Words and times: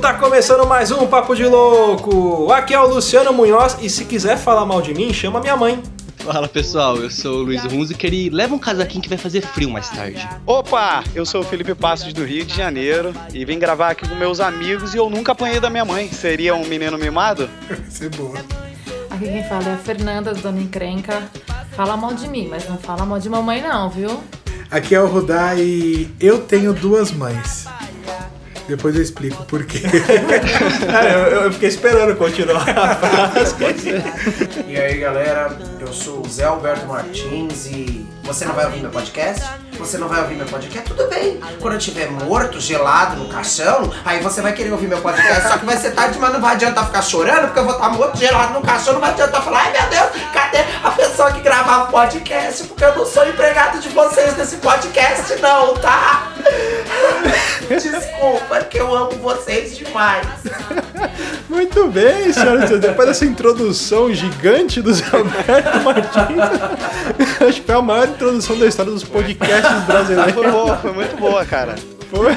Tá 0.00 0.14
começando 0.14 0.66
mais 0.66 0.90
um 0.90 1.06
Papo 1.06 1.36
de 1.36 1.44
Louco! 1.44 2.50
Aqui 2.50 2.72
é 2.72 2.80
o 2.80 2.86
Luciano 2.88 3.32
Munhoz 3.32 3.76
e 3.82 3.90
se 3.90 4.06
quiser 4.06 4.38
falar 4.38 4.64
mal 4.64 4.80
de 4.80 4.94
mim, 4.94 5.12
chama 5.12 5.38
minha 5.40 5.56
mãe. 5.56 5.82
Fala 6.24 6.46
pessoal, 6.46 6.96
eu 6.98 7.10
sou 7.10 7.38
o 7.38 7.42
Luiz 7.42 7.64
Hunziker 7.64 8.12
e 8.12 8.28
leva 8.28 8.54
um 8.54 8.58
casaquinho 8.58 9.02
que 9.02 9.08
vai 9.08 9.18
fazer 9.18 9.40
frio 9.40 9.70
mais 9.70 9.88
tarde. 9.88 10.28
Opa, 10.46 11.02
eu 11.14 11.24
sou 11.24 11.40
o 11.40 11.44
Felipe 11.44 11.74
Passos 11.74 12.12
do 12.12 12.24
Rio 12.24 12.44
de 12.44 12.54
Janeiro 12.54 13.12
e 13.32 13.44
vim 13.44 13.58
gravar 13.58 13.90
aqui 13.90 14.06
com 14.08 14.14
meus 14.14 14.38
amigos 14.38 14.94
e 14.94 14.98
eu 14.98 15.08
nunca 15.08 15.32
apanhei 15.32 15.58
da 15.60 15.70
minha 15.70 15.84
mãe. 15.84 16.08
Seria 16.12 16.54
um 16.54 16.66
menino 16.66 16.98
mimado? 16.98 17.48
Isso 17.88 18.04
é 18.04 18.08
boa. 18.10 18.38
Aqui 19.10 19.24
quem 19.24 19.44
fala 19.44 19.68
é 19.70 19.74
a 19.74 19.78
Fernanda, 19.78 20.34
do 20.34 20.40
Dona 20.40 20.60
Encrenca. 20.60 21.22
Fala 21.72 21.96
mal 21.96 22.12
de 22.12 22.28
mim, 22.28 22.48
mas 22.48 22.68
não 22.68 22.76
fala 22.76 23.06
mal 23.06 23.18
de 23.18 23.28
mamãe 23.28 23.62
não, 23.62 23.88
viu? 23.88 24.22
Aqui 24.70 24.94
é 24.94 25.00
o 25.00 25.06
Rudá 25.06 25.56
e 25.56 26.08
eu 26.20 26.42
tenho 26.42 26.72
duas 26.72 27.10
mães. 27.10 27.66
Depois 28.70 28.94
eu 28.94 29.02
explico 29.02 29.44
por 29.46 29.64
quê. 29.64 29.80
É, 30.90 31.14
eu, 31.14 31.42
eu 31.42 31.52
fiquei 31.52 31.68
esperando 31.68 32.16
continuar 32.16 32.68
a 32.68 32.94
frase. 32.94 33.54
E 34.66 34.76
aí 34.76 34.98
galera, 34.98 35.56
eu 35.80 35.92
sou 35.92 36.24
o 36.24 36.28
Zé 36.28 36.44
Alberto 36.44 36.86
Martins 36.86 37.66
e 37.66 38.06
você 38.22 38.44
não 38.44 38.54
vai 38.54 38.66
ouvir 38.66 38.80
meu 38.80 38.90
podcast? 38.90 39.44
Você 39.80 39.96
não 39.96 40.08
vai 40.08 40.20
ouvir 40.20 40.34
meu 40.34 40.46
podcast? 40.46 40.86
Tudo 40.90 41.08
bem. 41.08 41.40
Quando 41.58 41.72
eu 41.72 41.78
estiver 41.78 42.10
morto, 42.10 42.60
gelado 42.60 43.16
no 43.16 43.30
caixão, 43.30 43.90
aí 44.04 44.20
você 44.20 44.42
vai 44.42 44.52
querer 44.52 44.70
ouvir 44.70 44.86
meu 44.86 45.00
podcast, 45.00 45.48
só 45.48 45.56
que 45.56 45.64
vai 45.64 45.76
ser 45.78 45.92
tarde, 45.92 46.18
mas 46.18 46.32
não 46.34 46.40
vai 46.40 46.54
adiantar 46.54 46.84
ficar 46.84 47.00
chorando, 47.00 47.46
porque 47.46 47.60
eu 47.60 47.64
vou 47.64 47.74
estar 47.74 47.88
morto, 47.88 48.18
gelado 48.18 48.52
no 48.52 48.60
caixão, 48.60 48.92
não 48.92 49.00
vai 49.00 49.10
adiantar 49.10 49.42
falar, 49.42 49.62
ai 49.62 49.72
meu 49.72 49.88
Deus, 49.88 50.22
cadê 50.34 50.58
a 50.84 50.90
pessoa 50.90 51.32
que 51.32 51.40
gravava 51.40 51.84
o 51.84 51.92
podcast? 51.92 52.64
Porque 52.64 52.84
eu 52.84 52.94
não 52.94 53.06
sou 53.06 53.26
empregado 53.26 53.80
de 53.80 53.88
vocês 53.88 54.36
nesse 54.36 54.56
podcast 54.56 55.34
não, 55.40 55.74
tá? 55.74 56.32
Desculpa, 57.68 58.60
que 58.64 58.78
eu 58.78 58.94
amo 58.94 59.12
vocês 59.12 59.76
demais. 59.78 60.26
Muito 61.48 61.88
bem, 61.88 62.32
senhoras 62.32 62.70
e. 62.70 62.78
Depois 62.78 63.08
dessa 63.08 63.24
introdução 63.24 64.12
gigante 64.12 64.80
do 64.82 64.92
Zé 64.92 65.04
Alberto 65.12 65.80
Martins, 65.80 67.40
acho 67.48 67.60
que 67.60 67.66
foi 67.66 67.74
a 67.74 67.82
maior 67.82 68.08
introdução 68.08 68.58
da 68.58 68.66
história 68.66 68.92
dos 68.92 69.04
podcasts 69.04 69.69
brasileiros. 69.86 70.32
Foi 70.34 70.50
boa, 70.50 70.76
foi 70.76 70.92
muito 70.92 71.16
boa, 71.16 71.44
cara. 71.44 71.74
Foi. 72.10 72.34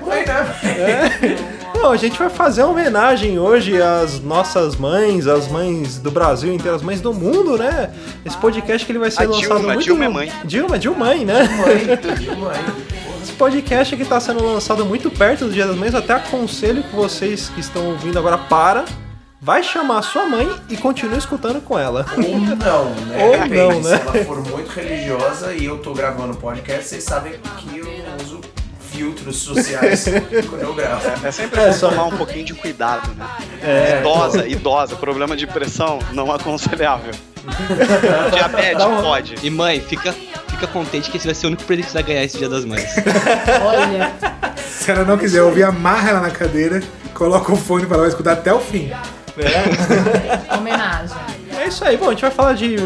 Foi, 0.00 0.24
né? 0.24 1.60
Não, 1.74 1.90
a 1.90 1.96
gente 1.96 2.16
vai 2.18 2.30
fazer 2.30 2.62
uma 2.62 2.70
homenagem 2.70 3.38
hoje 3.38 3.80
às 3.82 4.20
nossas 4.20 4.76
mães, 4.76 5.26
às 5.26 5.48
mães 5.48 5.98
do 5.98 6.10
Brasil 6.10 6.54
inteiro, 6.54 6.76
às 6.76 6.82
mães 6.82 7.00
do 7.00 7.12
mundo, 7.12 7.58
né? 7.58 7.90
Esse 8.24 8.36
podcast 8.36 8.86
que 8.86 8.92
ele 8.92 8.98
vai 9.00 9.10
ser 9.10 9.24
A 9.24 9.26
lançado 9.26 9.58
Dilma, 9.58 9.74
muito... 9.74 9.84
Dilma 9.84 10.04
é 10.04 10.08
mãe. 10.08 10.32
Dilma, 10.44 10.78
Dilma 10.78 11.06
mãe, 11.06 11.24
né? 11.24 11.42
Mãe, 11.42 12.36
mãe. 12.36 12.92
Esse 13.20 13.32
podcast 13.32 13.96
que 13.96 14.02
está 14.02 14.20
sendo 14.20 14.44
lançado 14.44 14.84
muito 14.86 15.10
perto 15.10 15.46
do 15.46 15.52
Dia 15.52 15.66
das 15.66 15.76
Mães, 15.76 15.94
até 15.94 16.14
aconselho 16.14 16.82
que 16.84 16.94
vocês 16.94 17.48
que 17.48 17.60
estão 17.60 17.86
ouvindo 17.86 18.18
agora 18.18 18.38
para, 18.38 18.84
vai 19.44 19.60
chamar 19.62 19.98
a 19.98 20.02
sua 20.02 20.24
mãe 20.24 20.48
e 20.68 20.76
continue 20.76 21.18
escutando 21.18 21.60
com 21.60 21.76
ela. 21.78 22.06
Ou 22.16 22.38
não, 22.38 22.84
né? 23.06 23.24
Ou 23.24 23.32
Depende. 23.32 23.54
não, 23.56 23.80
né? 23.80 23.96
Se 23.98 24.02
ela 24.06 24.24
for 24.24 24.40
muito 24.48 24.68
religiosa 24.70 25.52
e 25.52 25.64
eu 25.64 25.78
tô 25.78 25.92
gravando 25.92 26.34
podcast, 26.36 26.84
vocês 26.84 27.02
sabem 27.02 27.34
que 27.58 27.76
eu 27.78 27.86
uso 28.22 28.40
filtros 28.92 29.38
sociais 29.38 30.04
quando 30.48 30.62
eu 30.62 30.72
gravo. 30.74 31.26
É 31.26 31.30
sempre 31.32 31.60
É, 31.60 31.66
bom 31.66 31.72
só- 31.72 31.88
tomar 31.88 32.04
um 32.04 32.16
pouquinho 32.16 32.44
de 32.44 32.54
cuidado, 32.54 33.10
né? 33.14 33.26
É. 33.62 33.98
Idosa, 34.00 34.46
idosa, 34.46 34.94
problema 34.96 35.36
de 35.36 35.46
pressão 35.46 35.98
não 36.12 36.30
aconselhável. 36.30 37.12
Diabetes 38.32 38.84
pode. 39.02 39.34
E 39.42 39.50
mãe, 39.50 39.80
fica, 39.80 40.12
fica 40.46 40.66
contente 40.68 41.10
que 41.10 41.16
esse 41.16 41.26
vai 41.26 41.34
ser 41.34 41.46
o 41.46 41.48
único 41.48 41.64
presente 41.64 41.86
que 41.86 41.90
você 41.90 41.98
vai 41.98 42.02
ganhar 42.04 42.22
esse 42.24 42.38
dia 42.38 42.48
das 42.48 42.64
mães. 42.64 42.88
Olha, 43.64 44.12
Se 44.68 44.90
ela 44.92 45.04
não 45.04 45.18
quiser 45.18 45.42
ouvir, 45.42 45.64
amarra 45.64 46.10
ela 46.10 46.20
na 46.20 46.30
cadeira, 46.30 46.80
coloca 47.14 47.50
o 47.52 47.56
fone 47.56 47.86
para 47.86 47.96
ela 47.96 48.06
escutar 48.08 48.32
até 48.34 48.52
o 48.54 48.60
fim. 48.60 48.92
homenagem. 50.58 51.16
É 51.58 51.68
isso 51.68 51.84
aí, 51.84 51.96
bom, 51.96 52.06
a 52.06 52.10
gente 52.10 52.22
vai 52.22 52.30
falar 52.30 52.52
de 52.54 52.76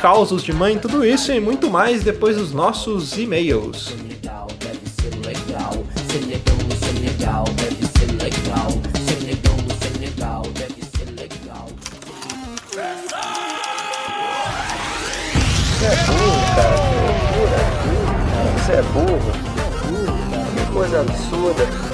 causos 0.00 0.42
de 0.42 0.52
mãe, 0.52 0.78
tudo 0.78 1.04
isso 1.04 1.32
e 1.32 1.40
muito 1.40 1.70
mais 1.70 2.02
depois 2.02 2.36
dos 2.36 2.52
nossos 2.52 3.16
e-mails. 3.16 3.94
Pra 21.54 21.56
quem 21.66 21.93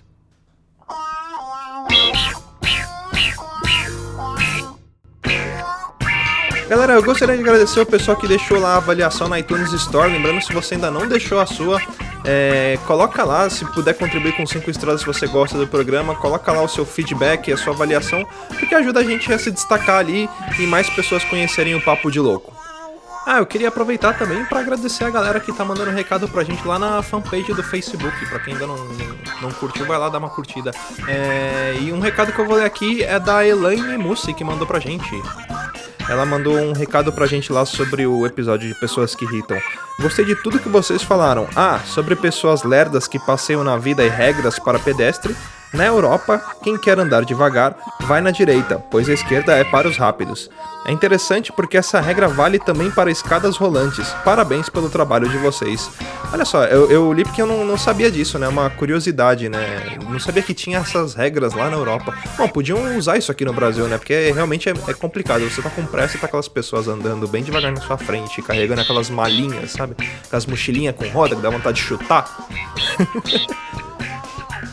Galera, 6.71 6.93
eu 6.93 7.03
gostaria 7.03 7.35
de 7.35 7.41
agradecer 7.41 7.81
o 7.81 7.85
pessoal 7.85 8.15
que 8.15 8.25
deixou 8.25 8.57
lá 8.57 8.75
a 8.75 8.77
avaliação 8.77 9.27
na 9.27 9.37
iTunes 9.37 9.73
Store. 9.73 10.09
Lembrando, 10.09 10.41
se 10.41 10.53
você 10.53 10.75
ainda 10.75 10.89
não 10.89 11.05
deixou 11.05 11.41
a 11.41 11.45
sua, 11.45 11.81
é, 12.23 12.79
coloca 12.87 13.25
lá, 13.25 13.49
se 13.49 13.65
puder 13.73 13.93
contribuir 13.93 14.37
com 14.37 14.47
5 14.47 14.71
estrelas 14.71 15.01
se 15.01 15.05
você 15.05 15.27
gosta 15.27 15.57
do 15.57 15.67
programa, 15.67 16.15
coloca 16.15 16.49
lá 16.49 16.61
o 16.61 16.69
seu 16.69 16.85
feedback, 16.85 17.51
a 17.51 17.57
sua 17.57 17.73
avaliação, 17.73 18.25
porque 18.57 18.73
ajuda 18.73 19.01
a 19.01 19.03
gente 19.03 19.33
a 19.33 19.37
se 19.37 19.51
destacar 19.51 19.97
ali 19.97 20.29
e 20.57 20.61
mais 20.61 20.89
pessoas 20.89 21.25
conhecerem 21.25 21.75
o 21.75 21.81
Papo 21.81 22.09
de 22.09 22.21
Louco. 22.21 22.53
Ah, 23.25 23.39
eu 23.39 23.45
queria 23.45 23.67
aproveitar 23.67 24.17
também 24.17 24.45
para 24.45 24.61
agradecer 24.61 25.03
a 25.03 25.09
galera 25.09 25.41
que 25.41 25.51
tá 25.51 25.65
mandando 25.65 25.91
recado 25.91 26.25
pra 26.29 26.41
gente 26.41 26.65
lá 26.65 26.79
na 26.79 27.03
fanpage 27.03 27.53
do 27.53 27.61
Facebook. 27.61 28.25
Pra 28.27 28.39
quem 28.39 28.53
ainda 28.53 28.65
não, 28.65 28.77
não, 28.77 29.17
não 29.41 29.51
curtiu, 29.51 29.85
vai 29.85 29.97
lá 29.97 30.07
dar 30.07 30.19
uma 30.19 30.29
curtida. 30.29 30.71
É, 31.05 31.75
e 31.81 31.91
um 31.91 31.99
recado 31.99 32.31
que 32.31 32.39
eu 32.39 32.45
vou 32.45 32.55
ler 32.55 32.63
aqui 32.63 33.03
é 33.03 33.19
da 33.19 33.45
Elaine 33.45 33.97
Mussi, 33.97 34.33
que 34.33 34.43
mandou 34.45 34.65
pra 34.65 34.79
gente. 34.79 35.21
Ela 36.09 36.25
mandou 36.25 36.57
um 36.57 36.73
recado 36.73 37.11
pra 37.11 37.25
gente 37.25 37.51
lá 37.51 37.65
sobre 37.65 38.05
o 38.05 38.25
episódio 38.25 38.67
de 38.67 38.79
Pessoas 38.79 39.15
que 39.15 39.25
Irritam. 39.25 39.57
Gostei 39.99 40.25
de 40.25 40.35
tudo 40.35 40.59
que 40.59 40.69
vocês 40.69 41.03
falaram. 41.03 41.47
Ah, 41.55 41.79
sobre 41.85 42.15
pessoas 42.15 42.63
lerdas 42.63 43.07
que 43.07 43.19
passeiam 43.19 43.63
na 43.63 43.77
vida 43.77 44.03
e 44.03 44.09
regras 44.09 44.59
para 44.59 44.79
pedestre. 44.79 45.35
Na 45.73 45.85
Europa, 45.85 46.41
quem 46.61 46.77
quer 46.77 46.99
andar 46.99 47.23
devagar 47.23 47.77
vai 48.01 48.19
na 48.19 48.31
direita, 48.31 48.83
pois 48.91 49.07
a 49.07 49.13
esquerda 49.13 49.53
é 49.53 49.63
para 49.63 49.87
os 49.87 49.95
rápidos. 49.95 50.49
É 50.85 50.91
interessante 50.91 51.51
porque 51.51 51.77
essa 51.77 52.01
regra 52.01 52.27
vale 52.27 52.59
também 52.59 52.91
para 52.91 53.09
escadas 53.09 53.55
rolantes. 53.55 54.09
Parabéns 54.25 54.67
pelo 54.67 54.89
trabalho 54.89 55.29
de 55.29 55.37
vocês. 55.37 55.89
Olha 56.33 56.43
só, 56.43 56.65
eu, 56.65 56.91
eu 56.91 57.13
li 57.13 57.23
porque 57.23 57.41
eu 57.41 57.47
não, 57.47 57.63
não 57.63 57.77
sabia 57.77 58.11
disso, 58.11 58.37
né? 58.37 58.47
Uma 58.47 58.69
curiosidade, 58.69 59.47
né? 59.47 59.97
Não 60.09 60.19
sabia 60.19 60.41
que 60.41 60.53
tinha 60.53 60.79
essas 60.79 61.13
regras 61.13 61.53
lá 61.53 61.69
na 61.69 61.77
Europa. 61.77 62.13
Bom, 62.37 62.49
podiam 62.49 62.97
usar 62.97 63.17
isso 63.17 63.31
aqui 63.31 63.45
no 63.45 63.53
Brasil, 63.53 63.87
né? 63.87 63.97
Porque 63.97 64.31
realmente 64.31 64.67
é, 64.67 64.73
é 64.87 64.93
complicado. 64.93 65.47
Você 65.49 65.61
tá 65.61 65.69
com 65.69 65.85
pressa 65.85 66.17
e 66.17 66.19
tá 66.19 66.25
aquelas 66.25 66.47
pessoas 66.47 66.87
andando 66.87 67.27
bem 67.27 67.43
devagar 67.43 67.71
na 67.71 67.79
sua 67.79 67.97
frente, 67.97 68.41
carregando 68.41 68.81
aquelas 68.81 69.09
malinhas, 69.09 69.71
sabe? 69.71 69.95
Aquelas 70.25 70.45
mochilinhas 70.45 70.95
com 70.95 71.07
roda 71.09 71.35
que 71.35 71.41
dá 71.41 71.49
vontade 71.49 71.77
de 71.77 71.83
chutar. 71.83 72.27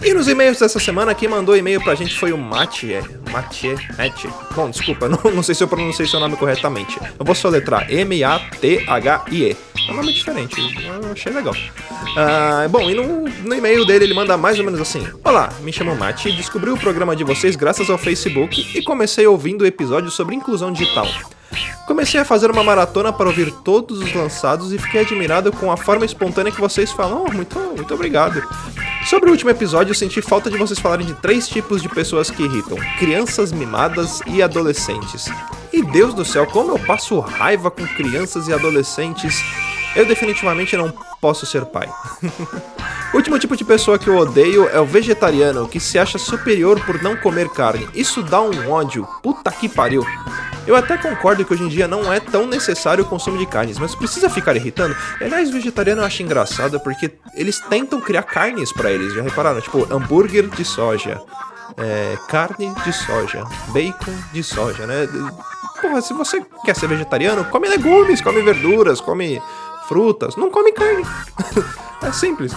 E 0.00 0.14
nos 0.14 0.28
e-mails 0.28 0.60
dessa 0.60 0.78
semana, 0.78 1.14
quem 1.14 1.28
mandou 1.28 1.56
e-mail 1.56 1.82
pra 1.82 1.94
gente 1.94 2.16
foi 2.16 2.32
o 2.32 2.38
Mathieu. 2.38 3.02
Mathieu. 3.32 3.76
Mathieu. 3.96 4.32
Bom, 4.54 4.70
desculpa, 4.70 5.08
não, 5.10 5.18
não 5.32 5.42
sei 5.42 5.54
se 5.54 5.62
eu 5.62 5.68
pronunciei 5.68 6.06
seu 6.06 6.20
nome 6.20 6.36
corretamente. 6.36 6.98
Eu 7.18 7.24
vou 7.24 7.34
soletrar 7.34 7.92
M-A-T-H-I-E. 7.92 9.56
É 9.88 9.92
um 9.92 9.96
nome 9.96 10.12
diferente, 10.12 10.56
eu 10.60 11.12
achei 11.12 11.32
legal. 11.32 11.54
Ah, 12.16 12.66
bom, 12.70 12.88
e 12.88 12.94
no, 12.94 13.28
no 13.28 13.54
e-mail 13.54 13.84
dele 13.84 14.04
ele 14.04 14.14
manda 14.14 14.36
mais 14.36 14.58
ou 14.58 14.64
menos 14.64 14.80
assim: 14.80 15.04
Olá, 15.24 15.52
me 15.60 15.72
chamo 15.72 15.96
Mati, 15.96 16.30
descobri 16.32 16.70
o 16.70 16.76
programa 16.76 17.16
de 17.16 17.24
vocês 17.24 17.56
graças 17.56 17.90
ao 17.90 17.98
Facebook 17.98 18.78
e 18.78 18.82
comecei 18.82 19.26
ouvindo 19.26 19.62
o 19.62 19.66
episódio 19.66 20.10
sobre 20.10 20.34
inclusão 20.34 20.72
digital. 20.72 21.06
Comecei 21.86 22.20
a 22.20 22.24
fazer 22.24 22.50
uma 22.50 22.62
maratona 22.62 23.12
para 23.12 23.28
ouvir 23.28 23.50
todos 23.50 24.00
os 24.00 24.12
lançados 24.12 24.72
e 24.72 24.78
fiquei 24.78 25.00
admirado 25.00 25.50
com 25.50 25.72
a 25.72 25.76
forma 25.76 26.04
espontânea 26.04 26.52
que 26.52 26.60
vocês 26.60 26.92
falam. 26.92 27.24
Oh, 27.26 27.32
muito, 27.32 27.58
muito 27.58 27.94
obrigado. 27.94 28.42
Sobre 29.06 29.30
o 29.30 29.32
último 29.32 29.50
episódio, 29.50 29.92
eu 29.92 29.94
senti 29.94 30.20
falta 30.20 30.50
de 30.50 30.58
vocês 30.58 30.78
falarem 30.78 31.06
de 31.06 31.14
três 31.14 31.48
tipos 31.48 31.80
de 31.80 31.88
pessoas 31.88 32.30
que 32.30 32.42
irritam: 32.42 32.76
crianças 32.98 33.52
mimadas 33.52 34.20
e 34.26 34.42
adolescentes. 34.42 35.30
E 35.72 35.82
Deus 35.82 36.12
do 36.12 36.26
céu, 36.26 36.46
como 36.46 36.72
eu 36.72 36.78
passo 36.78 37.18
raiva 37.20 37.70
com 37.70 37.86
crianças 37.86 38.48
e 38.48 38.52
adolescentes. 38.52 39.42
Eu 39.96 40.04
definitivamente 40.04 40.76
não 40.76 40.92
posso 41.20 41.46
ser 41.46 41.64
pai. 41.64 41.88
o 43.12 43.16
último 43.16 43.38
tipo 43.38 43.56
de 43.56 43.64
pessoa 43.64 43.98
que 43.98 44.08
eu 44.08 44.16
odeio 44.18 44.68
é 44.68 44.78
o 44.78 44.84
vegetariano, 44.84 45.66
que 45.66 45.80
se 45.80 45.98
acha 45.98 46.18
superior 46.18 46.78
por 46.84 47.02
não 47.02 47.16
comer 47.16 47.48
carne. 47.48 47.88
Isso 47.94 48.22
dá 48.22 48.40
um 48.40 48.70
ódio. 48.70 49.08
Puta 49.22 49.50
que 49.50 49.68
pariu. 49.68 50.04
Eu 50.68 50.76
até 50.76 50.98
concordo 50.98 51.46
que 51.46 51.54
hoje 51.54 51.62
em 51.62 51.68
dia 51.68 51.88
não 51.88 52.12
é 52.12 52.20
tão 52.20 52.46
necessário 52.46 53.02
o 53.02 53.06
consumo 53.06 53.38
de 53.38 53.46
carnes, 53.46 53.78
mas 53.78 53.94
precisa 53.94 54.28
ficar 54.28 54.54
irritando. 54.54 54.94
E, 55.18 55.24
aliás, 55.24 55.48
vegetariano 55.48 56.02
eu 56.02 56.04
acho 56.04 56.22
engraçado 56.22 56.78
porque 56.78 57.10
eles 57.34 57.58
tentam 57.58 57.98
criar 58.02 58.22
carnes 58.24 58.70
pra 58.70 58.92
eles, 58.92 59.14
já 59.14 59.22
repararam? 59.22 59.62
Tipo, 59.62 59.90
hambúrguer 59.90 60.46
de 60.46 60.66
soja, 60.66 61.22
é, 61.74 62.18
carne 62.28 62.70
de 62.84 62.92
soja, 62.92 63.44
bacon 63.68 64.12
de 64.30 64.42
soja, 64.42 64.86
né? 64.86 65.08
Porra, 65.80 66.02
se 66.02 66.12
você 66.12 66.44
quer 66.62 66.76
ser 66.76 66.86
vegetariano, 66.86 67.46
come 67.46 67.66
legumes, 67.66 68.20
come 68.20 68.42
verduras, 68.42 69.00
come 69.00 69.40
frutas, 69.88 70.36
não 70.36 70.50
come 70.50 70.70
carne. 70.72 71.02
é 72.06 72.12
simples. 72.12 72.52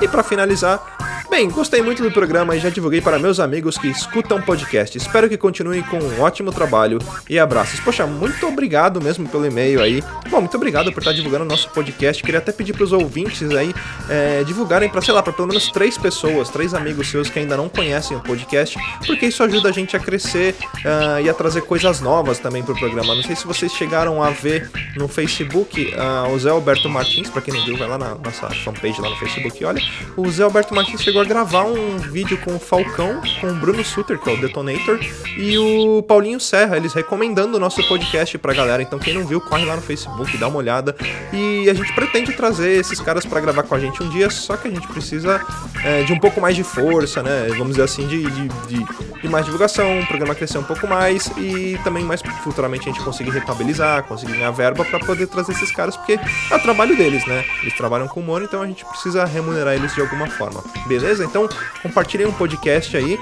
E 0.00 0.06
pra 0.06 0.22
finalizar, 0.22 0.95
Bem, 1.28 1.50
gostei 1.50 1.82
muito 1.82 2.02
do 2.02 2.10
programa 2.10 2.56
e 2.56 2.60
já 2.60 2.70
divulguei 2.70 3.00
para 3.00 3.18
meus 3.18 3.40
amigos 3.40 3.76
que 3.76 3.88
escutam 3.88 4.40
podcast. 4.40 4.96
Espero 4.96 5.28
que 5.28 5.36
continuem 5.36 5.82
com 5.82 5.98
um 5.98 6.20
ótimo 6.20 6.52
trabalho 6.52 6.98
e 7.28 7.38
abraços. 7.38 7.80
Poxa, 7.80 8.06
muito 8.06 8.46
obrigado 8.46 9.02
mesmo 9.02 9.28
pelo 9.28 9.44
e-mail 9.44 9.82
aí. 9.82 10.02
Bom, 10.30 10.40
muito 10.40 10.56
obrigado 10.56 10.92
por 10.92 11.00
estar 11.00 11.12
divulgando 11.12 11.44
o 11.44 11.48
nosso 11.48 11.68
podcast. 11.70 12.22
Queria 12.22 12.38
até 12.38 12.52
pedir 12.52 12.72
para 12.72 12.84
os 12.84 12.92
ouvintes 12.92 13.50
aí 13.50 13.74
é, 14.08 14.44
divulgarem 14.44 14.88
para, 14.88 15.02
sei 15.02 15.12
lá, 15.12 15.22
para 15.22 15.32
pelo 15.32 15.48
menos 15.48 15.70
três 15.70 15.98
pessoas, 15.98 16.48
três 16.48 16.72
amigos 16.72 17.08
seus 17.08 17.28
que 17.28 17.38
ainda 17.38 17.56
não 17.56 17.68
conhecem 17.68 18.16
o 18.16 18.20
podcast, 18.20 18.78
porque 19.06 19.26
isso 19.26 19.42
ajuda 19.42 19.68
a 19.68 19.72
gente 19.72 19.96
a 19.96 20.00
crescer 20.00 20.54
uh, 20.76 21.20
e 21.22 21.28
a 21.28 21.34
trazer 21.34 21.62
coisas 21.62 22.00
novas 22.00 22.38
também 22.38 22.62
para 22.62 22.72
o 22.72 22.78
programa. 22.78 23.14
Não 23.14 23.22
sei 23.22 23.36
se 23.36 23.46
vocês 23.46 23.72
chegaram 23.72 24.22
a 24.22 24.30
ver 24.30 24.70
no 24.96 25.08
Facebook 25.08 25.92
uh, 25.94 26.32
o 26.32 26.38
Zé 26.38 26.50
Alberto 26.50 26.88
Martins, 26.88 27.28
para 27.28 27.42
quem 27.42 27.52
não 27.52 27.64
viu, 27.64 27.76
vai 27.76 27.88
lá 27.88 27.98
na 27.98 28.14
nossa 28.14 28.48
fanpage 28.64 29.00
lá 29.00 29.10
no 29.10 29.16
Facebook. 29.16 29.64
Olha, 29.64 29.82
o 30.16 30.30
Zé 30.30 30.44
Alberto 30.44 30.74
Martins 30.74 31.02
chegou 31.02 31.15
chegou 31.16 31.22
a 31.22 31.24
gravar 31.24 31.64
um 31.64 31.96
vídeo 31.96 32.36
com 32.44 32.56
o 32.56 32.58
Falcão, 32.58 33.22
com 33.40 33.46
o 33.46 33.54
Bruno 33.54 33.82
Suter, 33.82 34.18
que 34.18 34.28
é 34.28 34.34
o 34.34 34.36
Detonator, 34.36 35.00
e 35.38 35.56
o 35.56 36.02
Paulinho 36.02 36.38
Serra, 36.38 36.76
eles 36.76 36.92
recomendando 36.92 37.56
o 37.56 37.60
nosso 37.60 37.82
podcast 37.88 38.36
pra 38.36 38.52
galera. 38.52 38.82
Então 38.82 38.98
quem 38.98 39.14
não 39.14 39.26
viu, 39.26 39.40
corre 39.40 39.64
lá 39.64 39.76
no 39.76 39.80
Facebook, 39.80 40.36
dá 40.36 40.46
uma 40.46 40.58
olhada. 40.58 40.94
E 41.32 41.70
a 41.70 41.74
gente 41.74 41.90
pretende 41.94 42.34
trazer 42.34 42.78
esses 42.78 43.00
caras 43.00 43.24
para 43.24 43.40
gravar 43.40 43.62
com 43.62 43.74
a 43.74 43.80
gente 43.80 44.02
um 44.02 44.10
dia, 44.10 44.28
só 44.28 44.58
que 44.58 44.68
a 44.68 44.70
gente 44.70 44.86
precisa 44.88 45.40
é, 45.82 46.02
de 46.02 46.12
um 46.12 46.18
pouco 46.18 46.38
mais 46.38 46.54
de 46.54 46.62
força, 46.62 47.22
né? 47.22 47.46
Vamos 47.50 47.68
dizer 47.68 47.84
assim, 47.84 48.06
de, 48.06 48.22
de, 48.22 48.48
de, 48.48 49.20
de 49.22 49.28
mais 49.28 49.46
divulgação, 49.46 50.00
o 50.00 50.06
programa 50.06 50.34
crescer 50.34 50.58
um 50.58 50.64
pouco 50.64 50.86
mais 50.86 51.28
e 51.38 51.80
também 51.82 52.04
mais 52.04 52.20
futuramente 52.44 52.90
a 52.90 52.92
gente 52.92 53.02
conseguir 53.02 53.30
rentabilizar, 53.30 54.02
conseguir 54.02 54.34
ganhar 54.34 54.50
verba 54.50 54.84
para 54.84 54.98
poder 54.98 55.28
trazer 55.28 55.52
esses 55.52 55.72
caras, 55.72 55.96
porque 55.96 56.20
é 56.50 56.54
o 56.54 56.60
trabalho 56.60 56.94
deles, 56.94 57.24
né? 57.26 57.42
Eles 57.62 57.74
trabalham 57.74 58.06
com 58.06 58.20
humor, 58.20 58.42
então 58.42 58.60
a 58.60 58.66
gente 58.66 58.84
precisa 58.84 59.24
remunerar 59.24 59.72
eles 59.72 59.94
de 59.94 60.02
alguma 60.02 60.26
forma. 60.26 60.62
Beleza? 60.86 61.05
Beleza? 61.06 61.24
Então 61.24 61.48
compartilhem 61.82 62.26
um 62.26 62.32
podcast 62.32 62.96
aí. 62.96 63.20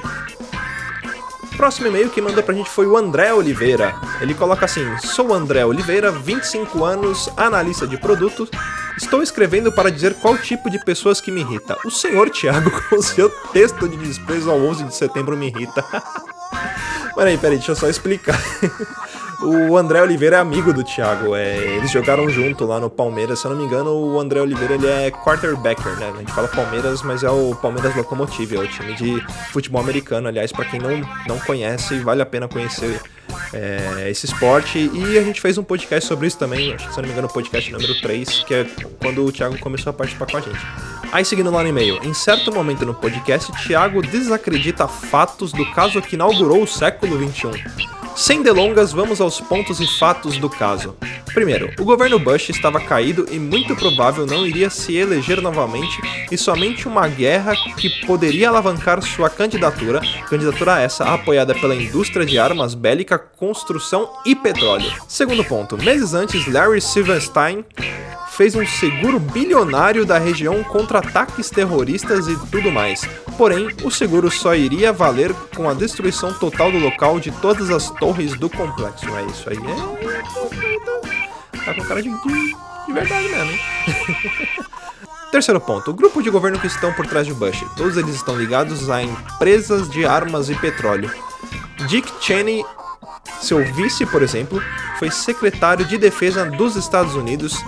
Próximo 1.57 1.87
e-mail 1.87 2.11
que 2.11 2.21
mandou 2.21 2.43
pra 2.43 2.55
gente 2.55 2.71
foi 2.71 2.87
o 2.87 2.97
André 2.97 3.33
Oliveira. 3.33 3.95
Ele 4.21 4.35
coloca 4.35 4.65
assim: 4.65 4.85
Sou 4.99 5.33
André 5.35 5.65
Oliveira, 5.65 6.11
25 6.11 6.83
anos, 6.85 7.31
analista 7.37 7.87
de 7.87 7.97
produtos. 7.99 8.49
Estou 8.97 9.23
escrevendo 9.23 9.71
para 9.71 9.91
dizer 9.91 10.15
qual 10.15 10.39
tipo 10.39 10.71
de 10.71 10.83
pessoas 10.85 11.21
que 11.21 11.31
me 11.31 11.43
irrita. 11.43 11.77
O 11.85 11.91
senhor 11.91 12.31
Thiago, 12.31 12.71
com 12.89 13.03
seu 13.03 13.29
texto 13.53 13.89
de 13.89 13.97
desprezo 13.97 14.51
ao 14.51 14.59
11 14.59 14.85
de 14.85 14.95
setembro, 14.95 15.37
me 15.37 15.49
irrita. 15.49 15.85
Peraí, 17.15 17.39
peraí, 17.39 17.59
deixa 17.59 17.71
eu 17.71 17.77
só 17.77 17.89
explicar. 17.89 18.37
O 19.43 19.77
André 19.77 20.01
Oliveira 20.03 20.37
é 20.37 20.41
amigo 20.41 20.73
do 20.73 20.85
Thiago. 20.85 21.35
É, 21.35 21.57
eles 21.57 21.91
jogaram 21.91 22.29
junto 22.29 22.65
lá 22.65 22.79
no 22.79 22.89
Palmeiras. 22.89 23.41
Se 23.41 23.47
eu 23.47 23.51
não 23.51 23.59
me 23.59 23.65
engano, 23.65 23.91
o 23.91 24.19
André 24.19 24.41
Oliveira 24.41 24.75
ele 24.75 24.87
é 24.87 25.11
quarterbacker, 25.11 25.99
né? 25.99 26.13
A 26.15 26.19
gente 26.19 26.33
fala 26.33 26.49
Palmeiras, 26.49 27.03
mas 27.03 27.23
é 27.23 27.31
o 27.31 27.55
Palmeiras 27.57 27.95
Locomotive, 27.97 28.57
é 28.57 28.61
o 28.61 28.69
time 28.69 28.95
de 28.95 29.21
futebol 29.53 29.81
americano. 29.81 30.29
Aliás, 30.29 30.53
para 30.53 30.65
quem 30.65 30.81
não, 30.81 31.01
não 31.27 31.39
conhece, 31.41 31.99
vale 32.01 32.23
a 32.23 32.27
pena 32.27 32.49
conhecer 32.49 33.01
é, 33.53 34.11
esse 34.11 34.27
esporte. 34.27 34.91
E 34.93 35.19
a 35.19 35.23
gente 35.23 35.41
fez 35.41 35.59
um 35.59 35.65
podcast 35.65 36.09
sobre 36.09 36.27
isso 36.27 36.39
também, 36.39 36.77
se 36.79 36.85
eu 36.87 36.97
não 36.97 37.05
me 37.05 37.11
engano, 37.11 37.29
o 37.29 37.33
podcast 37.33 37.71
número 37.71 38.01
3, 38.01 38.45
que 38.47 38.55
é 38.55 38.67
quando 39.01 39.25
o 39.25 39.33
Thiago 39.33 39.59
começou 39.59 39.91
a 39.91 39.93
participar 39.93 40.27
com 40.27 40.37
a 40.37 40.41
gente. 40.41 40.61
Aí 41.13 41.25
seguindo 41.25 41.51
lá 41.51 41.63
no 41.63 41.69
e-mail, 41.69 42.01
em 42.03 42.13
certo 42.13 42.53
momento 42.53 42.85
no 42.85 42.95
podcast, 42.95 43.53
Thiago 43.67 44.03
desacredita 44.03 44.89
fatos 44.89 45.53
do 45.53 45.65
caso 45.73 46.03
que 46.03 46.17
inaugurou 46.17 46.63
o 46.63 46.67
século 46.67 47.17
XXI. 47.17 47.63
Sem 48.17 48.43
delongas, 48.43 48.93
vamos 48.93 49.21
aos 49.21 49.41
pontos 49.41 49.81
e 49.81 49.87
fatos 49.99 50.39
do 50.39 50.49
caso. 50.49 50.97
Primeiro, 51.35 51.73
o 51.81 51.85
governo 51.85 52.17
Bush 52.17 52.51
estava 52.51 52.81
caído 52.81 53.27
e 53.29 53.41
muito 53.41 53.75
provável 53.75 54.25
não 54.25 54.47
iria 54.47 54.71
se 54.71 54.95
eleger 54.97 55.43
novamente, 55.43 56.01
e 56.31 56.39
somente 56.39 56.87
uma 56.87 57.09
guerra 57.09 57.57
que 57.77 58.07
poderia 58.07 58.49
alavancar 58.49 59.03
sua 59.03 59.29
candidatura, 59.29 60.01
candidatura 60.31 60.81
essa 60.81 61.13
apoiada 61.13 61.57
pela 61.57 61.75
indústria 61.75 62.25
de 62.25 62.39
armas 62.39 62.75
bélica, 62.75 63.19
construção 63.37 64.11
e 64.25 64.35
petróleo. 64.35 64.91
Segundo 65.09 65.45
ponto, 65.45 65.77
meses 65.77 66.15
antes, 66.15 66.47
Larry 66.47 66.81
Silverstein 66.81 67.63
fez 68.37 68.55
um 68.55 68.67
seguro 68.67 69.21
bilionário 69.21 70.05
da 70.05 70.19
região 70.19 70.63
contra 70.65 70.99
ataques 70.99 71.49
terroristas 71.51 72.27
e 72.27 72.37
tudo 72.51 72.71
mais. 72.71 73.03
Porém, 73.39 73.69
o 73.83 73.91
seguro 73.91 74.31
só 74.31 74.55
iria 74.55 74.93
valer 74.93 75.33
com 75.55 75.69
a 75.69 75.75
destruição 75.75 76.33
total 76.35 76.73
do 76.73 76.79
local 76.79 77.21
de 77.21 77.31
todas 77.31 77.71
as 77.71 77.91
torres 77.91 78.39
do 78.39 78.51
complexo. 78.51 79.07
É 79.17 79.25
isso 79.27 79.49
aí. 79.49 79.59
É... 79.59 79.75
Tá 81.65 81.75
com 81.75 81.85
cara 81.85 82.03
de, 82.03 82.11
de, 82.11 82.57
de 82.87 82.93
verdade 82.93 83.29
mesmo, 83.29 83.51
hein? 83.51 83.61
Terceiro 85.35 85.61
ponto, 85.61 85.91
o 85.91 85.95
grupo 85.95 86.23
de 86.23 86.31
governo 86.31 86.61
que 86.61 86.69
estão 86.69 86.93
por 86.93 87.09
trás 87.09 87.27
de 87.27 87.35
Bush. 87.35 87.65
Todos 87.77 87.97
eles 87.97 88.15
estão 88.15 88.39
ligados 88.39 88.89
a 88.89 89.03
empresas 89.03 89.91
de 89.91 90.07
armas 90.07 90.49
e 90.49 90.55
petróleo. 90.55 91.13
Dick 91.89 92.09
Cheney, 92.21 92.65
seu 93.41 93.65
vice, 93.75 94.07
por 94.07 94.23
exemplo, 94.23 94.63
foi 94.99 95.11
secretário 95.11 95.85
de 95.85 95.99
defesa 95.99 96.45
dos 96.47 96.77
Estados 96.77 97.15
Unidos 97.15 97.63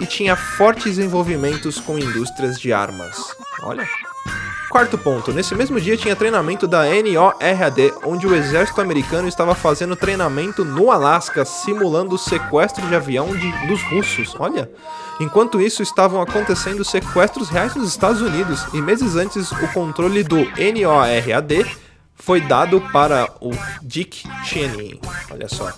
e 0.00 0.06
tinha 0.06 0.36
fortes 0.36 0.98
envolvimentos 0.98 1.80
com 1.80 1.98
indústrias 1.98 2.60
de 2.60 2.72
armas. 2.72 3.16
Olha. 3.62 3.86
Quarto 4.70 4.98
ponto, 4.98 5.32
nesse 5.32 5.54
mesmo 5.54 5.80
dia 5.80 5.96
tinha 5.96 6.14
treinamento 6.14 6.66
da 6.66 6.82
NORAD, 6.82 7.94
onde 8.04 8.26
o 8.26 8.34
exército 8.34 8.82
americano 8.82 9.26
estava 9.26 9.54
fazendo 9.54 9.96
treinamento 9.96 10.62
no 10.62 10.90
Alasca, 10.90 11.42
simulando 11.42 12.14
o 12.14 12.18
sequestro 12.18 12.86
de 12.86 12.94
avião 12.94 13.34
de, 13.34 13.66
dos 13.66 13.82
russos. 13.84 14.36
Olha. 14.38 14.70
Enquanto 15.18 15.60
isso, 15.60 15.82
estavam 15.82 16.20
acontecendo 16.20 16.84
sequestros 16.84 17.48
reais 17.48 17.74
nos 17.74 17.88
Estados 17.88 18.20
Unidos, 18.20 18.66
e 18.74 18.80
meses 18.80 19.16
antes 19.16 19.50
o 19.50 19.72
controle 19.72 20.22
do 20.22 20.36
NORAD 20.36 21.66
foi 22.28 22.42
dado 22.42 22.78
para 22.92 23.26
o 23.40 23.52
Dick 23.80 24.22
Cheney. 24.44 25.00
Olha 25.30 25.48
só. 25.48 25.72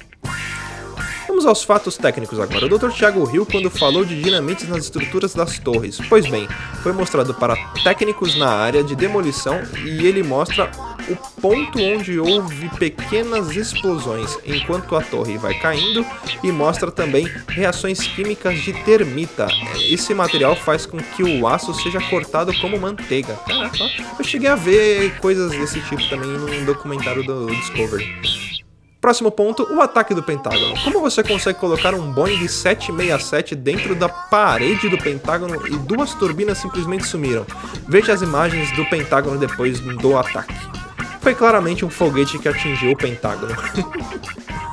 Vamos 1.28 1.46
aos 1.46 1.62
fatos 1.62 1.96
técnicos 1.96 2.40
agora. 2.40 2.66
O 2.66 2.68
Dr. 2.68 2.90
Thiago 2.90 3.30
Hill, 3.32 3.46
quando 3.46 3.70
falou 3.70 4.04
de 4.04 4.20
dinamites 4.20 4.68
nas 4.68 4.82
estruturas 4.82 5.32
das 5.32 5.60
torres, 5.60 6.00
pois 6.08 6.28
bem, 6.28 6.48
foi 6.82 6.92
mostrado 6.92 7.32
para 7.34 7.54
técnicos 7.84 8.36
na 8.36 8.48
área 8.48 8.82
de 8.82 8.96
demolição 8.96 9.62
e 9.84 10.04
ele 10.04 10.24
mostra 10.24 10.68
o 11.10 11.40
ponto 11.40 11.80
onde 11.80 12.18
houve 12.18 12.68
pequenas 12.78 13.54
explosões 13.56 14.38
enquanto 14.44 14.94
a 14.94 15.02
torre 15.02 15.36
vai 15.36 15.54
caindo 15.58 16.06
e 16.42 16.52
mostra 16.52 16.90
também 16.90 17.28
reações 17.48 18.06
químicas 18.06 18.58
de 18.60 18.72
termita. 18.84 19.48
Esse 19.88 20.14
material 20.14 20.54
faz 20.54 20.86
com 20.86 20.98
que 20.98 21.22
o 21.22 21.46
aço 21.48 21.74
seja 21.74 22.00
cortado 22.08 22.52
como 22.60 22.78
manteiga. 22.78 23.34
Caraca, 23.46 23.84
eu 24.18 24.24
cheguei 24.24 24.48
a 24.48 24.54
ver 24.54 25.18
coisas 25.18 25.50
desse 25.50 25.80
tipo 25.80 26.08
também 26.08 26.30
num 26.30 26.64
documentário 26.64 27.24
do 27.24 27.46
Discovery. 27.46 28.08
Próximo 29.00 29.30
ponto, 29.30 29.66
o 29.74 29.80
ataque 29.80 30.14
do 30.14 30.22
Pentágono. 30.22 30.74
Como 30.84 31.00
você 31.00 31.22
consegue 31.22 31.58
colocar 31.58 31.94
um 31.94 32.12
Boeing 32.12 32.46
767 32.46 33.56
dentro 33.56 33.94
da 33.94 34.10
parede 34.10 34.90
do 34.90 34.98
Pentágono 34.98 35.66
e 35.66 35.76
duas 35.78 36.12
turbinas 36.12 36.58
simplesmente 36.58 37.06
sumiram? 37.06 37.46
Veja 37.88 38.12
as 38.12 38.20
imagens 38.20 38.70
do 38.76 38.84
Pentágono 38.84 39.38
depois 39.38 39.80
do 39.80 40.18
ataque. 40.18 40.79
Foi 41.20 41.34
claramente 41.34 41.84
um 41.84 41.90
foguete 41.90 42.38
que 42.38 42.48
atingiu 42.48 42.92
o 42.92 42.96
Pentágono. 42.96 43.54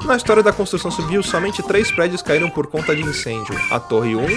Na 0.06 0.16
história 0.16 0.42
da 0.42 0.54
construção 0.54 0.90
civil, 0.90 1.22
somente 1.22 1.62
três 1.62 1.92
prédios 1.92 2.22
caíram 2.22 2.50
por 2.50 2.68
conta 2.68 2.96
de 2.96 3.02
incêndio: 3.02 3.54
a 3.70 3.80
Torre 3.80 4.16
1, 4.16 4.28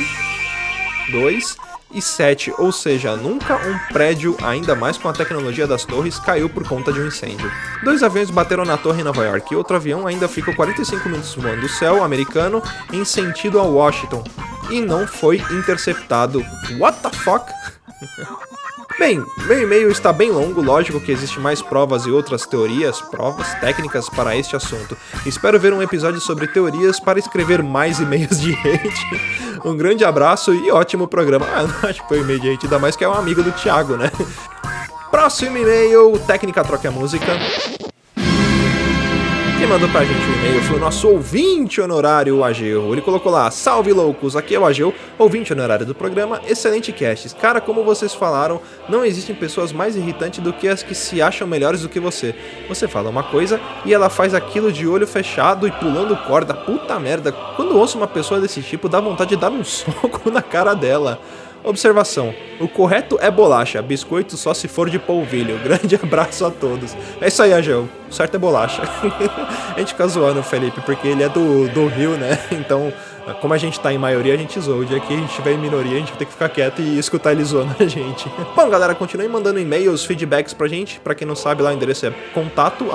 2 1.13 1.57
e 1.93 2.01
7, 2.01 2.55
ou 2.59 2.71
seja, 2.71 3.17
nunca 3.17 3.57
um 3.57 3.79
prédio, 3.93 4.37
ainda 4.43 4.75
mais 4.75 4.97
com 4.97 5.09
a 5.09 5.13
tecnologia 5.13 5.67
das 5.67 5.85
torres, 5.85 6.19
caiu 6.19 6.49
por 6.49 6.67
conta 6.67 6.93
de 6.93 7.01
um 7.01 7.07
incêndio. 7.07 7.51
Dois 7.83 8.03
aviões 8.03 8.31
bateram 8.31 8.65
na 8.65 8.77
torre 8.77 9.01
em 9.01 9.05
Nova 9.05 9.25
York 9.25 9.53
e 9.53 9.57
outro 9.57 9.77
avião 9.77 10.07
ainda 10.07 10.29
ficou 10.29 10.55
45 10.55 11.09
minutos 11.09 11.35
voando 11.35 11.67
o 11.67 11.69
céu 11.69 12.05
americano 12.05 12.63
em 12.93 13.05
sentido 13.05 13.59
a 13.59 13.65
Washington 13.65 14.23
e 14.71 14.81
não 14.81 15.07
foi 15.07 15.37
interceptado. 15.51 16.45
What 16.79 17.01
the 17.01 17.11
fuck? 17.11 17.53
Bem, 18.99 19.25
meu 19.47 19.63
e-mail 19.63 19.91
está 19.91 20.13
bem 20.13 20.31
longo, 20.31 20.61
lógico 20.61 21.01
que 21.01 21.11
existe 21.11 21.41
mais 21.41 21.63
provas 21.63 22.05
e 22.05 22.11
outras 22.11 22.45
teorias, 22.45 23.01
provas 23.01 23.55
técnicas 23.55 24.09
para 24.11 24.37
este 24.37 24.55
assunto. 24.57 24.97
Espero 25.25 25.59
ver 25.59 25.73
um 25.73 25.81
episódio 25.81 26.21
sobre 26.21 26.47
teorias 26.47 27.01
para 27.01 27.19
escrever 27.19 27.63
mais 27.63 27.99
e-mails 27.99 28.41
de 28.41 28.53
hate. 28.53 29.61
Um 29.65 29.77
grande 29.77 30.05
abraço 30.05 30.53
e 30.53 30.71
ótimo 30.71 31.09
programa. 31.09 31.47
Ah, 31.55 31.63
não 31.63 31.89
acho 31.89 32.03
que 32.03 32.09
foi 32.09 32.21
e-mail 32.21 32.41
de 32.41 32.51
hate, 32.51 32.67
ainda 32.67 32.79
mais 32.79 32.97
que 32.97 33.05
é 33.05 33.09
um 33.09 33.15
amigo 33.15 33.43
do 33.43 33.53
Thiago, 33.53 33.97
né? 33.97 34.11
Próximo 35.11 35.57
e-mail, 35.57 36.19
técnica 36.27 36.63
troca 36.63 36.89
a 36.89 36.93
música. 36.93 37.27
Mandou 39.71 39.89
pra 39.89 40.05
gente 40.05 40.19
o 40.19 40.35
e-mail 40.35 40.63
foi 40.65 40.77
o 40.79 40.81
nosso 40.81 41.09
ouvinte 41.09 41.81
honorário, 41.81 42.37
o 42.37 42.45
Ageu. 42.45 42.93
Ele 42.93 43.01
colocou 43.01 43.31
lá: 43.31 43.49
Salve 43.53 43.93
loucos, 43.93 44.35
aqui 44.35 44.57
é 44.57 44.59
o 44.59 44.67
Ageu, 44.67 44.93
ouvinte 45.17 45.53
honorário 45.53 45.87
do 45.87 45.95
programa. 45.95 46.41
Excelente 46.45 46.93
cast. 46.93 47.33
Cara, 47.37 47.61
como 47.61 47.85
vocês 47.85 48.13
falaram, 48.13 48.61
não 48.89 49.05
existem 49.05 49.33
pessoas 49.33 49.73
mais 49.73 49.95
irritantes 49.95 50.43
do 50.43 50.53
que 50.53 50.67
as 50.67 50.83
que 50.83 50.93
se 50.93 51.23
acham 51.23 51.47
melhores 51.47 51.83
do 51.83 51.89
que 51.89 52.01
você. 52.01 52.35
Você 52.69 52.89
fala 52.89 53.11
uma 53.11 53.23
coisa 53.23 53.61
e 53.85 53.95
ela 53.95 54.11
faz 54.11 54.35
aquilo 54.35 54.73
de 54.73 54.89
olho 54.89 55.07
fechado 55.07 55.69
e 55.69 55.71
pulando 55.71 56.17
corda. 56.27 56.53
Puta 56.53 56.99
merda. 56.99 57.31
Quando 57.31 57.79
ouço 57.79 57.97
uma 57.97 58.09
pessoa 58.09 58.41
desse 58.41 58.61
tipo, 58.63 58.89
dá 58.89 59.01
vontade 59.01 59.31
de 59.31 59.37
dar 59.37 59.51
um 59.51 59.63
soco 59.63 60.33
na 60.33 60.43
cara 60.43 60.75
dela. 60.75 61.21
Observação: 61.63 62.35
o 62.59 62.67
correto 62.67 63.19
é 63.21 63.31
bolacha, 63.31 63.81
biscoito 63.83 64.37
só 64.37 64.55
se 64.55 64.69
for 64.69 64.89
de 64.89 64.99
polvilho. 64.99 65.59
Grande 65.65 65.95
abraço 65.95 66.45
a 66.45 66.51
todos. 66.51 66.97
É 67.21 67.29
isso 67.29 67.43
aí, 67.43 67.53
Angel. 67.53 67.89
O 68.09 68.13
certo 68.13 68.35
é 68.35 68.39
bolacha. 68.39 68.83
a 69.75 69.79
gente 69.79 69.89
fica 69.89 70.07
zoando 70.07 70.41
o 70.41 70.43
Felipe 70.43 70.81
porque 70.81 71.09
ele 71.09 71.23
é 71.23 71.29
do, 71.29 71.69
do 71.69 71.87
Rio, 71.87 72.13
né? 72.13 72.39
Então, 72.53 72.93
como 73.41 73.55
a 73.55 73.59
gente 73.59 73.81
tá 73.81 73.93
em 73.93 73.99
maioria, 73.99 74.35
a 74.35 74.37
gente 74.37 74.59
zoa. 74.61 74.77
O 74.77 74.85
dia 74.85 75.01
que 75.01 75.13
a 75.13 75.17
gente 75.17 75.33
tiver 75.35 75.53
em 75.53 75.59
minoria, 75.59 75.93
a 75.93 75.99
gente 75.99 76.09
vai 76.09 76.19
ter 76.19 76.25
que 76.27 76.33
ficar 76.33 76.49
quieto 76.49 76.81
e 76.81 76.99
escutar 76.99 77.33
ele 77.33 77.45
zoando 77.45 77.75
a 77.79 77.87
gente. 77.87 78.31
Bom, 78.55 78.69
galera, 78.69 78.95
continue 78.95 79.29
mandando 79.29 79.59
e-mails, 79.59 80.05
feedbacks 80.05 80.53
pra 80.53 80.69
gente. 80.69 81.01
Pra 81.01 81.15
quem 81.15 81.27
não 81.27 81.37
sabe, 81.37 81.63
lá 81.63 81.71
o 81.71 81.73
endereço 81.73 82.07
é 82.07 82.13
contato. 82.35 82.87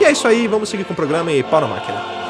E 0.00 0.04
é 0.04 0.10
isso 0.10 0.26
aí, 0.28 0.46
vamos 0.46 0.68
seguir 0.68 0.84
com 0.84 0.92
o 0.92 0.96
programa 0.96 1.32
e 1.32 1.42
pau 1.42 1.60
na 1.60 1.68
máquina. 1.68 2.23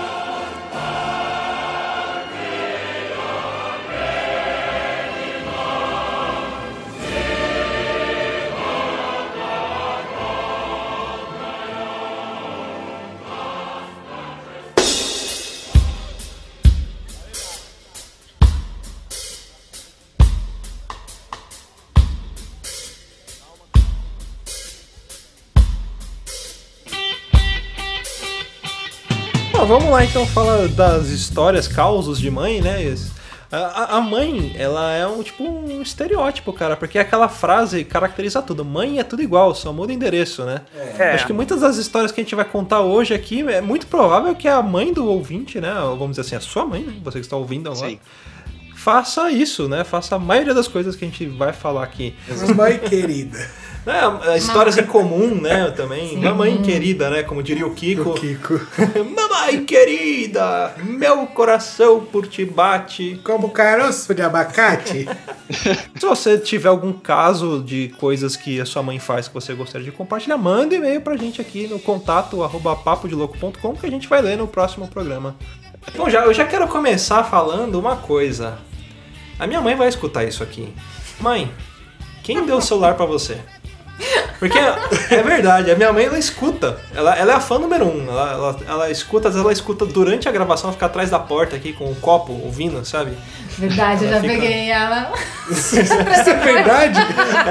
Então 30.25 30.27
falar 30.27 30.69
das 30.69 31.09
histórias, 31.09 31.69
causos 31.69 32.19
de 32.19 32.31
mãe, 32.31 32.61
né? 32.61 32.95
A, 33.53 33.99
a 33.99 34.01
mãe, 34.01 34.55
ela 34.59 34.93
é 34.93 35.07
um 35.07 35.23
tipo 35.23 35.45
um 35.45 35.83
estereótipo, 35.83 36.53
cara, 36.53 36.77
porque 36.77 36.99
aquela 36.99 37.29
frase 37.29 37.85
caracteriza 37.85 38.41
tudo. 38.41 38.65
Mãe 38.65 38.99
é 38.99 39.05
tudo 39.05 39.23
igual, 39.23 39.55
só 39.55 39.73
muda 39.73 39.93
o 39.93 39.95
endereço, 39.95 40.45
né? 40.45 40.63
É. 40.99 41.13
Acho 41.13 41.27
que 41.27 41.33
muitas 41.33 41.61
das 41.61 41.77
histórias 41.77 42.11
que 42.11 42.21
a 42.21 42.25
gente 42.25 42.35
vai 42.35 42.45
contar 42.45 42.81
hoje 42.81 43.13
aqui 43.13 43.47
é 43.47 43.61
muito 43.61 43.87
provável 43.87 44.35
que 44.35 44.49
a 44.49 44.63
mãe 44.63 44.93
do 44.93 45.07
ouvinte, 45.07 45.61
né? 45.61 45.73
Vamos 45.75 46.11
dizer 46.11 46.23
assim, 46.23 46.37
a 46.37 46.41
sua 46.41 46.65
mãe, 46.65 46.83
né? 46.83 46.95
Você 47.03 47.19
que 47.19 47.27
está 47.27 47.37
ouvindo 47.37 47.71
agora. 47.71 47.91
Sim. 47.91 47.99
Faça 48.75 49.31
isso, 49.31 49.69
né? 49.69 49.85
Faça 49.85 50.17
a 50.17 50.19
maioria 50.19 50.55
das 50.55 50.69
coisas 50.69 50.97
que 50.97 51.05
a 51.05 51.09
gente 51.09 51.27
vai 51.27 51.53
falar 51.53 51.85
aqui. 51.85 52.15
Mãe 52.57 52.79
querida. 52.79 53.39
Né? 53.85 54.37
Histórias 54.39 54.79
em 54.79 54.85
comum, 54.85 55.35
né? 55.35 55.71
Também. 55.71 56.17
Mamãe 56.17 56.63
querida, 56.63 57.11
né? 57.11 57.23
Como 57.23 57.43
diria 57.43 57.67
o 57.67 57.75
Kiko. 57.75 58.11
O 58.11 58.15
Kiko. 58.15 58.61
Mamãe 59.15 59.65
querida, 59.65 60.75
meu 60.83 61.27
coração 61.27 62.01
por 62.01 62.27
ti 62.27 62.45
bate. 62.45 63.21
Como 63.23 63.51
caroço 63.51 64.15
de 64.15 64.23
abacate. 64.23 65.07
Se 65.95 66.07
você 66.07 66.39
tiver 66.39 66.69
algum 66.69 66.93
caso 66.93 67.63
de 67.63 67.95
coisas 68.01 68.37
que 68.37 68.61
a 68.61 68.65
sua 68.65 68.83
mãe 68.83 68.99
faz 68.99 69.29
que 69.29 69.35
você 69.35 69.53
gostaria 69.53 69.85
de 69.85 69.93
compartilhar, 69.93 70.39
manda 70.39 70.75
e-mail 70.75 71.03
pra 71.03 71.17
gente 71.17 71.41
aqui 71.41 71.67
no 71.67 71.79
contato 71.79 72.43
arroba 72.43 72.75
papodelouco.com 72.75 73.77
que 73.77 73.87
a 73.87 73.91
gente 73.91 74.09
vai 74.09 74.23
ler 74.23 74.39
no 74.39 74.47
próximo 74.47 74.89
programa. 74.89 75.37
Bom, 75.95 76.09
já, 76.09 76.25
eu 76.25 76.33
já 76.33 76.47
quero 76.47 76.67
começar 76.69 77.23
falando 77.25 77.79
uma 77.79 77.97
coisa. 77.97 78.59
A 79.39 79.47
minha 79.47 79.61
mãe 79.61 79.75
vai 79.75 79.89
escutar 79.89 80.25
isso 80.25 80.43
aqui. 80.43 80.73
Mãe, 81.21 81.53
quem 82.23 82.47
deu 82.47 82.57
o 82.57 82.63
celular 82.63 82.95
pra 82.95 83.05
você? 83.05 83.39
Porque 84.39 84.59
é 84.59 85.23
verdade, 85.23 85.71
a 85.71 85.77
minha 85.77 85.93
mãe 85.93 86.05
ela 86.05 86.19
escuta. 86.19 86.79
Ela, 86.95 87.17
ela 87.17 87.33
é 87.33 87.37
a 87.37 87.41
fã 87.41 87.59
número 87.59 87.87
um. 87.87 88.09
Ela, 88.09 88.33
ela, 88.33 88.57
ela 88.67 88.91
escuta, 88.91 89.29
às 89.29 89.35
vezes 89.35 89.45
ela 89.45 89.53
escuta 89.53 89.87
durante 89.87 90.29
a 90.29 90.33
gravação, 90.33 90.69
ela 90.69 90.73
fica 90.75 90.87
atrás 90.87 91.11
da 91.11 91.19
porta 91.19 91.57
aqui 91.57 91.73
com 91.73 91.91
um 91.91 91.95
copo 91.95 92.33
ouvindo, 92.33 92.85
sabe? 92.85 93.17
Verdade, 93.59 94.05
eu 94.05 94.09
Ela 94.11 94.17
já 94.17 94.23
fica- 94.23 94.35
peguei 94.41 94.71
ela. 94.71 95.13
Isso 95.51 95.79
é 95.79 96.35
verdade? 96.35 96.99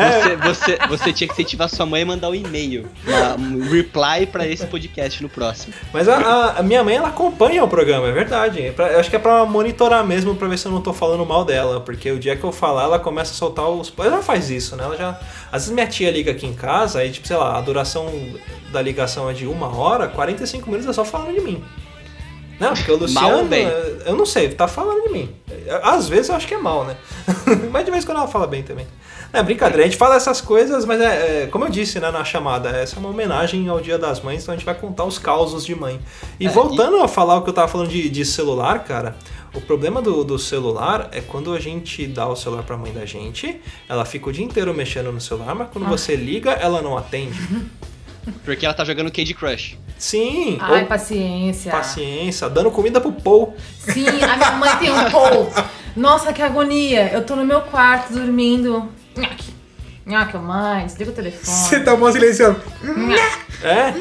Você, 0.04 0.36
você, 0.38 0.78
você 0.88 1.14
tinha 1.14 1.28
que 1.28 1.34
incentivar 1.34 1.70
sua 1.70 1.86
mãe 1.86 2.02
a 2.02 2.06
mandar 2.06 2.30
um 2.30 2.36
e-mail, 2.36 2.88
uma- 3.06 3.36
um 3.36 3.70
reply 3.70 4.26
pra 4.26 4.48
esse 4.48 4.66
podcast 4.68 5.22
no 5.22 5.30
próximo. 5.30 5.74
Mas 5.94 6.08
a, 6.10 6.18
a- 6.18 6.60
a 6.60 6.64
minha 6.64 6.84
mãe 6.84 6.96
ela 6.96 7.10
acompanha 7.10 7.64
o 7.64 7.68
programa, 7.68 8.08
é 8.08 8.12
verdade. 8.12 8.62
É 8.62 8.72
pra- 8.72 8.92
eu 8.92 9.00
acho 9.00 9.10
que 9.10 9.16
é 9.16 9.20
pra 9.20 9.46
monitorar 9.46 10.04
mesmo, 10.06 10.36
pra 10.36 10.48
ver 10.48 10.58
se 10.58 10.66
eu 10.66 10.72
não 10.72 10.82
tô 10.82 10.92
falando 10.94 11.26
mal 11.26 11.46
dela. 11.46 11.80
Porque 11.82 12.12
o 12.12 12.20
dia 12.20 12.36
que 12.36 12.44
eu 12.44 12.52
falar, 12.52 12.84
ela 12.84 13.00
começa 13.00 13.32
a 13.32 13.36
soltar 13.36 13.68
os. 13.70 13.94
Ela 13.98 14.18
já 14.18 14.22
faz 14.24 14.50
isso, 14.50 14.76
né? 14.76 14.84
Ela 14.84 14.98
já. 14.98 15.10
Às 15.52 15.64
vezes 15.64 15.70
minha 15.70 15.88
tia 15.88 16.10
liga 16.12 16.32
aqui 16.32 16.46
em 16.48 16.54
casa, 16.54 17.00
aí, 17.00 17.12
tipo, 17.12 17.28
sei 17.28 17.38
lá, 17.38 17.58
a 17.58 17.62
duração 17.62 18.12
da 18.72 18.82
ligação 18.82 19.30
é 19.30 19.34
de 19.34 19.46
uma 19.46 19.68
hora, 19.76 20.08
45 20.08 20.66
minutos 20.70 20.90
é 20.90 20.94
só 20.94 21.06
falando 21.06 21.34
de 21.36 21.42
mim. 21.42 21.64
Não, 22.60 22.74
porque 22.74 22.92
o 22.92 22.98
Luciano. 22.98 23.28
Mal 23.28 23.40
ou 23.40 23.46
bem? 23.46 23.68
Eu 24.06 24.16
não 24.16 24.26
sei, 24.26 24.50
tá 24.50 24.68
falando 24.68 25.04
de 25.04 25.10
mim. 25.10 25.36
Às 25.82 26.08
vezes 26.08 26.30
eu 26.30 26.36
acho 26.36 26.48
que 26.48 26.54
é 26.54 26.58
mal, 26.58 26.86
né? 26.86 26.96
mas 27.72 27.86
de 27.86 27.92
vez 27.92 28.04
em 28.04 28.08
quando 28.08 28.18
ela 28.20 28.28
fala 28.28 28.48
bem 28.48 28.64
também. 28.64 28.88
É 29.32 29.42
brincadeira, 29.42 29.82
a 29.82 29.86
gente 29.86 29.98
fala 29.98 30.16
essas 30.16 30.40
coisas, 30.40 30.86
mas 30.86 31.02
é, 31.02 31.44
é, 31.44 31.48
como 31.48 31.66
eu 31.66 31.70
disse 31.70 32.00
né, 32.00 32.12
na 32.12 32.24
chamada, 32.24 32.70
essa 32.70 32.98
é 32.98 33.00
uma 33.00 33.10
homenagem 33.10 33.68
ao 33.68 33.82
Dia 33.82 33.98
das 33.98 34.22
Mães, 34.22 34.44
então 34.44 34.54
a 34.54 34.58
gente 34.58 34.66
vai 34.66 34.76
contar 34.76 35.06
os 35.06 35.18
causos 35.18 35.66
de 35.66 35.74
mãe. 35.74 36.00
E 36.40 36.46
É, 36.46 36.50
voltando 36.50 37.02
a 37.02 37.08
falar 37.08 37.38
o 37.38 37.42
que 37.42 37.50
eu 37.50 37.54
tava 37.54 37.68
falando 37.68 37.90
de, 37.90 38.10
de 38.10 38.24
celular, 38.24 38.84
cara, 38.84 39.16
o 39.56 39.60
problema 39.60 40.04
do, 40.04 40.24
do 40.24 40.38
celular 40.38 41.10
é 41.12 41.20
quando 41.20 41.52
a 41.52 41.60
gente 41.60 42.06
dá 42.06 42.28
o 42.28 42.36
celular 42.36 42.62
pra 42.62 42.78
mãe 42.78 42.94
da 42.94 43.08
gente, 43.08 43.60
ela 43.90 44.06
fica 44.06 44.30
o 44.30 44.32
dia 44.32 44.46
inteiro 44.46 44.72
mexendo 44.72 45.12
no 45.12 45.20
celular, 45.20 45.56
mas 45.56 45.70
quando 45.72 45.88
você 45.88 46.16
liga, 46.16 46.52
ela 46.52 46.80
não 46.84 46.96
atende. 46.96 47.40
Porque 48.46 48.66
ela 48.66 48.74
tá 48.74 48.84
jogando 48.86 49.12
Candy 49.12 49.34
Crush. 49.34 49.78
Sim, 49.98 50.58
Ai, 50.60 50.82
ou 50.82 50.88
paciência. 50.88 51.72
paciência, 51.72 52.50
dando 52.50 52.72
comida 52.72 53.00
pro 53.00 53.12
Paul. 53.12 53.56
Sim, 53.80 54.08
a 54.08 54.36
minha 54.38 54.52
mãe 54.52 54.76
tem 54.78 54.92
um 54.92 55.10
Paul. 55.12 55.52
Nossa, 55.96 56.34
que 56.34 56.42
agonia. 56.42 57.10
Eu 57.14 57.24
tô 57.24 57.36
no 57.36 57.46
meu 57.46 57.62
quarto 57.62 58.12
dormindo. 58.14 58.90
Nhaque. 59.16 59.54
Nhaque, 60.06 60.38
mãe, 60.38 60.86
desliga 60.86 61.12
o 61.12 61.14
telefone. 61.14 61.46
Você 61.58 61.80
tá 61.80 61.96
mó 61.96 62.12
silencioso. 62.12 62.60
É? 63.64 63.94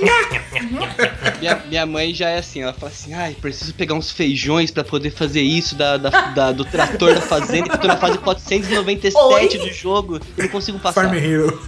Minha, 1.39 1.57
minha 1.69 1.87
mãe 1.87 2.13
já 2.13 2.29
é 2.31 2.39
assim, 2.39 2.63
ela 2.63 2.73
fala 2.73 2.91
assim, 2.91 3.15
ai, 3.15 3.37
preciso 3.41 3.73
pegar 3.75 3.95
uns 3.95 4.11
feijões 4.11 4.73
pra 4.73 4.83
poder 4.83 5.13
fazer 5.13 5.43
isso 5.43 5.77
da, 5.77 5.97
da- 5.99 6.11
da- 6.11 6.51
do 6.53 6.65
trator 6.65 7.15
da 7.15 7.21
fazenda, 7.21 7.69
que 7.69 7.77
eu 7.77 7.81
tô 7.81 7.87
na 7.87 7.97
fase 7.97 8.19
497 8.19 9.17
Oi? 9.17 9.69
do 9.69 9.73
jogo 9.73 10.19
e 10.37 10.43
não 10.43 10.49
consigo 10.49 10.81
passar. 10.81 11.03
Farm 11.05 11.15
Hero. 11.15 11.61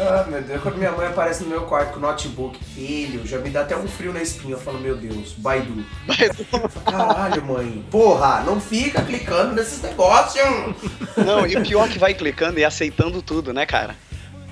Ah, 0.00 0.24
meu 0.28 0.40
Deus, 0.40 0.62
quando 0.62 0.76
minha 0.76 0.92
mãe 0.92 1.06
aparece 1.06 1.42
no 1.42 1.50
meu 1.50 1.62
quarto 1.62 1.92
com 1.92 1.98
o 1.98 2.02
notebook, 2.02 2.62
filho, 2.64 3.26
já 3.26 3.38
me 3.38 3.50
dá 3.50 3.62
até 3.62 3.76
um 3.76 3.88
frio 3.88 4.12
na 4.12 4.22
espinha. 4.22 4.54
Eu 4.54 4.58
falo, 4.60 4.78
meu 4.78 4.96
Deus, 4.96 5.34
Baidu. 5.36 5.84
Caralho, 6.84 7.44
mãe. 7.44 7.84
Porra, 7.90 8.42
não 8.42 8.60
fica 8.60 9.02
clicando 9.02 9.54
nesses 9.54 9.82
negócios. 9.82 10.44
Não, 11.16 11.46
e 11.46 11.56
o 11.56 11.62
pior 11.62 11.88
é 11.88 11.92
que 11.92 11.98
vai 11.98 12.14
clicando 12.14 12.58
e 12.60 12.64
aceitando 12.64 13.20
tudo, 13.20 13.52
né, 13.52 13.66
cara? 13.66 13.96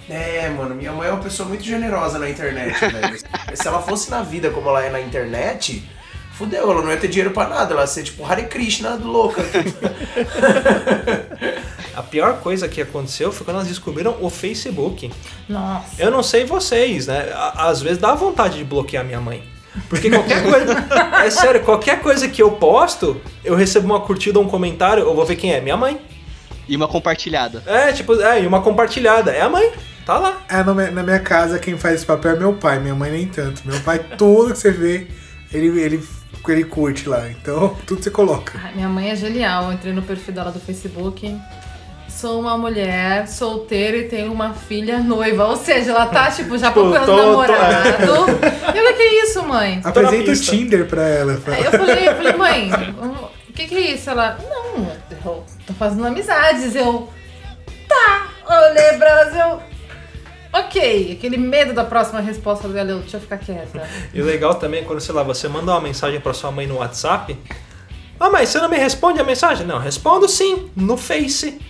É, 0.08 0.48
mano, 0.50 0.74
minha 0.74 0.92
mãe 0.92 1.08
é 1.08 1.12
uma 1.12 1.22
pessoa 1.22 1.48
muito 1.48 1.64
generosa 1.64 2.18
na 2.18 2.30
internet, 2.30 2.78
velho. 2.78 3.18
Se 3.54 3.66
ela 3.66 3.82
fosse 3.82 4.10
na 4.10 4.22
vida 4.22 4.50
como 4.50 4.68
ela 4.68 4.84
é 4.84 4.90
na 4.90 5.00
internet, 5.00 5.88
fudeu, 6.36 6.70
ela 6.70 6.82
não 6.82 6.90
ia 6.90 6.96
ter 6.96 7.08
dinheiro 7.08 7.30
pra 7.30 7.48
nada, 7.48 7.72
ela 7.72 7.82
ia 7.82 7.86
ser 7.86 8.02
tipo 8.02 8.24
Hare 8.24 8.44
Krishna 8.44 8.94
louca. 8.94 9.42
A 11.96 12.02
pior 12.02 12.40
coisa 12.40 12.68
que 12.68 12.82
aconteceu 12.82 13.32
foi 13.32 13.44
quando 13.44 13.56
elas 13.56 13.68
descobriram 13.68 14.18
o 14.20 14.28
Facebook. 14.28 15.10
Nossa. 15.48 15.86
Eu 15.98 16.10
não 16.10 16.22
sei 16.22 16.44
vocês, 16.44 17.06
né? 17.06 17.32
Às 17.54 17.80
vezes 17.80 17.96
dá 17.96 18.14
vontade 18.14 18.58
de 18.58 18.64
bloquear 18.64 19.02
minha 19.02 19.20
mãe. 19.20 19.42
Porque 19.88 20.10
qualquer 20.10 20.42
coisa. 20.42 20.74
é 21.24 21.30
sério, 21.30 21.62
qualquer 21.62 22.02
coisa 22.02 22.28
que 22.28 22.42
eu 22.42 22.50
posto, 22.52 23.18
eu 23.42 23.54
recebo 23.54 23.86
uma 23.86 24.00
curtida 24.00 24.38
ou 24.38 24.44
um 24.44 24.48
comentário, 24.48 25.04
eu 25.04 25.14
vou 25.14 25.24
ver 25.24 25.36
quem 25.36 25.54
é. 25.54 25.60
Minha 25.60 25.76
mãe. 25.76 25.98
E 26.68 26.76
uma 26.76 26.86
compartilhada. 26.86 27.62
É, 27.66 27.92
tipo, 27.92 28.20
é, 28.20 28.42
e 28.42 28.46
uma 28.46 28.60
compartilhada. 28.60 29.30
É 29.30 29.40
a 29.40 29.48
mãe. 29.48 29.72
Tá 30.04 30.18
lá. 30.18 30.42
É, 30.48 30.62
na 30.62 31.02
minha 31.02 31.20
casa, 31.20 31.58
quem 31.58 31.78
faz 31.78 31.96
esse 31.96 32.06
papel 32.06 32.32
é 32.32 32.38
meu 32.38 32.52
pai, 32.54 32.78
minha 32.78 32.94
mãe 32.94 33.10
nem 33.10 33.26
tanto. 33.26 33.62
Meu 33.64 33.80
pai, 33.80 33.98
tudo 34.18 34.52
que 34.52 34.58
você 34.58 34.70
vê, 34.70 35.06
ele, 35.52 35.80
ele, 35.80 36.08
ele 36.52 36.64
curte 36.64 37.08
lá. 37.08 37.28
Então, 37.30 37.76
tudo 37.86 38.02
você 38.02 38.10
coloca. 38.10 38.58
Ai, 38.62 38.74
Minha 38.74 38.88
mãe 38.88 39.10
é 39.10 39.16
genial. 39.16 39.64
Eu 39.66 39.72
entrei 39.72 39.92
no 39.92 40.02
perfil 40.02 40.34
dela 40.34 40.50
do 40.50 40.60
Facebook. 40.60 41.36
Sou 42.08 42.40
uma 42.40 42.56
mulher 42.56 43.28
solteira 43.28 43.98
e 43.98 44.04
tenho 44.08 44.32
uma 44.32 44.54
filha 44.54 44.98
noiva. 45.00 45.44
Ou 45.46 45.56
seja, 45.56 45.90
ela 45.90 46.06
tá, 46.06 46.30
tipo, 46.30 46.56
já 46.56 46.68
Tipo, 46.68 46.80
procurando 46.80 47.06
tô- 47.06 47.16
tô- 47.16 47.26
namorado. 47.26 47.88
E 48.74 48.78
eu, 48.78 48.90
o 48.92 48.96
que 48.96 49.02
é 49.02 49.22
isso, 49.24 49.42
mãe? 49.42 49.80
Apresenta 49.84 50.30
o. 50.30 50.36
Tinder 50.36 50.86
pra 50.86 51.02
ela. 51.06 51.32
Aí 51.46 51.64
eu 51.64 51.70
falei, 51.72 52.08
eu 52.08 52.14
falei, 52.16 52.32
mãe, 52.32 52.70
o 53.48 53.52
que, 53.52 53.66
que 53.66 53.74
é 53.74 53.80
isso? 53.92 54.08
Ela, 54.08 54.38
não, 54.48 54.84
eu 55.26 55.44
tô 55.66 55.74
fazendo 55.74 56.06
amizades. 56.06 56.74
Eu, 56.74 57.08
tá. 57.86 58.28
Pra 58.46 59.08
elas, 59.10 59.34
eu, 59.36 59.62
ok. 60.60 61.12
Aquele 61.12 61.36
medo 61.36 61.72
da 61.72 61.84
próxima 61.84 62.20
resposta 62.20 62.68
dela, 62.68 62.90
eu, 62.90 62.98
deixa 63.00 63.16
eu 63.16 63.20
ficar 63.20 63.38
quieta. 63.38 63.88
E 64.12 64.20
o 64.20 64.24
legal 64.24 64.54
também 64.54 64.80
é 64.80 64.82
quando, 64.84 65.00
sei 65.00 65.14
lá, 65.14 65.22
você 65.22 65.48
manda 65.48 65.72
uma 65.72 65.80
mensagem 65.80 66.20
pra 66.20 66.32
sua 66.32 66.50
mãe 66.50 66.66
no 66.66 66.76
WhatsApp. 66.76 67.36
Ah, 68.18 68.30
mas 68.30 68.48
você 68.48 68.58
não 68.58 68.68
me 68.68 68.78
responde 68.78 69.20
a 69.20 69.24
mensagem? 69.24 69.66
Não, 69.66 69.78
respondo 69.78 70.28
sim, 70.28 70.70
no 70.74 70.96
Face. 70.96 71.60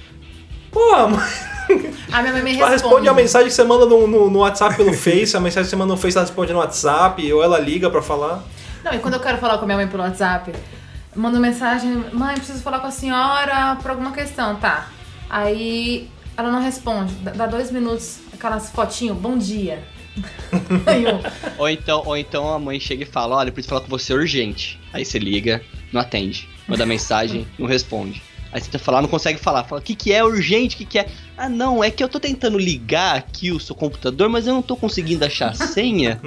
Pô, 0.70 0.80
mãe. 1.08 1.94
A 2.12 2.22
minha 2.22 2.32
mãe 2.32 2.42
me 2.42 2.58
Ela 2.58 2.70
responde. 2.70 2.70
responde 2.70 3.08
a 3.08 3.14
mensagem 3.14 3.48
que 3.48 3.54
você 3.54 3.64
manda 3.64 3.86
no, 3.86 4.06
no, 4.06 4.30
no 4.30 4.38
WhatsApp 4.40 4.76
pelo 4.76 4.92
Face, 4.94 5.36
a 5.36 5.40
mensagem 5.40 5.64
que 5.64 5.70
você 5.70 5.76
manda 5.76 5.92
no 5.92 5.98
Face 5.98 6.16
ela 6.16 6.24
responde 6.26 6.52
no 6.52 6.60
WhatsApp, 6.60 7.32
ou 7.32 7.42
ela 7.42 7.58
liga 7.58 7.90
pra 7.90 8.00
falar. 8.00 8.44
Não, 8.84 8.94
e 8.94 8.98
quando 9.00 9.14
eu 9.14 9.20
quero 9.20 9.38
falar 9.38 9.58
com 9.58 9.64
a 9.64 9.66
minha 9.66 9.78
mãe 9.78 9.88
pelo 9.88 10.04
WhatsApp, 10.04 10.52
eu 10.52 11.20
mando 11.20 11.40
mensagem, 11.40 12.04
mãe, 12.12 12.36
preciso 12.36 12.62
falar 12.62 12.78
com 12.78 12.86
a 12.86 12.92
senhora 12.92 13.76
por 13.82 13.90
alguma 13.90 14.12
questão, 14.12 14.54
tá? 14.56 14.86
Aí 15.28 16.08
ela 16.36 16.50
não 16.50 16.62
responde, 16.62 17.14
dá- 17.16 17.32
dá 17.32 17.46
dois 17.46 17.70
minutos, 17.70 18.18
aquelas 18.32 18.70
fotinhos, 18.70 19.16
bom 19.16 19.36
dia. 19.38 19.82
Ou 21.58 21.68
então, 21.68 22.02
ou 22.06 22.16
então 22.16 22.52
a 22.52 22.58
mãe 22.58 22.80
chega 22.80 23.02
e 23.02 23.06
fala, 23.06 23.36
olha, 23.36 23.48
eu 23.48 23.52
preciso 23.52 23.68
falar 23.70 23.82
com 23.82 23.88
você 23.90 24.14
urgente. 24.14 24.80
Aí 24.92 25.04
você 25.04 25.18
liga, 25.18 25.62
não 25.92 26.00
atende. 26.00 26.48
Manda 26.66 26.84
mensagem, 26.86 27.46
não 27.58 27.66
responde. 27.66 28.22
Aí 28.52 28.60
você 28.60 28.70
tenta 28.70 28.82
falar, 28.82 29.02
não 29.02 29.08
consegue 29.08 29.38
falar. 29.38 29.64
Fala, 29.64 29.80
o 29.80 29.84
que, 29.84 29.94
que 29.94 30.12
é 30.12 30.24
urgente? 30.24 30.74
O 30.74 30.78
que, 30.78 30.84
que 30.86 30.98
é? 30.98 31.06
Ah, 31.36 31.48
não, 31.50 31.84
é 31.84 31.90
que 31.90 32.02
eu 32.02 32.08
tô 32.08 32.18
tentando 32.18 32.58
ligar 32.58 33.16
aqui 33.16 33.52
o 33.52 33.60
seu 33.60 33.74
computador, 33.74 34.28
mas 34.30 34.46
eu 34.46 34.54
não 34.54 34.62
tô 34.62 34.74
conseguindo 34.76 35.22
achar 35.24 35.50
a 35.50 35.54
senha. 35.66 36.18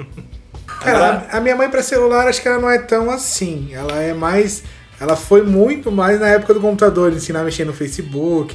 Cara, 0.66 1.26
a 1.32 1.38
a 1.38 1.40
minha 1.40 1.56
mãe 1.56 1.68
pra 1.68 1.82
celular, 1.82 2.28
acho 2.28 2.40
que 2.40 2.46
ela 2.46 2.60
não 2.60 2.70
é 2.70 2.78
tão 2.78 3.10
assim. 3.10 3.70
Ela 3.72 4.00
é 4.00 4.14
mais. 4.14 4.62
Ela 5.00 5.16
foi 5.16 5.42
muito 5.42 5.90
mais 5.90 6.20
na 6.20 6.28
época 6.28 6.54
do 6.54 6.60
computador, 6.60 7.12
ensinar 7.12 7.40
a 7.40 7.44
mexer 7.44 7.64
no 7.64 7.72
Facebook. 7.72 8.54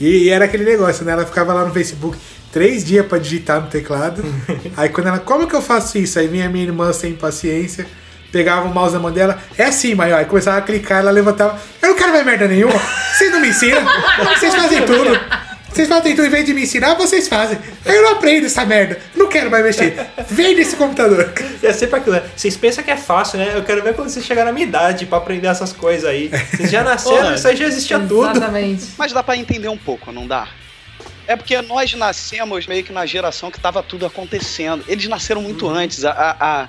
E, 0.00 0.24
e 0.24 0.28
era 0.30 0.44
aquele 0.44 0.64
negócio, 0.64 1.04
né? 1.04 1.12
Ela 1.12 1.26
ficava 1.26 1.52
lá 1.52 1.64
no 1.64 1.72
Facebook 1.72 2.16
três 2.52 2.84
dias 2.84 3.04
pra 3.04 3.18
digitar 3.18 3.60
no 3.60 3.66
teclado. 3.66 4.22
Aí 4.76 4.88
quando 4.88 5.08
ela, 5.08 5.18
como 5.18 5.46
que 5.46 5.54
eu 5.54 5.62
faço 5.62 5.98
isso? 5.98 6.18
Aí 6.18 6.28
vinha 6.28 6.48
minha 6.48 6.64
irmã 6.64 6.92
sem 6.92 7.14
paciência, 7.14 7.86
pegava 8.30 8.68
o 8.68 8.72
mouse 8.72 8.94
na 8.94 9.00
mão 9.00 9.10
dela, 9.10 9.38
é 9.58 9.64
assim, 9.64 9.94
ó. 9.98 10.02
Aí 10.02 10.24
começava 10.24 10.58
a 10.58 10.62
clicar, 10.62 11.00
ela 11.00 11.10
levantava. 11.10 11.58
Eu 11.82 11.90
não 11.90 11.96
quero 11.96 12.12
mais 12.12 12.24
merda 12.24 12.46
nenhuma. 12.46 12.80
Vocês 13.12 13.30
não 13.32 13.40
me 13.40 13.48
ensinam. 13.48 13.82
Vocês 14.36 14.54
fazem 14.54 14.82
tudo. 14.84 15.18
Vocês 15.74 15.88
fazem 15.88 16.14
tudo, 16.14 16.26
em 16.26 16.30
vez 16.30 16.44
de 16.44 16.54
me 16.54 16.62
ensinar, 16.62 16.94
vocês 16.94 17.26
fazem. 17.26 17.58
Aí 17.84 17.96
eu 17.96 18.02
não 18.02 18.12
aprendo 18.12 18.46
essa 18.46 18.64
merda. 18.64 18.96
Não 19.12 19.26
quero 19.28 19.50
mais 19.50 19.64
mexer. 19.64 20.06
Vem 20.30 20.54
desse 20.54 20.76
computador. 20.76 21.32
E 21.60 21.66
é 21.66 21.72
sempre 21.72 21.96
aquilo, 21.98 22.14
né? 22.14 22.22
Vocês 22.36 22.56
pensam 22.56 22.84
que 22.84 22.92
é 22.92 22.96
fácil, 22.96 23.40
né? 23.40 23.50
Eu 23.56 23.64
quero 23.64 23.82
ver 23.82 23.92
quando 23.92 24.08
vocês 24.08 24.24
chegarem 24.24 24.46
na 24.46 24.52
minha 24.52 24.68
idade 24.68 25.04
pra 25.04 25.18
aprender 25.18 25.48
essas 25.48 25.72
coisas 25.72 26.08
aí. 26.08 26.28
Vocês 26.28 26.70
já 26.70 26.84
nasceram, 26.84 27.34
isso 27.34 27.48
aí 27.48 27.56
já 27.56 27.64
existia 27.66 27.98
tudo. 27.98 28.30
exatamente. 28.30 28.84
Mas 28.96 29.12
dá 29.12 29.20
pra 29.20 29.36
entender 29.36 29.68
um 29.68 29.76
pouco, 29.76 30.12
não 30.12 30.28
dá? 30.28 30.46
É 31.26 31.34
porque 31.34 31.60
nós 31.62 31.92
nascemos 31.94 32.68
meio 32.68 32.84
que 32.84 32.92
na 32.92 33.04
geração 33.04 33.50
que 33.50 33.58
tava 33.58 33.82
tudo 33.82 34.06
acontecendo. 34.06 34.84
Eles 34.86 35.08
nasceram 35.08 35.42
muito 35.42 35.68
antes. 35.68 36.04
A, 36.04 36.12
a, 36.12 36.62
a, 36.62 36.68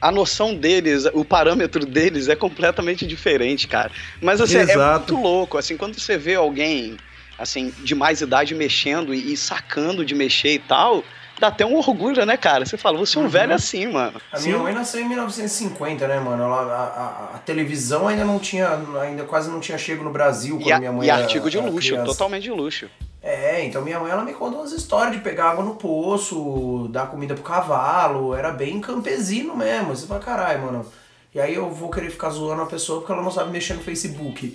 a 0.00 0.10
noção 0.10 0.56
deles, 0.56 1.04
o 1.12 1.24
parâmetro 1.24 1.86
deles 1.86 2.26
é 2.26 2.34
completamente 2.34 3.06
diferente, 3.06 3.68
cara. 3.68 3.92
Mas 4.20 4.40
assim, 4.40 4.56
é 4.56 4.62
Exato. 4.62 5.12
muito 5.12 5.22
louco. 5.22 5.56
Assim, 5.56 5.76
quando 5.76 6.00
você 6.00 6.18
vê 6.18 6.34
alguém 6.34 6.96
assim, 7.40 7.72
de 7.78 7.94
mais 7.94 8.20
idade 8.20 8.54
mexendo 8.54 9.12
e, 9.14 9.32
e 9.32 9.36
sacando 9.36 10.04
de 10.04 10.14
mexer 10.14 10.52
e 10.54 10.58
tal, 10.58 11.02
dá 11.38 11.46
até 11.48 11.64
um 11.64 11.74
orgulho, 11.76 12.24
né, 12.26 12.36
cara? 12.36 12.66
Você 12.66 12.76
fala, 12.76 12.98
você 12.98 13.16
é 13.16 13.20
um 13.22 13.28
velho 13.28 13.54
assim, 13.54 13.86
mano. 13.86 14.20
A 14.30 14.38
minha 14.40 14.58
mãe 14.58 14.74
nasceu 14.74 15.00
em 15.00 15.08
1950, 15.08 16.06
né, 16.06 16.20
mano? 16.20 16.42
Ela, 16.44 16.60
a, 16.60 16.76
a- 16.76 17.36
a 17.36 17.38
televisão 17.38 18.06
ainda 18.06 18.24
não 18.24 18.38
tinha, 18.38 18.68
ainda 19.02 19.24
quase 19.24 19.48
não 19.50 19.58
tinha 19.58 19.78
chego 19.78 20.04
no 20.04 20.10
Brasil 20.10 20.56
quando 20.58 20.68
E, 20.68 20.72
a- 20.72 20.78
minha 20.78 20.92
mãe 20.92 21.06
e 21.06 21.10
era- 21.10 21.22
artigo 21.22 21.48
de 21.50 21.56
era 21.58 21.66
luxo, 21.66 21.88
criança. 21.88 22.06
totalmente 22.06 22.42
de 22.42 22.50
luxo. 22.50 22.88
É, 23.22 23.64
então 23.66 23.82
minha 23.82 23.98
mãe 24.00 24.10
ela 24.10 24.24
me 24.24 24.32
conta 24.32 24.56
umas 24.58 24.72
histórias 24.72 25.14
de 25.14 25.20
pegar 25.22 25.50
água 25.50 25.62
no 25.64 25.74
poço, 25.76 26.88
dar 26.90 27.06
comida 27.06 27.34
pro 27.34 27.42
cavalo, 27.42 28.34
era 28.34 28.50
bem 28.50 28.80
campesino 28.80 29.54
mesmo. 29.56 29.94
Você 29.94 30.06
fala, 30.06 30.20
caralho, 30.20 30.62
mano. 30.62 30.86
E 31.34 31.38
aí 31.40 31.54
eu 31.54 31.70
vou 31.70 31.90
querer 31.90 32.10
ficar 32.10 32.30
zoando 32.30 32.62
a 32.62 32.66
pessoa 32.66 32.98
porque 33.00 33.12
ela 33.12 33.22
não 33.22 33.30
sabe 33.30 33.50
mexer 33.50 33.74
no 33.74 33.82
Facebook. 33.82 34.54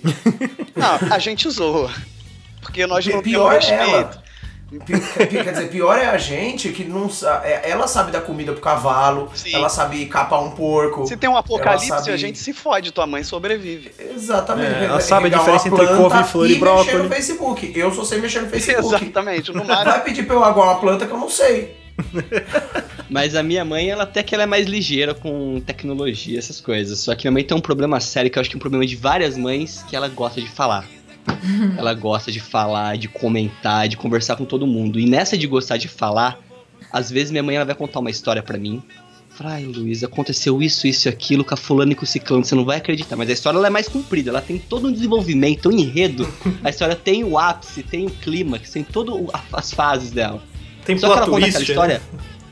Não, 0.74 0.98
a 1.14 1.18
gente 1.18 1.48
zoa. 1.48 1.90
Porque 2.66 2.86
nós 2.86 3.06
não 3.06 3.22
Pior 3.22 3.50
temos 3.60 3.68
é 3.68 3.74
ela. 3.74 3.84
respeito. 4.02 4.26
Pi- 4.84 5.28
Quer 5.44 5.52
dizer, 5.52 5.68
pior 5.70 5.96
é 5.96 6.06
a 6.06 6.18
gente 6.18 6.70
que 6.70 6.82
não 6.82 7.08
sabe. 7.08 7.46
Ela 7.62 7.86
sabe 7.86 8.10
dar 8.10 8.20
comida 8.22 8.50
pro 8.52 8.60
cavalo, 8.60 9.30
Sim. 9.32 9.54
ela 9.54 9.68
sabe 9.68 10.04
capar 10.06 10.42
um 10.42 10.50
porco. 10.50 11.06
Se 11.06 11.16
tem 11.16 11.30
um 11.30 11.36
apocalipse, 11.36 11.86
sabe- 11.86 12.10
a 12.10 12.16
gente 12.16 12.36
se 12.36 12.52
fode, 12.52 12.90
tua 12.90 13.06
mãe 13.06 13.22
sobrevive. 13.22 13.92
Exatamente. 13.96 14.74
É, 14.74 14.84
ela 14.86 15.00
sabe 15.00 15.26
a 15.26 15.28
uma 15.28 15.38
diferença 15.38 15.68
entre 15.68 15.86
planta 15.86 15.96
couve-flor 16.02 16.44
e 16.46 16.48
mexer 16.48 16.60
brócolis. 16.60 17.02
no 17.04 17.08
Facebook. 17.08 17.72
Eu 17.76 17.94
só 17.94 18.04
sei 18.04 18.20
mexer 18.20 18.40
no 18.42 18.48
Facebook. 18.48 18.94
Exatamente, 19.04 19.52
máximo. 19.52 19.84
Vai 19.84 20.02
pedir 20.02 20.24
pra 20.26 20.34
eu 20.34 20.42
aguar 20.42 20.66
uma 20.70 20.80
planta 20.80 21.06
que 21.06 21.12
eu 21.12 21.18
não 21.18 21.30
sei. 21.30 21.76
Mas 23.08 23.34
a 23.36 23.42
minha 23.42 23.64
mãe, 23.64 23.88
ela 23.88 24.02
até 24.02 24.22
que 24.22 24.34
ela 24.34 24.42
é 24.42 24.46
mais 24.46 24.66
ligeira 24.66 25.14
com 25.14 25.60
tecnologia, 25.64 26.38
essas 26.38 26.60
coisas. 26.60 26.98
Só 26.98 27.14
que 27.14 27.24
minha 27.24 27.32
mãe 27.32 27.44
tem 27.44 27.56
um 27.56 27.60
problema 27.60 28.00
sério, 28.00 28.30
que 28.30 28.36
eu 28.36 28.40
acho 28.40 28.50
que 28.50 28.56
é 28.56 28.58
um 28.58 28.60
problema 28.60 28.84
de 28.84 28.96
várias 28.96 29.36
mães, 29.38 29.84
que 29.88 29.94
ela 29.94 30.08
gosta 30.08 30.40
de 30.40 30.50
falar. 30.50 30.84
ela 31.76 31.94
gosta 31.94 32.30
de 32.30 32.40
falar, 32.40 32.96
de 32.96 33.08
comentar, 33.08 33.88
de 33.88 33.96
conversar 33.96 34.36
com 34.36 34.44
todo 34.44 34.66
mundo. 34.66 34.98
E 34.98 35.06
nessa 35.06 35.36
de 35.36 35.46
gostar 35.46 35.76
de 35.76 35.88
falar, 35.88 36.40
às 36.92 37.10
vezes 37.10 37.30
minha 37.30 37.42
mãe 37.42 37.56
ela 37.56 37.64
vai 37.64 37.74
contar 37.74 38.00
uma 38.00 38.10
história 38.10 38.42
pra 38.42 38.58
mim. 38.58 38.82
Fala, 39.30 39.52
ai 39.52 39.64
Luiz, 39.64 40.02
aconteceu 40.02 40.62
isso, 40.62 40.86
isso 40.86 41.08
e 41.08 41.10
aquilo 41.10 41.44
com 41.44 41.52
a 41.52 41.56
fulano 41.58 41.92
e 41.92 41.94
com 41.94 42.04
o 42.04 42.06
ciclano, 42.06 42.42
você 42.42 42.54
não 42.54 42.64
vai 42.64 42.78
acreditar. 42.78 43.16
Mas 43.16 43.28
a 43.28 43.32
história 43.34 43.58
ela 43.58 43.66
é 43.66 43.70
mais 43.70 43.86
comprida, 43.86 44.30
ela 44.30 44.40
tem 44.40 44.58
todo 44.58 44.88
um 44.88 44.92
desenvolvimento, 44.92 45.68
um 45.68 45.72
enredo. 45.72 46.26
A 46.64 46.70
história 46.70 46.96
tem 46.96 47.22
o 47.22 47.38
ápice, 47.38 47.82
tem 47.82 48.06
o 48.06 48.10
clímax, 48.10 48.70
tem 48.70 48.82
todas 48.82 49.14
as 49.52 49.72
fases 49.72 50.10
dela. 50.10 50.42
Tem 50.86 50.96
Só 50.96 51.08
que 51.08 51.18
ela 51.18 51.26
conta 51.26 51.52
twist, 51.52 51.70
aquela 51.72 51.88
né? 51.88 52.00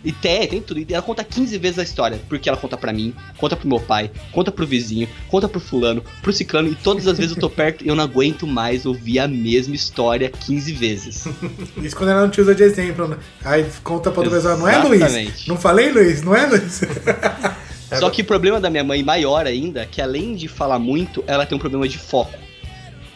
E 0.05 0.13
tem, 0.13 0.47
tem 0.47 0.61
tudo. 0.61 0.81
E 0.81 0.87
ela 0.91 1.03
conta 1.03 1.25
15 1.25 1.57
vezes 1.59 1.79
a 1.79 1.83
história. 1.83 2.21
Porque 2.29 2.49
ela 2.49 2.59
conta 2.59 2.77
pra 2.77 2.93
mim, 2.93 3.15
conta 3.39 3.57
pro 3.57 3.67
meu 3.67 3.81
pai, 3.81 4.11
conta 4.33 4.53
pro 4.53 4.67
vizinho, 4.67 5.09
conta 5.29 5.49
pro 5.49 5.59
fulano, 5.59 6.05
pro 6.21 6.33
ciclano. 6.33 6.69
E 6.69 6.75
todas 6.75 7.07
as 7.07 7.17
vezes 7.17 7.35
eu 7.35 7.41
tô 7.41 7.49
perto 7.51 7.85
e 7.85 7.89
eu 7.89 7.95
não 7.95 8.05
aguento 8.05 8.47
mais 8.47 8.85
ouvir 8.85 9.19
a 9.19 9.27
mesma 9.27 9.75
história 9.75 10.31
15 10.31 10.73
vezes. 10.73 11.29
Isso 11.83 11.97
quando 11.97 12.11
ela 12.11 12.23
não 12.23 12.31
te 12.31 12.41
usa 12.41 12.55
de 12.55 12.63
exemplo, 12.63 13.09
né? 13.09 13.17
Aí 13.45 13.67
conta 13.83 14.11
pra 14.11 14.21
outra 14.21 14.37
pessoa, 14.37 14.57
não 14.57 14.69
é 14.69 14.79
Luiz? 14.79 15.47
Não 15.47 15.57
falei, 15.57 15.91
Luiz? 15.91 16.23
Não 16.23 16.35
é, 16.35 16.47
Luiz? 16.47 16.83
Só 17.99 18.11
que 18.11 18.23
o 18.23 18.25
problema 18.25 18.61
da 18.61 18.69
minha 18.69 18.83
mãe 18.83 19.03
maior 19.03 19.47
ainda, 19.47 19.83
é 19.83 19.87
que 19.87 20.03
além 20.03 20.35
de 20.35 20.49
falar 20.49 20.79
muito, 20.79 21.23
ela 21.27 21.47
tem 21.47 21.57
um 21.57 21.61
problema 21.61 21.89
de 21.89 21.99
foco. 21.99 22.37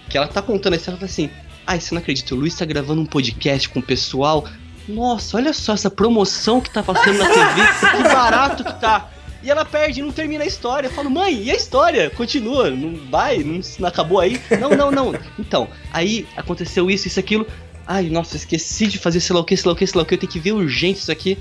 Que 0.09 0.17
ela 0.17 0.29
tá 0.29 0.41
contando 0.41 0.75
a 0.75 0.77
história 0.77 0.97
e 0.97 1.01
fala 1.01 1.11
assim: 1.11 1.31
Ai, 1.67 1.81
você 1.81 1.95
não 1.95 2.01
acredita, 2.01 2.35
o 2.35 2.39
Luiz 2.39 2.55
tá 2.55 2.65
gravando 2.65 3.01
um 3.01 3.07
podcast 3.07 3.69
com 3.69 3.81
o 3.81 3.83
pessoal. 3.83 4.47
Nossa, 4.89 5.37
olha 5.37 5.53
só 5.53 5.75
essa 5.75 5.91
promoção 5.91 6.61
que 6.61 6.71
tá 6.71 6.83
passando 6.83 7.19
na 7.19 7.27
TV, 7.27 7.97
que 7.97 8.03
barato 8.03 8.65
que 8.65 8.81
tá. 8.81 9.11
E 9.43 9.51
ela 9.51 9.65
perde, 9.65 10.03
não 10.03 10.11
termina 10.11 10.43
a 10.43 10.47
história. 10.47 10.89
Eu 10.89 10.93
falo, 10.93 11.11
mãe, 11.11 11.43
e 11.43 11.51
a 11.51 11.55
história? 11.55 12.11
Continua, 12.11 12.71
não 12.71 12.97
vai, 13.11 13.39
não, 13.39 13.61
não 13.79 13.89
acabou 13.89 14.19
aí? 14.19 14.41
Não, 14.59 14.71
não, 14.71 14.91
não. 14.91 15.15
Então, 15.39 15.69
aí 15.93 16.27
aconteceu 16.37 16.91
isso, 16.91 17.07
isso, 17.07 17.21
aquilo. 17.21 17.47
Ai, 17.87 18.11
nossa, 18.11 18.37
esqueci 18.37 18.87
de 18.87 18.99
fazer 18.99 19.21
sei 19.21 19.35
lá 19.35 19.41
o 19.41 19.45
que, 19.45 19.57
sei 19.57 19.67
lá 19.69 19.73
o 19.73 19.77
que, 19.77 19.87
sei 19.87 19.97
lá 19.97 20.03
o 20.03 20.07
que, 20.07 20.15
eu 20.15 20.19
tenho 20.19 20.33
que 20.33 20.41
ver 20.41 20.53
urgente 20.53 21.01
isso 21.01 21.13
aqui. 21.13 21.39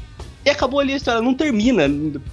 E 0.48 0.50
acabou 0.50 0.80
ali 0.80 0.94
a 0.94 0.96
história, 0.96 1.22
não 1.22 1.34
termina, 1.34 1.84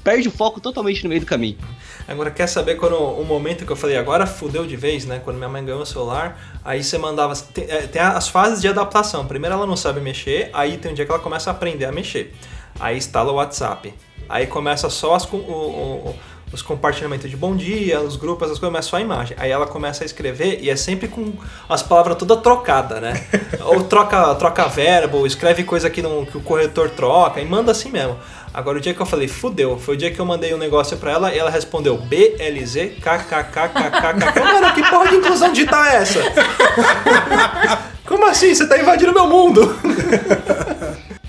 perde 0.05 0.29
o 0.29 0.31
foco 0.31 0.61
totalmente 0.61 1.03
no 1.03 1.09
meio 1.09 1.20
do 1.20 1.27
caminho. 1.27 1.59
Agora, 2.07 2.31
quer 2.31 2.46
saber 2.46 2.77
quando 2.77 2.94
o 2.96 3.24
momento 3.24 3.66
que 3.66 3.72
eu 3.72 3.74
falei, 3.74 3.96
agora 3.96 4.24
fudeu 4.24 4.64
de 4.64 4.77
vez, 4.77 5.05
né? 5.05 5.20
Quando 5.24 5.37
minha 5.37 5.48
mãe 5.48 5.64
ganhou 5.64 5.81
o 5.81 5.87
celular, 5.87 6.61
aí 6.64 6.85
você 6.85 6.96
mandava. 6.96 7.35
Tem, 7.35 7.64
é, 7.64 7.88
tem 7.88 8.00
as 8.00 8.29
fases 8.29 8.61
de 8.61 8.68
adaptação. 8.68 9.27
Primeiro 9.27 9.57
ela 9.57 9.66
não 9.66 9.74
sabe 9.74 10.00
mexer, 10.00 10.48
aí 10.53 10.77
tem 10.77 10.92
um 10.92 10.94
dia 10.94 11.05
que 11.05 11.11
ela 11.11 11.18
começa 11.18 11.50
a 11.50 11.55
aprender 11.55 11.87
a 11.87 11.90
mexer. 11.90 12.33
Aí 12.79 12.96
instala 12.96 13.33
o 13.33 13.35
WhatsApp. 13.35 13.92
Aí 14.29 14.46
começa 14.46 14.88
só 14.88 15.16
as, 15.16 15.24
o, 15.24 15.37
o, 15.37 16.14
os 16.54 16.62
compartilhamentos 16.62 17.28
de 17.28 17.36
bom 17.36 17.56
dia, 17.56 18.00
os 18.00 18.14
grupos, 18.14 18.46
essas 18.46 18.60
coisas, 18.60 18.72
mas 18.72 18.84
só 18.84 18.96
a 18.96 19.00
imagem. 19.00 19.36
Aí 19.40 19.50
ela 19.50 19.66
começa 19.66 20.04
a 20.04 20.06
escrever 20.06 20.60
e 20.62 20.70
é 20.70 20.76
sempre 20.76 21.08
com 21.08 21.32
as 21.68 21.82
palavras 21.82 22.16
todas 22.16 22.40
trocadas, 22.40 23.02
né? 23.02 23.12
ou 23.66 23.82
troca, 23.82 24.34
troca 24.36 24.68
verbo, 24.68 25.18
ou 25.18 25.26
escreve 25.26 25.64
coisa 25.64 25.90
que, 25.90 26.00
não, 26.00 26.24
que 26.24 26.38
o 26.38 26.40
corretor 26.40 26.90
troca 26.90 27.40
e 27.40 27.44
manda 27.44 27.72
assim 27.72 27.90
mesmo. 27.90 28.16
Agora, 28.54 28.78
o 28.78 28.80
dia 28.80 28.94
que 28.94 29.00
eu 29.00 29.06
falei, 29.06 29.26
fudeu, 29.26 29.76
foi 29.76 29.94
o 29.94 29.98
dia 29.98 30.12
que 30.12 30.20
eu 30.20 30.24
mandei 30.24 30.54
um 30.54 30.58
negócio 30.58 30.96
pra 30.96 31.10
ela 31.10 31.34
e 31.34 31.38
ela 31.38 31.50
respondeu 31.50 31.98
BLZ 31.98 33.00
KKKKKK. 33.02 34.40
Mano, 34.40 34.72
que 34.74 34.88
porra 34.88 35.08
de 35.08 35.16
inclusão 35.16 35.52
digital 35.52 35.84
é 35.84 35.96
essa? 35.96 36.20
Como 38.06 38.24
assim? 38.26 38.54
Você 38.54 38.68
tá 38.68 38.78
invadindo 38.78 39.12
meu 39.12 39.26
mundo? 39.26 39.76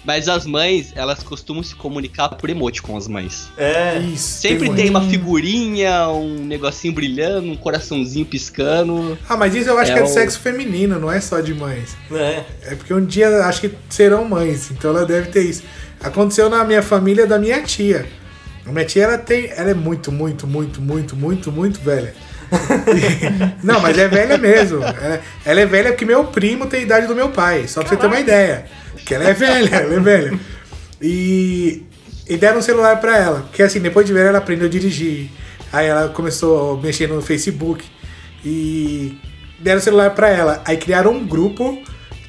Mas 0.06 0.30
as 0.30 0.46
mães, 0.46 0.94
elas 0.96 1.24
costumam 1.24 1.64
se 1.64 1.74
comunicar 1.76 2.30
por 2.30 2.50
emote 2.50 2.82
com 2.82 2.96
as 2.96 3.08
mães. 3.08 3.48
É. 3.58 3.98
Isso. 4.00 4.40
Sempre 4.42 4.68
muito. 4.68 4.80
tem 4.80 4.90
uma 4.90 5.02
figurinha, 5.02 6.08
um 6.10 6.46
negocinho 6.46 6.94
brilhando, 6.94 7.52
um 7.52 7.56
coraçãozinho 7.56 8.26
piscando. 8.26 9.18
Ah, 9.28 9.36
mas 9.36 9.56
isso 9.56 9.70
eu 9.70 9.78
acho 9.80 9.92
É 9.92 9.94
que 9.96 10.00
é 10.02 10.04
de 10.04 10.10
o- 10.10 10.14
sexo 10.14 10.40
feminino, 10.40 11.00
não 11.00 11.12
é 11.12 11.20
só 11.20 11.40
de 11.42 11.54
mães. 11.54 11.98
É. 12.12 12.44
É 12.62 12.76
porque 12.76 12.94
um 12.94 13.04
dia 13.04 13.28
acho 13.46 13.62
que 13.62 13.72
serão 13.90 14.24
mães, 14.26 14.70
então 14.72 14.92
ela 14.92 15.06
deve 15.06 15.30
ter 15.30 15.42
isso. 15.44 15.64
Aconteceu 16.00 16.50
na 16.50 16.64
minha 16.64 16.84
família 16.84 17.26
da 17.26 17.40
minha 17.40 17.62
tia. 17.64 18.06
A 18.66 18.72
minha 18.72 18.86
tia 18.86 19.04
ela 19.04 19.18
tem, 19.18 19.48
ela 19.56 19.72
é 19.72 19.74
muito, 19.74 20.12
muito, 20.12 20.46
muito, 20.48 20.82
muito, 20.82 21.16
muito, 21.16 21.52
muito 21.52 21.80
velha. 21.82 22.14
não, 23.64 23.80
mas 23.80 23.98
é 23.98 24.08
velha 24.08 24.38
mesmo. 24.38 24.84
Ela, 24.84 25.22
ela 25.46 25.62
é 25.62 25.66
velha 25.66 25.92
porque 25.92 26.06
meu 26.06 26.26
primo 26.26 26.66
tem 26.68 26.82
a 26.82 26.84
idade 26.84 27.08
do 27.08 27.16
meu 27.16 27.30
pai, 27.30 27.68
só 27.68 27.82
pra 27.82 27.90
você 27.90 27.98
ter 27.98 28.08
uma 28.08 28.20
ideia. 28.20 28.66
Que 29.06 29.14
ela 29.14 29.26
é 29.26 29.34
velha, 29.34 29.76
ela 29.76 29.94
é 29.94 30.00
velha. 30.00 30.40
E, 31.02 31.84
e 32.28 32.38
deram 32.38 32.60
um 32.60 32.62
celular 32.62 33.00
pra 33.00 33.18
ela, 33.18 33.42
porque 33.42 33.62
assim, 33.62 33.80
depois 33.80 34.06
de 34.06 34.14
ver 34.14 34.26
ela 34.28 34.40
aprendeu 34.40 34.68
a 34.68 34.70
dirigir. 34.70 35.30
Aí 35.72 35.88
ela 35.88 36.10
começou 36.10 36.78
a 36.78 36.82
mexer 36.82 37.08
no 37.08 37.22
Facebook 37.22 37.84
e 38.44 39.20
deram 39.60 39.80
o 39.80 39.84
celular 39.84 40.12
pra 40.12 40.30
ela. 40.30 40.62
Aí 40.66 40.78
criaram 40.78 41.12
um 41.12 41.26
grupo 41.26 41.82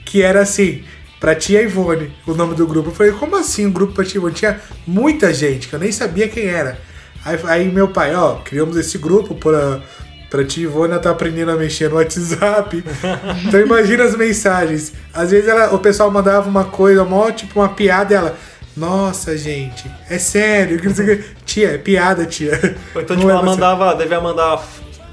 que 0.05 0.23
era 0.23 0.41
assim, 0.41 0.83
pra 1.21 1.35
tia 1.35 1.63
Ivone, 1.63 2.13
o 2.27 2.35
nome 2.35 2.55
do 2.55 2.67
grupo. 2.67 2.91
Eu 2.91 2.95
falei, 2.95 3.13
como 3.13 3.37
assim 3.37 3.67
um 3.67 3.73
grupo 3.73 3.93
pra 3.93 4.05
tia 4.05 4.19
Ivone? 4.19 4.35
Tinha 4.35 4.61
muita 4.87 5.33
gente, 5.33 5.69
que 5.69 5.75
eu 5.75 5.79
nem 5.79 5.93
sabia 5.93 6.29
quem 6.29 6.47
era. 6.47 6.79
Aí, 7.25 7.39
aí 7.45 7.69
meu 7.69 7.89
pai, 7.89 8.15
ó, 8.15 8.37
criamos 8.37 8.77
esse 8.77 8.99
grupo 8.99 9.35
pra, 9.35 9.81
pra 10.31 10.45
tia 10.45 10.65
Ivone 10.65 10.93
ela 10.93 11.01
tá 11.01 11.11
aprendendo 11.11 11.51
a 11.51 11.57
mexer 11.57 11.89
no 11.89 11.97
WhatsApp. 11.97 12.83
então 13.47 13.61
imagina 13.61 14.05
as 14.05 14.17
mensagens. 14.17 14.93
Às 15.15 15.31
vezes 15.31 15.49
ela, 15.49 15.75
o 15.75 15.79
pessoal 15.79 16.11
mandava 16.11 16.49
uma 16.49 16.65
coisa, 16.65 17.05
mó, 17.05 17.31
tipo 17.31 17.61
uma 17.61 17.69
piada, 17.69 18.13
e 18.13 18.17
ela... 18.17 18.37
Nossa, 18.77 19.39
gente, 19.39 19.91
é 20.11 20.19
sério. 20.19 20.79
que 20.79 20.87
não 20.89 20.95
sei 20.95 21.05
o 21.15 21.17
quê." 21.19 21.25
Tia, 21.47 21.71
é 21.71 21.79
piada, 21.79 22.27
tia. 22.27 22.77
Ou 22.95 23.01
então, 23.01 23.17
Não 23.17 23.23
tipo, 23.23 23.31
é 23.31 23.33
ela 23.33 23.41
você. 23.41 23.47
mandava, 23.51 23.95
devia 23.95 24.21
mandar 24.21 24.63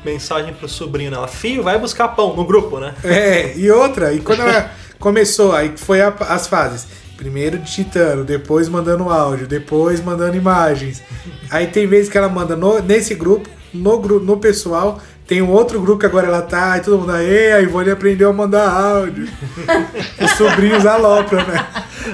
mensagem 0.04 0.54
pro 0.54 0.68
sobrinho 0.68 1.10
dela. 1.10 1.30
Filho, 1.30 1.64
vai 1.64 1.80
buscar 1.80 2.10
pão 2.10 2.36
no 2.36 2.44
grupo, 2.46 2.78
né? 2.80 2.94
É, 3.06 3.54
e 3.56 3.72
outra, 3.72 4.12
e 4.12 4.20
quando 4.20 4.42
ela 4.42 4.70
começou, 5.00 5.54
aí 5.56 5.72
foi 5.78 6.02
a- 6.02 6.14
as 6.28 6.46
fases. 6.48 6.88
Primeiro 7.16 7.58
digitando, 7.58 8.26
depois 8.26 8.68
mandando 8.68 9.10
áudio, 9.10 9.48
depois 9.48 10.02
mandando 10.04 10.36
imagens. 10.36 11.02
Aí 11.50 11.68
tem 11.68 11.88
vezes 11.88 12.10
que 12.10 12.18
ela 12.18 12.28
manda 12.28 12.58
no- 12.58 12.82
nesse 12.82 13.16
grupo, 13.16 13.48
no, 13.74 14.20
no 14.20 14.38
pessoal, 14.38 15.00
tem 15.26 15.42
um 15.42 15.50
outro 15.52 15.80
grupo 15.82 16.00
que 16.00 16.06
agora 16.06 16.28
ela 16.28 16.42
tá, 16.42 16.78
e 16.78 16.82
todo 16.82 17.00
mundo, 17.00 17.12
aê, 17.12 17.54
a 17.54 17.62
Ivone 17.62 17.90
aprendeu 17.90 18.30
a 18.30 18.34
mandar 18.34 18.70
áudio. 18.70 19.28
Os 20.22 20.32
sobrinhos 20.32 20.86
alopram, 20.86 21.46
né? 21.48 21.66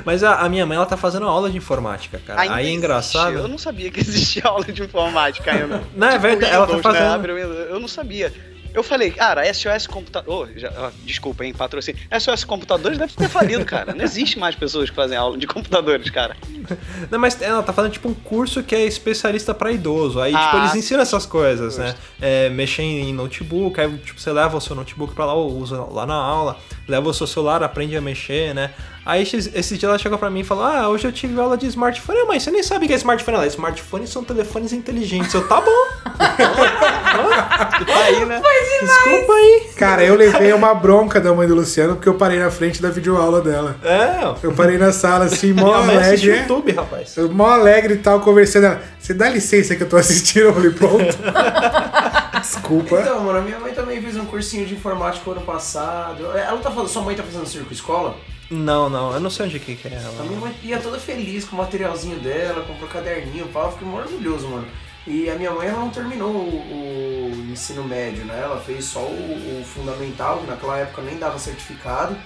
Mas 0.06 0.24
a, 0.24 0.36
a 0.36 0.50
minha 0.50 0.66
mãe, 0.66 0.76
ela 0.78 0.86
tá 0.86 0.96
fazendo 0.96 1.26
aula 1.26 1.50
de 1.50 1.58
informática, 1.58 2.22
cara. 2.26 2.42
Ainda 2.42 2.56
Aí 2.56 2.60
é 2.60 2.64
existe. 2.68 2.78
engraçado. 2.78 3.34
Eu 3.34 3.48
não 3.48 3.58
sabia 3.58 3.90
que 3.90 4.00
existia 4.00 4.44
aula 4.46 4.66
de 4.66 4.84
informática 4.84 5.52
ainda. 5.52 5.80
Tipo, 5.80 5.90
Não, 5.98 6.08
é 6.08 6.18
verdade, 6.18 6.54
ela 6.54 6.68
tá 6.68 6.76
né? 6.76 6.82
fazendo. 6.82 7.34
Windows. 7.34 7.70
Eu 7.70 7.80
não 7.80 7.88
sabia. 7.88 8.32
Eu 8.74 8.84
falei, 8.84 9.12
cara, 9.12 9.44
SOS 9.54 9.88
Computador. 9.88 10.48
Oh, 10.56 10.60
já- 10.60 10.92
desculpa, 11.04 11.44
hein, 11.44 11.54
patrocínio. 11.54 12.00
SOS 12.20 12.44
Computadores 12.44 12.98
deve 12.98 13.14
ter 13.14 13.28
falido, 13.28 13.66
cara. 13.66 13.94
Não 13.96 14.04
existe 14.04 14.38
mais 14.38 14.56
pessoas 14.56 14.90
que 14.90 14.96
fazem 14.96 15.18
aula 15.18 15.38
de 15.38 15.48
computadores, 15.48 16.10
cara. 16.10 16.36
Não, 17.10 17.18
mas 17.20 17.42
ela 17.42 17.64
tá 17.64 17.74
fazendo 17.74 17.94
tipo 17.94 18.08
um 18.10 18.14
curso 18.14 18.62
que 18.64 18.76
é 18.76 18.86
especialista 18.86 19.54
pra 19.54 19.72
idoso. 19.72 20.20
Aí, 20.22 20.34
Ah, 20.36 20.46
tipo, 20.46 20.58
eles 20.58 20.76
ensinam 20.76 21.02
essas 21.02 21.26
coisas, 21.26 21.78
né? 21.78 21.96
É, 22.22 22.50
mexer 22.50 22.84
em 22.84 23.14
notebook, 23.14 23.80
aí, 23.82 23.98
tipo, 23.98 24.20
você 24.20 24.32
leva 24.32 24.58
o 24.58 24.62
seu 24.62 24.76
notebook 24.76 25.14
pra 25.16 25.26
lá, 25.26 25.34
ou 25.34 25.52
usa 25.58 25.82
lá 25.86 26.06
na 26.06 26.16
aula, 26.16 26.58
leva 26.90 27.08
o 27.08 27.14
seu 27.14 27.28
celular, 27.28 27.64
aprende 27.64 27.96
a 27.96 28.02
mexer, 28.02 28.54
né? 28.54 28.72
Aí, 29.06 29.24
esses, 29.24 29.50
esse 29.56 29.78
dia 29.78 29.90
ela 29.90 29.98
chegou 29.98 30.18
pra 30.18 30.30
mim 30.30 30.42
e 30.42 30.44
falou: 30.44 30.64
Ah, 30.64 30.90
hoje 30.90 31.08
eu 31.08 31.12
tive 31.12 31.40
aula 31.40 31.58
de 31.58 31.66
smartphone. 31.68 32.20
Eu, 32.20 32.28
mãe, 32.28 32.40
você 32.40 32.52
nem 32.52 32.62
sabe 32.62 32.86
o 32.86 32.88
que 32.88 32.94
é 32.94 32.98
smartphone. 32.98 33.38
Ela, 33.38 33.48
smartphones 33.48 34.10
são 34.10 34.24
telefones 34.24 34.74
inteligentes. 34.74 35.34
Eu, 35.34 35.48
tá 35.48 35.62
bom. 35.62 35.88
Tá 36.18 37.96
aí, 38.06 38.26
né? 38.26 38.42
Desculpa 38.82 39.34
aí. 39.34 39.70
Cara, 39.78 40.04
eu 40.04 40.16
levei 40.16 40.54
uma 40.54 40.76
bronca 40.76 41.20
da 41.20 41.34
mãe 41.34 41.48
do 41.48 41.56
Luciano 41.56 41.96
porque 41.96 42.10
eu 42.10 42.16
parei 42.16 42.40
na 42.40 42.52
frente 42.52 42.82
da 42.82 42.90
videoaula 42.90 43.42
dela. 43.42 43.76
É. 43.84 44.36
Eu 44.44 44.52
parei 44.52 44.78
na 44.78 44.92
sala 44.92 45.26
assim, 45.26 45.54
mó 45.54 45.74
Minha 45.74 45.86
mãe 45.88 45.98
assiste 45.98 46.30
alegre. 46.30 46.42
YouTube, 46.42 46.72
rapaz. 46.74 47.18
Eu 47.18 47.32
mó 47.32 47.48
alegre 47.48 47.94
e 47.96 47.98
tal, 47.98 48.20
conversando. 48.20 48.66
Ela, 48.66 48.82
Você 49.00 49.14
dá 49.14 49.30
licença 49.30 49.76
que 49.76 49.84
eu 49.84 49.90
tô 49.90 49.98
assistindo? 49.98 50.46
Eu 50.46 50.54
falei, 50.54 50.72
pronto. 50.72 51.18
Desculpa. 52.56 53.00
Então, 53.00 53.24
mano, 53.24 53.40
a 53.40 53.42
minha 53.42 53.60
mãe 53.60 53.74
também 53.74 54.02
fez 54.02 54.18
um 54.18 54.26
cursinho 54.26 54.66
de 54.66 54.74
informática 54.74 55.30
ano 55.30 55.42
passado. 55.42 56.26
Ela 56.36 56.58
tá 56.60 56.72
fazendo, 56.72 56.88
sua 56.90 57.02
mãe 57.04 57.16
tá 57.16 57.24
fazendo 57.24 57.46
circo 57.46 57.72
escola? 57.72 58.18
Não, 58.50 58.90
não, 58.90 59.14
eu 59.14 59.20
não 59.20 59.30
sei 59.30 59.46
onde 59.46 59.60
que, 59.60 59.76
que 59.76 59.88
é 59.88 59.92
A 59.92 60.02
ela. 60.02 60.24
minha 60.24 60.40
mãe 60.40 60.56
ia 60.64 60.80
toda 60.80 60.98
feliz 61.00 61.46
com 61.46 61.56
o 61.56 61.60
materialzinho 61.60 62.20
dela, 62.20 62.66
comprou 62.66 62.90
caderninho, 62.90 63.48
pau, 63.50 63.66
eu 63.66 63.72
fiquei 63.74 63.88
orgulhoso, 63.88 64.48
mano. 64.48 64.68
E 65.06 65.30
a 65.30 65.36
minha 65.36 65.52
mãe 65.52 65.68
ela 65.68 65.80
não 65.80 65.90
terminou 65.92 66.32
o, 66.32 67.30
o 67.32 67.52
ensino 67.52 67.84
médio, 67.84 68.26
né? 68.26 68.42
Ela 68.44 68.60
fez 68.60 68.86
só 68.86 69.02
o, 69.02 69.62
o 69.62 69.64
fundamental, 69.64 70.40
que 70.40 70.48
naquela 70.48 70.78
época 70.78 71.04
nem 71.04 71.18
dava 71.18 71.38
certificado. 71.38 72.18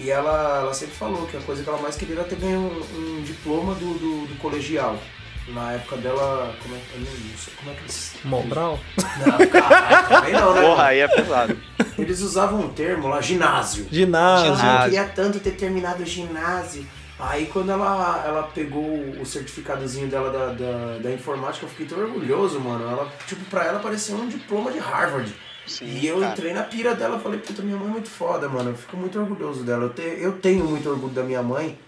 E 0.00 0.10
ela, 0.10 0.60
ela 0.62 0.74
sempre 0.74 0.94
falou 0.96 1.26
que 1.26 1.36
a 1.36 1.40
coisa 1.40 1.62
que 1.62 1.68
ela 1.68 1.80
mais 1.80 1.94
queria 1.94 2.16
era 2.16 2.24
ter 2.24 2.36
ganho 2.36 2.58
um, 2.60 3.18
um 3.18 3.22
diploma 3.22 3.74
do, 3.74 3.94
do, 3.94 4.26
do 4.26 4.38
colegial. 4.38 4.98
Na 5.48 5.72
época 5.72 5.96
dela. 5.96 6.54
Como 6.62 6.74
é, 6.74 6.78
eu 6.94 7.00
não 7.00 7.36
sei 7.36 7.54
como 7.56 7.70
é 7.70 7.74
que 7.74 7.80
eles. 7.80 8.14
Mobral? 8.24 8.78
Não, 8.96 9.46
caralho, 9.48 10.08
também 10.08 10.32
não, 10.32 10.54
né? 10.54 10.60
Porra, 10.62 10.84
aí 10.84 11.00
é 11.00 11.08
pesado. 11.08 11.56
Eles 11.98 12.20
usavam 12.20 12.60
um 12.60 12.68
termo 12.68 13.08
lá, 13.08 13.20
ginásio. 13.20 13.86
Ginásio. 13.90 14.56
Ginásio. 14.56 14.76
Eu 14.76 14.84
queria 14.84 15.04
tanto 15.06 15.40
ter 15.40 15.52
terminado 15.52 16.02
o 16.02 16.06
ginásio. 16.06 16.86
Aí 17.18 17.46
quando 17.46 17.70
ela, 17.70 18.24
ela 18.26 18.42
pegou 18.44 18.82
o 19.20 19.26
certificadozinho 19.26 20.08
dela 20.08 20.30
da, 20.30 20.46
da, 20.52 20.98
da 20.98 21.12
informática, 21.12 21.66
eu 21.66 21.70
fiquei 21.70 21.86
tão 21.86 21.98
orgulhoso, 21.98 22.58
mano. 22.58 22.88
Ela, 22.88 23.12
tipo, 23.26 23.44
pra 23.46 23.64
ela 23.64 23.78
parecia 23.78 24.14
um 24.14 24.26
diploma 24.28 24.72
de 24.72 24.78
Harvard. 24.78 25.34
Sim, 25.66 25.84
e 25.86 26.06
eu 26.06 26.18
cara. 26.20 26.32
entrei 26.32 26.54
na 26.54 26.62
pira 26.62 26.94
dela 26.94 27.18
e 27.18 27.22
falei, 27.22 27.38
puta, 27.38 27.62
minha 27.62 27.76
mãe 27.76 27.88
é 27.88 27.90
muito 27.90 28.08
foda, 28.08 28.48
mano. 28.48 28.70
Eu 28.70 28.76
fico 28.76 28.96
muito 28.96 29.18
orgulhoso 29.20 29.62
dela. 29.62 29.84
Eu, 29.84 29.90
te, 29.90 30.02
eu 30.02 30.32
tenho 30.32 30.64
muito 30.64 30.88
orgulho 30.88 31.12
da 31.12 31.22
minha 31.22 31.42
mãe. 31.42 31.78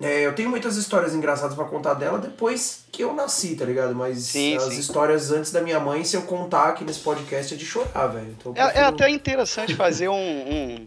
É, 0.00 0.26
eu 0.26 0.34
tenho 0.34 0.50
muitas 0.50 0.76
histórias 0.76 1.14
engraçadas 1.14 1.54
pra 1.54 1.64
contar 1.64 1.94
dela 1.94 2.18
depois 2.18 2.84
que 2.90 3.02
eu 3.02 3.14
nasci, 3.14 3.54
tá 3.54 3.64
ligado? 3.64 3.94
Mas 3.94 4.18
Sim, 4.18 4.56
as 4.56 4.64
sim. 4.64 4.80
histórias 4.80 5.30
antes 5.30 5.52
da 5.52 5.60
minha 5.60 5.78
mãe, 5.78 6.02
se 6.04 6.16
eu 6.16 6.22
contar 6.22 6.70
aqui 6.70 6.84
nesse 6.84 7.00
podcast, 7.00 7.54
é 7.54 7.56
de 7.56 7.64
chorar, 7.64 8.08
velho. 8.08 8.34
Então, 8.38 8.52
eu 8.54 8.60
É, 8.62 8.66
é 8.66 8.70
prefiro- 8.70 8.88
até 8.88 9.08
interessante 9.10 9.74
fazer 9.74 10.08
um. 10.08 10.14
um- 10.14 10.86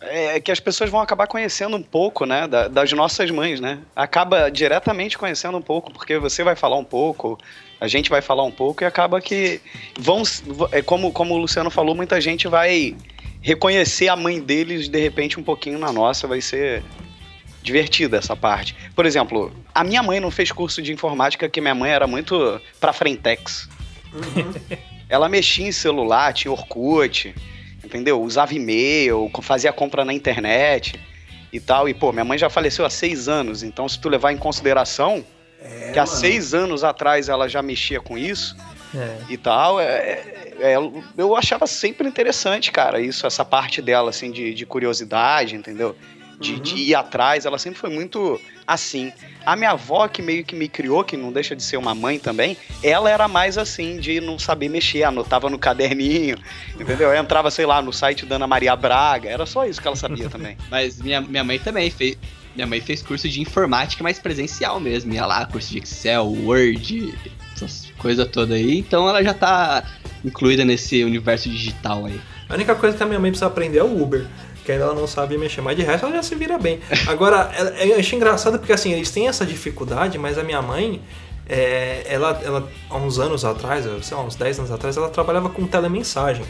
é, 0.00 0.38
que 0.40 0.52
as 0.52 0.60
pessoas 0.60 0.88
vão 0.90 1.00
acabar 1.00 1.26
conhecendo 1.26 1.76
um 1.76 1.82
pouco, 1.82 2.24
né, 2.24 2.46
da- 2.46 2.68
das 2.68 2.92
nossas 2.92 3.30
mães, 3.32 3.58
né? 3.60 3.80
Acaba 3.96 4.48
diretamente 4.48 5.18
conhecendo 5.18 5.58
um 5.58 5.62
pouco, 5.62 5.92
porque 5.92 6.16
você 6.18 6.44
vai 6.44 6.54
falar 6.54 6.76
um 6.76 6.84
pouco, 6.84 7.36
a 7.80 7.88
gente 7.88 8.08
vai 8.08 8.22
falar 8.22 8.44
um 8.44 8.50
pouco 8.52 8.82
e 8.84 8.86
acaba 8.86 9.20
que 9.20 9.60
vão, 9.98 10.22
é 10.70 10.82
como 10.82 11.12
como 11.12 11.34
o 11.34 11.38
Luciano 11.38 11.68
falou, 11.68 11.94
muita 11.96 12.20
gente 12.20 12.46
vai 12.46 12.96
reconhecer 13.42 14.08
a 14.08 14.14
mãe 14.16 14.40
deles 14.40 14.88
de 14.88 15.00
repente 15.00 15.38
um 15.38 15.42
pouquinho 15.42 15.78
na 15.80 15.92
nossa, 15.92 16.26
vai 16.28 16.40
ser 16.40 16.82
divertida 17.68 18.16
essa 18.16 18.34
parte. 18.34 18.74
Por 18.96 19.04
exemplo, 19.06 19.52
a 19.74 19.84
minha 19.84 20.02
mãe 20.02 20.18
não 20.20 20.30
fez 20.30 20.50
curso 20.50 20.80
de 20.82 20.90
informática, 20.92 21.48
que 21.48 21.60
minha 21.60 21.74
mãe 21.74 21.90
era 21.90 22.06
muito 22.06 22.60
pra 22.80 22.92
frentex. 22.94 23.68
Ela 25.08 25.28
mexia 25.28 25.66
em 25.68 25.72
celular, 25.72 26.32
tinha 26.32 26.50
Orkut, 26.52 27.34
entendeu? 27.84 28.20
Usava 28.22 28.54
e-mail, 28.54 29.30
fazia 29.42 29.72
compra 29.72 30.04
na 30.04 30.12
internet 30.12 30.98
e 31.52 31.60
tal. 31.60 31.88
E, 31.88 31.94
pô, 31.94 32.10
minha 32.12 32.24
mãe 32.24 32.38
já 32.38 32.48
faleceu 32.50 32.84
há 32.84 32.90
seis 32.90 33.28
anos, 33.28 33.62
então 33.62 33.88
se 33.88 33.98
tu 34.00 34.08
levar 34.08 34.32
em 34.32 34.36
consideração 34.38 35.24
É, 35.60 35.90
que 35.92 35.98
há 35.98 36.04
mano. 36.06 36.16
seis 36.18 36.54
anos 36.54 36.84
atrás 36.84 37.28
ela 37.28 37.48
já 37.48 37.60
mexia 37.62 38.00
com 38.00 38.16
isso 38.16 38.56
É. 38.94 39.16
e 39.28 39.36
tal, 39.36 39.80
é, 39.80 39.84
é- 39.84 40.72
é- 40.74 40.76
eu 41.16 41.34
achava 41.36 41.66
sempre 41.66 42.06
interessante, 42.08 42.70
cara, 42.70 43.00
isso, 43.00 43.26
essa 43.26 43.44
parte 43.44 43.82
dela, 43.82 44.10
assim, 44.10 44.30
de, 44.30 44.54
de 44.54 44.64
curiosidade, 44.66 45.54
entendeu? 45.56 45.94
De, 46.38 46.54
uhum. 46.54 46.60
de, 46.60 46.76
ir 46.76 46.94
atrás, 46.94 47.44
ela 47.44 47.58
sempre 47.58 47.78
foi 47.78 47.90
muito 47.90 48.40
assim. 48.66 49.12
A 49.44 49.56
minha 49.56 49.70
avó, 49.70 50.06
que 50.06 50.22
meio 50.22 50.44
que 50.44 50.54
me 50.54 50.68
criou, 50.68 51.02
que 51.02 51.16
não 51.16 51.32
deixa 51.32 51.56
de 51.56 51.62
ser 51.62 51.76
uma 51.76 51.94
mãe 51.94 52.18
também, 52.18 52.56
ela 52.82 53.10
era 53.10 53.26
mais 53.26 53.58
assim, 53.58 53.98
de 53.98 54.20
não 54.20 54.38
saber 54.38 54.68
mexer, 54.68 55.02
anotava 55.02 55.50
no 55.50 55.58
caderninho, 55.58 56.36
entendeu? 56.78 57.12
Eu 57.12 57.20
entrava, 57.20 57.50
sei 57.50 57.66
lá, 57.66 57.82
no 57.82 57.92
site 57.92 58.24
da 58.24 58.36
Ana 58.36 58.46
Maria 58.46 58.76
Braga, 58.76 59.28
era 59.28 59.46
só 59.46 59.66
isso 59.66 59.80
que 59.80 59.86
ela 59.86 59.96
sabia 59.96 60.28
também. 60.28 60.56
Mas 60.70 61.00
minha, 61.00 61.20
minha 61.20 61.44
mãe 61.44 61.58
também 61.58 61.90
fez. 61.90 62.16
Minha 62.54 62.66
mãe 62.66 62.80
fez 62.80 63.02
curso 63.02 63.28
de 63.28 63.40
informática, 63.40 64.02
mais 64.02 64.18
presencial 64.18 64.80
mesmo. 64.80 65.12
Ia 65.14 65.24
lá, 65.26 65.46
curso 65.46 65.70
de 65.70 65.78
Excel, 65.78 66.26
Word, 66.26 67.14
essas 67.54 67.92
coisas 67.98 68.26
todas 68.26 68.56
aí. 68.56 68.78
Então 68.78 69.08
ela 69.08 69.22
já 69.22 69.32
tá 69.32 69.84
incluída 70.24 70.64
nesse 70.64 71.04
universo 71.04 71.48
digital 71.48 72.06
aí. 72.06 72.20
A 72.48 72.54
única 72.54 72.74
coisa 72.74 72.96
que 72.96 73.02
a 73.02 73.06
minha 73.06 73.20
mãe 73.20 73.30
precisa 73.30 73.46
aprender 73.46 73.78
é 73.78 73.84
o 73.84 74.02
Uber 74.02 74.26
que 74.68 74.72
ainda 74.72 74.84
ela 74.84 74.94
não 74.94 75.06
sabe 75.06 75.38
mexer, 75.38 75.62
mas 75.62 75.74
de 75.74 75.82
resto 75.82 76.04
ela 76.04 76.16
já 76.16 76.22
se 76.22 76.34
vira 76.34 76.58
bem. 76.58 76.78
Agora, 77.06 77.50
eu 77.80 77.98
achei 77.98 78.18
engraçado 78.18 78.58
porque 78.58 78.74
assim, 78.74 78.92
eles 78.92 79.10
têm 79.10 79.26
essa 79.26 79.46
dificuldade, 79.46 80.18
mas 80.18 80.36
a 80.36 80.44
minha 80.44 80.60
mãe, 80.60 81.00
é, 81.48 82.02
ela, 82.06 82.38
ela, 82.44 82.68
há 82.90 82.96
uns 82.98 83.18
anos 83.18 83.46
atrás, 83.46 83.86
sei 84.02 84.14
lá, 84.14 84.22
uns 84.22 84.36
10 84.36 84.58
anos 84.58 84.70
atrás, 84.70 84.94
ela 84.94 85.08
trabalhava 85.08 85.48
com 85.48 85.66
telemensagem. 85.66 86.44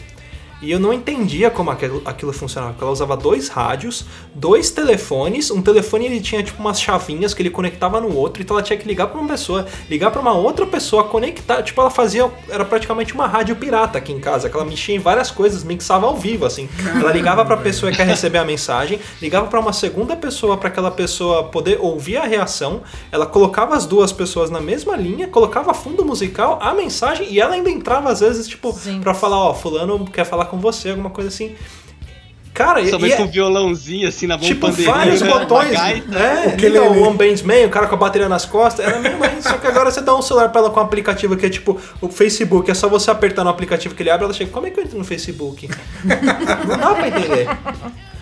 E 0.61 0.71
eu 0.71 0.79
não 0.79 0.91
entendia 0.91 1.49
como 1.49 1.71
aquilo, 1.71 2.01
aquilo 2.03 2.33
funcionava, 2.33 2.73
porque 2.73 2.83
ela 2.83 2.91
usava 2.91 3.15
dois 3.15 3.47
rádios, 3.47 4.05
dois 4.35 4.69
telefones, 4.69 5.49
um 5.51 5.61
telefone 5.61 6.05
ele 6.05 6.19
tinha 6.19 6.43
tipo 6.43 6.59
umas 6.59 6.81
chavinhas 6.81 7.33
que 7.33 7.41
ele 7.41 7.49
conectava 7.49 8.01
no 8.01 8.13
outro, 8.15 8.41
então 8.41 8.57
ela 8.57 8.63
tinha 8.63 8.77
que 8.77 8.87
ligar 8.87 9.07
para 9.07 9.19
uma 9.19 9.27
pessoa, 9.29 9.65
ligar 9.89 10.11
para 10.11 10.19
uma 10.19 10.33
outra 10.33 10.65
pessoa, 10.65 11.05
conectar, 11.05 11.63
tipo 11.63 11.79
ela 11.79 11.89
fazia, 11.89 12.29
era 12.49 12.65
praticamente 12.65 13.13
uma 13.13 13.25
rádio 13.25 13.55
pirata 13.55 13.97
aqui 13.97 14.11
em 14.11 14.19
casa, 14.19 14.49
que 14.49 14.55
ela 14.55 14.65
mexia 14.65 14.95
em 14.95 14.99
várias 14.99 15.31
coisas, 15.31 15.63
mixava 15.63 16.07
ao 16.07 16.17
vivo 16.17 16.45
assim. 16.45 16.67
Ela 16.93 17.13
ligava 17.13 17.45
para 17.45 17.55
a 17.55 17.59
pessoa 17.59 17.89
que 17.91 17.97
quer 17.97 18.07
receber 18.07 18.39
a 18.39 18.45
mensagem, 18.45 18.99
ligava 19.21 19.47
para 19.47 19.59
uma 19.59 19.71
segunda 19.71 20.15
pessoa 20.15 20.57
para 20.57 20.67
aquela 20.67 20.91
pessoa 20.91 21.45
poder 21.45 21.77
ouvir 21.79 22.17
a 22.17 22.25
reação, 22.25 22.81
ela 23.11 23.25
colocava 23.25 23.75
as 23.75 23.85
duas 23.85 24.11
pessoas 24.11 24.49
na 24.49 24.59
mesma 24.59 24.97
linha, 24.97 25.27
colocava 25.27 25.73
fundo 25.73 26.03
musical, 26.03 26.59
a 26.61 26.73
mensagem 26.73 27.31
e 27.31 27.39
ela 27.39 27.53
ainda 27.53 27.69
entrava 27.69 28.11
às 28.11 28.19
vezes 28.19 28.47
tipo 28.47 28.77
para 29.01 29.13
falar, 29.13 29.37
ó, 29.37 29.53
fulano 29.53 30.05
quer 30.05 30.25
falar 30.25 30.48
com 30.49 30.57
você, 30.57 30.89
alguma 30.89 31.09
coisa 31.09 31.29
assim. 31.29 31.55
Cara, 32.53 32.85
Talvez 32.89 33.13
é, 33.13 33.15
com 33.15 33.23
um 33.23 33.27
violãozinho 33.27 34.07
assim 34.07 34.27
na 34.27 34.37
mão 34.37 34.45
Tipo, 34.45 34.69
vários 34.69 35.21
né? 35.21 35.29
botões. 35.29 35.73
É, 35.79 36.51
que 36.57 36.67
liga 36.67 36.83
o 36.83 37.07
One 37.07 37.15
Band 37.15 37.41
Man, 37.45 37.67
o 37.67 37.69
cara 37.69 37.87
com 37.87 37.95
a 37.95 37.97
bateria 37.97 38.27
nas 38.27 38.43
costas. 38.45 38.85
Era 38.85 38.99
mesmo 38.99 39.23
isso. 39.23 39.47
Só 39.47 39.57
que 39.57 39.67
agora 39.67 39.89
você 39.89 40.01
dá 40.01 40.13
um 40.13 40.21
celular 40.21 40.49
pra 40.49 40.59
ela 40.59 40.69
com 40.69 40.79
um 40.79 40.83
aplicativo 40.83 41.37
que 41.37 41.45
é 41.45 41.49
tipo 41.49 41.79
o 42.01 42.09
Facebook. 42.09 42.69
É 42.69 42.73
só 42.73 42.89
você 42.89 43.09
apertar 43.11 43.45
no 43.45 43.49
aplicativo 43.49 43.95
que 43.95 44.03
ele 44.03 44.09
abre 44.09 44.25
ela 44.25 44.33
chega. 44.33 44.51
Como 44.51 44.67
é 44.67 44.71
que 44.71 44.79
eu 44.79 44.83
entro 44.83 44.97
no 44.97 45.05
Facebook? 45.05 45.69
Não 46.67 46.77
dá 46.77 46.93
pra 46.95 47.07
entender. 47.07 47.47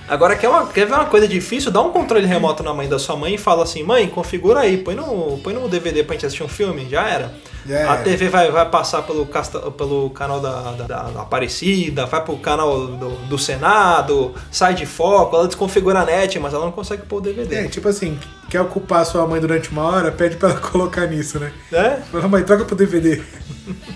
Agora, 0.08 0.36
quer, 0.36 0.48
uma, 0.48 0.68
quer 0.68 0.86
ver 0.86 0.94
uma 0.94 1.06
coisa 1.06 1.28
difícil? 1.28 1.72
Dá 1.72 1.82
um 1.82 1.92
controle 1.92 2.26
remoto 2.26 2.64
na 2.64 2.74
mãe 2.74 2.88
da 2.88 3.00
sua 3.00 3.16
mãe 3.16 3.36
e 3.36 3.38
fala 3.38 3.64
assim: 3.64 3.84
mãe, 3.84 4.08
configura 4.08 4.60
aí, 4.60 4.78
põe 4.78 4.94
no, 4.96 5.40
põe 5.44 5.54
no 5.54 5.68
DVD 5.68 6.04
pra 6.04 6.14
gente 6.14 6.28
assistir 6.28 6.44
um 6.44 6.48
filme. 6.48 6.88
Já 6.90 7.10
era. 7.10 7.34
Yeah. 7.68 7.94
A 7.94 7.98
TV 8.04 8.30
vai, 8.30 8.50
vai 8.50 8.70
passar 8.70 9.02
pelo, 9.02 9.26
casta, 9.26 9.60
pelo 9.72 10.10
canal 10.12 10.40
da, 10.40 10.72
da, 10.72 10.86
da, 10.86 11.22
Aparecida, 11.22 12.06
vai 12.06 12.24
pro 12.24 12.38
canal 12.38 12.88
do, 12.88 13.10
do, 13.28 13.38
Senado, 13.38 14.34
sai 14.50 14.74
de 14.74 14.86
foco, 14.86 15.36
ela 15.36 15.48
desconfigura 15.48 16.00
a 16.00 16.06
net, 16.06 16.40
mas 16.40 16.54
ela 16.54 16.66
não 16.66 16.72
consegue 16.72 17.04
pôr 17.04 17.18
o 17.18 17.22
DVD. 17.22 17.56
É, 17.56 17.68
tipo 17.68 17.90
assim, 17.90 18.18
quer 18.50 18.62
ocupar 18.62 19.06
sua 19.06 19.28
mãe 19.28 19.42
durante 19.42 19.70
uma 19.70 19.84
hora, 19.84 20.12
pede 20.12 20.38
pra 20.38 20.52
ela 20.52 20.60
colocar 20.62 21.08
nisso, 21.08 21.40
né? 21.40 21.52
É? 21.72 21.98
Fala, 22.12 22.28
mãe, 22.30 22.44
troca 22.44 22.64
pro 22.64 22.76
DVD. 22.76 23.22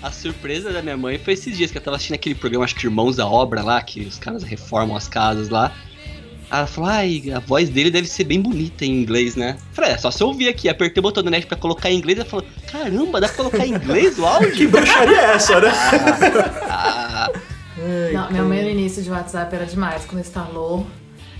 A 0.02 0.10
surpresa 0.10 0.70
da 0.70 0.82
minha 0.82 0.96
mãe 0.96 1.18
foi 1.18 1.32
esses 1.32 1.56
dias 1.56 1.70
que 1.70 1.78
eu 1.78 1.82
tava 1.82 1.96
assistindo 1.96 2.16
aquele 2.16 2.34
programa, 2.34 2.64
acho 2.64 2.74
que 2.74 2.86
Irmãos 2.86 3.16
da 3.16 3.26
Obra 3.26 3.62
lá, 3.62 3.80
que 3.80 4.02
os 4.02 4.18
caras 4.18 4.42
reformam 4.42 4.96
as 4.96 5.08
casas 5.08 5.48
lá. 5.48 5.72
Ela 6.52 6.66
falou, 6.66 6.90
ai, 6.90 7.22
a 7.34 7.38
voz 7.38 7.70
dele 7.70 7.90
deve 7.90 8.06
ser 8.06 8.24
bem 8.24 8.38
bonita 8.38 8.84
em 8.84 9.00
inglês, 9.00 9.36
né? 9.36 9.56
falei, 9.72 9.92
é 9.92 9.96
só 9.96 10.10
se 10.10 10.22
eu 10.22 10.26
ouvir 10.26 10.48
aqui, 10.48 10.68
apertei 10.68 11.00
o 11.00 11.02
botão 11.02 11.22
do 11.22 11.30
net 11.30 11.46
pra 11.46 11.56
colocar 11.56 11.90
em 11.90 11.96
inglês, 11.96 12.18
ela 12.18 12.28
falou, 12.28 12.44
caramba, 12.70 13.22
dá 13.22 13.26
pra 13.26 13.36
colocar 13.38 13.64
em 13.64 13.70
inglês 13.70 14.18
o 14.18 14.26
áudio? 14.26 14.52
que 14.52 14.66
bruxaria 14.66 15.18
é 15.18 15.34
essa, 15.34 15.58
né? 15.58 15.72
Ah, 16.68 17.26
ah. 17.26 18.12
Não, 18.12 18.30
minha 18.30 18.42
mãe 18.42 18.62
no 18.64 18.68
início 18.68 19.02
de 19.02 19.10
WhatsApp 19.10 19.54
era 19.54 19.64
demais, 19.64 20.04
quando 20.04 20.20
instalou. 20.20 20.86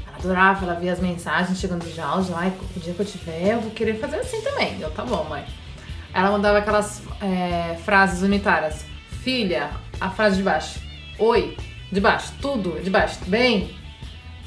Ela 0.07 0.17
adorava, 0.17 0.65
ela 0.65 0.75
via 0.75 0.93
as 0.93 1.01
mensagens 1.01 1.59
chegando 1.59 1.85
de 1.85 2.01
áudio, 2.01 2.35
ai, 2.35 2.53
o 2.75 2.81
dia 2.81 2.95
que 2.95 3.01
eu 3.01 3.07
tiver, 3.07 3.53
eu 3.53 3.61
vou 3.61 3.71
querer 3.71 3.99
fazer 3.99 4.17
assim 4.17 4.41
também. 4.41 4.79
Eu, 4.81 4.91
tá 4.91 5.05
bom, 5.05 5.25
mãe. 5.25 5.45
Ela 6.15 6.31
mandava 6.31 6.59
aquelas 6.59 7.03
é, 7.21 7.77
frases 7.85 8.23
unitárias. 8.23 8.85
Filha, 9.23 9.71
a 10.01 10.09
frase 10.11 10.37
de 10.37 10.43
baixo. 10.43 10.81
Oi, 11.19 11.57
de 11.91 12.01
baixo, 12.01 12.33
tudo, 12.41 12.81
de 12.83 12.91
baixo, 12.91 13.19
bem, 13.27 13.71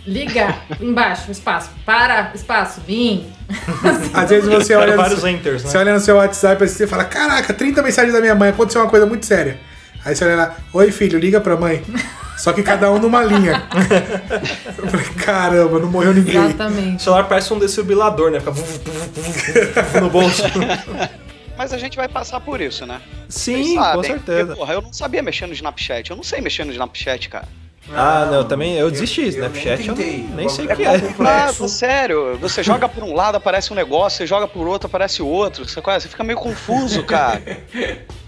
Liga, 0.08 0.56
embaixo, 0.80 1.32
espaço. 1.32 1.72
Para, 1.86 2.32
espaço, 2.36 2.82
vim. 2.86 3.26
Às 4.14 4.30
vezes 4.30 4.48
você 4.48 4.76
olha. 4.76 4.96
vários 4.96 5.24
no, 5.24 5.30
enters, 5.30 5.64
né? 5.64 5.70
Você 5.70 5.78
olha 5.78 5.94
no 5.94 6.00
seu 6.00 6.18
WhatsApp 6.18 6.64
e 6.64 6.68
você 6.68 6.86
fala: 6.86 7.06
Caraca, 7.06 7.54
30 7.54 7.82
mensagens 7.82 8.14
da 8.14 8.22
minha 8.22 8.36
mãe, 8.36 8.50
aconteceu 8.50 8.82
uma 8.82 8.90
coisa 8.90 9.06
muito 9.06 9.26
séria. 9.26 9.60
Aí 10.04 10.16
você 10.16 10.26
olha 10.26 10.36
lá: 10.36 10.56
Oi, 10.74 10.92
filho, 10.92 11.18
liga 11.18 11.42
pra 11.42 11.58
mãe. 11.58 11.84
Só 12.38 12.52
que 12.52 12.62
cada 12.62 12.92
um 12.92 13.00
numa 13.00 13.24
linha. 13.24 13.64
Eu 14.78 14.88
falei, 14.90 15.06
caramba, 15.24 15.80
não 15.80 15.90
morreu 15.90 16.14
ninguém. 16.14 16.36
Exatamente. 16.36 16.98
O 16.98 17.00
celular 17.00 17.24
parece 17.24 17.54
um 17.54 17.60
desfibrilador, 17.60 18.30
né? 18.30 18.40
Fica 18.40 20.02
no 20.02 20.10
bolso. 20.10 20.44
Mas 21.58 21.72
a 21.72 21.78
gente 21.78 21.96
vai 21.96 22.10
passar 22.10 22.42
por 22.42 22.60
isso, 22.60 22.86
né? 22.86 23.02
Sim, 23.30 23.78
com 23.78 24.04
certeza. 24.04 24.48
Porque, 24.48 24.60
porra, 24.60 24.74
eu 24.74 24.82
não 24.82 24.92
sabia 24.92 25.24
mexer 25.24 25.48
no 25.48 25.54
Snapchat. 25.54 26.12
Eu 26.12 26.18
não 26.18 26.24
sei 26.24 26.42
mexer 26.42 26.66
no 26.66 26.72
Snapchat, 26.72 27.30
cara. 27.30 27.48
Ah, 27.94 28.26
não, 28.26 28.38
eu 28.40 28.46
também 28.46 28.76
eu 28.76 28.90
desisti. 28.90 29.22
Eu, 29.22 29.28
Snapchat 29.30 29.88
eu, 29.88 29.96
nem, 29.96 30.22
eu 30.30 30.36
nem 30.36 30.50
sei 30.50 30.66
o 30.66 30.76
que 30.76 30.84
é. 30.84 30.96
Ah, 31.20 31.54
sério, 31.68 32.38
você 32.40 32.64
joga 32.64 32.90
por 32.90 33.04
um 33.04 33.14
lado, 33.14 33.36
aparece 33.36 33.72
um 33.72 33.76
negócio, 33.76 34.18
você 34.18 34.28
joga 34.28 34.48
por 34.48 34.68
outro, 34.68 34.88
aparece 34.88 35.22
outro. 35.22 35.68
Você, 35.68 35.80
você 35.82 36.08
fica 36.08 36.24
meio 36.24 36.40
confuso, 36.40 37.04
cara. 37.04 37.42